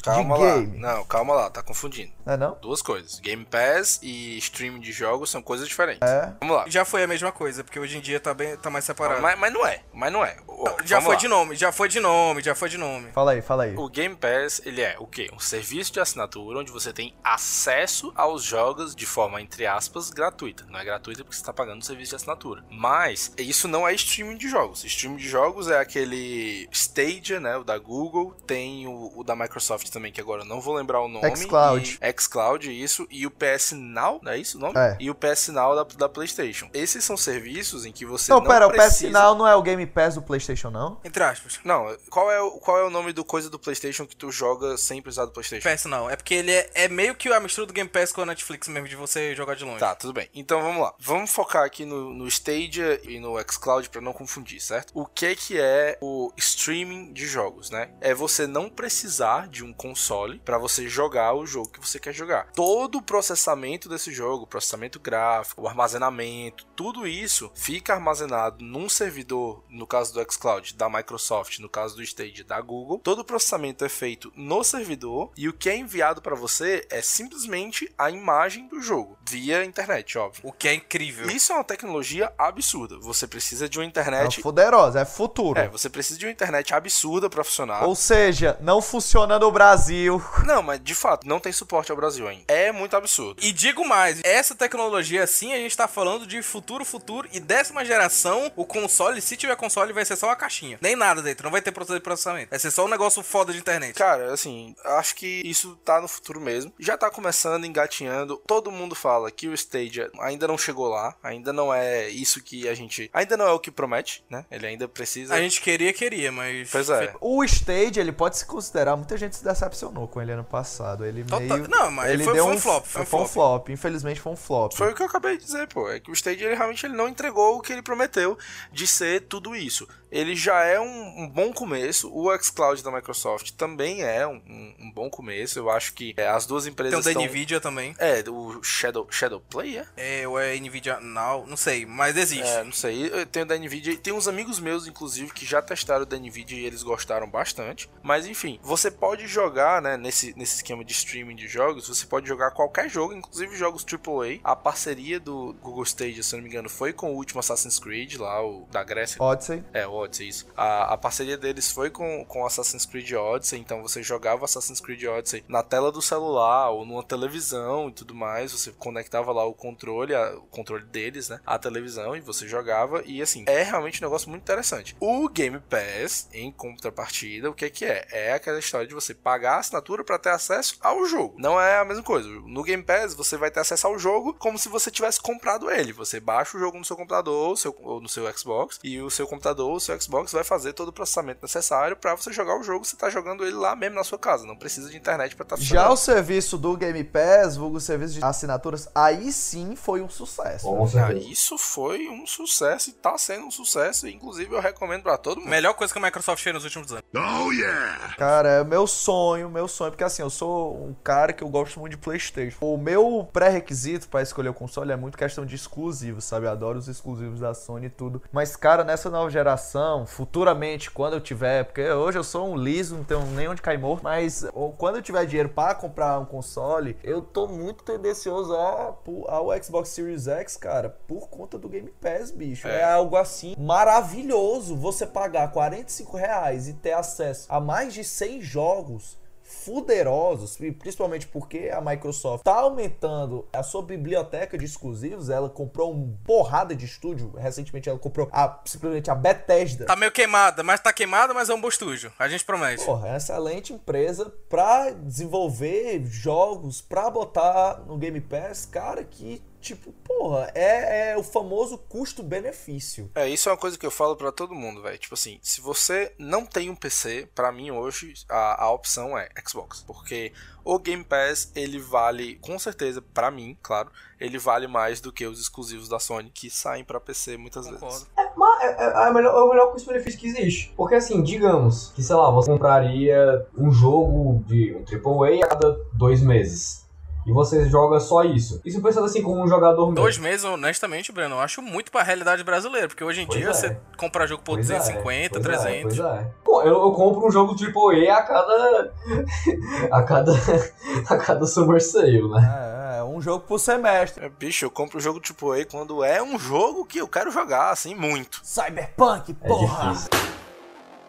Calma 0.02 0.36
de 0.36 0.42
lá. 0.42 0.54
game. 0.56 0.78
Não, 0.78 1.04
calma 1.04 1.34
lá, 1.34 1.50
tá 1.50 1.62
confundindo. 1.62 2.12
Não 2.24 2.34
é 2.34 2.36
não? 2.36 2.56
Duas 2.60 2.80
coisas. 2.80 3.20
Game 3.20 3.44
Pass 3.44 4.00
e 4.02 4.38
streaming 4.38 4.80
de 4.80 4.92
jogos 4.92 5.30
são 5.30 5.42
coisas 5.42 5.68
diferentes. 5.68 6.08
É. 6.08 6.32
Vamos 6.40 6.56
lá. 6.56 6.64
Já 6.66 6.84
foi 6.84 7.02
a 7.02 7.06
mesma 7.06 7.30
coisa, 7.32 7.62
porque 7.62 7.78
hoje 7.78 7.98
em 7.98 8.00
dia 8.00 8.18
tá, 8.18 8.32
bem, 8.32 8.56
tá 8.56 8.70
mais 8.70 8.84
separado. 8.84 9.20
Mas, 9.20 9.38
mas 9.38 9.52
não 9.52 9.66
é, 9.66 9.82
mas 9.92 10.12
não 10.12 10.24
é. 10.24 10.36
Já 10.84 10.96
vamos 10.96 11.06
foi 11.06 11.14
lá. 11.14 11.20
de 11.20 11.28
nome, 11.28 11.56
já 11.56 11.72
foi 11.72 11.88
de 11.88 12.00
nome, 12.00 12.42
já 12.42 12.54
foi 12.54 12.68
de 12.68 12.78
nome. 12.78 13.10
Fala 13.12 13.32
aí, 13.32 13.42
fala 13.42 13.64
aí. 13.64 13.74
O 13.76 13.88
Game 13.88 14.16
Pass, 14.16 14.62
ele 14.64 14.80
é 14.80 14.96
o 14.98 15.06
quê? 15.06 15.30
Um 15.32 15.38
serviço 15.38 15.92
de 15.92 16.00
assinatura 16.00 16.58
onde 16.58 16.72
você 16.72 16.92
tem 16.92 17.14
acesso 17.22 18.12
aos 18.14 18.42
jogos 18.42 18.94
de 18.94 19.06
forma, 19.06 19.40
entre 19.40 19.66
aspas, 19.66 20.10
gratuita. 20.10 20.64
Não 20.68 20.78
é 20.78 20.84
gratuita 20.84 21.22
porque 21.22 21.36
você 21.36 21.42
está 21.42 21.52
pagando 21.52 21.82
o 21.82 21.84
serviço 21.84 22.10
de 22.10 22.16
assinatura. 22.16 22.64
Mas 22.70 23.32
isso 23.38 23.68
não 23.68 23.86
é 23.86 23.94
streaming 23.94 24.36
de 24.36 24.48
jogos. 24.48 24.84
Streaming 24.84 25.16
de 25.16 25.28
jogos 25.28 25.68
é 25.68 25.78
aquele 25.78 26.68
Stadia, 26.72 27.40
né? 27.40 27.56
O 27.56 27.64
da 27.64 27.78
Google. 27.78 28.34
Tem 28.46 28.86
o, 28.86 29.12
o 29.14 29.24
da 29.24 29.36
Microsoft 29.36 29.88
também, 29.90 30.12
que 30.12 30.20
agora 30.20 30.42
eu 30.42 30.46
não 30.46 30.60
vou 30.60 30.74
lembrar 30.74 31.00
o 31.00 31.08
nome. 31.08 31.36
xCloud. 31.36 31.98
E, 32.00 32.13
xCloud, 32.18 32.70
isso. 32.70 33.06
E 33.10 33.26
o 33.26 33.30
PS 33.30 33.72
Now, 33.72 34.20
não 34.22 34.32
é 34.32 34.38
isso 34.38 34.58
o 34.58 34.60
nome? 34.60 34.74
É. 34.76 34.96
E 35.00 35.10
o 35.10 35.14
PS 35.14 35.48
Now 35.48 35.74
da, 35.74 35.84
da 35.96 36.08
PlayStation. 36.08 36.68
Esses 36.72 37.04
são 37.04 37.16
serviços 37.16 37.84
em 37.84 37.92
que 37.92 38.04
você 38.04 38.30
Não, 38.30 38.40
não, 38.40 38.46
pera, 38.46 38.66
o 38.66 38.70
precisa... 38.70 39.08
PS 39.08 39.12
Now 39.12 39.34
não 39.34 39.46
é 39.46 39.54
o 39.54 39.62
Game 39.62 39.86
Pass 39.86 40.14
do 40.14 40.22
PlayStation, 40.22 40.70
não? 40.70 41.00
Entre 41.04 41.22
aspas. 41.22 41.60
Não, 41.64 41.96
qual 42.10 42.30
é, 42.30 42.40
o, 42.40 42.52
qual 42.52 42.78
é 42.78 42.84
o 42.84 42.90
nome 42.90 43.12
do 43.12 43.24
coisa 43.24 43.48
do 43.50 43.58
PlayStation 43.58 44.06
que 44.06 44.16
tu 44.16 44.30
joga 44.30 44.76
sem 44.76 45.00
precisar 45.00 45.26
do 45.26 45.32
PlayStation? 45.32 45.68
PS 45.68 45.84
não, 45.86 46.08
é 46.08 46.16
porque 46.16 46.34
ele 46.34 46.52
é, 46.52 46.70
é 46.74 46.88
meio 46.88 47.14
que 47.14 47.32
a 47.32 47.40
mistura 47.40 47.66
do 47.66 47.72
Game 47.72 47.88
Pass 47.88 48.12
com 48.12 48.22
a 48.22 48.26
Netflix 48.26 48.68
mesmo, 48.68 48.88
de 48.88 48.96
você 48.96 49.34
jogar 49.34 49.54
de 49.54 49.64
longe. 49.64 49.80
Tá, 49.80 49.94
tudo 49.94 50.12
bem. 50.12 50.28
Então 50.34 50.62
vamos 50.62 50.82
lá. 50.82 50.94
Vamos 50.98 51.30
focar 51.30 51.64
aqui 51.64 51.84
no, 51.84 52.12
no 52.12 52.26
Stadia 52.28 53.00
e 53.04 53.18
no 53.18 53.36
xCloud 53.50 53.88
pra 53.90 54.00
não 54.00 54.12
confundir, 54.12 54.60
certo? 54.60 54.92
O 54.94 55.06
que 55.06 55.34
que 55.34 55.58
é 55.58 55.98
o 56.00 56.32
streaming 56.36 57.12
de 57.12 57.26
jogos, 57.26 57.70
né? 57.70 57.90
É 58.00 58.14
você 58.14 58.46
não 58.46 58.68
precisar 58.68 59.48
de 59.48 59.64
um 59.64 59.72
console 59.72 60.38
pra 60.40 60.58
você 60.58 60.88
jogar 60.88 61.34
o 61.34 61.46
jogo 61.46 61.70
que 61.70 61.80
você 61.80 61.98
quer 62.04 62.12
jogar. 62.12 62.48
Todo 62.54 62.98
o 62.98 63.02
processamento 63.02 63.88
desse 63.88 64.12
jogo, 64.12 64.46
processamento 64.46 65.00
gráfico, 65.00 65.62
o 65.62 65.68
armazenamento, 65.68 66.66
tudo 66.76 67.06
isso 67.06 67.50
fica 67.54 67.94
armazenado 67.94 68.62
num 68.62 68.88
servidor, 68.90 69.64
no 69.70 69.86
caso 69.86 70.12
do 70.12 70.32
xCloud, 70.32 70.74
da 70.74 70.88
Microsoft, 70.90 71.58
no 71.60 71.68
caso 71.68 71.96
do 71.96 72.02
Stadia, 72.02 72.44
da 72.44 72.60
Google. 72.60 73.00
Todo 73.02 73.20
o 73.20 73.24
processamento 73.24 73.84
é 73.84 73.88
feito 73.88 74.30
no 74.36 74.62
servidor 74.62 75.30
e 75.36 75.48
o 75.48 75.52
que 75.52 75.70
é 75.70 75.76
enviado 75.76 76.20
pra 76.20 76.34
você 76.34 76.86
é 76.90 77.00
simplesmente 77.00 77.90
a 77.96 78.10
imagem 78.10 78.68
do 78.68 78.82
jogo, 78.82 79.18
via 79.26 79.64
internet, 79.64 80.18
óbvio. 80.18 80.42
O 80.44 80.52
que 80.52 80.68
é 80.68 80.74
incrível. 80.74 81.30
Isso 81.30 81.52
é 81.52 81.56
uma 81.56 81.64
tecnologia 81.64 82.30
absurda. 82.36 82.98
Você 82.98 83.26
precisa 83.26 83.66
de 83.68 83.78
uma 83.78 83.84
É 83.84 83.88
internet. 83.88 84.42
poderosa, 84.42 85.00
é 85.00 85.04
futuro. 85.06 85.58
É, 85.58 85.68
você 85.68 85.88
precisa 85.88 86.18
de 86.18 86.26
uma 86.26 86.32
internet 86.32 86.74
absurda 86.74 87.30
pra 87.30 87.42
funcionar. 87.42 87.84
Ou 87.84 87.94
seja, 87.94 88.58
não 88.60 88.82
funciona 88.82 89.38
no 89.38 89.50
Brasil. 89.50 90.22
Não, 90.44 90.62
mas 90.62 90.82
de 90.82 90.94
fato, 90.94 91.26
não 91.26 91.40
tem 91.40 91.52
suporte 91.52 91.90
ao 91.94 91.96
Brasil 91.96 92.28
ainda. 92.28 92.44
É 92.48 92.70
muito 92.72 92.96
absurdo. 92.96 93.42
E 93.42 93.52
digo 93.52 93.86
mais, 93.86 94.20
essa 94.24 94.54
tecnologia 94.54 95.22
assim, 95.22 95.52
a 95.52 95.56
gente 95.56 95.76
tá 95.76 95.88
falando 95.88 96.26
de 96.26 96.42
futuro, 96.42 96.84
futuro 96.84 97.28
e 97.32 97.40
décima 97.40 97.84
geração, 97.84 98.50
o 98.56 98.64
console, 98.64 99.20
se 99.20 99.36
tiver 99.36 99.56
console, 99.56 99.92
vai 99.92 100.04
ser 100.04 100.16
só 100.16 100.26
uma 100.26 100.36
caixinha. 100.36 100.78
Nem 100.80 100.96
nada 100.96 101.22
dentro, 101.22 101.44
não 101.44 101.50
vai 101.50 101.62
ter 101.62 101.72
processo 101.72 101.94
de 101.98 102.02
processamento. 102.02 102.50
Vai 102.50 102.58
ser 102.58 102.70
só 102.70 102.84
um 102.84 102.88
negócio 102.88 103.22
foda 103.22 103.52
de 103.52 103.58
internet. 103.58 103.94
Cara, 103.94 104.32
assim, 104.32 104.74
acho 104.84 105.14
que 105.14 105.42
isso 105.44 105.78
tá 105.84 106.00
no 106.00 106.08
futuro 106.08 106.40
mesmo. 106.40 106.72
Já 106.78 106.96
tá 106.96 107.10
começando, 107.10 107.64
engatinhando. 107.64 108.40
Todo 108.46 108.70
mundo 108.70 108.94
fala 108.94 109.30
que 109.30 109.48
o 109.48 109.54
Stadia 109.54 110.10
ainda 110.20 110.48
não 110.48 110.58
chegou 110.58 110.88
lá. 110.88 111.14
Ainda 111.22 111.52
não 111.52 111.72
é 111.72 112.08
isso 112.08 112.42
que 112.42 112.68
a 112.68 112.74
gente. 112.74 113.10
Ainda 113.12 113.36
não 113.36 113.46
é 113.46 113.52
o 113.52 113.58
que 113.58 113.70
promete, 113.70 114.24
né? 114.28 114.44
Ele 114.50 114.66
ainda 114.66 114.88
precisa. 114.88 115.34
A 115.34 115.40
gente 115.40 115.60
queria, 115.60 115.92
queria, 115.92 116.32
mas. 116.32 116.70
Pois 116.70 116.88
é. 116.90 117.14
O 117.20 117.44
Stage, 117.44 118.00
ele 118.00 118.12
pode 118.12 118.38
se 118.38 118.46
considerar, 118.46 118.96
muita 118.96 119.16
gente 119.16 119.36
se 119.36 119.44
decepcionou 119.44 120.08
com 120.08 120.20
ele 120.20 120.32
ano 120.32 120.44
passado. 120.44 121.04
Ele 121.04 121.24
Total- 121.24 121.58
meio... 121.58 121.68
não, 121.68 121.83
mas 121.90 122.10
ele 122.10 122.24
foi- 122.24 122.34
deu 122.34 122.44
foi 122.46 122.54
um 122.54 122.58
flop, 122.58 122.84
foi 122.84 123.02
um 123.02 123.06
Foi 123.06 123.20
um 123.20 123.26
flop. 123.26 123.32
flop, 123.32 123.68
infelizmente 123.70 124.20
foi 124.20 124.32
um 124.32 124.36
flop. 124.36 124.72
Foi 124.74 124.90
o 124.92 124.94
que 124.94 125.02
eu 125.02 125.06
acabei 125.06 125.36
de 125.36 125.44
dizer, 125.44 125.66
pô. 125.68 125.90
É 125.90 126.00
que 126.00 126.10
o 126.10 126.14
Stadia 126.14 126.46
ele 126.46 126.54
realmente 126.56 126.84
ele 126.86 126.94
não 126.94 127.08
entregou 127.08 127.56
o 127.56 127.60
que 127.60 127.72
ele 127.72 127.82
prometeu 127.82 128.36
de 128.72 128.86
ser 128.86 129.22
tudo 129.22 129.54
isso. 129.56 129.88
Ele 130.10 130.36
já 130.36 130.62
é 130.62 130.78
um, 130.78 131.22
um 131.24 131.28
bom 131.28 131.52
começo. 131.52 132.08
O 132.14 132.30
xCloud 132.38 132.82
da 132.84 132.90
Microsoft 132.92 133.50
também 133.52 134.02
é 134.04 134.24
um, 134.26 134.36
um- 134.46 134.74
um 134.82 134.90
bom 134.92 135.10
começo. 135.10 135.58
Eu 135.58 135.68
acho 135.70 135.92
que 135.92 136.14
é, 136.16 136.28
as 136.28 136.46
duas 136.46 136.64
Tem 136.64 136.72
empresas 136.72 137.00
o 137.00 137.02
da 137.02 137.10
estão... 137.10 137.24
Nvidia 137.24 137.60
também. 137.60 137.96
É, 137.98 138.22
o 138.30 138.62
Shadow, 138.62 139.08
Shadow 139.10 139.40
Play, 139.40 139.78
é? 139.78 139.86
É, 139.96 140.28
ou 140.28 140.38
é 140.38 140.54
Nvidia 140.60 141.00
Now, 141.00 141.44
não 141.48 141.56
sei, 141.56 141.84
mas 141.84 142.16
existe. 142.16 142.46
É, 142.46 142.62
não 142.62 142.70
sei. 142.72 143.06
Eu 143.12 143.26
tenho 143.26 143.44
da 143.44 143.56
Nvidia. 143.58 143.96
Tem 143.96 144.12
uns 144.12 144.28
amigos 144.28 144.60
meus, 144.60 144.86
inclusive, 144.86 145.32
que 145.32 145.44
já 145.44 145.60
testaram 145.60 146.02
o 146.02 146.06
da 146.06 146.16
Nvidia 146.16 146.60
e 146.60 146.64
eles 146.64 146.84
gostaram 146.84 147.28
bastante. 147.28 147.90
Mas 148.00 148.24
enfim, 148.26 148.60
você 148.62 148.92
pode 148.92 149.26
jogar, 149.26 149.82
né, 149.82 149.96
nesse, 149.96 150.32
nesse 150.38 150.56
esquema 150.56 150.84
de 150.84 150.92
streaming 150.92 151.34
de 151.34 151.48
jogos, 151.48 151.73
você 151.80 152.06
pode 152.06 152.26
jogar 152.28 152.50
qualquer 152.52 152.88
jogo, 152.88 153.12
inclusive 153.14 153.56
jogos 153.56 153.84
AAA. 153.84 154.40
A 154.44 154.54
parceria 154.56 155.18
do 155.20 155.54
Google 155.62 155.82
Stadia, 155.84 156.22
se 156.22 156.34
não 156.36 156.42
me 156.42 156.48
engano, 156.48 156.68
foi 156.68 156.92
com 156.92 157.12
o 157.12 157.16
último 157.16 157.40
Assassin's 157.40 157.78
Creed, 157.78 158.16
lá, 158.16 158.44
o 158.44 158.66
da 158.70 158.82
Grécia. 158.84 159.22
Odyssey. 159.22 159.62
É, 159.72 159.86
o 159.86 159.92
Odyssey, 159.92 160.28
isso. 160.28 160.46
A, 160.56 160.94
a 160.94 160.96
parceria 160.96 161.36
deles 161.36 161.70
foi 161.70 161.90
com, 161.90 162.24
com 162.26 162.44
Assassin's 162.46 162.86
Creed 162.86 163.12
Odyssey, 163.12 163.58
então 163.58 163.82
você 163.82 164.02
jogava 164.02 164.44
Assassin's 164.44 164.80
Creed 164.80 165.02
Odyssey 165.04 165.44
na 165.48 165.62
tela 165.62 165.90
do 165.90 166.02
celular 166.02 166.70
ou 166.70 166.84
numa 166.84 167.02
televisão 167.02 167.88
e 167.88 167.92
tudo 167.92 168.14
mais. 168.14 168.52
Você 168.52 168.70
conectava 168.72 169.32
lá 169.32 169.44
o 169.44 169.54
controle, 169.54 170.14
a- 170.14 170.34
o 170.36 170.42
controle 170.46 170.84
deles, 170.84 171.28
né? 171.28 171.40
A 171.46 171.58
televisão 171.58 172.14
e 172.16 172.20
você 172.20 172.46
jogava. 172.46 173.02
E 173.04 173.20
assim, 173.22 173.44
é 173.46 173.62
realmente 173.62 174.02
um 174.02 174.06
negócio 174.06 174.28
muito 174.28 174.42
interessante. 174.42 174.96
O 175.00 175.28
Game 175.28 175.58
Pass, 175.60 176.28
em 176.32 176.50
contrapartida, 176.52 177.50
o 177.50 177.54
que 177.54 177.64
é 177.64 177.70
que 177.70 177.84
é? 177.84 178.06
É 178.10 178.32
aquela 178.32 178.58
história 178.58 178.86
de 178.86 178.94
você 178.94 179.14
pagar 179.14 179.54
a 179.56 179.58
assinatura 179.58 180.04
para 180.04 180.18
ter 180.18 180.30
acesso 180.30 180.76
ao 180.80 181.04
jogo. 181.06 181.34
Não 181.38 181.60
é 181.60 181.63
a 181.78 181.84
mesma 181.84 182.02
coisa. 182.02 182.28
No 182.28 182.62
Game 182.62 182.82
Pass, 182.82 183.14
você 183.14 183.36
vai 183.36 183.50
ter 183.50 183.60
acesso 183.60 183.86
ao 183.86 183.98
jogo 183.98 184.34
como 184.34 184.58
se 184.58 184.68
você 184.68 184.90
tivesse 184.90 185.20
comprado 185.20 185.70
ele. 185.70 185.92
Você 185.92 186.20
baixa 186.20 186.56
o 186.56 186.60
jogo 186.60 186.78
no 186.78 186.84
seu 186.84 186.96
computador 186.96 187.48
ou, 187.50 187.56
seu- 187.56 187.74
ou 187.82 188.00
no 188.00 188.08
seu 188.08 188.30
Xbox 188.36 188.78
e 188.82 189.00
o 189.00 189.10
seu 189.10 189.26
computador 189.26 189.68
ou 189.70 189.76
o 189.76 189.80
seu 189.80 189.98
Xbox 190.00 190.32
vai 190.32 190.44
fazer 190.44 190.72
todo 190.72 190.88
o 190.88 190.92
processamento 190.92 191.40
necessário 191.42 191.96
para 191.96 192.14
você 192.16 192.32
jogar 192.32 192.58
o 192.58 192.62
jogo. 192.62 192.84
Você 192.84 192.96
tá 192.96 193.08
jogando 193.08 193.44
ele 193.44 193.56
lá 193.56 193.74
mesmo 193.76 193.96
na 193.96 194.04
sua 194.04 194.18
casa. 194.18 194.46
Não 194.46 194.56
precisa 194.56 194.90
de 194.90 194.96
internet 194.96 195.36
para 195.36 195.44
estar 195.44 195.56
Já 195.56 195.88
o 195.90 195.96
serviço 195.96 196.58
do 196.58 196.76
Game 196.76 197.02
Pass, 197.04 197.56
vulgo 197.56 197.80
serviço 197.80 198.14
de 198.14 198.24
assinaturas, 198.24 198.88
aí 198.94 199.32
sim 199.32 199.76
foi 199.76 200.00
um 200.02 200.08
sucesso. 200.08 200.66
Ah, 200.98 201.12
isso 201.12 201.56
foi 201.56 202.08
um 202.08 202.26
sucesso 202.26 202.90
e 202.90 202.92
tá 202.92 203.16
sendo 203.16 203.46
um 203.46 203.50
sucesso. 203.50 204.08
Inclusive, 204.08 204.54
eu 204.54 204.60
recomendo 204.60 205.02
para 205.02 205.16
todo 205.18 205.38
mundo. 205.40 205.48
Melhor 205.50 205.74
coisa 205.74 205.92
que 205.92 205.98
a 205.98 206.02
Microsoft 206.02 206.42
fez 206.42 206.54
nos 206.54 206.64
últimos 206.64 206.90
anos. 206.92 207.04
Oh, 207.14 207.52
yeah! 207.52 208.14
Cara, 208.16 208.48
é 208.48 208.64
meu 208.64 208.86
sonho 208.86 209.04
sonho, 209.14 209.50
meu 209.50 209.68
sonho, 209.68 209.90
porque 209.92 210.02
assim, 210.02 210.22
eu 210.22 210.30
sou 210.30 210.74
um 210.88 210.94
cara 211.04 211.32
que 211.32 211.43
eu 211.44 211.50
gosto 211.50 211.78
muito 211.78 211.92
de 211.92 211.98
PlayStation. 211.98 212.56
O 212.60 212.76
meu 212.78 213.28
pré-requisito 213.32 214.08
pra 214.08 214.22
escolher 214.22 214.48
o 214.48 214.54
console 214.54 214.92
é 214.92 214.96
muito 214.96 215.18
questão 215.18 215.44
de 215.44 215.54
exclusivos, 215.54 216.24
sabe? 216.24 216.46
Eu 216.46 216.50
adoro 216.50 216.78
os 216.78 216.88
exclusivos 216.88 217.40
da 217.40 217.52
Sony 217.54 217.86
e 217.86 217.90
tudo. 217.90 218.22
Mas, 218.32 218.56
cara, 218.56 218.82
nessa 218.84 219.10
nova 219.10 219.28
geração, 219.30 220.06
futuramente, 220.06 220.90
quando 220.90 221.14
eu 221.14 221.20
tiver, 221.20 221.64
porque 221.64 221.88
hoje 221.90 222.18
eu 222.18 222.24
sou 222.24 222.48
um 222.48 222.56
liso, 222.56 222.96
não 222.96 223.04
tenho 223.04 223.24
nem 223.26 223.48
onde 223.48 223.62
cair 223.62 223.78
morto, 223.78 224.02
mas 224.02 224.46
quando 224.78 224.96
eu 224.96 225.02
tiver 225.02 225.26
dinheiro 225.26 225.48
pra 225.50 225.74
comprar 225.74 226.18
um 226.18 226.24
console, 226.24 226.96
eu 227.02 227.20
tô 227.22 227.46
muito 227.46 227.84
tendencioso 227.84 228.54
ao, 228.54 229.02
ao 229.28 229.62
Xbox 229.62 229.90
Series 229.90 230.26
X, 230.26 230.56
cara, 230.56 230.90
por 231.06 231.28
conta 231.28 231.58
do 231.58 231.68
Game 231.68 231.90
Pass, 232.00 232.30
bicho. 232.30 232.66
É, 232.66 232.80
É. 232.80 232.84
algo 232.84 233.16
assim 233.16 233.54
maravilhoso 233.58 234.76
você 234.76 235.06
pagar 235.06 235.50
45 235.50 236.16
reais 236.16 236.68
e 236.68 236.74
ter 236.74 236.92
acesso 236.92 237.46
a 237.50 237.60
mais 237.60 237.92
de 237.94 238.02
100 238.04 238.40
jogos 238.42 239.18
fuderosos, 239.64 240.60
e 240.60 240.70
principalmente 240.70 241.26
porque 241.26 241.70
a 241.72 241.80
Microsoft 241.80 242.44
tá 242.44 242.54
aumentando 242.54 243.46
a 243.52 243.62
sua 243.62 243.82
biblioteca 243.82 244.58
de 244.58 244.64
exclusivos, 244.64 245.30
ela 245.30 245.48
comprou 245.48 245.92
um 245.92 246.16
porrada 246.24 246.74
de 246.74 246.84
estúdio, 246.84 247.32
recentemente 247.36 247.88
ela 247.88 247.98
comprou 247.98 248.28
a, 248.30 248.60
simplesmente 248.66 249.10
a 249.10 249.14
Bethesda. 249.14 249.86
Tá 249.86 249.96
meio 249.96 250.12
queimada, 250.12 250.62
mas 250.62 250.80
tá 250.80 250.92
queimada, 250.92 251.32
mas 251.32 251.48
é 251.48 251.54
um 251.54 251.60
bom 251.60 251.68
estúdio. 251.68 252.12
A 252.18 252.28
gente 252.28 252.44
promete. 252.44 252.84
Porra, 252.84 253.08
é 253.08 253.10
uma 253.12 253.16
excelente 253.16 253.72
empresa 253.72 254.32
pra 254.48 254.90
desenvolver 254.90 256.04
jogos, 256.04 256.80
pra 256.80 257.10
botar 257.10 257.82
no 257.86 257.96
Game 257.96 258.20
Pass, 258.20 258.66
cara, 258.66 259.02
que 259.02 259.42
tipo, 259.64 259.92
porra, 260.04 260.52
é, 260.54 261.12
é 261.12 261.16
o 261.16 261.22
famoso 261.22 261.78
custo-benefício. 261.78 263.10
É, 263.14 263.28
isso 263.28 263.48
é 263.48 263.52
uma 263.52 263.58
coisa 263.58 263.78
que 263.78 263.86
eu 263.86 263.90
falo 263.90 264.14
pra 264.14 264.30
todo 264.30 264.54
mundo, 264.54 264.82
velho. 264.82 264.98
Tipo 264.98 265.14
assim, 265.14 265.38
se 265.42 265.60
você 265.60 266.12
não 266.18 266.44
tem 266.44 266.68
um 266.68 266.76
PC, 266.76 267.28
pra 267.34 267.50
mim 267.50 267.70
hoje 267.70 268.12
a, 268.28 268.64
a 268.64 268.70
opção 268.70 269.16
é 269.16 269.28
Xbox, 269.46 269.82
porque 269.86 270.32
o 270.62 270.78
Game 270.78 271.02
Pass 271.02 271.50
ele 271.54 271.78
vale, 271.78 272.36
com 272.36 272.58
certeza, 272.58 273.02
pra 273.02 273.30
mim, 273.30 273.56
claro, 273.62 273.90
ele 274.20 274.38
vale 274.38 274.66
mais 274.66 275.00
do 275.00 275.12
que 275.12 275.26
os 275.26 275.40
exclusivos 275.40 275.88
da 275.88 275.98
Sony 275.98 276.30
que 276.32 276.50
saem 276.50 276.84
pra 276.84 277.00
PC 277.00 277.36
muitas 277.36 277.66
vezes. 277.66 278.06
Mas 278.36 278.62
é, 278.62 278.84
é, 278.84 279.06
é, 279.06 279.10
o 279.10 279.14
melhor, 279.14 279.34
é 279.34 279.42
o 279.42 279.48
melhor 279.48 279.72
custo-benefício 279.72 280.20
que 280.20 280.26
existe. 280.26 280.72
Porque 280.76 280.94
assim, 280.94 281.22
digamos 281.22 281.92
que, 281.94 282.02
sei 282.02 282.16
lá, 282.16 282.30
você 282.30 282.50
compraria 282.50 283.46
um 283.56 283.72
jogo 283.72 284.44
de 284.46 284.74
um 284.74 284.84
AAA 284.84 285.44
a 285.44 285.48
cada 285.48 285.78
dois 285.92 286.20
meses. 286.20 286.83
E 287.26 287.32
você 287.32 287.68
joga 287.70 287.98
só 288.00 288.22
isso. 288.22 288.60
Isso 288.64 288.82
pensando 288.82 289.06
assim 289.06 289.22
como 289.22 289.42
um 289.42 289.48
jogador 289.48 289.86
mesmo. 289.86 289.94
Dois 289.94 290.18
meses, 290.18 290.44
honestamente, 290.44 291.10
Breno, 291.10 291.36
eu 291.36 291.40
acho 291.40 291.62
muito 291.62 291.90
pra 291.90 292.02
realidade 292.02 292.44
brasileira, 292.44 292.86
porque 292.86 293.02
hoje 293.02 293.22
em 293.22 293.26
Pois 293.26 293.38
dia 293.38 293.48
é. 293.48 293.52
você 293.52 293.76
compra 293.96 294.26
jogo 294.26 294.42
por 294.42 294.56
Pois 294.56 294.68
é, 294.68 294.76
250, 294.78 295.40
pois 295.40 295.46
é, 295.46 295.58
300. 295.58 295.96
pois 295.98 296.12
é. 296.12 296.30
Pô, 296.44 296.62
eu, 296.62 296.82
eu 296.82 296.92
compro 296.92 297.26
um 297.26 297.30
jogo 297.30 297.54
AAA 297.54 298.14
a 298.14 298.22
cada. 298.22 298.92
a 299.90 300.02
cada. 300.02 300.32
a 301.08 301.16
cada 301.16 301.46
Summer 301.46 301.82
Sale, 301.82 302.28
né? 302.28 302.94
É, 302.94 302.98
é 302.98 303.04
um 303.04 303.20
jogo 303.22 303.44
por 303.46 303.58
semestre. 303.58 304.26
É, 304.26 304.28
bicho, 304.28 304.66
eu 304.66 304.70
compro 304.70 304.98
o 304.98 305.00
jogo 305.00 305.18
tipo 305.18 305.52
A 305.52 305.64
quando 305.64 306.04
é 306.04 306.22
um 306.22 306.38
jogo 306.38 306.84
que 306.84 306.98
eu 306.98 307.08
quero 307.08 307.30
jogar, 307.30 307.70
assim, 307.70 307.94
muito. 307.94 308.40
Cyberpunk, 308.44 309.32
porra! 309.34 309.94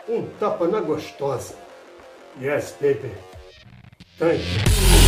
Um 0.07 0.27
tapa 0.39 0.67
na 0.67 0.79
gostosa. 0.79 1.55
Yes, 2.41 2.73
baby. 2.79 3.11
Thank 4.17 4.39
you. 4.39 5.04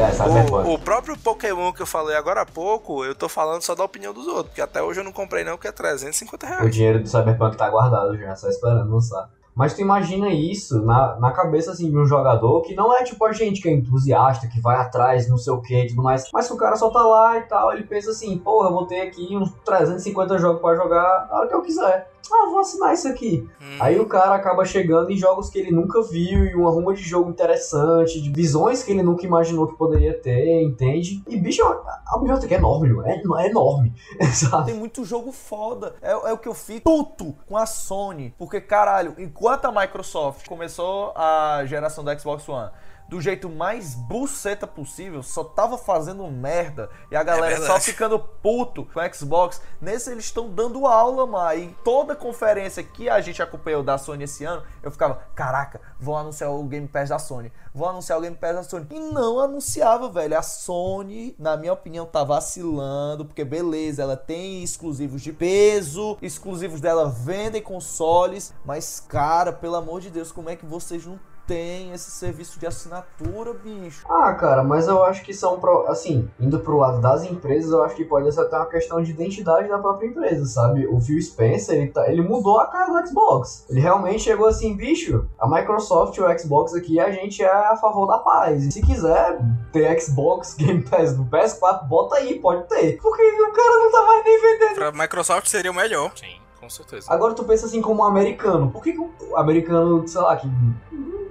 É. 0.00 0.50
O, 0.70 0.74
o 0.74 0.78
próprio 0.78 1.16
Pokémon 1.18 1.72
que 1.72 1.82
eu 1.82 1.86
falei 1.86 2.16
agora 2.16 2.42
há 2.42 2.46
pouco, 2.46 3.04
eu 3.04 3.14
tô 3.14 3.28
falando 3.28 3.62
só 3.62 3.74
da 3.74 3.84
opinião 3.84 4.12
dos 4.12 4.26
outros, 4.26 4.46
porque 4.48 4.62
até 4.62 4.82
hoje 4.82 5.00
eu 5.00 5.04
não 5.04 5.12
comprei 5.12 5.44
não, 5.44 5.52
porque 5.52 5.68
é 5.68 5.72
350 5.72 6.46
O 6.46 6.48
reais. 6.48 6.74
dinheiro 6.74 7.00
do 7.02 7.08
Cyberpunk 7.08 7.56
tá 7.56 7.68
guardado 7.68 8.16
já, 8.16 8.34
só 8.36 8.48
esperando 8.48 8.90
lançar. 8.90 9.28
Mas 9.54 9.74
tu 9.74 9.80
imagina 9.80 10.30
isso 10.30 10.80
na, 10.82 11.16
na 11.18 11.32
cabeça 11.32 11.72
assim, 11.72 11.90
de 11.90 11.96
um 11.98 12.06
jogador 12.06 12.62
que 12.62 12.74
não 12.74 12.96
é 12.96 13.02
tipo 13.02 13.22
a 13.26 13.32
gente 13.32 13.60
que 13.60 13.68
é 13.68 13.72
entusiasta, 13.72 14.46
que 14.46 14.60
vai 14.60 14.76
atrás, 14.76 15.28
não 15.28 15.36
sei 15.36 15.52
o 15.52 15.60
que 15.60 15.76
e 15.84 15.86
tudo 15.88 16.02
mais. 16.02 16.30
Mas 16.32 16.46
que 16.46 16.54
o 16.54 16.56
cara 16.56 16.76
só 16.76 16.88
tá 16.88 17.02
lá 17.02 17.36
e 17.36 17.42
tal, 17.42 17.72
ele 17.72 17.82
pensa 17.82 18.10
assim, 18.10 18.38
porra, 18.38 18.68
eu 18.68 18.72
vou 18.72 18.86
ter 18.86 19.00
aqui 19.02 19.36
uns 19.36 19.50
350 19.64 20.38
jogos 20.38 20.62
pra 20.62 20.76
jogar 20.76 21.26
na 21.28 21.36
hora 21.36 21.48
que 21.48 21.54
eu 21.54 21.62
quiser. 21.62 22.10
Ah, 22.32 22.46
vou 22.48 22.60
assinar 22.60 22.94
isso 22.94 23.08
aqui. 23.08 23.48
Aí 23.78 23.98
o 23.98 24.06
cara 24.06 24.34
acaba 24.34 24.64
chegando 24.64 25.10
em 25.10 25.16
jogos 25.16 25.50
que 25.50 25.58
ele 25.58 25.70
nunca 25.70 26.02
viu 26.02 26.44
e 26.44 26.54
uma 26.54 26.70
ruma 26.70 26.94
de 26.94 27.02
jogo 27.02 27.30
interessante, 27.30 28.20
de 28.20 28.30
visões 28.30 28.82
que 28.82 28.92
ele 28.92 29.02
nunca 29.02 29.24
imaginou 29.24 29.66
que 29.66 29.76
poderia 29.76 30.14
ter, 30.14 30.62
entende? 30.62 31.22
E 31.26 31.36
bicho, 31.36 31.64
a 31.64 32.00
a 32.10 32.18
biblioteca 32.18 32.54
é 32.54 32.58
enorme. 32.58 33.00
É, 33.04 33.42
é 33.42 33.46
enorme, 33.48 33.94
sabe? 34.34 34.66
Tem 34.66 34.74
muito 34.74 35.04
jogo 35.04 35.30
foda. 35.30 35.94
É, 36.02 36.10
é 36.10 36.32
o 36.32 36.38
que 36.38 36.48
eu 36.48 36.54
fico 36.54 36.82
puto 36.82 37.34
com 37.46 37.56
a 37.56 37.66
Sony. 37.66 38.34
Porque, 38.36 38.60
caralho, 38.60 39.14
enquanto 39.16 39.66
a 39.66 39.72
Microsoft 39.72 40.48
começou 40.48 41.12
a 41.14 41.62
geração 41.66 42.02
do 42.02 42.18
Xbox 42.18 42.48
One 42.48 42.70
do 43.10 43.20
jeito 43.20 43.48
mais 43.48 43.96
buceta 43.96 44.68
possível, 44.68 45.20
só 45.20 45.42
tava 45.42 45.76
fazendo 45.76 46.24
merda. 46.28 46.88
E 47.10 47.16
a 47.16 47.22
galera 47.24 47.56
só 47.56 47.62
verdade. 47.62 47.84
ficando 47.84 48.18
puto 48.20 48.86
com 48.86 49.00
o 49.00 49.14
Xbox. 49.14 49.60
Nesse 49.80 50.12
eles 50.12 50.26
estão 50.26 50.48
dando 50.48 50.86
aula, 50.86 51.26
mano. 51.26 51.60
E 51.60 51.76
toda 51.82 52.14
conferência 52.14 52.84
que 52.84 53.08
a 53.08 53.20
gente 53.20 53.42
acompanhou 53.42 53.82
da 53.82 53.98
Sony 53.98 54.24
esse 54.24 54.44
ano, 54.44 54.62
eu 54.80 54.92
ficava, 54.92 55.24
caraca, 55.34 55.80
vou 55.98 56.16
anunciar 56.16 56.52
o 56.52 56.62
Game 56.62 56.86
Pass 56.86 57.08
da 57.08 57.18
Sony. 57.18 57.52
Vou 57.74 57.88
anunciar 57.88 58.16
o 58.16 58.20
Game 58.20 58.36
Pass 58.36 58.54
da 58.54 58.62
Sony. 58.62 58.86
E 58.90 59.00
não 59.00 59.40
anunciava, 59.40 60.08
velho. 60.08 60.38
A 60.38 60.42
Sony, 60.42 61.34
na 61.36 61.56
minha 61.56 61.72
opinião, 61.72 62.06
tá 62.06 62.22
vacilando. 62.22 63.24
Porque, 63.24 63.44
beleza, 63.44 64.02
ela 64.02 64.16
tem 64.16 64.62
exclusivos 64.62 65.20
de 65.20 65.32
peso. 65.32 66.16
Exclusivos 66.22 66.80
dela 66.80 67.08
vendem 67.08 67.60
consoles. 67.60 68.54
Mas, 68.64 69.00
cara, 69.00 69.52
pelo 69.52 69.74
amor 69.74 70.00
de 70.00 70.10
Deus, 70.10 70.30
como 70.30 70.48
é 70.48 70.54
que 70.54 70.64
vocês 70.64 71.04
não 71.04 71.18
têm 71.50 71.92
esse 71.92 72.12
serviço 72.12 72.60
de 72.60 72.66
assinatura, 72.68 73.52
bicho? 73.52 74.06
Ah, 74.08 74.32
cara, 74.34 74.62
mas 74.62 74.86
eu 74.86 75.02
acho 75.02 75.24
que 75.24 75.34
são, 75.34 75.58
pro- 75.58 75.84
assim, 75.88 76.30
indo 76.38 76.60
pro 76.60 76.76
lado 76.76 77.00
das 77.00 77.24
empresas, 77.24 77.72
eu 77.72 77.82
acho 77.82 77.96
que 77.96 78.04
pode 78.04 78.30
ser 78.32 78.42
até 78.42 78.56
uma 78.56 78.66
questão 78.66 79.02
de 79.02 79.10
identidade 79.10 79.68
da 79.68 79.76
própria 79.76 80.06
empresa, 80.06 80.44
sabe? 80.46 80.86
O 80.86 81.00
Phil 81.00 81.20
Spencer, 81.20 81.74
ele, 81.76 81.88
tá, 81.90 82.08
ele 82.08 82.22
mudou 82.22 82.60
a 82.60 82.66
cara 82.66 82.92
do 82.92 83.08
Xbox. 83.08 83.66
Ele 83.68 83.80
realmente 83.80 84.20
chegou 84.22 84.46
assim, 84.46 84.76
bicho, 84.76 85.26
a 85.40 85.48
Microsoft 85.48 86.16
e 86.16 86.20
o 86.22 86.38
Xbox 86.38 86.72
aqui, 86.72 87.00
a 87.00 87.10
gente 87.10 87.42
é 87.42 87.50
a 87.50 87.74
favor 87.76 88.06
da 88.06 88.18
paz. 88.18 88.64
E 88.64 88.70
se 88.70 88.80
quiser 88.80 89.40
ter 89.72 90.00
Xbox 90.00 90.54
Game 90.60 90.82
Pass 90.82 91.16
do 91.16 91.24
PS4, 91.24 91.88
bota 91.88 92.14
aí, 92.14 92.38
pode 92.38 92.62
ter. 92.68 92.96
Porque 93.02 93.22
o 93.22 93.52
cara 93.52 93.76
não 93.76 93.90
tá 93.90 94.06
mais 94.06 94.24
nem 94.24 94.40
vendendo. 94.40 94.74
Pra 94.76 94.92
Microsoft 94.92 95.48
seria 95.48 95.72
o 95.72 95.74
melhor. 95.74 96.12
Sim, 96.14 96.36
com 96.60 96.70
certeza. 96.70 97.12
Agora 97.12 97.34
tu 97.34 97.42
pensa 97.42 97.66
assim 97.66 97.82
como 97.82 98.02
um 98.02 98.06
americano. 98.06 98.70
Por 98.70 98.80
que, 98.84 98.92
que 98.92 98.98
o 99.00 99.36
americano, 99.36 100.06
sei 100.06 100.20
lá, 100.20 100.36
que. 100.36 100.46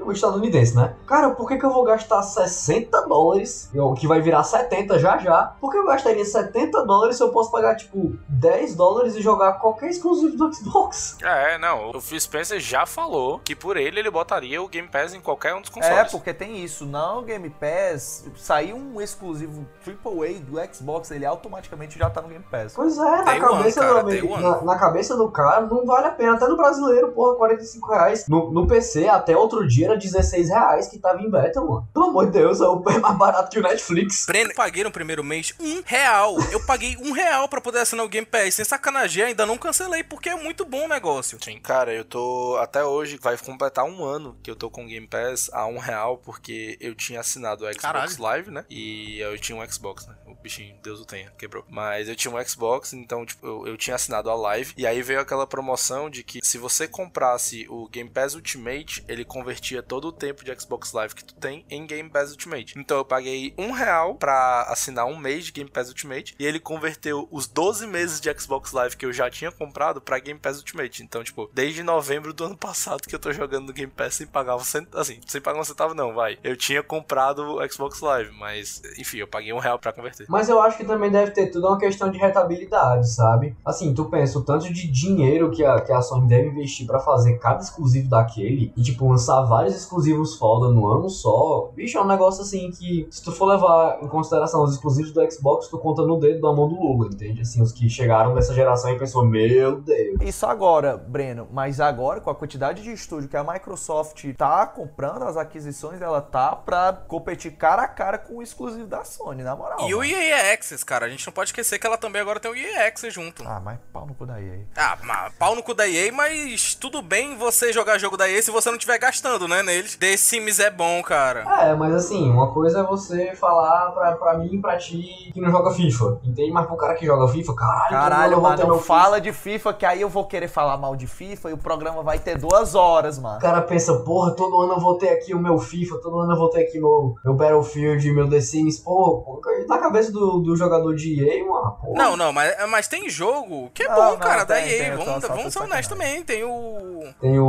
O 0.10 0.12
estadunidense, 0.12 0.76
né? 0.76 0.96
Cara, 1.06 1.30
por 1.32 1.48
que, 1.48 1.58
que 1.58 1.66
eu 1.66 1.72
vou 1.72 1.84
gastar 1.84 2.22
60 2.24 3.08
dólares, 3.08 3.70
o 3.76 3.94
que 3.94 4.08
vai 4.08 4.20
virar 4.22 4.44
70 4.44 4.98
já 4.98 5.18
já? 5.20 5.54
Por 5.62 5.72
que 5.72 5.78
eu 5.78 5.86
gastaria 5.86 6.26
70 6.26 6.84
dólares 6.86 7.18
se 7.18 7.24
eu 7.24 7.30
posso 7.30 7.52
pagar, 7.52 7.76
tipo, 7.76 8.18
10 8.28 8.76
dólares 8.76 9.16
e 9.16 9.22
jogar 9.22 9.54
qualquer 9.54 9.90
exclusivo 9.90 10.36
do 10.36 10.54
Xbox? 10.54 11.18
É, 11.22 11.58
não, 11.60 11.92
o 11.92 12.02
Phil 12.02 12.20
Spencer 12.20 12.60
já 12.60 12.86
falou 12.86 13.40
que 13.40 13.56
por 13.56 13.78
ele 13.78 14.00
ele 14.00 14.10
botaria 14.10 14.62
o 14.62 14.68
Game 14.68 14.88
Pass 14.88 15.14
em 15.14 15.22
qualquer 15.22 15.54
um 15.54 15.62
dos 15.62 15.70
É, 15.70 15.74
consoles. 15.74 16.12
porque 16.12 16.34
tem 16.34 16.64
isso. 16.64 16.86
Não, 16.86 17.24
Game 17.24 17.50
Pass, 17.50 18.26
saiu 18.36 18.76
um 18.76 19.00
exclusivo 19.00 19.66
AAA 19.86 20.40
do 20.40 20.74
Xbox, 20.74 21.12
ele 21.12 21.26
automaticamente 21.26 22.00
já 22.00 22.10
tá 22.10 22.22
no 22.22 22.30
Game 22.30 22.46
Pass. 22.50 22.74
Pois 22.76 22.98
é, 22.98 23.02
na 23.02 23.24
Day 23.24 23.42
one, 23.42 23.58
cabeça, 23.58 23.80
cara, 23.82 24.04
do, 24.04 24.38
na, 24.40 24.62
na 24.64 24.80
cabeça 24.80 25.16
do 25.16 25.30
cara 25.30 25.62
não 25.68 25.86
vale 25.86 26.08
a 26.08 26.12
pena. 26.12 26.34
Até 26.34 26.48
no 26.48 26.58
brasileiro, 26.58 27.12
porra, 27.12 27.36
45 27.36 27.92
reais. 27.92 28.26
No, 28.28 28.52
no 28.52 28.66
PC, 28.68 29.08
até 29.08 29.38
outro 29.38 29.68
dia 29.68 29.88
era 29.88 29.98
16 30.00 30.50
reais 30.50 30.88
que 30.88 30.98
tava 30.98 31.22
em 31.22 31.30
beta, 31.30 31.60
mano. 31.62 31.88
Pelo 31.94 32.06
amor 32.08 32.26
de 32.28 32.32
Deus, 32.34 32.60
é 32.62 32.66
o- 32.66 32.84
é 32.90 32.98
mais 33.00 33.18
barato 33.18 33.50
que 33.52 33.60
o 33.60 33.62
Netflix. 33.64 34.26
Breno, 34.26 34.54
paguei 34.56 34.84
no 34.84 34.92
primeiro 34.92 35.24
mês 35.24 35.54
um 35.60 35.82
real. 35.86 36.36
Eu 36.52 36.66
paguei 36.66 36.98
um 36.98 37.12
real 37.12 37.48
pra 37.48 37.62
poder 37.62 37.80
assinar 37.80 38.06
o 38.06 38.10
Game 38.10 38.26
Pass. 38.26 38.56
Sem 38.56 38.66
sacanagem, 38.66 39.24
ainda 39.24 39.46
não 39.46 39.58
cancelei, 39.58 40.04
porque 40.04 40.30
é 40.30 40.36
muito 40.36 40.66
bom 40.66 40.86
o 40.86 40.88
negócio. 40.90 41.38
Sim, 41.44 41.60
cara, 41.60 41.94
eu 41.94 42.04
tô. 42.06 42.58
Até 42.62 42.84
hoje 42.84 43.20
vai 43.22 43.38
completar 43.38 43.86
um 43.86 44.04
ano 44.04 44.38
que 44.44 44.50
eu 44.50 44.56
tô 44.56 44.70
com 44.70 44.84
o 44.86 44.88
Game 44.88 45.08
Pass 45.08 45.50
a 45.54 45.66
um 45.66 45.78
real, 45.78 46.18
porque 46.18 46.78
eu 46.82 46.96
tinha 46.96 47.20
assinado 47.20 47.64
o 47.66 47.68
Xbox 47.68 47.82
Caralho. 47.82 48.22
Live, 48.22 48.52
né? 48.52 48.66
E 48.70 49.20
eu 49.20 49.38
tinha 49.38 49.58
um 49.58 49.72
Xbox, 49.72 50.06
né? 50.08 50.16
O 50.28 50.36
bichinho, 50.42 50.76
Deus 50.82 51.00
o 51.02 51.06
tenha, 51.06 51.32
quebrou. 51.38 51.64
Mas 51.70 52.08
eu 52.08 52.16
tinha 52.16 52.34
um 52.34 52.44
Xbox, 52.48 52.94
então, 52.94 53.26
tipo, 53.26 53.46
eu, 53.46 53.68
eu 53.68 53.78
tinha 53.78 53.96
assinado 53.96 54.30
a 54.30 54.36
Live. 54.36 54.74
E 54.78 54.86
aí 54.88 55.02
veio 55.02 55.20
aquela 55.20 55.46
promoção 55.46 56.10
de 56.10 56.24
que 56.24 56.40
se 56.44 56.58
você 56.58 56.88
comprasse 56.88 57.66
o 57.70 57.88
Game 57.90 58.10
Pass 58.10 58.36
Ultimate, 58.36 59.04
ele 59.08 59.26
convertia 59.26 59.82
todo 59.90 60.10
o 60.10 60.12
tempo 60.12 60.46
de 60.46 60.58
Xbox 60.58 60.94
Live 60.94 61.16
que 61.16 61.26
tu 61.26 61.34
tem 61.34 61.66
em 61.68 61.86
Game 61.88 62.08
Pass 62.10 62.30
Ultimate. 62.30 62.78
Então 62.78 63.00
eu 63.00 63.06
paguei 63.06 63.56
um 63.58 63.72
real 63.72 64.14
pra 64.14 64.68
assinar 64.70 65.08
um 65.08 65.18
mês 65.18 65.46
de 65.46 65.52
Game 65.52 65.70
Pass 65.70 65.90
Ultimate 65.90 66.36
e 66.38 66.46
ele 66.46 66.60
converteu 66.60 67.28
os 67.32 67.48
12 67.48 67.88
meses 67.88 68.22
de 68.22 68.32
Xbox 68.40 68.72
Live 68.72 68.96
que 68.96 69.06
eu 69.06 69.12
já 69.12 69.30
tinha 69.32 69.52
comprado 69.52 70.00
pra 70.00 70.20
Game 70.20 70.40
Pass 70.40 70.60
Ultimate. 70.60 71.02
Então, 71.02 71.24
tipo, 71.24 71.50
desde 71.54 71.82
novembro 71.82 72.32
do 72.34 72.46
ano 72.46 72.56
passado 72.56 73.02
que 73.02 73.16
eu 73.16 73.20
tô 73.20 73.34
jogando 73.34 73.66
no 73.66 73.74
Game 73.74 73.92
Pass 73.92 74.14
sem 74.16 74.28
pagar 74.28 74.56
um 74.56 74.60
centavo, 74.60 75.02
assim, 75.02 75.20
sem 75.26 75.42
pagar 75.42 75.60
um 75.60 75.64
centavo 75.64 75.96
não, 75.96 76.14
vai. 76.14 76.38
Eu 76.44 76.56
tinha 76.56 76.84
comprado 76.84 77.40
o 77.40 77.72
Xbox 77.72 78.00
Live, 78.00 78.32
mas, 78.38 78.84
enfim, 78.98 79.18
eu 79.18 79.28
paguei 79.28 79.52
um 79.52 79.60
real 79.60 79.80
pra 79.80 79.92
converter. 79.92 80.28
Mas 80.30 80.50
eu 80.50 80.62
acho 80.62 80.78
que 80.78 80.86
também 80.86 81.10
deve 81.10 81.32
ter 81.32 81.48
tudo 81.48 81.68
uma 81.68 81.80
questão 81.80 82.12
de 82.12 82.20
rentabilidade, 82.20 83.10
sabe? 83.10 83.58
Assim, 83.66 83.92
tu 83.94 84.06
pensa 84.06 84.38
o 84.38 84.44
tanto 84.44 84.72
de 84.72 84.88
dinheiro 84.88 85.50
que 85.50 85.66
a, 85.66 85.82
que 85.82 85.92
a 85.92 86.02
Sony 86.02 86.28
deve 86.28 86.50
investir 86.50 86.86
pra 86.86 87.00
fazer 87.00 87.40
cada 87.40 87.62
exclusivo 87.62 88.08
daquele 88.08 88.72
e, 88.78 88.84
tipo, 88.84 89.10
lançar 89.10 89.42
vários 89.42 89.69
exclusivos 89.76 90.36
foda 90.36 90.70
no 90.74 90.88
ano 90.88 91.10
só. 91.10 91.72
Bicho, 91.76 91.98
é 91.98 92.02
um 92.02 92.08
negócio 92.08 92.42
assim 92.42 92.72
que, 92.72 93.08
se 93.10 93.24
tu 93.24 93.32
for 93.32 93.46
levar 93.46 94.00
em 94.02 94.08
consideração 94.08 94.64
os 94.64 94.74
exclusivos 94.74 95.12
do 95.12 95.32
Xbox, 95.32 95.68
tu 95.68 95.78
conta 95.78 96.04
no 96.04 96.20
dedo 96.20 96.42
da 96.42 96.54
mão 96.54 96.68
do 96.68 96.76
Lula, 96.76 97.08
entende? 97.08 97.42
Assim, 97.42 97.62
os 97.62 97.72
que 97.72 97.90
chegaram 97.90 98.34
nessa 98.34 98.54
geração 98.54 98.92
e 98.92 98.98
pensou, 98.98 99.26
meu 99.26 99.82
Deus. 99.82 100.18
Isso 100.22 100.46
agora, 100.46 100.98
Breno, 100.98 101.48
mas 101.52 101.80
agora 101.80 102.22
com 102.22 102.30
a 102.30 102.36
quantidade 102.36 102.82
de 102.82 102.92
estúdio 102.92 103.30
que 103.30 103.38
a 103.38 103.44
Microsoft 103.44 104.26
tá 104.36 104.66
comprando, 104.66 105.24
as 105.24 105.38
aquisições 105.38 106.02
ela 106.02 106.22
tá 106.22 106.56
pra 106.56 106.94
competir 106.94 107.52
cara 107.52 107.84
a 107.84 107.88
cara 107.88 108.18
com 108.18 108.38
o 108.38 108.44
exclusivo 108.44 108.88
da 108.88 109.04
Sony, 109.04 109.44
na 109.44 109.56
moral. 109.56 109.88
E 109.88 109.94
o 109.94 110.00
mano. 110.00 110.10
EA 110.10 110.54
Access, 110.54 110.84
cara, 110.84 111.06
a 111.06 111.10
gente 111.10 111.26
não 111.26 111.34
pode 111.34 111.50
esquecer 111.50 111.80
que 111.80 111.88
ela 111.88 111.98
também 111.98 112.22
agora 112.22 112.40
tem 112.40 112.52
o 112.52 112.56
EA 112.56 112.88
Access 112.88 113.14
junto. 113.14 113.44
Ah, 113.46 113.60
mas 113.60 113.80
pau 113.92 114.06
no 114.06 114.14
cu 114.14 114.26
da 114.26 114.42
EA. 114.42 114.60
Ah, 114.76 114.98
mas 115.04 115.34
pau 115.36 115.56
no 115.56 115.64
cu 115.64 115.74
da 115.74 115.88
EA, 115.88 116.12
mas 116.12 116.76
tudo 116.76 117.02
bem 117.02 117.38
você 117.38 117.72
jogar 117.72 117.98
jogo 117.98 118.18
da 118.18 118.30
EA 118.30 118.42
se 118.42 118.52
você 118.52 118.70
não 118.70 118.78
estiver 118.78 118.98
gastando, 118.98 119.48
né, 119.48 119.59
neles. 119.64 119.96
The 119.96 120.18
Sims 120.18 120.60
é 120.60 120.70
bom, 120.70 121.02
cara. 121.04 121.42
É, 121.62 121.76
mas 121.76 121.94
assim, 121.94 122.30
uma 122.30 122.52
coisa 122.54 122.80
é 122.80 122.84
você 122.84 123.34
falar 123.36 123.92
pra, 123.92 124.14
pra 124.14 124.38
mim 124.38 124.50
e 124.54 124.62
pra 124.62 124.78
ti 124.78 125.32
que 125.34 125.42
não 125.42 125.52
joga 125.52 125.72
FIFA, 125.72 126.20
entende? 126.24 126.52
Mas 126.52 126.66
pro 126.66 126.78
cara 126.78 126.96
que 126.96 127.06
joga 127.06 127.28
FIFA, 127.32 127.56
caralho, 127.56 127.90
Caralho, 127.90 128.42
mano, 128.42 128.68
não 128.68 128.80
fala 128.80 129.20
de 129.20 129.32
FIFA 129.34 129.74
que 129.74 129.86
aí 129.86 130.02
eu 130.02 130.10
vou 130.10 130.26
querer 130.26 130.48
falar 130.48 130.78
mal 130.78 130.96
de 130.96 131.08
FIFA 131.08 131.50
e 131.50 131.54
o 131.54 131.58
programa 131.58 132.02
vai 132.04 132.20
ter 132.20 132.38
duas 132.38 132.76
horas, 132.76 133.20
mano. 133.20 133.38
O 133.38 133.42
cara 133.42 133.62
pensa, 133.62 133.94
porra, 134.00 134.32
todo 134.32 134.62
ano 134.62 134.74
eu 134.74 134.80
vou 134.80 134.98
ter 134.98 135.10
aqui 135.10 135.34
o 135.34 135.40
meu 135.40 135.58
FIFA, 135.58 135.98
todo 136.02 136.20
ano 136.20 136.34
eu 136.34 136.38
vou 136.38 136.50
ter 136.50 136.62
aqui 136.62 136.80
meu, 136.80 137.16
meu 137.24 137.34
Battlefield, 137.34 138.12
meu 138.12 138.30
The 138.30 138.42
Sims, 138.42 138.80
pô, 138.80 139.22
pô, 139.22 139.42
na 139.68 139.78
cabeça 139.78 140.12
do, 140.12 140.40
do 140.40 140.56
jogador 140.56 140.96
de 140.96 141.22
EA, 141.24 141.46
mano, 141.46 141.78
pô. 141.82 141.94
Não, 141.96 142.16
não, 142.18 142.32
mas, 142.34 142.56
mas 142.70 142.88
tem 142.88 143.10
jogo 143.10 143.70
que 143.74 143.84
é 143.84 143.88
Não, 143.88 143.96
bom, 143.96 144.02
não, 144.12 144.18
cara, 144.18 144.44
da 144.44 144.56
tem, 144.56 144.70
EA. 144.70 144.96
tem, 144.96 145.06
vamos 145.06 145.24
só 145.24 145.34
vamos 145.34 145.54
ser 145.54 145.64
honestos 145.64 145.88
também. 145.88 146.24
Tem 146.24 146.44
o. 146.44 147.04
Tem 147.20 147.40
o, 147.40 147.46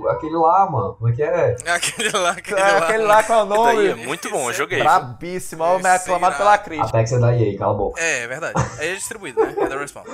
o- 0.00 0.08
aquele 0.08 0.36
lá, 0.36 0.68
mano, 0.70 0.94
como 0.98 1.10
é 1.10 1.14
que 1.14 1.22
é? 1.22 1.56
Aquele 1.66 2.10
lá, 2.10 2.30
aquele 2.30 2.60
É, 2.60 2.64
lá. 2.64 2.78
aquele 2.78 3.02
lá 3.04 3.22
com 3.22 3.32
o 3.34 3.44
nome. 3.44 3.76
Daí 3.76 3.88
é 3.90 3.94
muito 3.94 4.30
bom, 4.30 4.48
eu 4.50 4.54
joguei. 4.54 4.80
Brabíssimo, 4.80 5.62
ó, 5.64 5.78
me 5.78 5.88
aclamado 5.88 6.36
pela 6.36 6.58
crítica. 6.58 6.88
Apex 6.88 7.12
é 7.12 7.18
da 7.18 7.34
EA, 7.36 7.58
cala 7.58 7.72
a 7.72 7.76
boca. 7.76 8.00
É, 8.00 8.20
é 8.22 8.26
verdade. 8.26 8.54
É 8.78 8.94
distribuído, 8.94 9.40
né? 9.44 9.54
É 9.58 9.66
da 9.68 9.78
Respawn. 9.78 10.04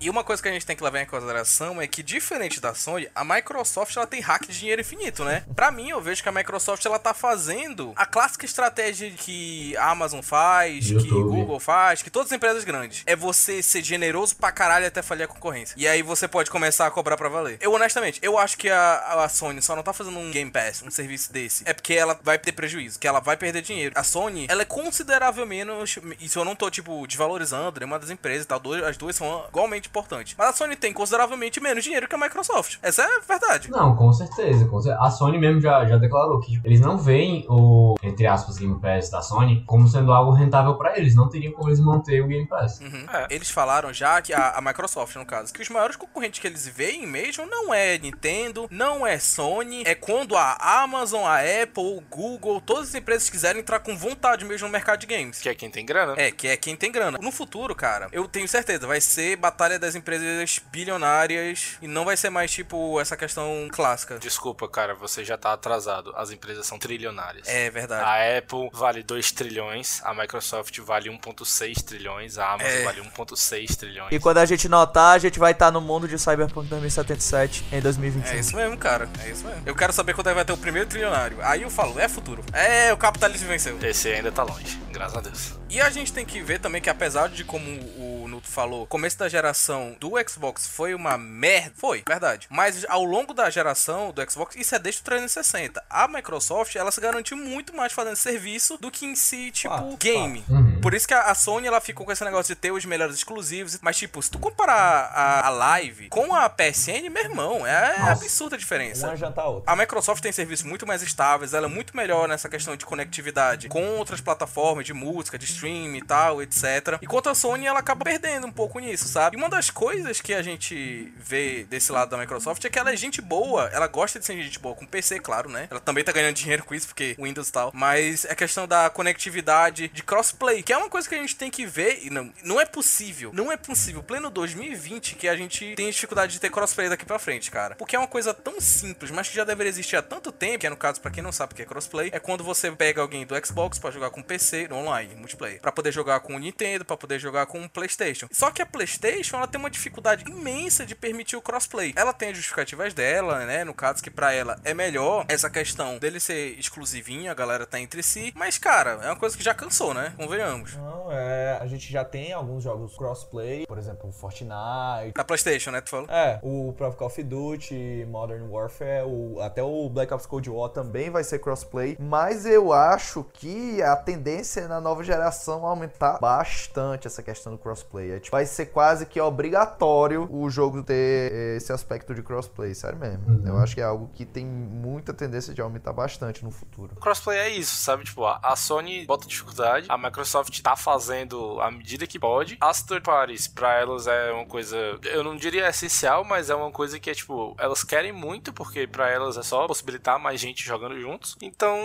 E 0.00 0.10
uma 0.10 0.24
coisa 0.24 0.42
que 0.42 0.48
a 0.48 0.52
gente 0.52 0.66
tem 0.66 0.74
que 0.74 0.82
levar 0.82 1.00
em 1.00 1.06
consideração 1.06 1.80
é 1.80 1.86
que, 1.86 2.02
diferente 2.02 2.60
da 2.60 2.74
Sony, 2.74 3.08
a 3.14 3.22
Microsoft 3.24 3.96
ela 3.96 4.06
tem 4.06 4.20
hack 4.20 4.42
de 4.48 4.58
dinheiro 4.58 4.80
infinito, 4.80 5.24
né? 5.24 5.44
Pra 5.54 5.70
mim, 5.70 5.90
eu 5.90 6.00
vejo 6.00 6.20
que 6.22 6.28
a 6.28 6.32
Microsoft 6.32 6.84
ela 6.84 6.98
tá 6.98 7.14
fazendo 7.14 7.92
a 7.94 8.04
clássica 8.04 8.44
estratégia 8.44 9.10
que 9.12 9.76
a 9.76 9.90
Amazon 9.90 10.20
faz, 10.20 10.86
que 10.86 10.94
YouTube. 10.94 11.22
Google 11.36 11.60
faz, 11.60 12.02
que 12.02 12.10
todas 12.10 12.32
as 12.32 12.36
empresas 12.36 12.64
grandes. 12.64 13.04
É 13.06 13.14
você 13.14 13.62
ser 13.62 13.82
generoso 13.82 14.34
pra 14.34 14.50
caralho 14.50 14.86
até 14.88 15.02
falhar 15.02 15.28
a 15.30 15.32
concorrência. 15.32 15.74
E 15.78 15.86
aí 15.86 16.02
você 16.02 16.26
pode 16.26 16.50
começar 16.50 16.86
a 16.86 16.90
cobrar 16.90 17.16
pra 17.16 17.28
valer. 17.28 17.58
Eu, 17.60 17.72
honestamente, 17.72 18.18
eu 18.22 18.36
acho 18.38 18.58
que 18.58 18.68
a, 18.68 18.91
a 18.94 19.28
Sony 19.28 19.62
só 19.62 19.76
não 19.76 19.82
tá 19.82 19.92
fazendo 19.92 20.18
um 20.18 20.30
Game 20.30 20.50
Pass, 20.50 20.82
um 20.86 20.90
serviço 20.90 21.32
desse. 21.32 21.64
É 21.66 21.72
porque 21.72 21.94
ela 21.94 22.18
vai 22.22 22.38
ter 22.38 22.52
prejuízo, 22.52 22.98
que 22.98 23.06
ela 23.06 23.20
vai 23.20 23.36
perder 23.36 23.62
dinheiro. 23.62 23.94
A 23.96 24.02
Sony, 24.02 24.46
ela 24.48 24.62
é 24.62 24.64
considerável 24.64 25.46
menos. 25.46 25.98
Isso 26.20 26.38
eu 26.38 26.44
não 26.44 26.54
tô, 26.54 26.70
tipo, 26.70 27.06
desvalorizando 27.06 27.80
nenhuma 27.80 27.98
das 27.98 28.10
empresas 28.10 28.44
e 28.44 28.48
tal. 28.48 28.60
As 28.86 28.96
duas 28.96 29.16
são 29.16 29.44
igualmente 29.48 29.88
importantes. 29.88 30.34
Mas 30.36 30.48
a 30.48 30.52
Sony 30.52 30.76
tem 30.76 30.92
consideravelmente 30.92 31.60
menos 31.60 31.84
dinheiro 31.84 32.08
que 32.08 32.14
a 32.14 32.18
Microsoft. 32.18 32.78
Essa 32.82 33.02
é 33.02 33.16
a 33.16 33.20
verdade. 33.20 33.70
Não, 33.70 33.96
com 33.96 34.12
certeza, 34.12 34.64
com 34.66 34.80
certeza. 34.80 35.02
A 35.02 35.10
Sony 35.10 35.38
mesmo 35.38 35.60
já, 35.60 35.84
já 35.86 35.96
declarou 35.96 36.40
que 36.40 36.52
tipo, 36.52 36.66
eles 36.66 36.80
não 36.80 36.98
veem 36.98 37.46
o, 37.48 37.94
entre 38.02 38.26
aspas, 38.26 38.58
Game 38.58 38.80
Pass 38.80 39.10
da 39.10 39.22
Sony 39.22 39.64
como 39.66 39.88
sendo 39.88 40.12
algo 40.12 40.32
rentável 40.32 40.74
pra 40.76 40.98
eles. 40.98 41.14
Não 41.14 41.28
teriam 41.28 41.52
como 41.52 41.68
eles 41.68 41.80
manter 41.80 42.22
o 42.22 42.26
Game 42.26 42.46
Pass. 42.46 42.80
Uhum. 42.80 43.06
Eles 43.30 43.50
falaram 43.50 43.92
já 43.92 44.20
que 44.20 44.32
a, 44.32 44.50
a 44.50 44.60
Microsoft, 44.60 45.16
no 45.16 45.26
caso, 45.26 45.52
que 45.52 45.62
os 45.62 45.68
maiores 45.68 45.96
concorrentes 45.96 46.40
que 46.40 46.46
eles 46.46 46.66
veem 46.66 47.06
mesmo 47.06 47.46
não 47.46 47.72
é 47.72 47.98
Nintendo, 47.98 48.66
não 48.70 48.81
é 49.06 49.18
Sony, 49.18 49.82
é 49.86 49.94
quando 49.94 50.36
a 50.36 50.56
Amazon, 50.82 51.24
a 51.24 51.38
Apple, 51.38 51.82
o 51.82 52.00
Google, 52.10 52.60
todas 52.60 52.88
as 52.88 52.94
empresas 52.94 53.28
quiserem 53.30 53.60
entrar 53.60 53.80
com 53.80 53.96
vontade 53.96 54.44
mesmo 54.44 54.66
no 54.66 54.72
mercado 54.72 55.00
de 55.00 55.06
games. 55.06 55.40
Que 55.40 55.48
é 55.48 55.54
quem 55.54 55.70
tem 55.70 55.84
grana. 55.84 56.14
É, 56.16 56.30
que 56.30 56.48
é 56.48 56.56
quem 56.56 56.76
tem 56.76 56.90
grana. 56.90 57.18
No 57.20 57.30
futuro, 57.32 57.74
cara, 57.74 58.08
eu 58.12 58.26
tenho 58.28 58.48
certeza, 58.48 58.86
vai 58.86 59.00
ser 59.00 59.36
batalha 59.36 59.78
das 59.78 59.94
empresas 59.94 60.60
bilionárias 60.70 61.78
e 61.80 61.86
não 61.88 62.04
vai 62.04 62.16
ser 62.16 62.30
mais 62.30 62.50
tipo 62.50 63.00
essa 63.00 63.16
questão 63.16 63.68
clássica. 63.70 64.18
Desculpa, 64.18 64.68
cara, 64.68 64.94
você 64.94 65.24
já 65.24 65.36
tá 65.38 65.52
atrasado. 65.52 66.12
As 66.16 66.30
empresas 66.30 66.66
são 66.66 66.78
trilionárias. 66.78 67.48
É 67.48 67.70
verdade. 67.70 68.04
A 68.04 68.38
Apple 68.38 68.68
vale 68.72 69.02
2 69.02 69.32
trilhões, 69.32 70.00
a 70.04 70.14
Microsoft 70.14 70.78
vale 70.80 71.08
1.6 71.10 71.82
trilhões, 71.82 72.38
a 72.38 72.52
Amazon 72.52 72.70
É. 72.72 72.82
vale 72.82 73.00
1.6 73.00 73.76
trilhões. 73.76 74.12
E 74.12 74.18
quando 74.18 74.38
a 74.38 74.46
gente 74.46 74.68
notar, 74.68 75.14
a 75.16 75.18
gente 75.18 75.38
vai 75.38 75.52
estar 75.52 75.70
no 75.70 75.80
mundo 75.80 76.06
de 76.08 76.18
Cyberpunk 76.18 76.68
2077 76.68 77.64
em 77.72 77.80
2021. 77.80 78.32
É 78.32 78.38
isso 78.40 78.56
mesmo, 78.56 78.71
cara. 78.76 79.08
É 79.24 79.30
isso 79.30 79.46
mesmo. 79.46 79.62
Eu 79.64 79.74
quero 79.74 79.92
saber 79.92 80.14
quando 80.14 80.28
é 80.28 80.30
que 80.30 80.36
vai 80.36 80.44
ter 80.44 80.52
o 80.52 80.56
primeiro 80.56 80.88
trilionário. 80.88 81.36
Aí 81.42 81.62
eu 81.62 81.70
falo, 81.70 81.98
é 81.98 82.08
futuro. 82.08 82.44
É, 82.52 82.92
o 82.92 82.96
capitalismo 82.96 83.48
venceu. 83.48 83.78
Esse 83.82 84.08
ainda 84.08 84.32
tá 84.32 84.42
longe, 84.42 84.78
graças 84.92 85.16
a 85.16 85.20
Deus. 85.20 85.58
E 85.68 85.80
a 85.80 85.90
gente 85.90 86.12
tem 86.12 86.24
que 86.24 86.40
ver 86.40 86.60
também 86.60 86.80
que 86.80 86.90
apesar 86.90 87.28
de 87.28 87.44
como 87.44 87.66
o 87.66 88.28
Nuto 88.28 88.48
falou, 88.48 88.86
começo 88.86 89.18
da 89.18 89.28
geração 89.28 89.96
do 89.98 90.12
Xbox 90.28 90.66
foi 90.66 90.94
uma 90.94 91.18
merda, 91.18 91.72
foi, 91.76 92.02
verdade. 92.06 92.46
Mas 92.50 92.84
ao 92.88 93.04
longo 93.04 93.34
da 93.34 93.50
geração 93.50 94.12
do 94.12 94.30
Xbox, 94.30 94.54
isso 94.56 94.74
é 94.74 94.78
desde 94.78 95.00
o 95.00 95.04
360. 95.04 95.82
A 95.90 96.06
Microsoft, 96.06 96.76
ela 96.76 96.92
se 96.92 97.00
garantiu 97.00 97.36
muito 97.36 97.74
mais 97.74 97.92
fazendo 97.92 98.16
serviço 98.16 98.76
do 98.78 98.90
que 98.90 99.06
em 99.06 99.16
si, 99.16 99.50
tipo, 99.50 99.96
game. 99.96 100.44
Por 100.80 100.94
isso 100.94 101.08
que 101.08 101.14
a 101.14 101.32
a 101.32 101.34
Sony, 101.34 101.66
ela 101.66 101.80
ficou 101.80 102.04
com 102.04 102.12
esse 102.12 102.24
negócio 102.24 102.54
de 102.54 102.60
ter 102.60 102.70
os 102.70 102.84
melhores 102.84 103.16
exclusivos. 103.16 103.78
Mas, 103.80 103.96
tipo, 103.96 104.22
se 104.22 104.30
tu 104.30 104.38
comparar 104.38 105.10
a, 105.12 105.46
a 105.46 105.50
Live 105.50 106.08
com 106.08 106.34
a 106.34 106.48
PSN, 106.48 107.08
meu 107.10 107.24
irmão, 107.24 107.66
é 107.66 107.98
Nossa. 107.98 108.12
absurda 108.12 108.56
a 108.56 108.58
diferença. 108.58 109.08
Uma 109.08 109.16
janta 109.16 109.40
a 109.40 109.48
outra. 109.48 109.72
A 109.72 109.74
Microsoft 109.74 110.22
tem 110.22 110.30
serviços 110.30 110.64
muito 110.64 110.86
mais 110.86 111.02
estáveis, 111.02 111.54
ela 111.54 111.66
é 111.66 111.70
muito 111.70 111.96
melhor 111.96 112.28
nessa 112.28 112.48
questão 112.48 112.76
de 112.76 112.84
conectividade 112.84 113.68
com 113.68 113.82
outras 113.96 114.20
plataformas 114.20 114.81
de 114.82 114.92
música, 114.92 115.38
de 115.38 115.44
stream 115.44 115.96
e 115.96 116.02
tal, 116.02 116.42
etc. 116.42 116.98
Enquanto 117.00 117.28
a 117.28 117.34
Sony, 117.34 117.66
ela 117.66 117.80
acaba 117.80 118.04
perdendo 118.04 118.46
um 118.46 118.52
pouco 118.52 118.78
nisso, 118.78 119.08
sabe? 119.08 119.36
E 119.36 119.38
uma 119.38 119.48
das 119.48 119.70
coisas 119.70 120.20
que 120.20 120.34
a 120.34 120.42
gente 120.42 121.12
vê 121.16 121.64
desse 121.64 121.92
lado 121.92 122.10
da 122.10 122.18
Microsoft 122.18 122.64
é 122.64 122.70
que 122.70 122.78
ela 122.78 122.92
é 122.92 122.96
gente 122.96 123.20
boa, 123.20 123.68
ela 123.72 123.86
gosta 123.86 124.18
de 124.18 124.24
ser 124.24 124.40
gente 124.42 124.58
boa, 124.58 124.74
com 124.74 124.86
PC, 124.86 125.20
claro, 125.20 125.48
né? 125.48 125.68
Ela 125.70 125.80
também 125.80 126.04
tá 126.04 126.12
ganhando 126.12 126.34
dinheiro 126.34 126.64
com 126.64 126.74
isso, 126.74 126.86
porque 126.86 127.16
Windows 127.18 127.48
e 127.48 127.52
tal. 127.52 127.70
Mas 127.74 128.24
é 128.24 128.34
questão 128.34 128.66
da 128.66 128.90
conectividade, 128.90 129.88
de 129.88 130.02
crossplay, 130.02 130.62
que 130.62 130.72
é 130.72 130.76
uma 130.76 130.88
coisa 130.88 131.08
que 131.08 131.14
a 131.14 131.18
gente 131.18 131.36
tem 131.36 131.50
que 131.50 131.66
ver 131.66 132.00
e 132.02 132.10
não, 132.10 132.32
não 132.42 132.60
é 132.60 132.64
possível, 132.64 133.30
não 133.34 133.50
é 133.50 133.56
possível, 133.56 134.02
pleno 134.02 134.30
2020, 134.30 135.14
que 135.14 135.28
a 135.28 135.36
gente 135.36 135.74
tem 135.74 135.90
dificuldade 135.90 136.32
de 136.32 136.40
ter 136.40 136.50
crossplay 136.50 136.88
daqui 136.88 137.04
pra 137.04 137.18
frente, 137.18 137.50
cara. 137.50 137.74
Porque 137.76 137.96
é 137.96 137.98
uma 137.98 138.08
coisa 138.08 138.34
tão 138.34 138.60
simples, 138.60 139.10
mas 139.10 139.28
que 139.28 139.36
já 139.36 139.44
deveria 139.44 139.70
existir 139.70 139.96
há 139.96 140.02
tanto 140.02 140.32
tempo, 140.32 140.58
que 140.58 140.66
é 140.66 140.70
no 140.70 140.76
caso, 140.76 141.00
pra 141.00 141.10
quem 141.10 141.22
não 141.22 141.32
sabe 141.32 141.52
o 141.52 141.56
que 141.56 141.62
é 141.62 141.64
crossplay, 141.64 142.10
é 142.12 142.18
quando 142.18 142.44
você 142.44 142.70
pega 142.70 143.00
alguém 143.00 143.24
do 143.26 143.46
Xbox 143.46 143.78
pra 143.78 143.90
jogar 143.90 144.10
com 144.10 144.22
PC 144.22 144.68
online, 144.74 145.14
multiplayer, 145.14 145.60
pra 145.60 145.72
poder 145.72 145.92
jogar 145.92 146.20
com 146.20 146.34
o 146.34 146.38
Nintendo, 146.38 146.84
pra 146.84 146.96
poder 146.96 147.18
jogar 147.18 147.46
com 147.46 147.62
o 147.62 147.68
PlayStation. 147.68 148.26
Só 148.30 148.50
que 148.50 148.62
a 148.62 148.66
PlayStation, 148.66 149.36
ela 149.36 149.46
tem 149.46 149.58
uma 149.60 149.70
dificuldade 149.70 150.24
imensa 150.30 150.84
de 150.86 150.94
permitir 150.94 151.36
o 151.36 151.42
crossplay. 151.42 151.92
Ela 151.96 152.12
tem 152.12 152.30
as 152.30 152.36
justificativas 152.36 152.94
dela, 152.94 153.44
né, 153.44 153.64
no 153.64 153.74
caso 153.74 154.02
que 154.02 154.10
pra 154.10 154.32
ela 154.32 154.58
é 154.64 154.74
melhor 154.74 155.24
essa 155.28 155.48
questão 155.50 155.98
dele 155.98 156.20
ser 156.20 156.58
exclusivinho, 156.58 157.30
a 157.30 157.34
galera 157.34 157.66
tá 157.66 157.78
entre 157.80 158.02
si, 158.02 158.32
mas 158.36 158.58
cara, 158.58 158.98
é 159.02 159.06
uma 159.06 159.16
coisa 159.16 159.36
que 159.36 159.42
já 159.44 159.54
cansou, 159.54 159.92
né? 159.94 160.12
Convenhamos. 160.16 160.74
Não, 160.76 161.10
é, 161.12 161.58
a 161.60 161.66
gente 161.66 161.90
já 161.90 162.04
tem 162.04 162.32
alguns 162.32 162.62
jogos 162.64 162.96
crossplay, 162.96 163.66
por 163.66 163.78
exemplo, 163.78 164.08
o 164.08 164.12
Fortnite. 164.12 165.12
Na 165.16 165.24
PlayStation, 165.24 165.70
né, 165.70 165.80
tu 165.80 165.90
falou? 165.90 166.06
É, 166.10 166.38
o 166.42 166.72
próprio 166.76 166.98
Call 166.98 167.08
of 167.08 167.22
Duty, 167.22 168.06
Modern 168.08 168.48
Warfare, 168.50 169.04
o- 169.06 169.40
até 169.40 169.62
o 169.62 169.88
Black 169.88 170.12
Ops 170.12 170.26
Cold 170.26 170.48
War 170.50 170.68
também 170.70 171.10
vai 171.10 171.24
ser 171.24 171.38
crossplay, 171.38 171.96
mas 171.98 172.44
eu 172.46 172.72
acho 172.72 173.24
que 173.32 173.82
a 173.82 173.96
tendência 173.96 174.61
na 174.68 174.80
nova 174.80 175.02
geração 175.02 175.66
aumentar 175.66 176.18
bastante 176.20 177.06
essa 177.06 177.22
questão 177.22 177.52
do 177.52 177.58
crossplay. 177.58 178.12
É, 178.12 178.20
tipo, 178.20 178.36
vai 178.36 178.46
ser 178.46 178.66
quase 178.66 179.06
que 179.06 179.20
obrigatório 179.20 180.28
o 180.30 180.48
jogo 180.48 180.82
ter 180.82 181.56
esse 181.56 181.72
aspecto 181.72 182.14
de 182.14 182.22
crossplay, 182.22 182.74
sério 182.74 182.98
mesmo. 182.98 183.26
Uhum. 183.26 183.42
Eu 183.46 183.58
acho 183.58 183.74
que 183.74 183.80
é 183.80 183.84
algo 183.84 184.10
que 184.14 184.24
tem 184.24 184.44
muita 184.46 185.12
tendência 185.12 185.52
de 185.54 185.60
aumentar 185.60 185.92
bastante 185.92 186.44
no 186.44 186.50
futuro. 186.50 186.94
Crossplay 186.96 187.38
é 187.38 187.48
isso, 187.48 187.76
sabe? 187.76 188.04
Tipo, 188.04 188.24
a 188.26 188.52
a 188.52 188.56
Sony 188.56 189.06
bota 189.06 189.26
dificuldade, 189.26 189.86
a 189.88 189.96
Microsoft 189.96 190.60
tá 190.60 190.76
fazendo 190.76 191.60
à 191.60 191.70
medida 191.70 192.06
que 192.06 192.18
pode. 192.18 192.58
As 192.60 192.82
third 192.82 193.02
parties, 193.02 193.48
pra 193.48 193.74
elas 193.74 194.06
é 194.06 194.30
uma 194.32 194.46
coisa, 194.46 194.76
eu 195.04 195.24
não 195.24 195.36
diria 195.36 195.68
essencial, 195.68 196.24
mas 196.24 196.50
é 196.50 196.54
uma 196.54 196.70
coisa 196.70 197.00
que 197.00 197.08
é 197.08 197.14
tipo, 197.14 197.54
elas 197.58 197.82
querem 197.82 198.12
muito, 198.12 198.52
porque 198.52 198.86
pra 198.86 199.08
elas 199.08 199.36
é 199.36 199.42
só 199.42 199.66
possibilitar 199.66 200.18
mais 200.18 200.40
gente 200.40 200.64
jogando 200.64 201.00
juntos. 201.00 201.36
Então, 201.40 201.78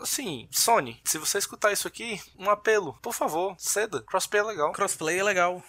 assim, 0.00 0.46
Sony, 0.50 1.00
se 1.04 1.18
você 1.18 1.38
escutar 1.38 1.72
isso 1.72 1.88
aqui, 1.88 2.05
um 2.38 2.48
apelo, 2.50 2.96
por 3.02 3.12
favor, 3.12 3.54
ceda. 3.58 4.02
Crossplay 4.02 4.40
é 4.40 4.44
legal. 4.44 4.72
Crossplay 4.72 5.18
é 5.18 5.22
legal. 5.22 5.62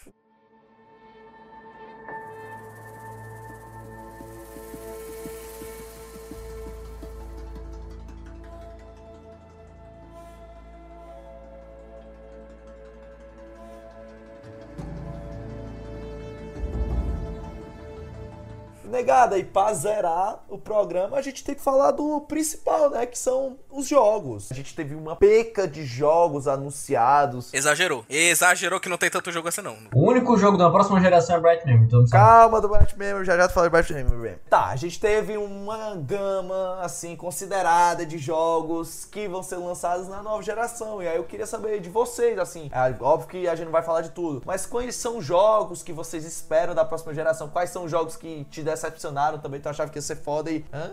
Negada, 18.83 19.37
e 19.37 19.43
pra 19.43 19.73
zerar 19.73 20.43
o 20.47 20.57
programa, 20.57 21.17
a 21.17 21.21
gente 21.21 21.43
tem 21.43 21.53
que 21.53 21.61
falar 21.61 21.91
do 21.91 22.21
principal, 22.21 22.89
né? 22.89 23.05
Que 23.05 23.17
são 23.17 23.59
os 23.77 23.87
jogos. 23.87 24.51
A 24.51 24.55
gente 24.55 24.75
teve 24.75 24.95
uma 24.95 25.15
peca 25.15 25.67
de 25.67 25.85
jogos 25.85 26.47
anunciados. 26.47 27.53
Exagerou. 27.53 28.03
Exagerou 28.09 28.79
que 28.79 28.89
não 28.89 28.97
tem 28.97 29.09
tanto 29.09 29.31
jogo 29.31 29.47
assim, 29.47 29.61
não. 29.61 29.77
O 29.93 30.09
único 30.09 30.35
jogo 30.37 30.57
da 30.57 30.69
próxima 30.69 30.99
geração 30.99 31.35
é 31.35 31.39
Bright 31.39 31.65
Memory, 31.65 31.85
então. 31.85 32.05
Calma 32.09 32.59
do 32.59 32.67
Bright 32.67 32.97
Memory, 32.97 33.25
já 33.25 33.37
já 33.37 33.47
tu 33.47 33.53
fala 33.53 33.67
de 33.67 33.71
Bright 33.71 33.93
Memory. 33.93 34.35
Tá, 34.49 34.65
a 34.67 34.75
gente 34.75 34.99
teve 34.99 35.37
uma 35.37 35.95
gama, 35.95 36.79
assim, 36.81 37.15
considerada 37.15 38.05
de 38.05 38.17
jogos 38.17 39.05
que 39.05 39.27
vão 39.27 39.43
ser 39.43 39.57
lançados 39.57 40.07
na 40.07 40.23
nova 40.23 40.41
geração. 40.41 41.01
E 41.01 41.07
aí 41.07 41.17
eu 41.17 41.23
queria 41.23 41.45
saber 41.45 41.79
de 41.79 41.89
vocês, 41.89 42.37
assim, 42.39 42.71
é 42.73 43.03
óbvio 43.03 43.29
que 43.29 43.47
a 43.47 43.55
gente 43.55 43.65
não 43.65 43.71
vai 43.71 43.83
falar 43.83 44.01
de 44.01 44.09
tudo, 44.09 44.41
mas 44.45 44.65
quais 44.65 44.95
são 44.95 45.17
os 45.17 45.25
jogos 45.25 45.83
que 45.83 45.93
vocês 45.93 46.25
esperam 46.25 46.73
da 46.73 46.83
próxima 46.83 47.13
geração? 47.13 47.47
Quais 47.47 47.69
são 47.69 47.83
os 47.85 47.91
jogos 47.91 48.15
que 48.15 48.45
te 48.45 48.63
decepcionaram 48.63 49.37
também, 49.37 49.59
tu 49.59 49.69
achava 49.69 49.91
que 49.91 49.97
ia 49.97 50.01
ser 50.01 50.15
foda 50.15 50.49
e... 50.49 50.65
Ah, 50.73 50.89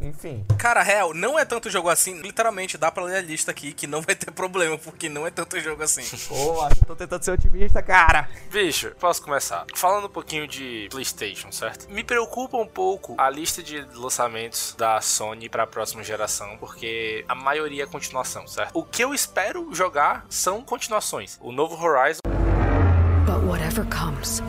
enfim. 0.00 0.44
Cara, 0.58 0.82
real, 0.82 1.12
não 1.14 1.38
é 1.38 1.44
tanto 1.44 1.70
jogo 1.70 1.88
assim. 1.88 2.20
Literalmente, 2.20 2.78
dá 2.78 2.90
pra 2.90 3.04
ler 3.04 3.16
a 3.16 3.20
lista 3.20 3.50
aqui 3.50 3.72
que 3.72 3.86
não 3.86 4.00
vai 4.00 4.14
ter 4.14 4.30
problema, 4.32 4.78
porque 4.78 5.08
não 5.08 5.26
é 5.26 5.30
tanto 5.30 5.58
jogo 5.60 5.82
assim. 5.82 6.02
Pô, 6.28 6.62
acho 6.62 6.76
que 6.76 6.86
tô 6.86 6.96
tentando 6.96 7.22
ser 7.22 7.32
otimista, 7.32 7.82
cara. 7.82 8.28
Bicho, 8.50 8.92
posso 8.98 9.22
começar? 9.22 9.64
Falando 9.74 10.06
um 10.06 10.10
pouquinho 10.10 10.46
de 10.46 10.88
PlayStation, 10.90 11.50
certo? 11.52 11.90
Me 11.90 12.04
preocupa 12.04 12.56
um 12.56 12.66
pouco 12.66 13.14
a 13.18 13.28
lista 13.28 13.62
de 13.62 13.80
lançamentos 13.94 14.74
da 14.78 15.00
Sony 15.00 15.48
pra 15.48 15.66
próxima 15.66 16.02
geração, 16.02 16.56
porque 16.58 17.24
a 17.28 17.34
maioria 17.34 17.84
é 17.84 17.86
continuação, 17.86 18.46
certo? 18.46 18.70
O 18.78 18.84
que 18.84 19.02
eu 19.02 19.14
espero 19.14 19.74
jogar 19.74 20.26
são 20.28 20.62
continuações. 20.62 21.38
O 21.40 21.52
novo 21.52 21.76
Horizon. 21.76 22.20
But 23.26 23.44
whatever 23.44 23.84
comes, 23.86 24.42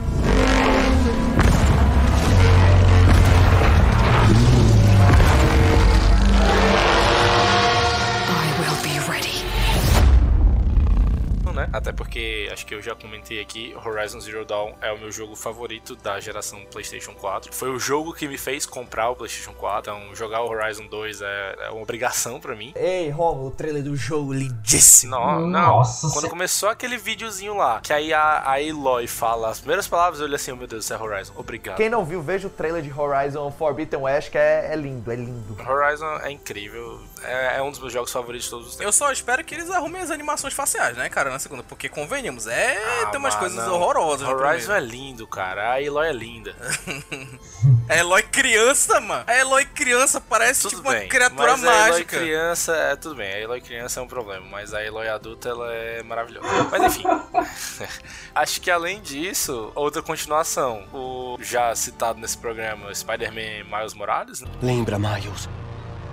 né? 11.60 11.70
Até 11.74 11.92
porque 11.92 12.50
acho 12.52 12.66
que 12.66 12.74
eu 12.76 12.82
já 12.82 12.96
comentei 12.96 13.42
aqui, 13.42 13.76
Horizon 13.86 14.20
Zero 14.20 14.46
Dawn 14.46 14.74
é 14.82 14.92
o 14.92 14.98
meu 15.00 15.12
jogo 15.12 15.36
favorito 15.36 15.96
da 15.96 16.20
geração 16.20 16.64
PlayStation 16.72 17.14
4. 17.14 17.54
Foi 17.54 17.70
o 17.70 17.80
jogo 17.80 18.14
que 18.14 18.28
me 18.28 18.38
fez 18.38 18.66
comprar 18.66 19.10
o 19.10 19.16
PlayStation 19.16 19.54
4. 19.54 19.80
Então, 19.92 20.16
jogar 20.16 20.42
o 20.44 20.50
Horizon 20.50 20.88
2 20.88 21.22
é, 21.22 21.56
é 21.62 21.70
uma 21.70 21.82
obrigação 21.82 22.40
pra 22.40 22.56
mim. 22.56 22.74
Ei, 22.76 23.10
Romulo, 23.10 23.48
o 23.48 23.52
trailer 23.52 23.84
do 23.84 23.96
jogo 23.96 24.34
lindíssimo. 24.34 25.12
Não, 25.12 25.42
não. 25.42 25.60
Nossa, 25.80 26.10
Quando 26.10 26.26
cê- 26.26 26.30
começou 26.30 26.70
aquele 26.70 26.98
videozinho 26.98 27.56
lá, 27.56 27.80
que 27.82 27.92
aí 27.94 28.14
a, 28.14 28.50
a 28.50 28.62
Eloy 28.62 29.08
fala 29.08 29.50
as 29.50 29.60
primeiras 29.60 29.88
palavras, 29.88 30.20
eu 30.20 30.26
olhei 30.26 30.36
assim, 30.36 30.52
oh, 30.52 30.56
meu 30.56 30.68
Deus, 30.68 30.84
isso 30.86 30.94
é 30.94 30.98
Horizon. 31.02 31.34
Obrigado. 31.36 31.78
Quem 31.78 31.90
não 31.90 32.06
viu, 32.06 32.22
veja 32.22 32.48
o 32.48 32.50
trailer 32.50 32.82
de 32.82 32.92
Horizon 32.94 33.52
Forbidden 33.52 34.02
West, 34.02 34.30
que 34.30 34.38
é, 34.38 34.70
é 34.72 34.76
lindo, 34.76 35.12
é 35.12 35.16
lindo. 35.16 35.58
Horizon 35.68 36.18
é 36.22 36.32
incrível. 36.32 37.00
É, 37.24 37.58
é 37.58 37.62
um 37.62 37.70
dos 37.72 37.80
meus 37.80 37.92
jogos 37.92 38.12
favoritos 38.12 38.46
de 38.46 38.50
todos 38.52 38.68
os 38.68 38.72
tempos. 38.76 38.86
Eu 38.86 38.92
só 38.94 39.12
espero 39.12 39.44
que 39.44 39.54
eles 39.56 39.70
arrumem 39.70 40.02
as 40.02 40.12
animações 40.12 40.54
faciais, 40.54 40.96
né, 40.98 41.10
cara, 41.10 41.30
na 41.30 41.40
segunda. 41.50 41.64
Porque 41.64 41.90
convenhamos, 41.90 42.46
é. 42.48 42.78
Ah, 42.78 43.08
tem 43.08 43.20
umas 43.20 43.34
mas 43.34 43.36
coisas 43.36 43.66
não. 43.66 43.74
horrorosas 43.76 44.28
no 44.28 44.36
Horizon 44.36 44.74
é 44.74 44.80
lindo, 44.80 45.28
cara. 45.28 45.74
A 45.74 45.82
Eloy 45.82 46.08
é 46.08 46.14
linda. 46.14 46.56
A 47.90 47.98
Eloy 47.98 48.22
criança, 48.24 49.02
mano. 49.02 49.24
A 49.26 49.36
Eloy 49.36 49.66
criança 49.66 50.22
parece 50.22 50.62
Tudo 50.64 50.76
tipo 50.78 50.82
uma 50.84 50.94
bem, 50.94 51.10
criatura 51.10 51.58
mas 51.58 51.64
a 51.64 51.68
Eloy 51.68 51.90
mágica. 51.92 52.18
criança, 52.18 52.76
é 52.76 52.96
tudo 52.96 53.16
bem, 53.16 53.34
a 53.34 53.40
Eloy 53.40 53.62
criança 53.62 54.00
é 54.00 54.04
um 54.04 54.08
problema, 54.08 54.46
mas 54.50 54.74
a 54.74 54.84
Eloy 54.84 55.08
adulta 55.10 55.50
ela 55.50 55.74
é 55.74 56.04
maravilhosa. 56.04 56.48
Mas 56.72 56.96
enfim, 56.96 57.04
acho 58.36 58.62
que 58.62 58.70
além 58.70 59.02
disso, 59.02 59.72
outra 59.74 60.02
continuação, 60.02 60.86
o 60.94 61.38
já 61.42 61.74
citado 61.76 62.20
nesse 62.20 62.38
programa 62.38 62.94
Spider-Man 62.94 63.66
Miles 63.66 63.94
Morales, 63.94 64.42
né? 64.42 64.50
Lembra, 64.62 65.00
Miles? 65.00 65.50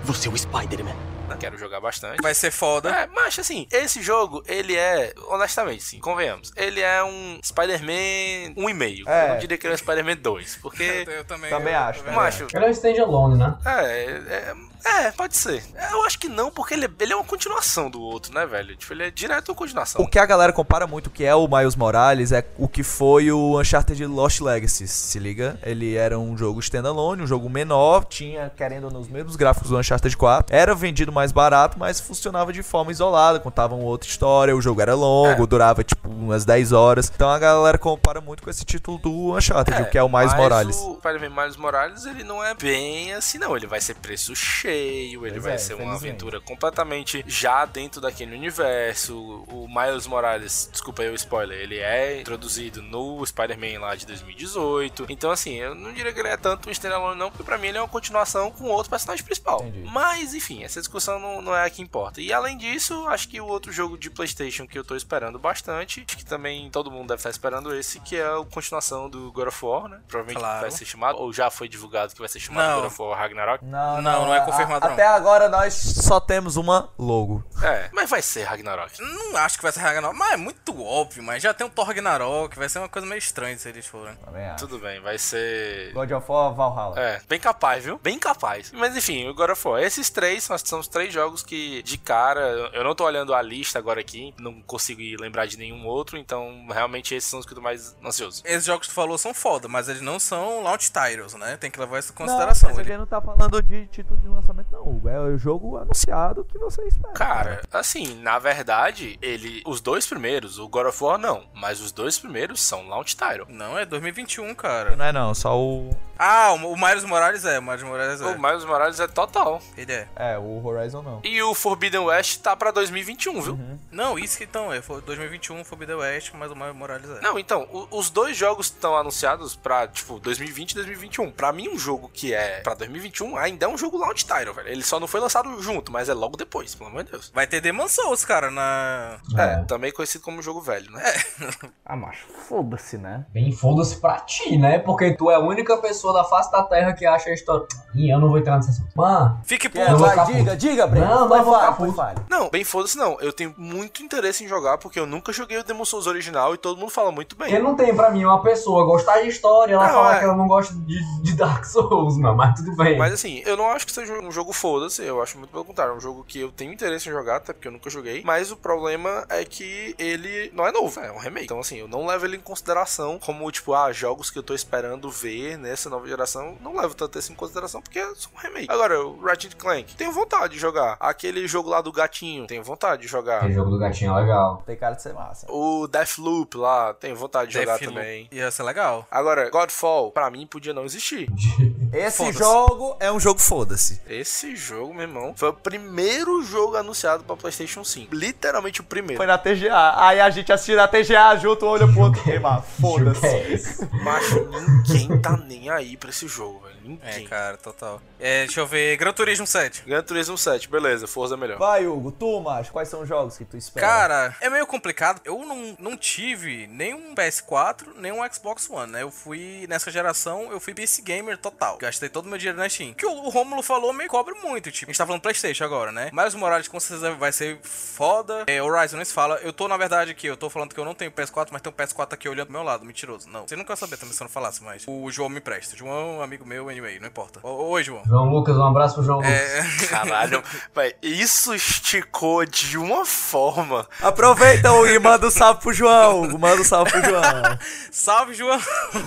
Você 0.03 0.27
é 0.27 0.31
o 0.31 0.37
Spider-Man. 0.37 0.95
Quero 1.35 1.57
jogar 1.57 1.79
bastante. 1.81 2.21
Vai 2.21 2.33
ser 2.33 2.51
foda. 2.51 2.89
É, 2.89 3.07
mas 3.07 3.37
assim, 3.39 3.67
esse 3.71 4.01
jogo, 4.01 4.41
ele 4.47 4.75
é, 4.75 5.13
honestamente, 5.27 5.83
sim, 5.83 5.99
convenhamos, 5.99 6.51
ele 6.55 6.79
é 6.81 7.03
um 7.03 7.39
Spider-Man 7.43 8.53
1,5. 8.55 9.03
É. 9.07 9.23
Eu 9.25 9.27
não 9.29 9.37
diria 9.39 9.57
que 9.57 9.65
ele 9.67 9.73
é 9.73 9.75
um 9.75 9.77
Spider-Man 9.77 10.15
2, 10.17 10.55
porque... 10.61 11.05
Eu 11.17 11.25
também. 11.25 11.49
Também 11.49 11.73
eu- 11.73 11.79
acho, 11.79 11.99
eu- 11.99 12.03
também 12.03 12.15
Macho, 12.19 12.47
Ele 12.53 12.65
é 12.65 12.67
um 12.67 12.71
standalone, 12.71 13.37
né? 13.37 13.57
é, 13.65 14.03
é, 14.29 14.55
é, 14.85 15.11
pode 15.11 15.35
ser. 15.35 15.63
Eu 15.91 16.03
acho 16.03 16.17
que 16.19 16.27
não, 16.27 16.49
porque 16.51 16.73
ele 16.73 16.85
é, 16.85 16.89
ele 16.99 17.13
é 17.13 17.15
uma 17.15 17.25
continuação 17.25 17.89
do 17.89 18.01
outro, 18.01 18.33
né, 18.33 18.45
velho? 18.45 18.75
Tipo, 18.75 18.93
ele 18.93 19.03
é 19.03 19.11
direto 19.11 19.49
uma 19.49 19.55
continuação. 19.55 20.01
O 20.01 20.07
que 20.07 20.17
a 20.19 20.25
galera 20.25 20.53
compara 20.53 20.87
muito 20.87 21.09
que 21.09 21.23
é 21.23 21.33
o 21.35 21.47
Miles 21.47 21.75
Morales 21.75 22.31
é 22.31 22.45
o 22.57 22.67
que 22.67 22.83
foi 22.83 23.31
o 23.31 23.59
Uncharted 23.59 24.05
Lost 24.05 24.39
Legacy, 24.41 24.87
se 24.87 25.19
liga? 25.19 25.59
Ele 25.63 25.95
era 25.95 26.17
um 26.17 26.37
jogo 26.37 26.59
standalone, 26.59 27.21
um 27.23 27.27
jogo 27.27 27.49
menor, 27.49 28.05
tinha, 28.05 28.51
querendo 28.55 28.85
ou 28.85 28.91
não, 28.91 28.99
os 29.01 29.07
mesmos 29.07 29.35
gráficos 29.35 29.69
do 29.69 29.77
Uncharted 29.77 30.15
4, 30.15 30.55
era 30.55 30.73
vendido 30.75 31.11
mais 31.11 31.31
barato, 31.31 31.77
mas 31.77 31.99
funcionava 31.99 32.51
de 32.53 32.63
forma 32.63 32.91
isolada, 32.91 33.39
contava 33.39 33.75
uma 33.75 33.85
outra 33.85 34.09
história, 34.09 34.55
o 34.55 34.61
jogo 34.61 34.81
era 34.81 34.95
longo, 34.95 35.43
É. 35.43 35.47
durava 35.47 35.83
tipo 35.83 36.09
umas 36.09 36.45
10 36.45 36.71
horas. 36.71 37.11
Então 37.13 37.29
a 37.29 37.39
galera 37.39 37.77
compara 37.77 38.21
muito 38.21 38.43
com 38.43 38.49
esse 38.49 38.63
título 38.65 38.97
do 38.97 39.35
Uncharted, 39.35 39.81
o 39.81 39.89
que 39.89 39.97
é 39.97 40.03
o 40.03 40.09
Miles 40.09 40.33
Morales. 40.35 40.75
O 40.77 40.95
Spider-Man 40.95 41.41
Miles 41.41 41.57
Morales, 41.57 42.05
ele 42.05 42.23
não 42.23 42.43
é 42.43 42.53
bem 42.53 43.13
assim, 43.13 43.37
não. 43.37 43.55
Ele 43.55 43.67
vai 43.67 43.81
ser 43.81 43.95
preço 43.95 44.35
cheio, 44.35 44.66
ele 44.69 45.17
Pois 45.31 45.43
vai 45.43 45.53
é, 45.53 45.57
ser 45.57 45.73
uma 45.75 45.95
aventura 45.95 46.39
completamente 46.41 47.23
já 47.27 47.65
dentro 47.65 47.99
daquele 48.01 48.35
universo. 48.35 49.17
O 49.47 49.67
Miles 49.67 50.07
Morales, 50.07 50.69
desculpa 50.71 51.01
aí 51.01 51.09
o 51.09 51.15
spoiler, 51.15 51.57
ele 51.59 51.77
é 51.79 52.21
introduzido 52.21 52.81
no 52.81 53.25
Spider-Man 53.25 53.79
lá 53.79 53.95
de 53.95 54.05
2018. 54.05 55.05
Então, 55.09 55.31
assim, 55.31 55.55
eu 55.55 55.73
não 55.75 55.91
diria 55.93 56.13
que 56.13 56.19
ele 56.19 56.29
é 56.29 56.37
tanto 56.37 56.69
um 56.69 56.71
standalone, 56.71 57.17
não, 57.19 57.29
porque 57.29 57.43
pra 57.43 57.57
mim 57.57 57.67
ele 57.67 57.77
é 57.77 57.81
uma 57.81 57.87
continuação 57.87 58.51
com 58.51 58.65
outro 58.65 58.89
personagem 58.89 59.23
principal. 59.23 59.61
Entendi. 59.65 59.89
Mas, 59.91 60.33
enfim, 60.33 60.63
essa 60.63 60.79
discussão 60.79 61.19
não, 61.19 61.41
não 61.41 61.55
é 61.55 61.65
a 61.65 61.69
que 61.69 61.81
importa. 61.81 62.21
E 62.21 62.31
além 62.33 62.57
disso, 62.57 63.07
acho 63.07 63.27
que 63.29 63.39
o 63.41 63.45
outro 63.47 63.71
jogo 63.71 63.97
de 63.97 64.09
PlayStation 64.09 64.67
que 64.67 64.77
eu 64.77 64.83
tô 64.83 64.95
esperando 64.95 65.39
bastante, 65.39 66.05
acho 66.07 66.17
que 66.17 66.25
também 66.25 66.69
todo 66.69 66.91
mundo 66.91 67.07
deve 67.07 67.19
estar 67.19 67.29
esperando 67.29 67.73
esse, 67.75 67.99
que 67.99 68.15
é 68.15 68.23
a 68.25 68.43
continuação 68.51 69.09
do 69.09 69.31
God 69.31 69.47
of 69.47 69.65
War, 69.65 69.87
né? 69.87 69.99
Provavelmente 70.07 70.39
Claro. 70.39 70.61
vai 70.61 70.71
ser 70.71 70.85
chamado, 70.85 71.17
ou 71.19 71.31
já 71.33 71.49
foi 71.49 71.67
divulgado 71.67 72.13
que 72.13 72.19
vai 72.19 72.29
ser 72.29 72.39
chamado 72.39 72.67
Não. 72.67 72.75
God 72.81 72.91
of 72.91 73.01
War 73.01 73.17
Ragnarok. 73.17 73.65
Não, 73.65 74.01
Não, 74.01 74.25
não 74.25 74.33
é 74.33 74.39
confirmado, 74.39 74.56
a- 74.63 74.79
não. 74.79 74.87
Até 74.93 75.05
agora 75.07 75.49
nós 75.49 75.73
só 75.73 76.19
temos 76.19 76.55
uma 76.57 76.89
logo. 76.97 77.43
É, 77.63 77.89
mas 77.93 78.09
vai 78.09 78.21
ser 78.21 78.43
Ragnarok. 78.43 78.99
Não 79.01 79.37
acho 79.37 79.57
que 79.57 79.63
vai 79.63 79.71
ser 79.71 79.79
Ragnarok, 79.79 80.17
mas 80.17 80.33
é 80.33 80.37
muito 80.37 80.83
óbvio, 80.83 81.23
mas 81.23 81.41
já 81.41 81.53
tem 81.53 81.65
um 81.65 81.69
Thor 81.69 81.85
Ragnarok, 81.85 82.57
vai 82.57 82.69
ser 82.69 82.79
uma 82.79 82.89
coisa 82.89 83.07
meio 83.07 83.19
estranha 83.19 83.57
se 83.57 83.67
eles 83.69 83.85
forem. 83.85 84.17
Tudo 84.57 84.79
bem, 84.79 84.99
vai 85.01 85.17
ser. 85.17 85.91
God 85.93 86.11
of 86.11 86.31
War 86.31 86.53
Valhalla. 86.53 86.99
É, 86.99 87.21
bem 87.27 87.39
capaz, 87.39 87.83
viu? 87.83 87.99
Bem 88.01 88.17
capaz. 88.19 88.71
Mas 88.71 88.95
enfim, 88.95 89.27
o 89.27 89.33
God 89.33 89.49
of 89.51 89.67
War. 89.67 89.81
Esses 89.81 90.09
três 90.09 90.43
são, 90.43 90.57
são 90.57 90.79
os 90.79 90.87
três 90.87 91.13
jogos 91.13 91.43
que, 91.43 91.81
de 91.83 91.97
cara, 91.97 92.41
eu 92.73 92.83
não 92.83 92.93
tô 92.95 93.05
olhando 93.05 93.33
a 93.33 93.41
lista 93.41 93.79
agora 93.79 93.99
aqui, 93.99 94.33
não 94.37 94.61
consigo 94.61 95.01
lembrar 95.21 95.45
de 95.47 95.57
nenhum 95.57 95.85
outro, 95.85 96.17
então 96.17 96.65
realmente 96.71 97.13
esses 97.15 97.29
são 97.29 97.39
os 97.39 97.45
que 97.45 97.51
eu 97.53 97.55
tô 97.55 97.61
mais 97.61 97.95
ansioso. 98.03 98.41
Esses 98.45 98.65
jogos 98.65 98.87
que 98.87 98.93
tu 98.93 98.95
falou 98.95 99.17
são 99.17 99.33
foda, 99.33 99.67
mas 99.67 99.89
eles 99.89 100.01
não 100.01 100.19
são 100.19 100.61
launch 100.63 100.91
titles, 100.91 101.33
né? 101.35 101.57
Tem 101.57 101.69
que 101.71 101.79
levar 101.79 101.99
isso 101.99 102.11
em 102.11 102.19
Não, 102.19 102.25
consideração. 102.25 102.69
mas 102.69 102.79
a 102.79 102.81
Ele- 102.81 102.97
não 102.97 103.05
tá 103.05 103.21
falando 103.21 103.61
de 103.61 103.87
título 103.87 104.17
de 104.19 104.27
lançamento. 104.27 104.46
Lançamento, 104.47 104.71
não. 104.71 104.81
Hugo. 104.87 105.09
É 105.09 105.19
o 105.19 105.37
jogo 105.37 105.77
anunciado 105.77 106.45
que 106.45 106.57
você 106.57 106.81
espera. 106.87 107.13
Cara, 107.13 107.61
assim, 107.71 108.15
na 108.21 108.39
verdade, 108.39 109.17
ele. 109.21 109.61
Os 109.65 109.81
dois 109.81 110.05
primeiros, 110.07 110.57
o 110.59 110.67
God 110.67 110.87
of 110.87 111.03
War 111.03 111.17
não, 111.17 111.45
mas 111.53 111.81
os 111.81 111.91
dois 111.91 112.17
primeiros 112.17 112.61
são 112.61 112.87
launch 112.87 113.15
title. 113.15 113.45
Não, 113.49 113.77
é 113.77 113.85
2021, 113.85 114.53
cara. 114.55 114.95
Não 114.95 115.05
é 115.05 115.11
não, 115.11 115.33
só 115.33 115.57
o. 115.57 115.89
Ah, 116.19 116.51
o, 116.53 116.73
o 116.73 116.77
Miles 116.77 117.03
Morales 117.03 117.45
é, 117.45 117.59
o 117.59 117.61
Miles 117.61 117.83
Morales 117.83 118.21
é. 118.21 118.25
O 118.25 118.39
Miles 118.41 118.65
Morales 118.65 118.99
é 118.99 119.07
total. 119.07 119.61
Ele 119.77 119.91
é. 119.93 120.07
É, 120.15 120.37
o 120.37 120.65
Horizon 120.65 121.01
não. 121.01 121.21
E 121.23 121.41
o 121.43 121.53
Forbidden 121.53 122.01
West 122.01 122.41
tá 122.41 122.55
pra 122.55 122.71
2021, 122.71 123.41
viu? 123.41 123.59
Não, 123.91 124.17
isso 124.17 124.37
que 124.37 124.43
então, 124.43 124.71
é 124.73 124.81
foi 124.81 125.01
2021 125.01 125.63
Forbidden 125.63 125.97
West, 125.97 126.31
mas 126.33 126.51
o 126.51 126.55
Miles 126.55 126.75
Morales 126.75 127.09
é. 127.09 127.21
Não, 127.21 127.37
então, 127.37 127.67
o- 127.71 127.87
os 127.99 128.09
dois 128.09 128.35
jogos 128.35 128.67
estão 128.67 128.97
anunciados 128.97 129.55
pra, 129.55 129.87
tipo, 129.87 130.19
2020 130.19 130.71
e 130.71 130.75
2021. 130.75 131.31
Pra 131.31 131.51
mim, 131.53 131.69
um 131.69 131.77
jogo 131.77 132.09
que 132.11 132.33
é 132.33 132.61
pra 132.61 132.73
2021 132.73 133.37
ainda 133.37 133.65
é 133.65 133.69
um 133.69 133.77
jogo 133.77 133.97
launch 133.97 134.25
title, 134.25 134.36
velho. 134.53 134.67
Ele 134.69 134.83
só 134.83 134.99
não 134.99 135.07
foi 135.07 135.19
lançado 135.19 135.61
junto, 135.61 135.91
mas 135.91 136.09
é 136.09 136.13
logo 136.13 136.37
depois, 136.37 136.73
pelo 136.75 136.89
amor 136.89 137.03
de 137.03 137.11
Deus. 137.11 137.31
Vai 137.33 137.47
ter 137.47 137.61
Demon 137.61 137.87
Souls, 137.87 138.23
cara, 138.25 138.49
na. 138.51 139.17
É, 139.37 139.57
também 139.65 139.91
conhecido 139.91 140.23
como 140.23 140.41
jogo 140.41 140.61
velho, 140.61 140.91
né? 140.91 141.03
Ah, 141.89 141.95
macho, 141.95 142.25
foda-se, 142.49 142.97
né? 142.97 143.25
Bem, 143.33 143.49
foda-se 143.53 144.01
pra 144.01 144.19
ti, 144.19 144.57
né? 144.57 144.77
Porque 144.79 145.13
tu 145.13 145.31
é 145.31 145.35
a 145.35 145.39
única 145.39 145.77
pessoa 145.77 146.13
da 146.13 146.25
face 146.25 146.51
da 146.51 146.61
terra 146.63 146.91
que 146.91 147.05
acha 147.05 147.29
a 147.29 147.33
história. 147.33 147.65
Ih, 147.95 148.09
eu 148.11 148.19
não 148.19 148.27
vou 148.27 148.37
entrar 148.37 148.57
nesse 148.57 148.71
assunto. 148.71 148.89
Mano, 148.93 149.39
Fique 149.45 149.69
vou 149.69 149.97
vai, 149.97 150.09
ficar 150.09 150.25
diga, 150.25 150.43
puto. 150.51 150.57
diga, 150.57 150.85
Breno. 150.87 151.05
Não, 151.07 151.45
ficar 151.45 151.73
foi 151.73 151.85
puto. 151.87 151.95
falha. 151.97 152.25
Não, 152.29 152.49
bem 152.49 152.65
foda-se 152.65 152.97
não. 152.97 153.17
Eu 153.21 153.31
tenho 153.31 153.55
muito 153.57 154.03
interesse 154.03 154.43
em 154.43 154.47
jogar 154.49 154.77
porque 154.79 154.99
eu 154.99 155.05
nunca 155.05 155.31
joguei 155.31 155.57
o 155.57 155.63
Demon 155.63 155.85
Souls 155.85 156.07
original 156.07 156.53
e 156.53 156.57
todo 156.57 156.77
mundo 156.77 156.89
fala 156.91 157.09
muito 157.09 157.37
bem. 157.37 157.47
Porque 157.47 157.63
não 157.63 157.73
tem 157.75 157.95
pra 157.95 158.09
mim 158.11 158.25
uma 158.25 158.41
pessoa 158.43 158.83
gostar 158.85 159.21
de 159.21 159.29
história, 159.29 159.75
ela 159.75 159.87
Não, 159.87 159.93
falar 159.93 160.15
é. 160.15 160.19
que 160.19 160.25
ela 160.25 160.35
não 160.35 160.47
gosta 160.47 160.73
de, 160.75 161.21
de 161.23 161.33
Dark 161.37 161.63
Souls, 161.63 162.17
mano, 162.17 162.35
mas 162.35 162.53
tudo 162.59 162.75
bem. 162.75 162.97
Mas 162.97 163.13
assim, 163.13 163.41
eu 163.45 163.55
não 163.55 163.69
acho 163.71 163.85
que 163.85 163.93
seja 163.93 164.13
um 164.27 164.31
jogo 164.31 164.53
foda-se, 164.53 165.03
eu 165.03 165.21
acho 165.21 165.37
muito 165.37 165.51
pelo 165.51 165.65
contrário, 165.65 165.93
é 165.93 165.97
um 165.97 166.01
jogo 166.01 166.23
que 166.23 166.39
eu 166.39 166.51
tenho 166.51 166.73
interesse 166.73 167.09
em 167.09 167.11
jogar, 167.11 167.37
até 167.37 167.53
porque 167.53 167.67
eu 167.67 167.71
nunca 167.71 167.89
joguei, 167.89 168.21
mas 168.23 168.51
o 168.51 168.57
problema 168.57 169.25
é 169.29 169.43
que 169.43 169.95
ele 169.97 170.51
não 170.53 170.67
é 170.67 170.71
novo, 170.71 170.99
é 170.99 171.11
um 171.11 171.17
remake. 171.17 171.45
Então 171.45 171.59
assim, 171.59 171.77
eu 171.77 171.87
não 171.87 172.05
levo 172.05 172.25
ele 172.25 172.37
em 172.37 172.41
consideração 172.41 173.19
como, 173.19 173.49
tipo, 173.51 173.73
ah, 173.73 173.91
jogos 173.91 174.29
que 174.29 174.37
eu 174.37 174.43
tô 174.43 174.53
esperando 174.53 175.09
ver 175.09 175.57
nessa 175.57 175.89
nova 175.89 176.07
geração, 176.07 176.57
não 176.61 176.75
levo 176.75 176.93
tanto 176.93 177.17
isso 177.17 177.31
em 177.31 177.35
consideração 177.35 177.81
porque 177.81 177.99
é 177.99 178.15
só 178.15 178.29
um 178.35 178.39
remake. 178.39 178.67
Agora, 178.69 179.01
o 179.05 179.19
Ratchet 179.21 179.55
Clank, 179.55 179.95
tenho 179.95 180.11
vontade 180.11 180.53
de 180.53 180.59
jogar. 180.59 180.97
Aquele 180.99 181.47
jogo 181.47 181.69
lá 181.69 181.81
do 181.81 181.91
gatinho, 181.91 182.47
tenho 182.47 182.63
vontade 182.63 183.03
de 183.03 183.07
jogar. 183.07 183.37
Aquele 183.37 183.53
jogo 183.53 183.71
do 183.71 183.79
gatinho 183.79 184.11
é 184.11 184.21
legal. 184.21 184.63
Tem 184.65 184.75
cara 184.75 184.95
de 184.95 185.01
ser 185.01 185.13
massa. 185.13 185.45
O 185.49 185.87
Deathloop 185.87 186.57
lá, 186.57 186.93
tenho 186.93 187.15
vontade 187.15 187.51
de 187.51 187.59
jogar 187.59 187.77
Deathloop. 187.77 187.95
também. 187.95 188.27
Ia 188.31 188.51
ser 188.51 188.63
legal. 188.63 189.05
Agora, 189.09 189.49
Godfall, 189.49 190.11
pra 190.11 190.29
mim, 190.29 190.45
podia 190.45 190.73
não 190.73 190.85
existir. 190.85 191.29
Esse 191.93 192.31
jogo 192.31 192.95
é 192.99 193.11
um 193.11 193.19
jogo 193.19 193.39
foda-se. 193.39 194.01
Esse 194.19 194.55
jogo, 194.55 194.95
meu 194.95 195.03
irmão, 195.03 195.33
foi 195.35 195.49
o 195.49 195.53
primeiro 195.53 196.41
jogo 196.41 196.75
anunciado 196.75 197.23
pra 197.23 197.35
PlayStation 197.35 197.83
5. 197.83 198.15
Literalmente 198.15 198.81
o 198.81 198.83
primeiro. 198.83 199.17
Foi 199.17 199.27
na 199.27 199.37
TGA. 199.37 199.93
Aí 199.95 200.19
a 200.19 200.27
gente 200.31 200.51
assistiu 200.51 200.75
na 200.75 200.87
TGA 200.87 201.35
junto, 201.37 201.67
olho 201.67 201.87
pro 201.93 202.01
outro. 202.01 202.27
Ei, 202.27 202.39
mano, 202.39 202.63
foda-se. 202.81 203.21
Que 203.21 203.27
é? 203.27 204.03
Macho, 204.03 204.49
ninguém 204.89 205.21
tá 205.21 205.37
nem 205.37 205.69
aí 205.69 205.95
pra 205.95 206.09
esse 206.09 206.27
jogo, 206.27 206.61
velho. 206.65 206.76
É, 207.01 207.11
Ninguém. 207.11 207.27
cara, 207.27 207.57
total. 207.57 208.01
É, 208.19 208.45
deixa 208.45 208.59
eu 208.59 208.67
ver. 208.67 208.97
Gran 208.97 209.13
Turismo 209.13 209.45
7. 209.45 209.83
Gran 209.85 210.03
Turismo 210.03 210.37
7, 210.37 210.69
beleza, 210.69 211.07
Forza 211.07 211.35
é 211.35 211.37
melhor. 211.37 211.57
Vai, 211.57 211.85
Hugo, 211.87 212.11
tu, 212.11 212.39
macho, 212.39 212.71
quais 212.71 212.89
são 212.89 213.01
os 213.01 213.07
jogos 213.07 213.37
que 213.37 213.45
tu 213.45 213.57
espera? 213.57 213.85
Cara, 213.85 214.35
é 214.41 214.49
meio 214.49 214.65
complicado. 214.65 215.21
Eu 215.25 215.39
não, 215.45 215.75
não 215.79 215.97
tive 215.97 216.67
nenhum 216.67 217.13
PS4, 217.15 217.87
nem 217.97 218.11
um 218.11 218.19
Xbox 218.31 218.69
One, 218.69 218.91
né? 218.91 219.03
Eu 219.03 219.11
fui, 219.11 219.65
nessa 219.67 219.91
geração, 219.91 220.51
eu 220.51 220.59
fui 220.59 220.73
PC 220.73 221.01
Gamer 221.01 221.37
total. 221.37 221.77
Gastei 221.77 222.09
todo 222.09 222.25
o 222.25 222.29
meu 222.29 222.37
dinheiro 222.37 222.57
na 222.57 222.69
Steam. 222.69 222.93
Que 222.93 223.05
o, 223.05 223.11
o 223.11 223.29
Romulo 223.29 223.61
falou 223.61 223.93
me 223.93 224.07
cobre 224.07 224.33
muito, 224.35 224.71
tipo. 224.71 224.89
A 224.89 224.93
gente 224.93 224.97
tá 224.97 225.05
falando 225.05 225.21
Playstation 225.21 225.63
agora, 225.63 225.91
né? 225.91 226.09
Mas 226.13 226.33
o 226.33 226.37
Morales 226.37 226.67
com 226.67 226.79
certeza 226.79 227.13
vai 227.15 227.31
ser 227.31 227.59
foda. 227.63 228.43
É, 228.47 228.61
Horizon 228.61 228.97
nem 228.97 229.05
se 229.05 229.13
fala. 229.13 229.35
Eu 229.37 229.51
tô, 229.53 229.67
na 229.67 229.77
verdade, 229.77 230.11
aqui, 230.11 230.27
eu 230.27 230.37
tô 230.37 230.49
falando 230.49 230.73
que 230.73 230.79
eu 230.79 230.85
não 230.85 230.93
tenho 230.93 231.11
PS4, 231.11 231.49
mas 231.51 231.61
tem 231.61 231.71
um 231.71 231.75
PS4 231.75 232.13
aqui 232.13 232.29
olhando 232.29 232.47
do 232.47 232.53
meu 232.53 232.63
lado. 232.63 232.85
Mentiroso. 232.85 233.29
Não. 233.29 233.47
Você 233.47 233.55
nunca 233.55 233.69
vai 233.69 233.77
saber 233.77 233.97
também 233.97 234.13
se 234.13 234.21
eu 234.21 234.25
não 234.25 234.31
falasse, 234.31 234.63
mas 234.63 234.83
o 234.87 235.09
João 235.11 235.29
me 235.29 235.39
presta. 235.39 235.75
João 235.75 235.91
é 235.91 236.17
um 236.19 236.21
amigo 236.21 236.45
meu, 236.45 236.69
anyway, 236.77 236.99
não 236.99 237.07
importa. 237.07 237.39
Oi, 237.43 237.83
João. 237.83 238.03
João 238.05 238.29
Lucas, 238.29 238.55
um 238.55 238.63
abraço 238.63 238.95
pro 238.95 239.03
João 239.03 239.17
Lucas. 239.17 239.33
É, 239.33 239.63
Caralho, 239.89 240.43
velho, 240.73 240.95
isso 241.01 241.53
esticou 241.53 242.45
de 242.45 242.77
uma 242.77 243.05
forma. 243.05 243.87
Aproveita 244.01 244.69
e 244.89 244.99
manda 244.99 245.27
um 245.27 245.31
salve 245.31 245.61
pro 245.61 245.73
João. 245.73 246.27
Manda 246.37 246.61
um 246.61 246.65
salve 246.65 246.91
pro 246.91 247.03
João. 247.03 247.23
salve, 247.91 248.33
João. 248.33 248.59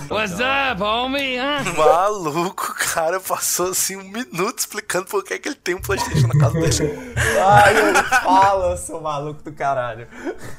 What's 0.09 0.35
up, 0.35 0.81
homie? 0.81 1.37
Maluco, 1.77 2.73
cara 2.93 3.19
passou 3.19 3.69
assim 3.69 3.95
um 3.95 4.03
minuto 4.03 4.59
explicando 4.59 5.05
por 5.05 5.23
que, 5.23 5.39
que 5.39 5.47
ele 5.47 5.55
tem 5.55 5.75
um 5.75 5.81
PlayStation 5.81 6.27
na 6.27 6.39
casa 6.39 6.59
dele. 6.59 7.15
Ai, 7.39 8.03
fala, 8.21 8.77
seu 8.77 8.99
maluco 8.99 9.41
do 9.43 9.51
caralho. 9.53 10.07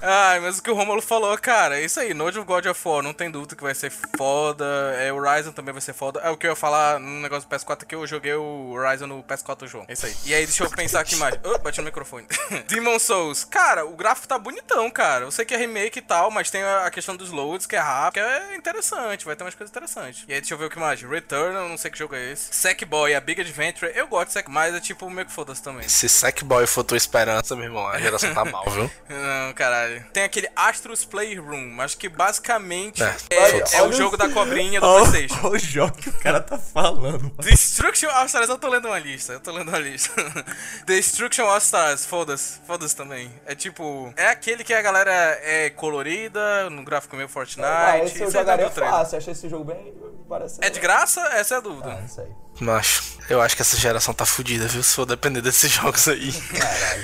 Ai, 0.01 0.41
mas 0.41 0.59
o 0.59 0.63
que 0.63 0.71
o 0.71 0.75
Romulo 0.75 1.03
falou, 1.03 1.37
cara, 1.39 1.79
é 1.79 1.85
isso 1.85 2.01
aí. 2.01 2.15
Note 2.15 2.39
of 2.39 2.47
God 2.47 2.67
of 2.67 2.89
War, 2.89 3.03
não 3.03 3.13
tem 3.13 3.31
dúvida 3.31 3.55
que 3.55 3.63
vai 3.63 3.75
ser 3.75 3.91
foda. 3.91 4.65
É, 4.99 5.13
o 5.13 5.17
Horizon 5.17 5.53
também 5.53 5.73
vai 5.73 5.83
ser 5.83 5.93
foda. 5.93 6.21
É 6.21 6.31
o 6.31 6.37
que 6.37 6.47
eu 6.47 6.51
ia 6.51 6.57
falar 6.57 6.99
no 7.03 7.21
negócio 7.21 7.49
do 7.49 7.55
PS4 7.55 7.85
que 7.85 7.95
eu 7.95 8.07
joguei 8.07 8.35
o 8.35 8.71
Horizon 8.71 9.07
no 9.07 9.23
PS4 9.23 9.57
do 9.57 9.67
João. 9.67 9.85
É 9.89 9.93
isso 9.93 10.07
aí. 10.07 10.15
E 10.25 10.35
aí, 10.35 10.47
deixa 10.47 10.65
eu 10.65 10.71
pensar 10.71 11.01
aqui 11.01 11.17
mais. 11.17 11.39
Oh, 11.45 11.59
bati 11.59 11.79
no 11.79 11.85
microfone. 11.85 12.27
Demon 12.69 12.99
Souls. 12.99 13.45
Cara, 13.45 13.85
o 13.85 13.97
gráfico 13.97 14.29
tá 14.29 14.39
bonitão, 14.39 14.91
cara. 14.91 15.25
Eu 15.25 15.31
sei 15.31 15.45
que 15.45 15.55
é 15.55 15.57
remake 15.57 15.99
e 15.99 16.03
tal, 16.03 16.31
mas 16.31 16.51
tem 16.51 16.63
a 16.63 16.91
questão 16.91 17.17
dos 17.17 17.31
loads, 17.31 17.67
que 17.67 17.77
é 17.77 17.81
rápido, 17.81 18.15
que 18.15 18.21
é 18.21 18.57
interessante. 18.57 19.25
Vai 19.25 19.37
ter 19.37 19.45
umas 19.45 19.55
coisas 19.55 19.71
interessantes. 19.71 20.25
E 20.29 20.33
aí, 20.33 20.41
deixa 20.41 20.55
eu 20.55 20.59
ver 20.59 20.67
o 20.67 20.71
que 20.71 20.79
mais. 20.79 21.03
Return, 21.03 21.55
eu 21.57 21.69
não 21.69 21.77
sei 21.77 21.91
que 21.91 21.99
jogo 21.99 22.15
é 22.15 22.33
esse. 22.33 22.55
Sackboy, 22.55 23.15
a 23.15 23.21
Big 23.21 23.41
Adventure. 23.41 23.93
Eu 23.95 24.07
gosto 24.07 24.29
de 24.29 24.33
Sack, 24.35 24.51
mas 24.51 24.75
é 24.75 24.81
tipo 24.81 25.09
meio 25.11 25.27
que 25.27 25.33
foda-se 25.33 25.63
também. 25.63 25.89
Se 25.89 26.09
Sackboy 26.09 26.67
for 26.67 26.85
tua 26.85 26.97
esperança, 26.97 27.55
meu 27.57 27.65
irmão, 27.65 27.87
a 27.87 27.99
geração 27.99 28.33
tá 28.33 28.45
mal, 28.45 28.65
viu? 28.71 28.91
Não, 29.09 29.53
caralho. 29.55 30.05
Tem 30.13 30.23
aquele 30.23 30.49
Astros 30.55 31.05
Playroom, 31.05 31.71
mas 31.71 31.95
que 31.95 32.09
basicamente 32.09 33.03
É, 33.03 33.17
é, 33.31 33.77
é 33.79 33.83
o 33.83 33.93
jogo 33.93 34.17
da 34.17 34.29
cobrinha 34.29 34.81
do 34.81 34.87
Ó, 34.87 35.01
Playstation. 35.01 35.41
ó 35.47 35.51
o 35.51 35.59
jogo 35.59 35.93
que 35.97 36.09
o 36.09 36.13
cara 36.15 36.41
tá 36.41 36.59
falando. 36.59 36.92
Destruction 37.41 38.09
All 38.11 38.27
Stars, 38.27 38.49
eu 38.49 38.59
tô 38.59 38.69
lendo 38.69 38.87
uma 38.89 38.99
lista, 38.99 39.33
eu 39.35 39.41
tô 39.41 39.53
lendo 39.53 39.69
uma 39.69 39.79
lista. 39.79 40.13
Destruction 40.87 41.45
All 41.47 41.59
Stars, 41.59 42.05
foda-se, 42.07 42.61
foda-se 42.67 42.95
também. 42.97 43.31
É 43.47 43.55
tipo, 43.55 44.13
é 44.17 44.29
aquele 44.29 44.65
que 44.65 44.75
a 44.75 44.83
galera 44.83 45.13
é 45.43 45.71
colorida, 45.71 46.69
no 46.71 46.83
gráfico 46.85 47.17
meio 47.17 47.29
Fortnite. 47.29 47.67
Ah, 47.69 47.99
esse 47.99 48.21
eu 48.21 48.31
jogaria 48.31 48.71
trailer. 48.71 48.95
fácil. 48.95 49.19
Achei 49.19 49.33
esse 49.33 49.49
jogo 49.49 49.65
bem. 49.65 49.95
Parece 50.29 50.61
É 50.65 50.71
de 50.71 50.81
graça? 50.81 51.21
Essa 51.35 51.57
é 51.57 51.59
a 51.59 51.61
dúvida. 51.61 51.99
Ah, 52.01 52.05
isso 52.05 52.21
aí. 52.21 52.29
Macho, 52.61 53.19
eu 53.29 53.41
acho 53.41 53.57
que 53.57 53.63
essa 53.63 53.77
geração 53.77 54.13
tá 54.15 54.25
fudida, 54.27 54.69
viu? 54.69 54.83
Se 54.83 54.95
for 54.95 55.07
depender 55.07 55.41
desses 55.41 55.71
jogos 55.73 56.07
aí. 56.07 56.31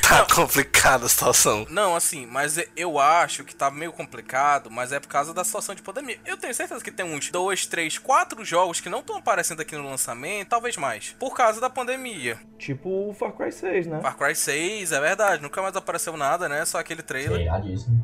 tá 0.06 0.26
complicada 0.32 1.06
a 1.06 1.08
situação. 1.08 1.66
Não, 1.70 1.96
assim, 1.96 2.26
mas 2.26 2.58
eu 2.76 2.98
acho 2.98 3.44
que 3.44 3.54
tá 3.54 3.70
meio 3.70 3.92
complicado, 3.92 4.70
mas 4.70 4.92
é 4.92 5.00
por 5.00 5.08
causa 5.08 5.32
da 5.32 5.42
situação 5.42 5.74
de 5.74 5.82
pandemia. 5.82 6.18
Eu 6.24 6.36
tenho 6.36 6.54
certeza 6.54 6.82
que 6.84 6.92
tem 6.92 7.04
uns 7.04 7.30
dois, 7.30 7.66
três, 7.66 7.98
quatro 7.98 8.44
jogos 8.44 8.80
que 8.80 8.88
não 8.88 9.00
estão 9.00 9.16
aparecendo 9.16 9.60
aqui 9.60 9.76
no 9.76 9.88
lançamento, 9.88 10.48
talvez 10.48 10.76
mais, 10.76 11.16
por 11.18 11.34
causa 11.34 11.60
da 11.60 11.70
pandemia. 11.70 12.38
Tipo 12.58 13.10
o 13.10 13.14
Far 13.14 13.32
Cry 13.32 13.50
6, 13.52 13.86
né? 13.86 14.00
Far 14.00 14.16
Cry 14.16 14.34
6, 14.34 14.92
é 14.92 15.00
verdade, 15.00 15.42
nunca 15.42 15.62
mais 15.62 15.76
apareceu 15.76 16.16
nada, 16.16 16.48
né? 16.48 16.64
Só 16.64 16.78
aquele 16.78 17.02
trailer. 17.02 17.48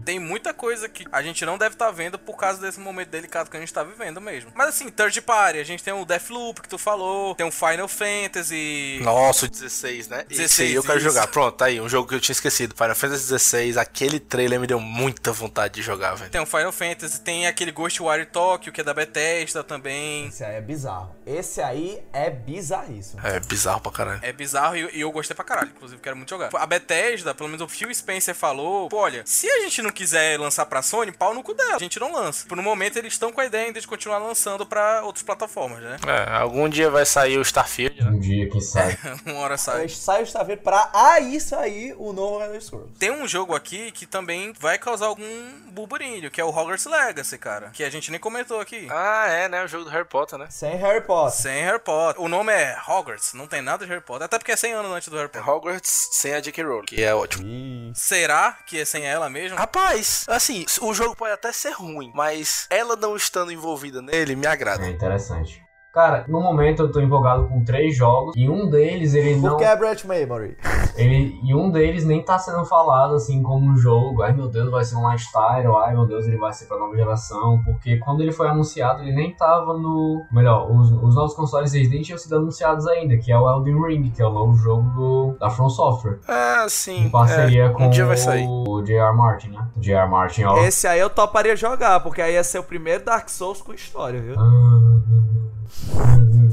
Tem 0.04 0.18
muita 0.18 0.54
coisa 0.54 0.88
que 0.88 1.06
a 1.12 1.22
gente 1.22 1.44
não 1.44 1.58
deve 1.58 1.74
estar 1.74 1.90
vendo 1.90 2.18
por 2.18 2.36
causa 2.36 2.60
desse 2.60 2.80
momento 2.80 3.08
delicado 3.08 3.50
que 3.50 3.56
a 3.56 3.60
gente 3.60 3.72
tá 3.72 3.82
vivendo 3.82 4.20
mesmo. 4.20 4.50
Mas 4.54 4.68
assim, 4.68 4.88
third 4.88 5.20
party, 5.22 5.58
a 5.58 5.64
gente 5.64 5.82
tem 5.82 5.92
o 5.92 6.04
Deathloop 6.04 6.62
que 6.62 6.68
tu 6.68 6.78
falou, 6.78 7.33
tem 7.34 7.46
o 7.46 7.50
Final 7.50 7.88
Fantasy. 7.88 8.98
Nossa, 9.02 9.46
o 9.46 9.48
16, 9.48 10.08
né? 10.08 10.24
16, 10.28 10.40
Esse 10.50 10.62
aí 10.62 10.74
eu 10.74 10.82
quero 10.82 10.98
isso. 10.98 11.08
jogar. 11.08 11.26
Pronto, 11.26 11.56
tá 11.56 11.66
aí, 11.66 11.80
um 11.80 11.88
jogo 11.88 12.08
que 12.08 12.14
eu 12.14 12.20
tinha 12.20 12.32
esquecido. 12.32 12.74
Final 12.74 12.94
Fantasy 12.94 13.22
16, 13.24 13.76
aquele 13.76 14.18
trailer 14.20 14.58
me 14.60 14.66
deu 14.66 14.80
muita 14.80 15.32
vontade 15.32 15.74
de 15.74 15.82
jogar, 15.82 16.14
velho. 16.14 16.30
Tem 16.30 16.40
o 16.40 16.46
Final 16.46 16.72
Fantasy, 16.72 17.20
tem 17.20 17.46
aquele 17.46 17.72
Ghostwire 17.72 18.26
Tokyo, 18.26 18.72
que 18.72 18.80
é 18.80 18.84
da 18.84 18.94
Bethesda 18.94 19.62
também. 19.62 20.28
Esse 20.28 20.44
aí 20.44 20.54
é 20.56 20.60
bizarro. 20.60 21.14
Esse 21.26 21.60
aí 21.60 22.00
é 22.12 22.30
bizarríssimo. 22.30 23.20
É 23.26 23.40
bizarro 23.40 23.80
pra 23.80 23.92
caralho. 23.92 24.20
É 24.22 24.32
bizarro 24.32 24.76
e 24.76 24.84
e 24.94 25.00
eu 25.00 25.10
gostei 25.10 25.34
pra 25.34 25.44
caralho, 25.44 25.70
inclusive 25.74 26.00
quero 26.00 26.16
muito 26.16 26.28
jogar. 26.30 26.50
A 26.54 26.66
Bethesda, 26.66 27.34
pelo 27.34 27.48
menos 27.48 27.62
o 27.64 27.68
Phil 27.68 27.92
Spencer 27.92 28.34
falou, 28.34 28.88
pô, 28.88 28.98
olha, 28.98 29.22
se 29.24 29.48
a 29.50 29.60
gente 29.60 29.82
não 29.82 29.90
quiser 29.90 30.38
lançar 30.38 30.66
pra 30.66 30.82
Sony, 30.82 31.10
pau 31.10 31.34
no 31.34 31.42
cu 31.42 31.54
dela, 31.54 31.76
a 31.76 31.78
gente 31.78 31.98
não 31.98 32.12
lança. 32.12 32.46
Por 32.46 32.58
um 32.58 32.62
momento 32.62 32.96
eles 32.98 33.14
estão 33.14 33.32
com 33.32 33.40
a 33.40 33.44
ideia 33.46 33.66
ainda 33.66 33.80
de 33.80 33.86
continuar 33.88 34.18
lançando 34.18 34.64
pra 34.66 35.02
outras 35.02 35.22
plataformas, 35.22 35.80
né? 35.82 35.96
É, 36.06 36.32
algum 36.32 36.68
dia 36.68 36.90
vai 36.90 37.04
sair 37.04 37.23
o 37.38 37.42
Starfield, 37.42 38.02
né? 38.02 38.10
Um 38.10 38.18
dia 38.18 38.48
que 38.48 38.60
sai. 38.60 38.98
Uma 39.26 39.38
hora 39.40 39.56
sai. 39.56 39.88
Sai 39.88 40.22
o 40.22 40.26
Starfield 40.26 40.62
pra 40.62 40.90
aí 40.92 41.40
sair 41.40 41.94
o 41.98 42.12
novo 42.12 42.42
Elder 42.42 42.62
Scrolls. 42.62 42.92
Tem 42.98 43.10
um 43.10 43.26
jogo 43.26 43.54
aqui 43.54 43.90
que 43.92 44.06
também 44.06 44.52
vai 44.58 44.78
causar 44.78 45.06
algum 45.06 45.24
burburinho, 45.70 46.30
que 46.30 46.40
é 46.40 46.44
o 46.44 46.48
Hogwarts 46.48 46.86
Legacy, 46.86 47.38
cara. 47.38 47.70
Que 47.70 47.82
a 47.84 47.90
gente 47.90 48.10
nem 48.10 48.20
comentou 48.20 48.60
aqui. 48.60 48.86
Ah, 48.90 49.26
é, 49.28 49.48
né? 49.48 49.64
O 49.64 49.68
jogo 49.68 49.84
do 49.84 49.90
Harry 49.90 50.06
Potter, 50.06 50.38
né? 50.38 50.46
Sem 50.50 50.76
Harry 50.76 51.00
Potter. 51.00 51.40
Sem 51.40 51.62
Harry 51.64 51.80
Potter. 51.80 52.22
O 52.22 52.28
nome 52.28 52.52
é 52.52 52.76
Hogwarts, 52.86 53.34
não 53.34 53.46
tem 53.46 53.62
nada 53.62 53.84
de 53.84 53.90
Harry 53.90 54.04
Potter. 54.04 54.24
Até 54.24 54.38
porque 54.38 54.52
é 54.52 54.56
100 54.56 54.72
anos 54.74 54.92
antes 54.92 55.08
do 55.08 55.16
Harry 55.16 55.28
Potter. 55.28 55.48
Hogwarts 55.48 56.08
sem 56.12 56.34
a 56.34 56.40
J.K. 56.40 56.62
Rowling, 56.62 56.86
que 56.86 57.02
é 57.02 57.14
ótimo. 57.14 57.92
Será 57.94 58.58
que 58.66 58.78
é 58.80 58.84
sem 58.84 59.06
ela 59.06 59.30
mesmo? 59.30 59.56
Rapaz, 59.56 60.24
assim, 60.28 60.64
o 60.80 60.92
jogo 60.92 61.16
pode 61.16 61.32
até 61.32 61.52
ser 61.52 61.70
ruim, 61.70 62.12
mas 62.14 62.66
ela 62.70 62.96
não 62.96 63.16
estando 63.16 63.50
envolvida 63.52 64.02
nele 64.02 64.36
me 64.36 64.46
agrada. 64.46 64.84
É 64.84 64.90
interessante. 64.90 65.63
Cara, 65.94 66.24
no 66.26 66.40
momento 66.40 66.82
eu 66.82 66.90
tô 66.90 67.00
empolgado 67.00 67.46
com 67.46 67.64
três 67.64 67.96
jogos 67.96 68.34
e 68.36 68.50
um 68.50 68.68
deles 68.68 69.14
ele 69.14 69.36
não. 69.36 69.50
Porque 69.50 69.62
é 69.62 69.76
Brett 69.76 70.04
Memory. 70.04 70.56
Ele, 70.96 71.38
e 71.40 71.54
um 71.54 71.70
deles 71.70 72.04
nem 72.04 72.20
tá 72.20 72.36
sendo 72.36 72.64
falado 72.64 73.14
assim 73.14 73.40
como 73.40 73.70
um 73.70 73.76
jogo. 73.76 74.22
Ai 74.22 74.32
meu 74.32 74.48
Deus, 74.48 74.72
vai 74.72 74.84
ser 74.84 74.96
um 74.96 75.08
lifestyle. 75.08 75.72
Ai 75.84 75.94
meu 75.94 76.04
Deus, 76.04 76.26
ele 76.26 76.36
vai 76.36 76.52
ser 76.52 76.66
pra 76.66 76.76
nova 76.76 76.96
geração. 76.96 77.62
Porque 77.64 77.96
quando 77.98 78.22
ele 78.22 78.32
foi 78.32 78.48
anunciado, 78.48 79.02
ele 79.02 79.12
nem 79.12 79.36
tava 79.36 79.78
no. 79.78 80.26
Melhor, 80.32 80.68
os, 80.68 80.90
os 80.90 81.14
novos 81.14 81.32
consoles 81.34 81.72
eles 81.74 81.88
nem 81.88 82.02
tinham 82.02 82.18
sido 82.18 82.38
anunciados 82.38 82.88
ainda, 82.88 83.16
que 83.16 83.30
é 83.30 83.38
o 83.38 83.48
Elden 83.48 83.80
Ring, 83.80 84.10
que 84.10 84.20
é 84.20 84.26
o 84.26 84.32
novo 84.32 84.56
jogo 84.56 84.90
do, 84.90 85.36
da 85.38 85.48
From 85.48 85.68
Software. 85.68 86.18
Ah, 86.26 86.66
sim. 86.68 87.04
Em 87.04 87.10
parceria 87.10 87.66
é, 87.66 87.68
com 87.68 87.84
um 87.84 87.90
dia 87.90 88.04
vai 88.04 88.16
sair. 88.16 88.48
o 88.48 88.82
J.R. 88.82 89.16
Martin, 89.16 89.50
né? 89.50 89.68
J.R. 89.76 90.10
Martin, 90.10 90.42
ó. 90.42 90.58
Esse 90.58 90.88
aí 90.88 90.98
eu 90.98 91.08
toparia 91.08 91.54
jogar, 91.54 92.00
porque 92.00 92.20
aí 92.20 92.34
ia 92.34 92.42
ser 92.42 92.58
o 92.58 92.64
primeiro 92.64 93.04
Dark 93.04 93.28
Souls 93.28 93.62
com 93.62 93.72
história, 93.72 94.20
viu? 94.20 94.34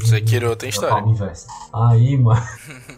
Sekiro 0.06 0.56
tem 0.56 0.70
história. 0.70 1.04
Aí, 1.74 2.18
mano. 2.18 2.42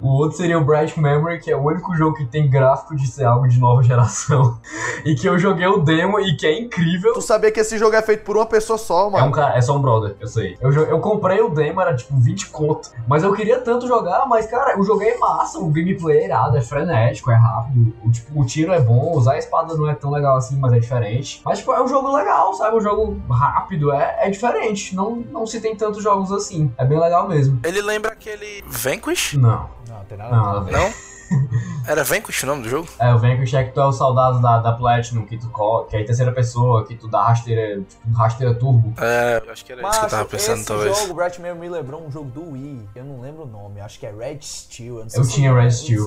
o 0.00 0.08
outro 0.08 0.36
seria 0.36 0.58
o 0.58 0.64
Bright 0.64 0.98
Memory, 1.00 1.40
que 1.40 1.50
é 1.50 1.56
o 1.56 1.60
único 1.60 1.94
jogo 1.96 2.16
que 2.16 2.24
tem 2.26 2.48
gráfico 2.50 2.94
de 2.94 3.06
ser 3.06 3.24
algo 3.24 3.48
de 3.48 3.58
nova 3.58 3.82
geração. 3.84 4.58
e 5.04 5.14
que 5.14 5.26
eu 5.28 5.38
joguei 5.38 5.66
o 5.66 5.78
demo 5.78 6.20
e 6.20 6.36
que 6.36 6.46
é 6.46 6.58
incrível. 6.60 7.14
Tu 7.14 7.22
sabia 7.22 7.50
que 7.50 7.60
esse 7.60 7.78
jogo 7.78 7.96
é 7.96 8.02
feito 8.02 8.22
por 8.24 8.36
uma 8.36 8.46
pessoa 8.46 8.78
só, 8.78 9.08
É, 9.08 9.10
mano? 9.10 9.26
um 9.26 9.30
cara, 9.30 9.56
é 9.56 9.60
só 9.60 9.76
um 9.76 9.80
brother, 9.80 10.14
eu 10.20 10.26
sei. 10.28 10.56
Eu, 10.60 10.70
eu 10.72 11.00
comprei 11.00 11.40
o 11.40 11.48
demo, 11.48 11.80
era 11.80 11.94
tipo 11.96 12.16
20 12.18 12.48
conto. 12.50 12.90
Mas 13.08 13.22
eu 13.22 13.32
queria 13.32 13.58
tanto 13.60 13.86
jogar, 13.86 14.26
mas 14.28 14.46
cara, 14.46 14.78
o 14.78 14.82
jogo 14.82 15.02
é 15.02 15.16
massa, 15.18 15.58
o 15.58 15.68
gameplay 15.70 16.18
é 16.18 16.24
irado, 16.26 16.56
é 16.56 16.60
frenético, 16.60 17.30
é 17.30 17.34
rápido. 17.34 17.94
O, 18.04 18.10
tipo, 18.10 18.40
o 18.40 18.44
tiro 18.44 18.72
é 18.72 18.80
bom, 18.80 19.12
usar 19.16 19.32
a 19.32 19.38
espada 19.38 19.74
não 19.74 19.88
é 19.88 19.94
tão 19.94 20.10
legal 20.10 20.36
assim, 20.36 20.56
mas 20.58 20.72
é 20.72 20.78
diferente. 20.78 21.40
Mas 21.44 21.58
tipo, 21.58 21.72
é 21.72 21.82
um 21.82 21.88
jogo 21.88 22.14
legal, 22.14 22.52
sabe? 22.54 22.76
Um 22.76 22.80
jogo 22.80 23.16
rápido, 23.30 23.92
é, 23.92 24.16
é 24.20 24.30
diferente. 24.30 24.94
Não, 24.94 25.16
não 25.16 25.46
se 25.46 25.60
tem 25.60 25.74
tantos 25.74 26.02
jogos 26.02 26.30
assim. 26.32 26.72
É 26.76 26.84
bem 26.84 26.98
legal 27.00 27.26
mesmo. 27.28 27.58
Ele 27.64 27.80
lembra 27.80 28.12
aquele 28.12 28.62
Vanquish? 28.66 29.25
Não. 29.34 29.68
Não, 29.88 30.04
tem 30.04 30.18
Não, 30.18 30.30
nada 30.30 30.58
a 30.58 30.60
ver. 30.60 30.72
Não? 30.72 30.92
Era 31.86 32.02
Vanquish 32.02 32.42
o 32.42 32.46
nome 32.46 32.62
do 32.62 32.68
jogo? 32.68 32.88
É, 32.98 33.12
o 33.14 33.18
Vanquish 33.18 33.54
é 33.54 33.62
que 33.64 33.70
tu 33.72 33.80
é 33.80 33.86
o 33.86 33.92
soldado 33.92 34.40
da, 34.40 34.58
da 34.58 34.72
Platinum, 34.72 35.24
que 35.24 35.38
tu 35.38 35.48
que 35.88 35.96
é 35.96 36.00
em 36.00 36.04
terceira 36.04 36.32
pessoa, 36.32 36.84
que 36.84 36.96
tu 36.96 37.06
dá 37.08 37.22
rasteira, 37.28 37.80
tipo, 37.80 38.12
rasteira 38.16 38.54
turbo. 38.54 38.92
É, 39.00 39.40
eu 39.44 39.52
acho 39.52 39.64
que 39.64 39.72
era 39.72 39.82
isso 39.88 40.00
que 40.00 40.06
eu 40.06 40.10
tava 40.10 40.24
pensando, 40.24 40.56
esse 40.58 40.66
talvez. 40.66 40.98
jogo, 40.98 41.14
Brett 41.14 41.40
me 41.40 41.68
lembrou 41.68 42.04
um 42.04 42.10
jogo 42.10 42.28
do 42.30 42.50
Wii. 42.52 42.88
Eu 42.96 43.04
não 43.04 43.20
lembro 43.20 43.44
o 43.44 43.46
nome, 43.46 43.80
acho 43.80 43.98
que 44.00 44.06
é 44.06 44.10
Red 44.12 44.38
Steel. 44.42 44.96
Eu, 44.98 45.02
não 45.04 45.10
sei 45.10 45.20
Eu 45.20 45.24
se 45.24 45.32
tinha 45.34 45.54
Red 45.54 45.70
Steel. 45.70 46.06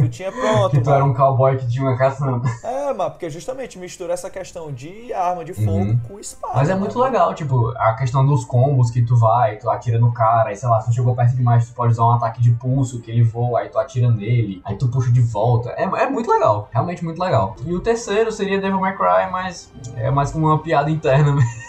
Tu 0.00 0.08
tinha 0.08 0.32
pronto, 0.32 0.70
que 0.70 0.80
tu 0.80 0.90
era 0.90 1.00
mano. 1.00 1.12
um 1.12 1.16
cowboy 1.16 1.56
que 1.56 1.68
tinha 1.68 1.84
uma 1.84 1.96
caçamba. 1.96 2.48
É, 2.64 2.92
mano, 2.92 3.10
porque 3.12 3.30
justamente 3.30 3.78
mistura 3.78 4.12
essa 4.14 4.28
questão 4.28 4.72
de 4.72 5.12
arma 5.12 5.44
de 5.44 5.54
fogo 5.54 5.68
Uhum. 5.78 5.98
com 6.08 6.18
espada. 6.18 6.54
Mas 6.56 6.68
é 6.68 6.74
né? 6.74 6.80
muito 6.80 6.98
legal, 6.98 7.32
tipo, 7.34 7.68
a 7.76 7.94
questão 7.94 8.26
dos 8.26 8.44
combos 8.44 8.90
que 8.90 9.02
tu 9.02 9.16
vai, 9.16 9.56
tu 9.56 9.70
atira 9.70 9.98
no 9.98 10.12
cara, 10.12 10.48
aí 10.48 10.56
sei 10.56 10.68
lá, 10.68 10.80
se 10.80 10.88
tu 10.90 10.94
chegou 10.94 11.14
perto 11.14 11.36
demais, 11.36 11.68
tu 11.68 11.74
pode 11.74 11.92
usar 11.92 12.04
um 12.04 12.12
ataque 12.14 12.40
de 12.42 12.50
pulso 12.52 13.00
que 13.00 13.10
ele 13.10 13.22
voa, 13.22 13.60
aí 13.60 13.68
tu 13.68 13.78
atira 13.78 14.10
nele, 14.10 14.27
aí 14.64 14.76
tu 14.76 14.88
puxa 14.88 15.10
de 15.10 15.20
volta. 15.20 15.70
É, 15.70 15.82
é 15.82 16.08
muito 16.08 16.30
legal, 16.30 16.68
realmente 16.72 17.04
muito 17.04 17.20
legal. 17.20 17.56
E 17.64 17.74
o 17.74 17.80
terceiro 17.80 18.30
seria 18.32 18.60
Devil 18.60 18.80
May 18.80 18.96
Cry, 18.96 19.30
mas 19.30 19.72
é 19.96 20.10
mais 20.10 20.30
como 20.30 20.46
uma 20.46 20.58
piada 20.58 20.90
interna 20.90 21.32
mesmo. 21.32 21.67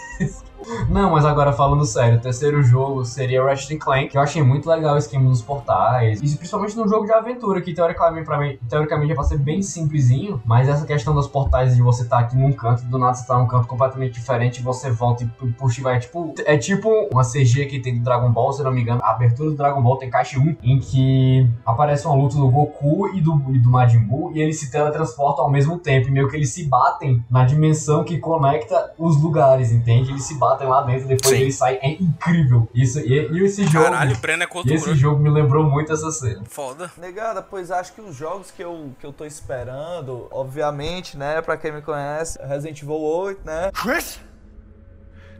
Não, 0.88 1.10
mas 1.10 1.24
agora 1.24 1.52
falando 1.52 1.84
sério, 1.84 2.18
o 2.18 2.20
terceiro 2.20 2.62
jogo 2.62 3.04
seria 3.04 3.42
Ratchet 3.42 3.78
Clank, 3.78 4.08
que 4.08 4.18
eu 4.18 4.22
achei 4.22 4.42
muito 4.42 4.68
legal 4.68 4.94
o 4.94 4.98
esquema 4.98 5.28
dos 5.28 5.42
portais, 5.42 6.18
e 6.20 6.36
principalmente 6.36 6.76
num 6.76 6.86
jogo 6.88 7.06
de 7.06 7.12
aventura, 7.12 7.60
que 7.60 7.72
teoricamente, 7.72 8.26
pra 8.26 8.38
mim, 8.38 8.58
teoricamente 8.68 9.12
é 9.12 9.14
pra 9.14 9.24
ser 9.24 9.38
bem 9.38 9.62
simplesinho, 9.62 10.40
mas 10.44 10.68
essa 10.68 10.84
questão 10.86 11.14
dos 11.14 11.26
portais 11.26 11.74
de 11.74 11.82
você 11.82 12.02
estar 12.02 12.18
aqui 12.18 12.36
num 12.36 12.52
canto, 12.52 12.84
do 12.84 12.98
nada 12.98 13.14
você 13.14 13.26
tá 13.26 13.38
num 13.38 13.46
canto 13.46 13.66
completamente 13.66 14.12
diferente, 14.14 14.62
você 14.62 14.90
volta 14.90 15.24
e 15.24 15.26
pu- 15.26 15.48
puxa 15.58 15.80
e 15.80 15.82
vai, 15.84 15.98
tipo, 15.98 16.34
é 16.44 16.56
tipo 16.58 16.88
uma 17.12 17.22
CG 17.24 17.66
que 17.66 17.80
tem 17.80 17.96
do 17.98 18.04
Dragon 18.04 18.30
Ball, 18.30 18.52
se 18.52 18.62
não 18.62 18.70
me 18.70 18.82
engano, 18.82 19.00
a 19.02 19.10
abertura 19.12 19.50
do 19.50 19.56
Dragon 19.56 19.80
Ball 19.82 19.96
tem 19.96 20.10
caixa 20.10 20.38
1, 20.38 20.56
em 20.62 20.78
que 20.78 21.48
aparece 21.64 22.06
uma 22.06 22.16
luta 22.16 22.36
do 22.36 22.48
Goku 22.50 23.08
e 23.14 23.20
do, 23.20 23.40
e 23.54 23.58
do 23.58 23.70
Majin 23.70 24.00
Buu, 24.00 24.32
e 24.34 24.40
eles 24.40 24.60
se 24.60 24.70
teletransportam 24.70 25.44
ao 25.44 25.50
mesmo 25.50 25.78
tempo, 25.78 26.08
e 26.08 26.10
meio 26.10 26.28
que 26.28 26.36
eles 26.36 26.50
se 26.52 26.64
batem 26.64 27.24
na 27.30 27.44
dimensão 27.44 28.04
que 28.04 28.18
conecta 28.18 28.92
os 28.98 29.20
lugares, 29.20 29.72
entende? 29.72 30.10
Eles 30.10 30.24
se 30.24 30.34
batem 30.38 30.49
lá 30.58 30.82
dentro, 30.82 31.08
depois 31.08 31.34
Sim. 31.34 31.42
eles 31.42 31.54
saem, 31.56 31.78
é 31.82 31.92
incrível. 31.92 32.68
Isso, 32.74 33.00
e, 33.00 33.30
e 33.32 33.44
esse 33.44 33.64
jogo... 33.66 33.84
Caralho, 33.84 34.16
o 34.16 34.18
Breno 34.18 34.42
é 34.42 34.46
e 34.46 34.48
cultura. 34.48 34.74
esse 34.74 34.94
jogo 34.94 35.20
me 35.20 35.30
lembrou 35.30 35.64
muito 35.64 35.92
essa 35.92 36.10
cena. 36.10 36.42
Foda. 36.48 36.90
Negada, 36.96 37.42
pois 37.42 37.70
acho 37.70 37.92
que 37.92 38.00
os 38.00 38.16
jogos 38.16 38.50
que 38.50 38.62
eu, 38.62 38.92
que 38.98 39.06
eu 39.06 39.12
tô 39.12 39.24
esperando, 39.24 40.28
obviamente, 40.30 41.16
né, 41.16 41.40
pra 41.40 41.56
quem 41.56 41.72
me 41.72 41.82
conhece, 41.82 42.38
Resident 42.42 42.82
Evil 42.82 43.00
8, 43.00 43.40
né? 43.44 43.70
Chris? 43.74 44.20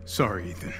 Sorry, 0.05 0.51
Ethan. 0.51 0.73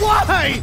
Why? 0.00 0.62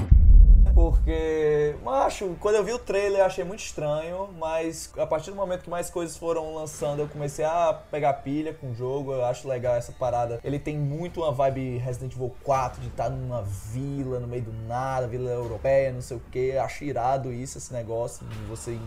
Porque, 0.74 1.76
macho, 1.84 2.36
quando 2.40 2.56
eu 2.56 2.64
vi 2.64 2.74
o 2.74 2.80
trailer 2.80 3.20
eu 3.20 3.26
achei 3.26 3.44
muito 3.44 3.60
estranho, 3.60 4.30
mas 4.40 4.92
a 4.98 5.06
partir 5.06 5.30
do 5.32 5.36
momento 5.36 5.64
que 5.64 5.70
mais 5.70 5.90
coisas 5.90 6.16
foram 6.18 6.56
lançando, 6.56 7.00
eu 7.02 7.08
comecei 7.08 7.46
a 7.46 7.74
pegar 7.92 8.14
pilha 8.14 8.54
com 8.54 8.72
o 8.72 8.76
jogo. 8.76 9.12
Eu 9.14 9.26
acho 9.26 9.48
legal 9.48 9.76
essa 9.76 9.92
parada. 9.92 10.40
Ele 10.44 10.58
tem 10.60 10.78
muito 10.78 11.22
uma 11.22 11.32
vibe 11.32 11.78
Resident 11.78 12.14
Evil 12.14 12.34
4 12.44 12.82
de 12.82 12.88
estar 12.88 13.10
numa 13.10 13.42
vila, 13.44 14.20
no 14.20 14.28
meio 14.28 14.44
do 14.44 14.54
nada, 14.68 15.08
vila 15.08 15.30
europeia, 15.30 15.92
não 15.92 16.02
sei 16.02 16.18
o 16.18 16.22
que. 16.32 16.58
Acho 16.58 16.84
irado 16.84 17.32
isso, 17.32 17.58
esse 17.58 17.74
negócio, 17.74 18.26
você 18.50 18.78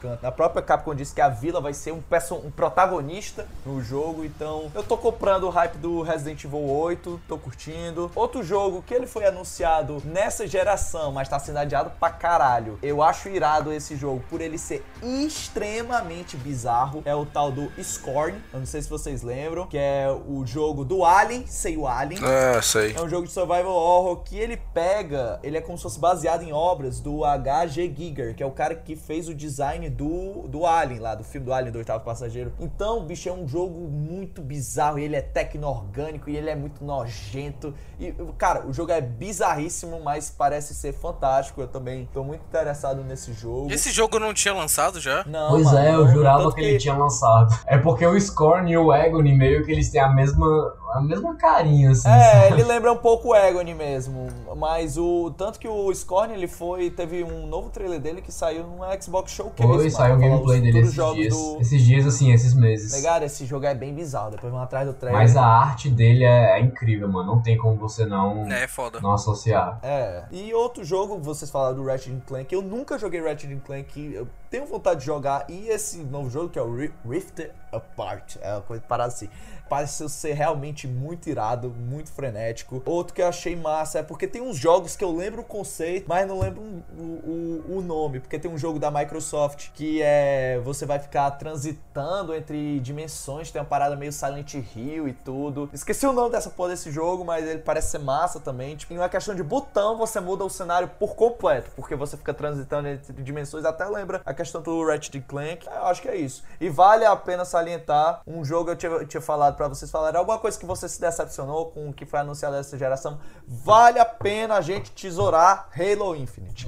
canto. 0.00 0.22
Na 0.22 0.32
própria 0.32 0.62
Capcom 0.62 0.94
disse 0.94 1.14
que 1.14 1.20
a 1.20 1.28
vila 1.28 1.60
vai 1.60 1.74
ser 1.74 1.92
um, 1.92 2.00
perso- 2.00 2.36
um 2.36 2.50
protagonista 2.50 3.46
no 3.66 3.82
jogo, 3.82 4.24
então 4.24 4.70
eu 4.74 4.82
tô 4.82 4.96
comprando 4.96 5.44
o 5.44 5.50
hype 5.50 5.76
do 5.78 6.02
Resident 6.02 6.44
Evil 6.44 6.64
8, 6.68 7.20
tô 7.28 7.36
curtindo. 7.38 8.10
Outro 8.14 8.42
jogo 8.42 8.82
que 8.86 8.94
ele 8.94 9.06
foi 9.06 9.24
anunciado 9.26 10.00
nessa 10.04 10.46
geração, 10.46 11.12
mas 11.12 11.28
tá 11.32 11.38
sendo 11.38 11.58
adiado 11.58 11.92
pra 11.98 12.10
caralho. 12.10 12.78
Eu 12.82 13.02
acho 13.02 13.30
irado 13.30 13.72
esse 13.72 13.96
jogo 13.96 14.22
por 14.28 14.42
ele 14.42 14.58
ser 14.58 14.84
extremamente 15.02 16.36
bizarro. 16.36 17.02
É 17.06 17.14
o 17.14 17.24
tal 17.24 17.50
do 17.50 17.72
Scorn. 17.82 18.38
Eu 18.52 18.58
não 18.58 18.66
sei 18.66 18.82
se 18.82 18.90
vocês 18.90 19.22
lembram, 19.22 19.66
que 19.66 19.78
é 19.78 20.14
o 20.26 20.44
jogo 20.44 20.84
do 20.84 21.06
Alien, 21.06 21.46
sei 21.46 21.76
o 21.78 21.86
Alien. 21.86 22.20
É, 22.22 22.60
sei. 22.60 22.94
É 22.94 23.00
um 23.00 23.08
jogo 23.08 23.26
de 23.26 23.32
survival 23.32 23.72
horror 23.72 24.16
que 24.18 24.36
ele 24.36 24.58
pega, 24.74 25.40
ele 25.42 25.56
é 25.56 25.60
como 25.62 25.78
se 25.78 25.82
fosse 25.84 25.98
baseado 25.98 26.42
em 26.42 26.52
obras 26.52 27.00
do 27.00 27.24
H.G. 27.24 27.94
Giger, 27.96 28.34
que 28.34 28.42
é 28.42 28.46
o 28.46 28.50
cara 28.50 28.74
que 28.74 28.94
fez 28.94 29.26
o 29.26 29.34
design 29.34 29.88
do, 29.88 30.46
do 30.48 30.66
Alien 30.66 31.00
lá, 31.00 31.14
do 31.14 31.24
filme 31.24 31.46
do 31.46 31.52
Alien 31.52 31.72
do 31.72 31.78
oitavo 31.78 32.04
passageiro. 32.04 32.52
Então, 32.60 33.04
bicho, 33.06 33.28
é 33.28 33.32
um 33.32 33.48
jogo 33.48 33.88
muito 33.88 34.42
bizarro, 34.42 34.98
e 34.98 35.04
ele 35.04 35.16
é 35.16 35.22
tecno-orgânico 35.22 36.28
e 36.28 36.36
ele 36.36 36.50
é 36.50 36.54
muito 36.54 36.84
nojento. 36.84 37.74
E, 37.98 38.12
cara, 38.36 38.66
o 38.66 38.72
jogo 38.72 38.92
é 38.92 39.00
bizarríssimo, 39.00 39.98
mas 40.02 40.30
parece 40.30 40.74
ser 40.74 40.92
fantástico. 40.92 41.21
Eu 41.56 41.68
também 41.68 42.08
tô 42.12 42.24
muito 42.24 42.42
interessado 42.42 43.04
nesse 43.04 43.32
jogo. 43.32 43.70
Esse 43.70 43.90
jogo 43.92 44.18
não 44.18 44.34
tinha 44.34 44.52
lançado 44.52 45.00
já? 45.00 45.24
Não, 45.26 45.50
Pois 45.50 45.64
mano, 45.64 45.78
é, 45.78 45.94
eu 45.94 46.04
não, 46.04 46.12
jurava 46.12 46.42
tanto 46.42 46.54
que 46.56 46.60
ele 46.62 46.78
tinha 46.78 46.94
lançado. 46.94 47.56
É 47.66 47.78
porque 47.78 48.04
o 48.04 48.20
Scorn 48.20 48.72
e 48.72 48.76
o 48.76 48.90
Agony 48.90 49.32
meio 49.32 49.64
que 49.64 49.70
eles 49.70 49.90
têm 49.90 50.00
a 50.00 50.08
mesma, 50.08 50.74
a 50.92 51.00
mesma 51.00 51.34
carinha, 51.36 51.90
assim. 51.92 52.08
É, 52.08 52.48
sabe? 52.48 52.52
ele 52.60 52.64
lembra 52.64 52.92
um 52.92 52.96
pouco 52.96 53.28
o 53.28 53.34
Agony 53.34 53.74
mesmo, 53.74 54.28
mas 54.56 54.96
o 54.98 55.30
tanto 55.36 55.58
que 55.58 55.66
o 55.68 55.92
Scorn 55.94 56.32
ele 56.34 56.46
foi, 56.46 56.90
teve 56.90 57.24
um 57.24 57.46
novo 57.46 57.70
trailer 57.70 57.98
dele 58.00 58.20
que 58.22 58.30
saiu 58.32 58.64
no 58.66 58.78
Xbox 59.02 59.32
Showcase. 59.32 59.62
Foi, 59.68 59.76
mano, 59.78 59.90
saiu 59.90 60.16
o 60.16 60.18
gameplay 60.18 60.60
dele 60.60 60.78
esses 60.80 60.94
dias. 60.94 61.34
do- 61.34 61.60
Esses 61.60 61.82
dias, 61.82 62.06
assim, 62.06 62.32
esses 62.32 62.54
meses. 62.54 62.92
Legal, 62.92 63.22
esse 63.22 63.44
jogo 63.46 63.66
é 63.66 63.74
bem 63.74 63.94
bizarro, 63.94 64.30
depois 64.32 64.52
vão 64.52 64.62
atrás 64.62 64.86
do 64.86 64.94
trailer. 64.94 65.20
Mas 65.20 65.36
a 65.36 65.44
arte 65.46 65.88
dele 65.90 66.24
é, 66.24 66.58
é 66.58 66.60
incrível, 66.60 67.08
mano. 67.08 67.34
Não 67.36 67.42
tem 67.42 67.56
como 67.56 67.76
você 67.76 68.04
não, 68.04 68.46
É, 68.50 68.66
foda. 68.68 69.00
não 69.00 69.12
associar. 69.12 69.78
É. 69.82 70.24
E 70.30 70.52
outro 70.54 70.84
jogo, 70.84 71.18
vocês 71.18 71.50
falaram 71.50 71.76
do 71.76 71.84
Ratchet 71.84 72.20
Clank, 72.26 72.52
eu 72.54 72.60
nunca 72.62 72.98
joguei 72.98 73.20
Ratchet 73.22 73.56
Clank, 73.64 74.12
eu 74.14 74.28
tenho 74.50 74.66
vontade 74.66 75.00
de 75.00 75.06
jogar, 75.06 75.46
e 75.48 75.68
esse 75.68 75.98
novo 76.04 76.28
jogo 76.28 76.48
que 76.50 76.58
é 76.58 76.62
o 76.62 76.76
Ri- 76.76 76.92
Rift 77.08 77.48
Apart, 77.72 78.36
é 78.42 78.52
uma 78.52 78.60
coisa 78.60 78.82
parada 78.86 79.08
assim, 79.08 79.28
parece 79.72 80.06
ser 80.10 80.34
realmente 80.34 80.86
muito 80.86 81.30
irado, 81.30 81.70
muito 81.70 82.12
frenético. 82.12 82.82
Outro 82.84 83.14
que 83.14 83.22
eu 83.22 83.26
achei 83.26 83.56
massa 83.56 84.00
é 84.00 84.02
porque 84.02 84.28
tem 84.28 84.42
uns 84.42 84.58
jogos 84.58 84.96
que 84.96 85.02
eu 85.02 85.10
lembro 85.10 85.40
o 85.40 85.44
conceito, 85.44 86.04
mas 86.06 86.28
não 86.28 86.38
lembro 86.38 86.60
o, 86.60 87.02
o, 87.02 87.78
o 87.78 87.80
nome, 87.80 88.20
porque 88.20 88.38
tem 88.38 88.50
um 88.50 88.58
jogo 88.58 88.78
da 88.78 88.90
Microsoft 88.90 89.70
que 89.72 90.02
é, 90.02 90.60
você 90.62 90.84
vai 90.84 90.98
ficar 90.98 91.30
transitando 91.30 92.34
entre 92.34 92.80
dimensões, 92.80 93.50
tem 93.50 93.62
uma 93.62 93.66
parada 93.66 93.96
meio 93.96 94.12
Silent 94.12 94.52
Hill 94.52 95.08
e 95.08 95.14
tudo. 95.14 95.70
Esqueci 95.72 96.06
o 96.06 96.12
nome 96.12 96.32
dessa 96.32 96.50
porra 96.50 96.68
desse 96.68 96.90
jogo, 96.90 97.24
mas 97.24 97.42
ele 97.46 97.60
parece 97.60 97.92
ser 97.92 98.00
massa 98.00 98.38
também. 98.38 98.76
Tipo, 98.76 98.92
em 98.92 98.98
uma 98.98 99.08
questão 99.08 99.34
de 99.34 99.42
botão, 99.42 99.96
você 99.96 100.20
muda 100.20 100.44
o 100.44 100.50
cenário 100.50 100.90
por 100.98 101.14
completo, 101.14 101.70
porque 101.74 101.96
você 101.96 102.14
fica 102.18 102.34
transitando 102.34 102.88
entre 102.88 103.22
dimensões. 103.22 103.64
Até 103.64 103.86
lembra 103.86 104.20
a 104.26 104.34
questão 104.34 104.60
do 104.60 104.86
Ratchet 104.86 105.18
Clank. 105.22 105.66
Eu 105.66 105.86
acho 105.86 106.02
que 106.02 106.08
é 106.08 106.16
isso. 106.16 106.44
E 106.60 106.68
vale 106.68 107.06
a 107.06 107.16
pena 107.16 107.46
salientar 107.46 108.20
um 108.26 108.44
jogo 108.44 108.66
que 108.66 108.70
eu 108.72 108.76
tinha, 108.76 108.92
eu 108.92 109.06
tinha 109.06 109.22
falado 109.22 109.61
pra 109.68 109.74
vocês 109.76 109.90
falarem 109.90 110.18
alguma 110.18 110.38
coisa 110.38 110.58
que 110.58 110.66
você 110.66 110.88
se 110.88 111.00
decepcionou 111.00 111.66
com 111.66 111.90
o 111.90 111.92
que 111.92 112.04
foi 112.04 112.20
anunciado 112.20 112.56
dessa 112.56 112.76
geração. 112.76 113.20
Vale 113.46 113.98
a 113.98 114.04
pena 114.04 114.56
a 114.56 114.60
gente 114.60 114.90
tesourar 114.92 115.68
Halo 115.76 116.16
Infinite. 116.16 116.66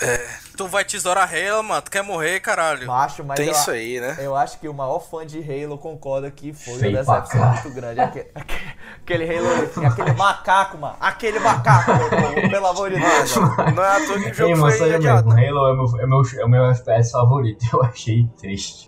É, 0.00 0.06
é, 0.06 0.28
Tu 0.58 0.66
vai 0.66 0.84
tesourar 0.84 1.30
Halo, 1.32 1.62
mano. 1.62 1.80
Tu 1.82 1.90
quer 1.90 2.02
morrer, 2.02 2.40
caralho. 2.40 2.84
Macho, 2.86 3.22
mas 3.22 3.36
Tem 3.36 3.46
eu, 3.46 3.52
isso 3.52 3.70
aí, 3.70 4.00
né? 4.00 4.16
eu 4.18 4.34
acho 4.34 4.58
que 4.58 4.68
o 4.68 4.74
maior 4.74 4.98
fã 4.98 5.24
de 5.24 5.38
Halo 5.38 5.78
concorda 5.78 6.28
que 6.32 6.52
foi 6.52 6.74
Feio 6.80 7.00
uma 7.00 7.04
decepção 7.20 7.52
muito 7.52 7.70
grande. 7.70 8.00
Aque- 8.00 8.26
aque- 8.34 8.68
Aquele 9.04 9.24
Halo, 9.24 9.46
aquele 9.86 10.12
macaco, 10.12 10.76
mano. 10.76 10.96
Aquele 11.00 11.38
macaco, 11.38 11.94
meu 11.94 12.10
povo, 12.10 12.50
pelo 12.50 12.66
amor 12.66 12.90
de 12.90 12.98
Deus. 13.00 13.36
mano. 13.36 13.72
Não 13.76 13.82
é 13.82 13.96
à 13.96 14.06
toa 14.06 14.18
que 14.18 14.24
o 14.24 14.26
Ei, 14.28 14.34
jogo 14.34 14.58
mas 14.58 14.76
foi 14.78 14.94
adiado. 14.94 15.28
mesmo, 15.34 15.40
Halo 15.58 15.66
é 15.68 15.72
o 15.72 15.76
meu, 15.76 16.00
é, 16.00 16.06
meu, 16.06 16.22
é 16.40 16.44
o 16.44 16.48
meu 16.48 16.64
FPS 16.66 17.10
favorito. 17.12 17.64
Eu 17.72 17.82
achei 17.84 18.28
triste. 18.38 18.86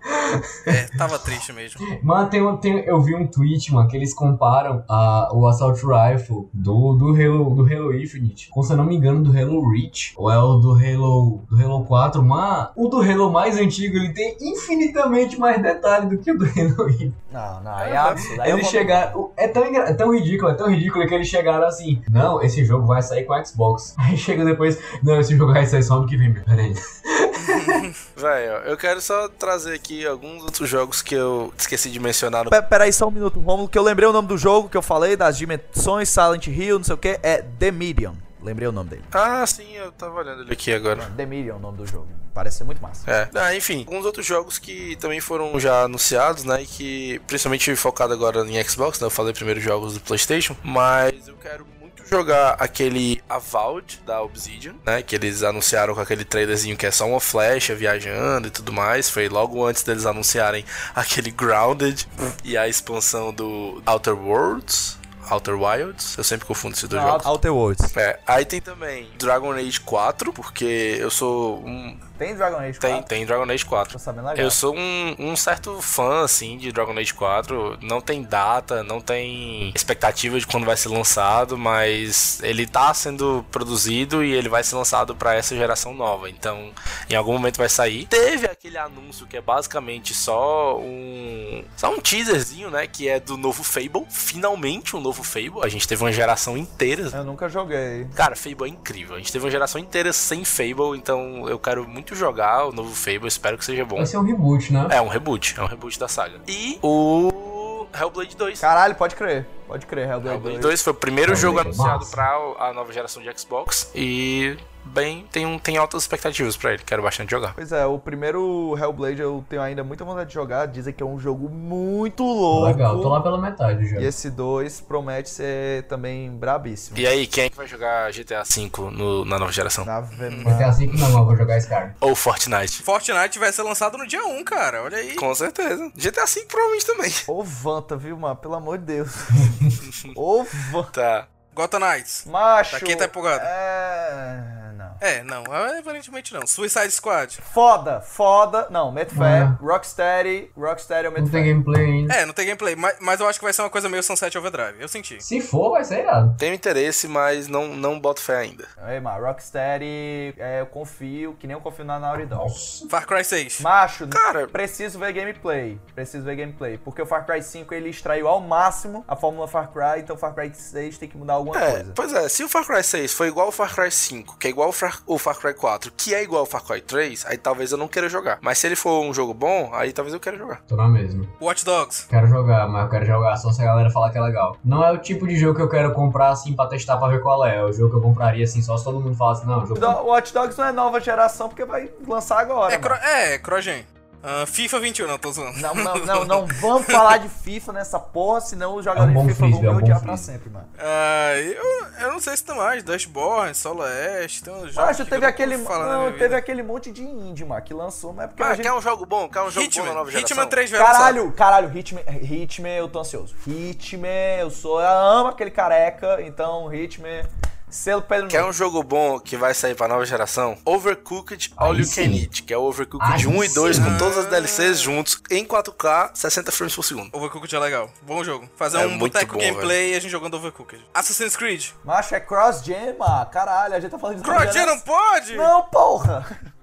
É, 0.67 0.83
tava 0.97 1.17
triste 1.17 1.53
mesmo. 1.53 1.79
Mano, 2.03 2.29
tem, 2.29 2.57
tem, 2.57 2.85
eu 2.85 3.01
vi 3.01 3.15
um 3.15 3.25
tweet, 3.25 3.73
mano, 3.73 3.87
que 3.87 3.95
eles 3.97 4.13
comparam 4.13 4.83
a, 4.89 5.29
o 5.33 5.47
Assault 5.47 5.81
Rifle 5.85 6.47
do, 6.53 6.93
do, 6.93 7.07
Halo, 7.15 7.55
do 7.55 7.63
Halo 7.63 7.95
Infinite 7.95 8.49
com, 8.49 8.61
se 8.61 8.73
eu 8.73 8.77
não 8.77 8.83
me 8.85 8.95
engano, 8.95 9.23
do 9.23 9.31
Halo 9.37 9.69
Reach. 9.71 10.13
Ou 10.17 10.29
é 10.31 10.37
o 10.37 10.57
do 10.57 10.71
Halo, 10.73 11.41
do 11.49 11.60
Halo 11.63 11.85
4. 11.85 12.23
Mano, 12.23 12.69
o 12.75 12.87
do 12.87 13.01
Halo 13.01 13.31
mais 13.31 13.57
antigo, 13.57 13.97
ele 13.97 14.13
tem 14.13 14.35
infinitamente 14.41 15.39
mais 15.39 15.61
detalhe 15.61 16.07
do 16.07 16.17
que 16.17 16.31
o 16.31 16.37
do 16.37 16.45
Halo 16.45 16.89
Infinite. 16.89 17.13
Não, 17.31 17.63
não, 17.63 17.79
é 17.79 17.95
absurdo. 17.95 18.43
Eles 18.45 18.67
chegaram. 18.67 19.31
É 19.37 19.47
tão, 19.47 19.65
engra- 19.65 19.89
é 19.89 19.93
tão 19.93 20.13
ridículo, 20.13 20.51
é 20.51 20.55
tão 20.55 20.69
ridículo 20.69 21.07
que 21.07 21.13
eles 21.13 21.27
chegaram 21.27 21.65
assim. 21.65 22.01
Não, 22.11 22.41
esse 22.41 22.63
jogo 22.65 22.85
vai 22.85 23.01
sair 23.01 23.23
com 23.25 23.45
Xbox. 23.45 23.95
Aí 23.99 24.17
chega 24.17 24.43
depois. 24.43 24.77
Não, 25.01 25.19
esse 25.19 25.35
jogo 25.37 25.53
vai 25.53 25.65
sair 25.65 25.83
só 25.83 25.95
ano 25.95 26.07
que 26.07 26.17
vem, 26.17 26.29
meu. 26.29 26.43
Pera 26.43 26.61
aí. 26.61 26.73
Velho, 28.15 28.51
eu 28.65 28.77
quero 28.77 29.01
só 29.01 29.27
trazer 29.27 29.73
aqui 29.73 30.05
alguns 30.05 30.43
outros 30.43 30.69
jogos 30.69 31.01
que 31.01 31.15
eu 31.15 31.53
esqueci 31.57 31.89
de 31.89 31.99
mencionar 31.99 32.43
no 32.45 32.49
Pe- 32.49 32.61
Peraí 32.61 32.91
só 32.93 33.07
um 33.07 33.11
minuto, 33.11 33.39
Romulo, 33.39 33.67
que 33.67 33.77
eu 33.77 33.83
lembrei 33.83 34.07
o 34.07 34.13
nome 34.13 34.27
do 34.27 34.37
jogo 34.37 34.69
que 34.69 34.77
eu 34.77 34.81
falei, 34.81 35.15
das 35.15 35.37
dimensões, 35.37 36.09
Silent 36.09 36.47
Hill, 36.47 36.77
não 36.77 36.83
sei 36.83 36.95
o 36.95 36.97
que, 36.97 37.19
é 37.23 37.43
The 37.59 37.71
Medium. 37.71 38.13
Lembrei 38.41 38.67
o 38.67 38.71
nome 38.71 38.89
dele. 38.89 39.03
Ah, 39.11 39.45
sim, 39.45 39.75
eu 39.75 39.91
tava 39.91 40.19
olhando 40.19 40.41
ele 40.43 40.51
aqui 40.51 40.73
agora. 40.73 41.11
The 41.15 41.25
Medium 41.25 41.55
é 41.55 41.57
o 41.57 41.59
nome 41.59 41.77
do 41.77 41.85
jogo. 41.85 42.07
Parece 42.33 42.59
ser 42.59 42.63
muito 42.63 42.81
massa. 42.81 43.09
É. 43.09 43.29
Ah, 43.35 43.55
enfim, 43.55 43.79
alguns 43.79 44.05
outros 44.05 44.25
jogos 44.25 44.57
que 44.57 44.95
também 44.97 45.19
foram 45.19 45.59
já 45.59 45.83
anunciados, 45.83 46.43
né? 46.43 46.63
E 46.63 46.65
que, 46.65 47.21
principalmente 47.27 47.75
focado 47.75 48.13
agora 48.13 48.41
em 48.47 48.63
Xbox, 48.63 48.99
né? 48.99 49.07
Eu 49.07 49.11
falei 49.11 49.33
primeiro 49.33 49.59
jogos 49.59 49.93
do 49.95 49.99
PlayStation, 49.99 50.55
mas 50.63 51.27
eu 51.27 51.35
quero 51.35 51.65
muito 51.79 52.07
jogar 52.07 52.55
aquele 52.57 53.21
Avowed 53.29 54.01
da 54.05 54.21
Obsidian, 54.21 54.75
né? 54.85 55.01
Que 55.01 55.15
eles 55.15 55.43
anunciaram 55.43 55.93
com 55.93 55.99
aquele 55.99 56.23
trailerzinho 56.23 56.77
que 56.77 56.85
é 56.85 56.91
só 56.91 57.05
uma 57.05 57.19
flecha 57.19 57.75
viajando 57.75 58.47
e 58.47 58.51
tudo 58.51 58.71
mais. 58.71 59.09
Foi 59.09 59.27
logo 59.27 59.65
antes 59.65 59.83
deles 59.83 60.05
anunciarem 60.05 60.63
aquele 60.95 61.31
Grounded 61.31 62.07
e 62.45 62.57
a 62.57 62.67
expansão 62.67 63.33
do 63.33 63.83
Outer 63.85 64.17
Worlds. 64.17 65.00
Outer 65.31 65.55
Wilds, 65.55 66.17
eu 66.17 66.23
sempre 66.23 66.45
confundo 66.45 66.75
esses 66.75 66.87
dois 66.87 67.01
Não, 67.01 67.11
jogos. 67.11 67.25
Outer 67.25 67.53
Worlds. 67.53 67.97
É, 67.97 68.19
aí 68.27 68.45
tem 68.45 68.59
também 68.59 69.07
Dragon 69.17 69.51
Age 69.53 69.79
4, 69.79 70.33
porque 70.33 70.97
eu 70.99 71.09
sou 71.09 71.59
um. 71.65 71.97
Tem 72.17 72.35
Dragon 72.35 72.57
Age 72.57 72.79
4? 72.79 72.79
Tem, 72.79 73.03
tem 73.03 73.25
Dragon 73.25 73.49
Age 73.49 73.65
4. 73.65 73.93
Tô 73.93 73.99
sabendo 73.99 74.27
legal. 74.27 74.45
Eu 74.45 74.51
sou 74.51 74.75
um, 74.75 75.15
um 75.17 75.35
certo 75.35 75.81
fã, 75.81 76.23
assim, 76.23 76.57
de 76.57 76.71
Dragon 76.71 76.97
Age 76.97 77.13
4. 77.13 77.79
Não 77.81 77.99
tem 78.01 78.21
data, 78.21 78.83
não 78.83 79.01
tem 79.01 79.71
expectativa 79.73 80.39
de 80.39 80.45
quando 80.45 80.65
vai 80.65 80.77
ser 80.77 80.89
lançado, 80.89 81.57
mas 81.57 82.39
ele 82.43 82.67
tá 82.67 82.93
sendo 82.93 83.43
produzido 83.51 84.23
e 84.23 84.33
ele 84.33 84.49
vai 84.49 84.63
ser 84.63 84.75
lançado 84.75 85.15
pra 85.15 85.33
essa 85.33 85.55
geração 85.55 85.93
nova. 85.93 86.29
Então, 86.29 86.71
em 87.09 87.15
algum 87.15 87.33
momento 87.33 87.57
vai 87.57 87.69
sair. 87.69 88.05
Teve 88.05 88.45
aquele 88.45 88.77
anúncio 88.77 89.25
que 89.25 89.37
é 89.37 89.41
basicamente 89.41 90.13
só 90.13 90.77
um. 90.77 91.50
Só 91.81 91.91
um 91.91 91.99
teaserzinho, 91.99 92.69
né? 92.69 92.85
Que 92.85 93.09
é 93.09 93.19
do 93.19 93.35
novo 93.35 93.63
Fable. 93.63 94.05
Finalmente 94.07 94.95
um 94.95 95.01
novo 95.01 95.23
Fable. 95.23 95.63
A 95.63 95.67
gente 95.67 95.87
teve 95.87 96.03
uma 96.03 96.11
geração 96.11 96.55
inteira. 96.55 97.09
Eu 97.11 97.23
nunca 97.23 97.49
joguei. 97.49 98.05
Cara, 98.13 98.35
Fable 98.35 98.65
é 98.65 98.67
incrível. 98.67 99.15
A 99.15 99.17
gente 99.17 99.31
teve 99.31 99.43
uma 99.43 99.49
geração 99.49 99.81
inteira 99.81 100.13
sem 100.13 100.45
Fable, 100.45 100.95
então 100.95 101.49
eu 101.49 101.57
quero 101.57 101.89
muito 101.89 102.13
jogar 102.13 102.67
o 102.67 102.71
novo 102.71 102.93
Fable. 102.93 103.27
Espero 103.27 103.57
que 103.57 103.65
seja 103.65 103.83
bom. 103.83 103.95
Vai 103.95 104.05
ser 104.05 104.19
um 104.19 104.23
reboot, 104.23 104.71
né? 104.71 104.89
É 104.91 105.01
um 105.01 105.07
reboot, 105.07 105.59
é 105.59 105.63
um 105.63 105.65
reboot 105.65 105.97
da 105.97 106.07
saga. 106.07 106.39
E 106.47 106.77
o 106.83 107.87
Hellblade 107.99 108.37
2. 108.37 108.59
Caralho, 108.59 108.93
pode 108.93 109.15
crer. 109.15 109.47
Pode 109.71 109.85
crer, 109.85 110.03
Hellblade, 110.09 110.27
Hellblade 110.35 110.55
2. 110.57 110.61
2 110.63 110.81
foi 110.81 110.91
o 110.91 110.95
primeiro 110.95 111.31
Hellblade 111.31 111.41
jogo 111.41 111.59
anunciado 111.59 112.05
pra 112.07 112.27
a 112.59 112.73
nova 112.73 112.91
geração 112.91 113.23
de 113.23 113.39
Xbox 113.39 113.89
e 113.95 114.57
bem, 114.83 115.25
tem, 115.31 115.45
um, 115.45 115.57
tem 115.57 115.77
altas 115.77 116.03
expectativas 116.03 116.57
pra 116.57 116.73
ele, 116.73 116.83
quero 116.85 117.01
bastante 117.01 117.29
jogar. 117.31 117.53
Pois 117.53 117.71
é, 117.71 117.85
o 117.85 117.97
primeiro 117.97 118.75
Hellblade 118.77 119.21
eu 119.21 119.45
tenho 119.47 119.61
ainda 119.61 119.81
muita 119.81 120.03
vontade 120.03 120.27
de 120.27 120.33
jogar. 120.33 120.65
Dizem 120.65 120.93
que 120.93 121.01
é 121.01 121.05
um 121.05 121.17
jogo 121.17 121.47
muito 121.49 122.21
louco. 122.23 122.65
Legal, 122.67 122.99
tô 123.01 123.07
lá 123.07 123.21
pela 123.21 123.37
metade 123.39 123.87
já. 123.89 124.01
E 124.01 124.05
esse 124.05 124.29
2 124.29 124.81
promete 124.81 125.29
ser 125.29 125.83
também 125.83 126.29
brabíssimo. 126.31 126.97
E 126.97 127.07
aí, 127.07 127.25
quem 127.25 127.45
é 127.45 127.49
que 127.49 127.55
vai 127.55 127.67
jogar 127.67 128.11
GTA 128.11 128.43
V 128.43 128.69
no- 128.91 129.23
na 129.23 129.39
nova 129.39 129.51
geração? 129.53 129.87
Ave 129.89 130.15
GTA 130.43 130.71
V 130.71 130.87
não, 130.97 131.19
eu 131.19 131.25
vou 131.25 131.35
jogar 131.37 131.57
Skyrim. 131.59 131.91
Ou 132.01 132.13
Fortnite? 132.13 132.83
Fortnite 132.83 133.39
vai 133.39 133.53
ser 133.53 133.61
lançado 133.63 133.97
no 133.97 134.05
dia 134.05 134.25
1, 134.25 134.43
cara. 134.43 134.83
Olha 134.83 134.97
aí. 134.97 135.15
Com 135.15 135.33
certeza. 135.33 135.89
GTA 135.95 136.25
V 136.25 136.45
provavelmente 136.47 136.85
também. 136.85 137.11
Ô 137.27 137.41
Vanta, 137.43 137.95
viu, 137.95 138.17
mano? 138.17 138.35
Pelo 138.35 138.55
amor 138.55 138.77
de 138.79 138.85
Deus. 138.85 139.11
Vanta. 140.71 140.91
Tá. 140.91 141.27
Gotham 141.53 141.79
Knights. 141.79 142.25
Macho. 142.25 142.71
Pra 142.71 142.79
quem 142.79 142.95
tá 142.97 143.05
empolgado. 143.05 143.43
É. 143.43 144.60
É, 145.01 145.23
não, 145.23 145.43
aparentemente 145.79 146.31
não. 146.33 146.45
Suicide 146.45 146.91
Squad. 146.91 147.39
Foda, 147.53 147.99
foda. 148.01 148.67
Não, 148.69 148.91
meto 148.91 149.15
fé. 149.15 149.39
É. 149.39 149.63
Rocksteady. 149.65 150.51
Rocksteady 150.55 151.05
eu 151.05 151.11
meto 151.11 151.23
Não 151.23 151.31
tem 151.31 151.43
gameplay 151.43 151.83
ainda. 151.85 152.13
É, 152.13 152.25
não 152.25 152.33
tem 152.33 152.45
gameplay, 152.45 152.75
mas, 152.75 152.95
mas 153.01 153.19
eu 153.19 153.27
acho 153.27 153.39
que 153.39 153.43
vai 153.43 153.51
ser 153.51 153.63
uma 153.63 153.69
coisa 153.69 153.89
meio 153.89 154.03
Sunset 154.03 154.37
Overdrive. 154.37 154.79
Eu 154.79 154.87
senti. 154.87 155.21
Se 155.23 155.41
for, 155.41 155.71
vai 155.71 155.83
ser 155.83 156.01
irado. 156.03 156.35
Tenho 156.37 156.53
interesse, 156.53 157.07
mas 157.07 157.47
não, 157.47 157.69
não 157.75 157.99
boto 157.99 158.21
fé 158.21 158.37
ainda. 158.37 158.67
Aí, 158.77 158.99
mano, 158.99 159.25
Rocksteady, 159.25 160.35
é, 160.37 160.61
eu 160.61 160.65
confio, 160.67 161.35
que 161.39 161.47
nem 161.47 161.55
eu 161.55 161.61
confio 161.61 161.83
na 161.85 161.99
Naughty 161.99 162.25
Dog. 162.25 162.51
Far 162.89 163.05
Cry 163.07 163.23
6. 163.25 163.61
Macho, 163.61 164.07
Cara- 164.07 164.47
preciso 164.47 164.99
ver 164.99 165.13
gameplay. 165.13 165.79
Preciso 165.95 166.23
ver 166.23 166.35
gameplay. 166.35 166.77
Porque 166.77 167.01
o 167.01 167.05
Far 167.05 167.25
Cry 167.25 167.41
5 167.41 167.73
ele 167.73 167.89
extraiu 167.89 168.27
ao 168.27 168.39
máximo 168.39 169.03
a 169.07 169.15
fórmula 169.15 169.47
Far 169.47 169.71
Cry, 169.71 170.01
então 170.01 170.15
o 170.15 170.19
Far 170.19 170.33
Cry 170.33 170.51
6 170.53 170.97
tem 170.97 171.09
que 171.09 171.17
mudar 171.17 171.33
alguma 171.33 171.57
É, 171.59 171.71
coisa. 171.71 171.93
pois 171.95 172.13
é, 172.13 172.29
se 172.29 172.43
o 172.43 172.49
Far 172.49 172.65
Cry 172.65 172.83
6 172.83 173.13
foi 173.13 173.27
igual 173.27 173.47
ao 173.47 173.51
Far 173.51 173.73
Cry 173.73 173.91
5, 173.91 174.37
que 174.37 174.47
é 174.47 174.49
igual 174.49 174.67
ao 174.67 174.73
Far, 174.73 174.90
o 175.05 175.17
Far 175.17 175.35
Cry 175.37 175.53
4, 175.53 175.91
que 175.95 176.13
é 176.13 176.23
igual 176.23 176.41
ao 176.41 176.45
Far 176.45 176.63
Cry 176.63 176.81
3, 176.81 177.25
aí 177.27 177.37
talvez 177.37 177.71
eu 177.71 177.77
não 177.77 177.87
queira 177.87 178.09
jogar. 178.09 178.37
Mas 178.41 178.57
se 178.57 178.67
ele 178.67 178.75
for 178.75 179.01
um 179.03 179.13
jogo 179.13 179.33
bom, 179.33 179.69
aí 179.73 179.91
talvez 179.91 180.13
eu 180.13 180.19
queira 180.19 180.37
jogar. 180.37 180.61
Tô 180.67 180.75
na 180.75 180.87
mesma. 180.87 181.25
Watch 181.41 181.63
Dogs. 181.65 182.07
Quero 182.09 182.27
jogar, 182.27 182.67
mas 182.67 182.83
eu 182.83 182.89
quero 182.89 183.05
jogar 183.05 183.37
só 183.37 183.51
se 183.51 183.61
a 183.61 183.65
galera 183.65 183.89
falar 183.89 184.09
que 184.11 184.17
é 184.17 184.21
legal. 184.21 184.57
Não 184.63 184.83
é 184.83 184.91
o 184.91 184.97
tipo 184.97 185.27
de 185.27 185.35
jogo 185.37 185.55
que 185.55 185.61
eu 185.61 185.69
quero 185.69 185.93
comprar 185.93 186.29
assim 186.29 186.53
pra 186.53 186.67
testar 186.67 186.97
pra 186.97 187.07
ver 187.07 187.21
qual 187.21 187.45
é. 187.45 187.57
É 187.57 187.63
o 187.63 187.71
jogo 187.73 187.91
que 187.91 187.97
eu 187.97 188.01
compraria 188.01 188.43
assim 188.43 188.61
só 188.61 188.77
se 188.77 188.83
todo 188.83 188.99
mundo 188.99 189.15
falasse, 189.15 189.45
não, 189.45 189.65
jogo. 189.65 189.79
Do- 189.79 189.87
Watch 190.05 190.33
Dogs 190.33 190.57
não 190.57 190.65
é 190.65 190.71
nova 190.71 190.99
geração 190.99 191.49
porque 191.49 191.65
vai 191.65 191.89
lançar 192.07 192.39
agora. 192.39 192.73
É, 192.73 192.77
mano. 192.77 192.89
cro 192.95 193.07
é, 193.07 193.37
Crogen. 193.37 193.85
Ah, 194.23 194.45
FIFA 194.45 194.79
21, 194.79 195.07
não, 195.07 195.17
tô 195.17 195.31
zoando. 195.31 195.57
Não, 195.59 195.73
não, 195.73 195.95
não, 196.05 196.25
não 196.25 196.45
vamos 196.45 196.85
falar 196.85 197.17
de 197.17 197.27
FIFA 197.27 197.73
nessa 197.73 197.99
porra, 197.99 198.39
senão 198.41 198.75
os 198.75 198.85
jogadores 198.85 199.15
É 199.15 199.17
um 199.19 199.25
de 199.25 199.33
FIFA 199.33 199.47
vão 199.47 199.57
é 199.57 199.61
me 199.61 199.67
bom 199.67 199.75
odiar 199.77 200.01
pra 200.01 200.15
sempre, 200.15 200.49
mano. 200.49 200.67
Ah, 200.77 201.33
eu, 201.37 201.87
eu 202.01 202.11
não 202.11 202.19
sei 202.19 202.37
se 202.37 202.43
tem 202.43 202.55
mais. 202.55 202.83
Dashboard, 202.83 203.57
Solo 203.57 203.81
Ash, 203.83 204.41
tem 204.41 204.53
uns 204.53 204.73
jogos. 204.73 204.77
Acho 204.89 205.03
que 205.03 205.09
teve 205.09 205.25
eu 205.25 205.29
aquele. 205.29 205.57
Não, 205.57 206.05
teve 206.11 206.23
vida. 206.25 206.37
aquele 206.37 206.61
monte 206.61 206.91
de 206.91 207.03
indie, 207.03 207.43
mano, 207.43 207.61
que 207.63 207.73
lançou, 207.73 208.13
mas 208.13 208.25
é 208.25 208.27
porque 208.27 208.43
Ah, 208.43 208.53
gente. 208.53 208.61
quer 208.63 208.73
um 208.73 208.81
jogo 208.81 209.05
bom? 209.05 209.27
Quer 209.27 209.41
um 209.41 209.49
jogo 209.49 209.53
bom 209.55 209.59
na 209.59 209.65
Hitman, 209.65 209.93
nova 209.93 210.11
geração? 210.11 210.37
Hitman 210.37 210.47
3 210.47 210.71
vai 210.71 210.79
lançar. 210.79 210.93
Caralho, 210.93 211.31
caralho, 211.31 211.77
Hitman, 211.77 212.03
Hitman, 212.21 212.75
eu 212.77 212.87
tô 212.87 212.99
ansioso. 212.99 213.35
Hitman, 213.47 214.37
eu 214.39 214.51
sou. 214.51 214.79
Eu 214.79 214.87
amo 214.87 215.29
aquele 215.29 215.51
careca, 215.51 216.21
então 216.21 216.71
Hitman. 216.73 217.23
Selo 217.71 218.01
Pedro 218.01 218.27
Quer 218.27 218.43
um 218.43 218.51
jogo 218.51 218.83
bom 218.83 219.17
que 219.17 219.37
vai 219.37 219.53
sair 219.53 219.73
pra 219.75 219.87
nova 219.87 220.05
geração? 220.05 220.57
Overcooked 220.65 221.53
All 221.55 221.71
Aí 221.71 221.79
You 221.79 221.85
sim. 221.85 222.03
Can 222.03 222.17
Eat, 222.17 222.43
que 222.43 222.53
é 222.53 222.57
o 222.57 222.63
Overcooked 222.63 223.09
Aí 223.13 223.25
1 223.25 223.43
e 223.45 223.47
2 223.47 223.79
com 223.79 223.85
sim. 223.85 223.97
todas 223.97 224.17
as 224.17 224.25
DLCs 224.27 224.79
juntos 224.81 225.21
em 225.31 225.45
4K, 225.45 226.11
60 226.13 226.51
frames 226.51 226.75
por 226.75 226.83
segundo. 226.83 227.09
Overcooked 227.13 227.55
é 227.55 227.59
legal. 227.59 227.89
Bom 228.01 228.23
jogo. 228.25 228.49
Fazer 228.57 228.77
É 228.77 228.85
um 228.85 228.89
muito 228.89 229.13
boteco 229.13 229.37
gameplay 229.37 229.93
e 229.93 229.95
a 229.95 229.99
gente 230.01 230.11
jogando 230.11 230.35
Overcooked. 230.35 230.85
Assassin's 230.93 231.37
Creed. 231.37 231.69
Macho, 231.85 232.13
é 232.13 232.19
cross-gen. 232.19 232.97
Caralho, 233.31 233.75
a 233.75 233.79
gente 233.79 233.91
tá 233.91 233.97
falando 233.97 234.17
de. 234.17 234.23
Cross 234.23 234.53
não 234.53 234.79
pode? 234.81 235.35
Não, 235.35 235.63
porra! 235.63 236.53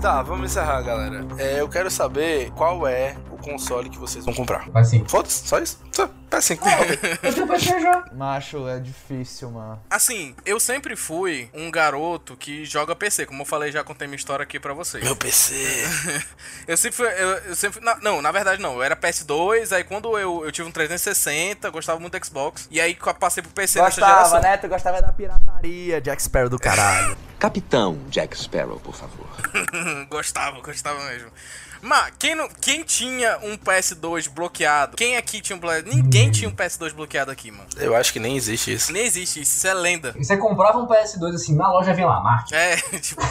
Tá, 0.00 0.22
vamos 0.22 0.50
encerrar, 0.50 0.80
galera. 0.80 1.26
É, 1.36 1.60
eu 1.60 1.68
quero 1.68 1.90
saber 1.90 2.50
qual 2.52 2.86
é 2.88 3.16
console 3.40 3.88
que 3.90 3.98
vocês 3.98 4.24
vão 4.24 4.34
comprar. 4.34 4.68
Vai 4.70 4.84
sim. 4.84 5.04
Foda-se, 5.08 5.46
só 5.48 5.58
isso? 5.58 5.80
Só, 5.92 6.08
PS5. 6.30 6.60
Eu 7.22 7.34
tenho 7.34 7.46
PC 7.48 7.80
já. 7.80 8.04
Macho, 8.12 8.68
é 8.68 8.78
difícil, 8.78 9.50
mano. 9.50 9.82
Assim, 9.90 10.34
eu 10.46 10.60
sempre 10.60 10.94
fui 10.96 11.50
um 11.52 11.70
garoto 11.70 12.36
que 12.36 12.64
joga 12.64 12.94
PC, 12.94 13.26
como 13.26 13.42
eu 13.42 13.46
falei, 13.46 13.72
já 13.72 13.82
contei 13.82 14.06
minha 14.06 14.16
história 14.16 14.42
aqui 14.42 14.60
pra 14.60 14.72
vocês. 14.72 15.02
Meu 15.02 15.16
PC. 15.16 15.54
Eu 16.66 16.76
sempre 16.76 16.96
fui. 16.96 17.06
Eu, 17.06 17.28
eu 17.48 17.56
sempre. 17.56 17.80
na- 17.80 17.96
não, 17.96 18.22
na 18.22 18.30
verdade 18.30 18.62
não. 18.62 18.74
Eu 18.74 18.82
era 18.82 18.94
PS2, 18.94 19.72
aí 19.74 19.82
quando 19.82 20.16
eu, 20.18 20.44
eu 20.44 20.52
tive 20.52 20.68
um 20.68 20.70
360, 20.70 21.68
gostava 21.70 21.98
muito 21.98 22.16
do 22.18 22.24
Xbox. 22.24 22.68
E 22.70 22.80
aí 22.80 22.96
passei 23.18 23.42
pro 23.42 23.50
PC 23.52 23.80
nessa 23.82 24.00
Gostava, 24.00 24.16
geração. 24.28 24.40
né? 24.40 24.56
Tu 24.56 24.68
gostava 24.68 25.02
da 25.02 25.12
pirataria, 25.12 26.00
Jack 26.00 26.22
Sparrow 26.22 26.48
do 26.48 26.58
caralho. 26.58 27.16
Capitão 27.40 27.98
Jack 28.08 28.36
Sparrow, 28.38 28.78
por 28.78 28.94
favor. 28.94 29.26
gostava, 30.08 30.60
gostava 30.60 31.02
mesmo. 31.06 31.30
Mas 31.82 32.12
quem, 32.18 32.34
não, 32.34 32.46
quem 32.60 32.82
tinha 32.84 33.29
um 33.38 33.56
PS2 33.56 34.28
bloqueado? 34.28 34.96
Quem 34.96 35.16
aqui 35.16 35.40
tinha 35.40 35.56
um 35.56 35.60
PS... 35.60 35.84
Ninguém 35.84 36.30
tinha 36.30 36.48
um 36.48 36.52
PS2 36.52 36.92
bloqueado 36.92 37.30
aqui, 37.30 37.50
mano. 37.50 37.68
Eu 37.76 37.94
acho 37.94 38.12
que 38.12 38.20
nem 38.20 38.36
existe 38.36 38.72
isso. 38.72 38.92
Nem 38.92 39.04
existe 39.04 39.40
isso, 39.40 39.52
isso 39.56 39.66
é 39.66 39.74
lenda. 39.74 40.14
E 40.16 40.24
você 40.24 40.36
comprava 40.36 40.78
um 40.78 40.86
PS2 40.86 41.34
assim, 41.34 41.54
na 41.54 41.70
loja 41.70 41.92
vem 41.94 42.04
lá, 42.04 42.20
marca. 42.20 42.54
É, 42.56 42.76
tipo. 43.00 43.22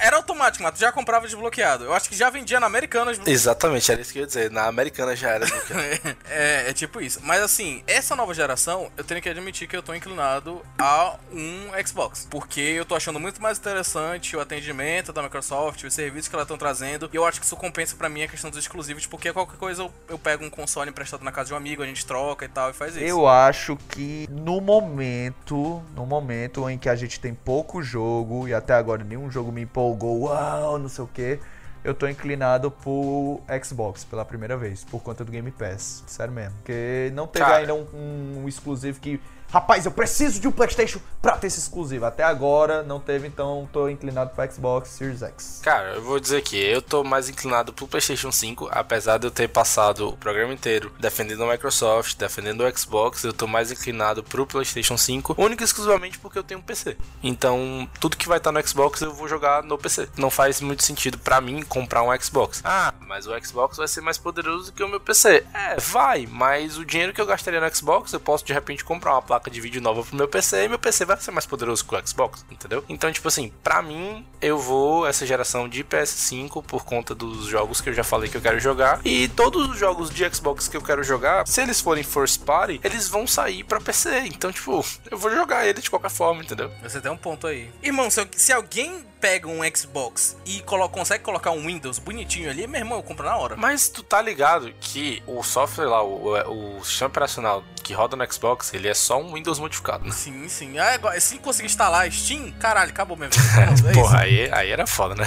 Era 0.00 0.16
automático, 0.16 0.62
mas 0.62 0.74
tu 0.74 0.80
já 0.80 0.90
comprava 0.90 1.26
desbloqueado. 1.26 1.84
Eu 1.84 1.92
acho 1.92 2.08
que 2.08 2.16
já 2.16 2.30
vendia 2.30 2.58
na 2.58 2.66
Americanas. 2.66 3.20
Exatamente, 3.26 3.90
era 3.90 4.00
isso 4.00 4.12
que 4.12 4.18
eu 4.18 4.22
ia 4.22 4.26
dizer. 4.26 4.50
Na 4.50 4.66
Americana 4.66 5.14
já 5.14 5.30
era 5.30 5.46
desbloqueado. 5.46 6.16
é, 6.28 6.70
é 6.70 6.72
tipo 6.72 7.00
isso. 7.00 7.20
Mas 7.22 7.42
assim, 7.42 7.82
essa 7.86 8.16
nova 8.16 8.32
geração, 8.34 8.90
eu 8.96 9.04
tenho 9.04 9.20
que 9.20 9.28
admitir 9.28 9.68
que 9.68 9.76
eu 9.76 9.82
tô 9.82 9.94
inclinado 9.94 10.62
a 10.78 11.16
um 11.32 11.70
Xbox. 11.86 12.26
Porque 12.30 12.60
eu 12.60 12.84
tô 12.84 12.94
achando 12.94 13.20
muito 13.20 13.40
mais 13.42 13.58
interessante 13.58 14.36
o 14.36 14.40
atendimento 14.40 15.12
da 15.12 15.22
Microsoft, 15.22 15.84
os 15.84 15.94
serviços 15.94 16.28
que 16.28 16.34
ela 16.34 16.42
estão 16.42 16.56
trazendo. 16.56 17.08
E 17.12 17.16
eu 17.16 17.24
acho 17.24 17.40
que 17.40 17.46
isso 17.46 17.56
compensa 17.56 17.94
pra 17.96 18.08
mim 18.08 18.22
a 18.22 18.28
questão 18.28 18.50
dos 18.50 18.58
exclusivos, 18.58 19.06
porque 19.06 19.32
qualquer 19.32 19.56
coisa 19.56 19.82
eu, 19.82 19.92
eu 20.08 20.18
pego 20.18 20.44
um 20.44 20.50
console 20.50 20.90
emprestado 20.90 21.22
na 21.22 21.32
casa 21.32 21.48
de 21.48 21.54
um 21.54 21.56
amigo, 21.56 21.82
a 21.82 21.86
gente 21.86 22.06
troca 22.06 22.44
e 22.44 22.48
tal, 22.48 22.70
e 22.70 22.72
faz 22.72 22.96
isso. 22.96 23.04
Eu 23.04 23.26
acho 23.26 23.76
que 23.76 24.26
no 24.30 24.60
momento, 24.60 25.82
no 25.94 26.06
momento 26.06 26.68
em 26.68 26.78
que 26.78 26.88
a 26.88 26.96
gente 26.96 27.20
tem 27.20 27.34
pouco 27.34 27.82
jogo 27.82 28.48
e 28.48 28.54
até 28.54 28.74
agora 28.74 29.04
nenhum 29.04 29.30
jogo 29.30 29.52
me 29.52 29.66
empolgou, 29.90 30.22
uau, 30.22 30.78
não 30.78 30.88
sei 30.88 31.04
o 31.04 31.06
que, 31.06 31.38
eu 31.82 31.94
tô 31.94 32.06
inclinado 32.06 32.70
pro 32.70 33.40
Xbox 33.62 34.04
pela 34.04 34.24
primeira 34.24 34.56
vez, 34.56 34.84
por 34.84 35.02
conta 35.02 35.24
do 35.24 35.32
Game 35.32 35.50
Pass. 35.50 36.04
Sério 36.06 36.32
mesmo. 36.32 36.54
Porque 36.58 37.10
não 37.14 37.26
teve 37.26 37.44
Cara. 37.44 37.58
ainda 37.58 37.74
um, 37.74 38.42
um 38.42 38.48
exclusivo 38.48 39.00
que. 39.00 39.20
Rapaz, 39.52 39.84
eu 39.84 39.90
preciso 39.90 40.38
de 40.38 40.46
um 40.46 40.52
PlayStation 40.52 41.00
pra 41.20 41.36
ter 41.36 41.48
esse 41.48 41.58
exclusivo. 41.58 42.04
Até 42.04 42.22
agora 42.22 42.84
não 42.84 43.00
teve, 43.00 43.26
então 43.26 43.68
tô 43.72 43.88
inclinado 43.88 44.30
pro 44.30 44.52
Xbox 44.52 44.90
Series 44.90 45.22
X. 45.22 45.60
Cara, 45.62 45.94
eu 45.94 46.02
vou 46.02 46.20
dizer 46.20 46.36
aqui, 46.36 46.56
eu 46.56 46.80
tô 46.80 47.02
mais 47.02 47.28
inclinado 47.28 47.72
pro 47.72 47.88
PlayStation 47.88 48.30
5, 48.30 48.68
apesar 48.70 49.18
de 49.18 49.26
eu 49.26 49.30
ter 49.30 49.48
passado 49.48 50.10
o 50.10 50.16
programa 50.16 50.52
inteiro 50.52 50.92
defendendo 51.00 51.42
a 51.42 51.50
Microsoft, 51.50 52.16
defendendo 52.16 52.60
o 52.60 52.78
Xbox, 52.78 53.24
eu 53.24 53.32
tô 53.32 53.48
mais 53.48 53.72
inclinado 53.72 54.22
pro 54.22 54.46
PlayStation 54.46 54.96
5, 54.96 55.34
única 55.36 55.64
e 55.64 55.66
exclusivamente 55.66 56.18
porque 56.20 56.38
eu 56.38 56.44
tenho 56.44 56.60
um 56.60 56.62
PC. 56.62 56.96
Então, 57.20 57.88
tudo 57.98 58.16
que 58.16 58.28
vai 58.28 58.38
estar 58.38 58.52
no 58.52 58.66
Xbox 58.66 59.00
eu 59.00 59.12
vou 59.12 59.26
jogar 59.26 59.64
no 59.64 59.76
PC. 59.76 60.08
Não 60.16 60.30
faz 60.30 60.60
muito 60.60 60.84
sentido 60.84 61.18
pra 61.18 61.40
mim 61.40 61.62
comprar 61.62 62.04
um 62.04 62.16
Xbox. 62.20 62.60
Ah, 62.64 62.94
mas 63.00 63.26
o 63.26 63.44
Xbox 63.44 63.76
vai 63.76 63.88
ser 63.88 64.00
mais 64.00 64.16
poderoso 64.16 64.72
que 64.72 64.84
o 64.84 64.88
meu 64.88 65.00
PC. 65.00 65.44
É, 65.52 65.76
vai, 65.76 66.28
mas 66.30 66.78
o 66.78 66.84
dinheiro 66.84 67.12
que 67.12 67.20
eu 67.20 67.26
gastaria 67.26 67.60
no 67.60 67.74
Xbox, 67.74 68.12
eu 68.12 68.20
posso 68.20 68.44
de 68.44 68.52
repente 68.52 68.84
comprar 68.84 69.12
uma 69.12 69.22
placa 69.22 69.39
de 69.48 69.60
vídeo 69.60 69.80
nova 69.80 70.02
pro 70.02 70.16
meu 70.16 70.28
PC 70.28 70.64
e 70.64 70.68
meu 70.68 70.78
PC 70.78 71.04
vai 71.04 71.16
ser 71.18 71.30
mais 71.30 71.46
poderoso 71.46 71.84
que 71.84 71.94
o 71.94 72.06
Xbox, 72.06 72.44
entendeu? 72.50 72.84
Então, 72.88 73.10
tipo 73.12 73.28
assim, 73.28 73.52
pra 73.62 73.80
mim, 73.80 74.26
eu 74.40 74.58
vou 74.58 75.06
essa 75.06 75.24
geração 75.24 75.68
de 75.68 75.84
PS5 75.84 76.62
por 76.64 76.84
conta 76.84 77.14
dos 77.14 77.46
jogos 77.46 77.80
que 77.80 77.88
eu 77.88 77.94
já 77.94 78.04
falei 78.04 78.28
que 78.28 78.36
eu 78.36 78.40
quero 78.40 78.58
jogar. 78.58 79.00
E 79.04 79.28
todos 79.28 79.70
os 79.70 79.78
jogos 79.78 80.10
de 80.10 80.28
Xbox 80.34 80.68
que 80.68 80.76
eu 80.76 80.82
quero 80.82 81.02
jogar, 81.04 81.46
se 81.46 81.62
eles 81.62 81.80
forem 81.80 82.02
first 82.02 82.42
party, 82.42 82.80
eles 82.82 83.08
vão 83.08 83.26
sair 83.26 83.64
pra 83.64 83.80
PC. 83.80 84.26
Então, 84.26 84.52
tipo, 84.52 84.84
eu 85.10 85.16
vou 85.16 85.30
jogar 85.30 85.66
ele 85.66 85.80
de 85.80 85.88
qualquer 85.88 86.10
forma, 86.10 86.42
entendeu? 86.42 86.70
Você 86.82 87.00
tem 87.00 87.10
um 87.10 87.16
ponto 87.16 87.46
aí. 87.46 87.70
Irmão, 87.82 88.10
se, 88.10 88.26
se 88.32 88.52
alguém 88.52 89.04
pega 89.20 89.48
um 89.48 89.60
Xbox 89.74 90.36
e 90.46 90.60
colo 90.62 90.88
consegue 90.88 91.22
colocar 91.22 91.50
um 91.50 91.66
Windows 91.66 91.98
bonitinho 91.98 92.50
ali, 92.50 92.66
meu 92.66 92.80
irmão, 92.80 92.98
eu 92.98 93.02
compro 93.02 93.24
na 93.24 93.36
hora. 93.36 93.56
Mas 93.56 93.88
tu 93.88 94.02
tá 94.02 94.20
ligado 94.20 94.72
que 94.80 95.22
o 95.26 95.42
software 95.42 95.86
lá, 95.86 96.02
o, 96.02 96.78
o, 96.78 96.84
sistema 96.84 97.08
operacional 97.08 97.62
que 97.82 97.92
roda 97.92 98.16
no 98.16 98.32
Xbox, 98.32 98.72
ele 98.72 98.88
é 98.88 98.94
só 98.94 99.20
um 99.20 99.34
Windows 99.34 99.58
modificado, 99.58 100.04
né? 100.04 100.12
Sim, 100.12 100.48
sim. 100.48 100.78
Ah, 100.78 101.20
se 101.20 101.38
conseguir 101.38 101.66
instalar 101.66 102.10
Steam, 102.10 102.50
caralho, 102.52 102.90
acabou 102.90 103.16
mesmo. 103.16 103.40
É 103.60 103.92
Porra, 103.92 104.20
aí, 104.20 104.50
aí 104.52 104.70
era 104.70 104.86
foda, 104.86 105.14
né? 105.14 105.26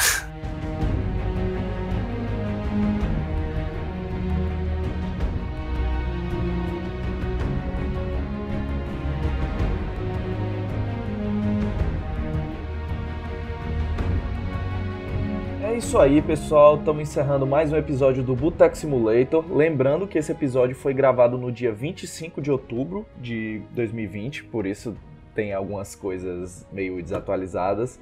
É 15.74 15.78
isso 15.78 15.98
aí, 15.98 16.22
pessoal. 16.22 16.78
Estamos 16.78 17.02
encerrando 17.02 17.48
mais 17.48 17.74
um 17.74 17.76
episódio 17.76 18.22
do 18.22 18.36
Boteco 18.36 18.78
Simulator. 18.78 19.44
Lembrando 19.52 20.08
que 20.08 20.20
esse 20.20 20.32
episódio 20.32 20.76
foi 20.76 20.94
gravado 20.94 21.36
no 21.36 21.52
dia 21.52 21.74
25 21.74 22.40
de 22.40 22.52
outubro 22.52 23.08
de 23.18 23.60
2020, 23.72 24.44
por 24.44 24.68
isso 24.68 24.96
tem 25.34 25.52
algumas 25.52 25.96
coisas 25.96 26.64
meio 26.72 27.02
desatualizadas. 27.02 28.00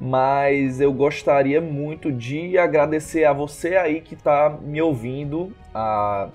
Mas 0.00 0.80
eu 0.80 0.92
gostaria 0.92 1.60
muito 1.60 2.10
de 2.10 2.58
agradecer 2.58 3.24
a 3.24 3.32
você 3.32 3.76
aí 3.76 4.00
que 4.00 4.14
está 4.14 4.58
me 4.60 4.82
ouvindo, 4.82 5.52
a 5.72 6.28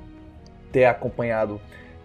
ter 0.71 0.85
acompanhado 0.85 1.59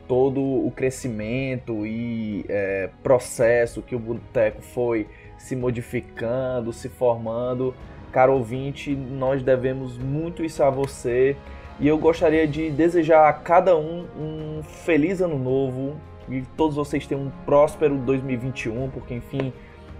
todo 0.08 0.40
o 0.40 0.72
crescimento 0.74 1.86
e 1.86 2.44
é, 2.48 2.90
processo 3.00 3.80
que 3.80 3.94
o 3.94 3.98
Boteco 4.00 4.60
foi 4.60 5.06
se 5.38 5.54
modificando, 5.54 6.72
se 6.72 6.88
formando. 6.88 7.72
Caro 8.12 8.34
ouvinte, 8.34 8.94
nós 8.94 9.42
devemos 9.42 9.96
muito 9.96 10.44
isso 10.44 10.62
a 10.62 10.68
você 10.68 11.34
e 11.80 11.88
eu 11.88 11.96
gostaria 11.96 12.46
de 12.46 12.70
desejar 12.70 13.26
a 13.26 13.32
cada 13.32 13.76
um 13.76 14.06
um 14.16 14.62
feliz 14.62 15.22
ano 15.22 15.38
novo 15.38 15.96
e 16.28 16.42
todos 16.56 16.76
vocês 16.76 17.06
tenham 17.06 17.24
um 17.24 17.30
próspero 17.46 17.96
2021, 17.96 18.90
porque 18.90 19.14
enfim, 19.14 19.52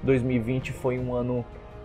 2020 0.02 0.72
foi 0.72 0.98
um 0.98 1.14
ano 1.14 1.44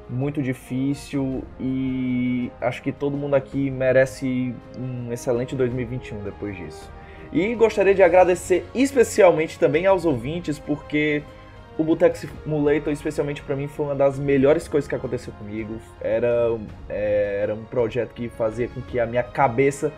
muito 0.09 0.41
difícil 0.41 1.43
e 1.59 2.51
acho 2.61 2.81
que 2.81 2.91
todo 2.91 3.15
mundo 3.15 3.35
aqui 3.35 3.69
merece 3.69 4.53
um 4.77 5.11
excelente 5.11 5.55
2021 5.55 6.19
depois 6.19 6.55
disso. 6.57 6.91
E 7.31 7.55
gostaria 7.55 7.93
de 7.95 8.03
agradecer 8.03 8.65
especialmente 8.73 9.59
também 9.59 9.85
aos 9.85 10.05
ouvintes, 10.05 10.59
porque 10.59 11.23
o 11.77 11.83
Boteco 11.83 12.17
Simulator, 12.17 12.91
especialmente 12.91 13.41
para 13.43 13.55
mim, 13.55 13.67
foi 13.67 13.85
uma 13.85 13.95
das 13.95 14.17
melhores 14.17 14.67
coisas 14.67 14.87
que 14.87 14.95
aconteceu 14.95 15.31
comigo. 15.33 15.75
Era, 16.01 16.57
é, 16.89 17.39
era 17.43 17.53
um 17.53 17.63
projeto 17.63 18.13
que 18.13 18.29
fazia 18.29 18.67
com 18.67 18.81
que 18.81 18.99
a 18.99 19.05
minha 19.05 19.23
cabeça 19.23 19.91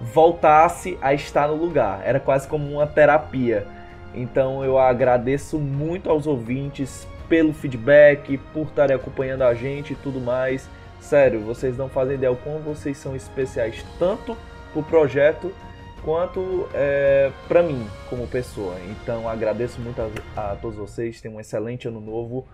voltasse 0.00 0.98
a 1.00 1.14
estar 1.14 1.46
no 1.46 1.54
lugar. 1.54 2.02
Era 2.04 2.18
quase 2.18 2.48
como 2.48 2.66
uma 2.72 2.86
terapia. 2.86 3.66
Então 4.12 4.64
eu 4.64 4.76
agradeço 4.76 5.58
muito 5.58 6.10
aos 6.10 6.26
ouvintes 6.26 7.06
pelo 7.28 7.52
feedback, 7.52 8.36
por 8.52 8.66
estarem 8.66 8.96
acompanhando 8.96 9.42
a 9.42 9.54
gente 9.54 9.92
e 9.92 9.96
tudo 9.96 10.20
mais. 10.20 10.68
Sério, 11.00 11.40
vocês 11.40 11.76
não 11.76 11.88
fazem 11.88 12.16
ideia 12.16 12.32
o 12.32 12.36
como 12.36 12.58
vocês 12.58 12.98
são 12.98 13.14
especiais 13.14 13.84
tanto 13.98 14.36
pro 14.72 14.82
projeto 14.82 15.52
quanto 16.04 16.68
é, 16.74 17.30
para 17.48 17.62
mim 17.62 17.86
como 18.08 18.26
pessoa. 18.26 18.76
Então 18.90 19.28
agradeço 19.28 19.80
muito 19.80 20.00
a, 20.00 20.52
a 20.52 20.56
todos 20.56 20.76
vocês, 20.76 21.20
tenham 21.20 21.36
um 21.36 21.40
excelente 21.40 21.88
ano 21.88 22.00
novo 22.00 22.46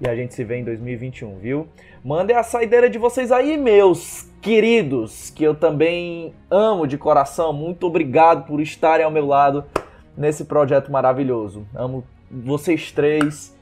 e 0.00 0.08
a 0.08 0.14
gente 0.14 0.34
se 0.34 0.42
vê 0.44 0.56
em 0.56 0.64
2021, 0.64 1.38
viu? 1.38 1.68
Mandem 2.04 2.36
a 2.36 2.42
saideira 2.42 2.90
de 2.90 2.98
vocês 2.98 3.30
aí, 3.30 3.56
meus 3.56 4.28
queridos, 4.42 5.30
que 5.30 5.44
eu 5.44 5.54
também 5.54 6.34
amo 6.50 6.86
de 6.86 6.98
coração. 6.98 7.52
Muito 7.52 7.86
obrigado 7.86 8.46
por 8.46 8.60
estarem 8.60 9.04
ao 9.04 9.10
meu 9.10 9.26
lado 9.26 9.64
nesse 10.16 10.44
projeto 10.44 10.90
maravilhoso. 10.90 11.66
Amo 11.74 12.04
vocês 12.30 12.90
três 12.90 13.54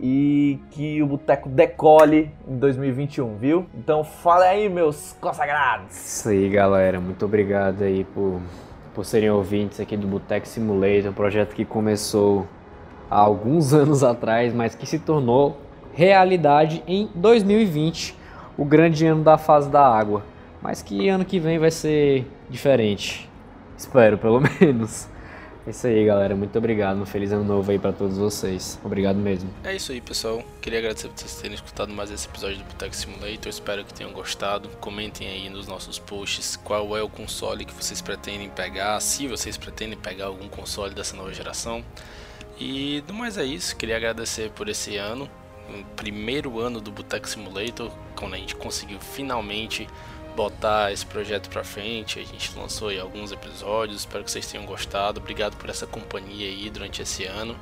e 0.00 0.60
que 0.70 1.02
o 1.02 1.06
Boteco 1.06 1.48
decole 1.48 2.30
em 2.46 2.56
2021, 2.56 3.36
viu? 3.36 3.66
Então 3.74 4.04
fala 4.04 4.44
aí, 4.44 4.68
meus 4.68 5.16
consagrados. 5.20 5.96
Isso 5.96 6.28
aí, 6.28 6.48
galera. 6.48 7.00
Muito 7.00 7.24
obrigado 7.24 7.82
aí 7.82 8.04
por, 8.04 8.40
por 8.94 9.04
serem 9.04 9.30
ouvintes 9.30 9.80
aqui 9.80 9.96
do 9.96 10.06
Boteco 10.06 10.46
Simulator, 10.46 11.10
um 11.10 11.14
projeto 11.14 11.54
que 11.54 11.64
começou 11.64 12.46
há 13.10 13.18
alguns 13.18 13.72
anos 13.74 14.04
atrás, 14.04 14.54
mas 14.54 14.74
que 14.74 14.86
se 14.86 14.98
tornou 14.98 15.56
realidade 15.92 16.82
em 16.86 17.08
2020, 17.14 18.16
o 18.56 18.64
grande 18.64 19.04
ano 19.04 19.24
da 19.24 19.36
fase 19.36 19.68
da 19.68 19.84
água. 19.84 20.22
Mas 20.62 20.82
que 20.82 21.08
ano 21.08 21.24
que 21.24 21.40
vem 21.40 21.58
vai 21.58 21.70
ser 21.70 22.26
diferente. 22.48 23.28
Espero, 23.76 24.18
pelo 24.18 24.40
menos. 24.60 25.08
É 25.68 25.70
isso 25.70 25.86
aí, 25.86 26.02
galera. 26.02 26.34
Muito 26.34 26.56
obrigado. 26.56 26.98
Um 26.98 27.04
feliz 27.04 27.30
ano 27.30 27.44
novo 27.44 27.70
aí 27.70 27.78
pra 27.78 27.92
todos 27.92 28.16
vocês. 28.16 28.80
Obrigado 28.82 29.16
mesmo. 29.16 29.50
É 29.62 29.76
isso 29.76 29.92
aí, 29.92 30.00
pessoal. 30.00 30.42
Queria 30.62 30.78
agradecer 30.78 31.08
por 31.08 31.18
vocês 31.18 31.34
terem 31.34 31.54
escutado 31.54 31.92
mais 31.92 32.10
esse 32.10 32.26
episódio 32.26 32.56
do 32.56 32.64
Boteco 32.64 32.96
Simulator. 32.96 33.48
Espero 33.50 33.84
que 33.84 33.92
tenham 33.92 34.10
gostado. 34.10 34.70
Comentem 34.80 35.28
aí 35.28 35.50
nos 35.50 35.66
nossos 35.66 35.98
posts 35.98 36.56
qual 36.56 36.96
é 36.96 37.02
o 37.02 37.08
console 37.10 37.66
que 37.66 37.74
vocês 37.74 38.00
pretendem 38.00 38.48
pegar, 38.48 38.98
se 39.00 39.26
vocês 39.26 39.58
pretendem 39.58 39.98
pegar 39.98 40.24
algum 40.24 40.48
console 40.48 40.94
dessa 40.94 41.14
nova 41.14 41.34
geração. 41.34 41.84
E 42.58 43.04
do 43.06 43.12
mais 43.12 43.36
é 43.36 43.44
isso. 43.44 43.76
Queria 43.76 43.98
agradecer 43.98 44.50
por 44.52 44.70
esse 44.70 44.96
ano, 44.96 45.28
primeiro 45.94 46.58
ano 46.60 46.80
do 46.80 46.90
Boteco 46.90 47.28
Simulator, 47.28 47.90
quando 48.16 48.32
a 48.32 48.38
gente 48.38 48.56
conseguiu 48.56 48.98
finalmente 49.00 49.86
botar 50.38 50.92
esse 50.92 51.04
projeto 51.04 51.50
pra 51.50 51.64
frente. 51.64 52.20
A 52.20 52.24
gente 52.24 52.56
lançou 52.56 52.88
aí 52.88 53.00
alguns 53.00 53.32
episódios, 53.32 54.02
espero 54.02 54.22
que 54.22 54.30
vocês 54.30 54.46
tenham 54.46 54.64
gostado. 54.64 55.18
Obrigado 55.18 55.56
por 55.56 55.68
essa 55.68 55.84
companhia 55.84 56.46
aí 56.46 56.70
durante 56.70 57.02
esse 57.02 57.24
ano. 57.24 57.58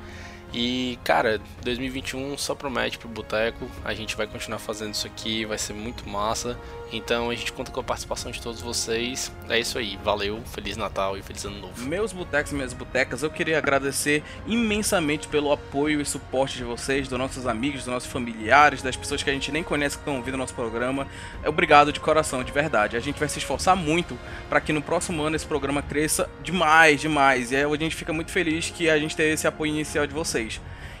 E, 0.53 0.97
cara, 1.03 1.41
2021 1.63 2.37
só 2.37 2.55
promete 2.55 2.97
pro 2.97 3.07
Boteco. 3.07 3.69
A 3.83 3.93
gente 3.93 4.15
vai 4.15 4.27
continuar 4.27 4.59
fazendo 4.59 4.93
isso 4.93 5.05
aqui, 5.05 5.45
vai 5.45 5.57
ser 5.57 5.73
muito 5.73 6.07
massa. 6.07 6.57
Então 6.91 7.29
a 7.29 7.35
gente 7.35 7.51
conta 7.51 7.69
com 7.69 7.81
a 7.81 7.83
participação 7.83 8.31
de 8.31 8.41
todos 8.41 8.61
vocês. 8.61 9.31
É 9.49 9.59
isso 9.59 9.77
aí, 9.77 9.99
valeu, 10.03 10.41
Feliz 10.45 10.77
Natal 10.77 11.17
e 11.17 11.21
Feliz 11.21 11.43
Ano 11.43 11.59
Novo. 11.59 11.85
Meus 11.85 12.13
botecos 12.13 12.51
e 12.51 12.55
minhas 12.55 12.73
botecas, 12.73 13.23
eu 13.23 13.29
queria 13.29 13.57
agradecer 13.57 14.23
imensamente 14.45 15.27
pelo 15.27 15.51
apoio 15.51 15.99
e 15.99 16.05
suporte 16.05 16.57
de 16.57 16.63
vocês, 16.63 17.07
dos 17.07 17.19
nossos 17.19 17.45
amigos, 17.45 17.83
dos 17.83 17.93
nossos 17.93 18.09
familiares, 18.09 18.81
das 18.81 18.95
pessoas 18.95 19.21
que 19.21 19.29
a 19.29 19.33
gente 19.33 19.51
nem 19.51 19.63
conhece 19.63 19.97
que 19.97 20.01
estão 20.01 20.15
ouvindo 20.15 20.37
nosso 20.37 20.53
programa. 20.53 21.07
Obrigado 21.45 21.91
de 21.91 21.99
coração, 21.99 22.41
de 22.41 22.53
verdade. 22.53 22.95
A 22.95 23.01
gente 23.01 23.19
vai 23.19 23.27
se 23.27 23.39
esforçar 23.39 23.75
muito 23.75 24.17
para 24.49 24.61
que 24.61 24.71
no 24.71 24.81
próximo 24.81 25.21
ano 25.23 25.35
esse 25.35 25.45
programa 25.45 25.81
cresça 25.81 26.29
demais, 26.41 27.01
demais. 27.01 27.51
E 27.51 27.57
a 27.57 27.67
gente 27.75 27.95
fica 27.95 28.13
muito 28.13 28.31
feliz 28.31 28.69
que 28.69 28.89
a 28.89 28.97
gente 28.97 29.15
tenha 29.15 29.33
esse 29.33 29.45
apoio 29.45 29.73
inicial 29.73 30.07
de 30.07 30.13
vocês. 30.13 30.36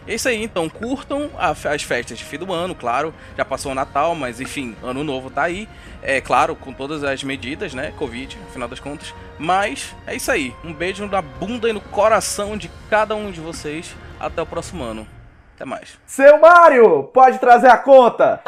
É 0.07 0.15
isso 0.15 0.29
aí, 0.29 0.41
então 0.41 0.69
curtam 0.69 1.29
as 1.37 1.83
festas 1.83 2.17
de 2.17 2.23
fim 2.23 2.37
do 2.37 2.53
ano, 2.53 2.73
claro. 2.73 3.13
Já 3.35 3.43
passou 3.43 3.73
o 3.73 3.75
Natal, 3.75 4.15
mas 4.15 4.39
enfim, 4.39 4.73
ano 4.81 5.03
novo 5.03 5.29
tá 5.29 5.43
aí. 5.43 5.67
É 6.01 6.21
claro, 6.21 6.55
com 6.55 6.71
todas 6.71 7.03
as 7.03 7.23
medidas, 7.23 7.73
né? 7.73 7.93
Covid, 7.97 8.37
afinal 8.47 8.69
das 8.69 8.79
contas. 8.79 9.13
Mas 9.37 9.93
é 10.07 10.15
isso 10.15 10.31
aí. 10.31 10.55
Um 10.63 10.73
beijo 10.73 11.05
na 11.07 11.21
bunda 11.21 11.69
e 11.69 11.73
no 11.73 11.81
coração 11.81 12.55
de 12.55 12.71
cada 12.89 13.15
um 13.15 13.31
de 13.31 13.41
vocês. 13.41 13.93
Até 14.17 14.41
o 14.41 14.45
próximo 14.45 14.81
ano. 14.81 15.05
Até 15.55 15.65
mais. 15.65 15.99
Seu 16.05 16.39
Mário, 16.39 17.03
pode 17.13 17.37
trazer 17.39 17.67
a 17.67 17.77
conta? 17.77 18.41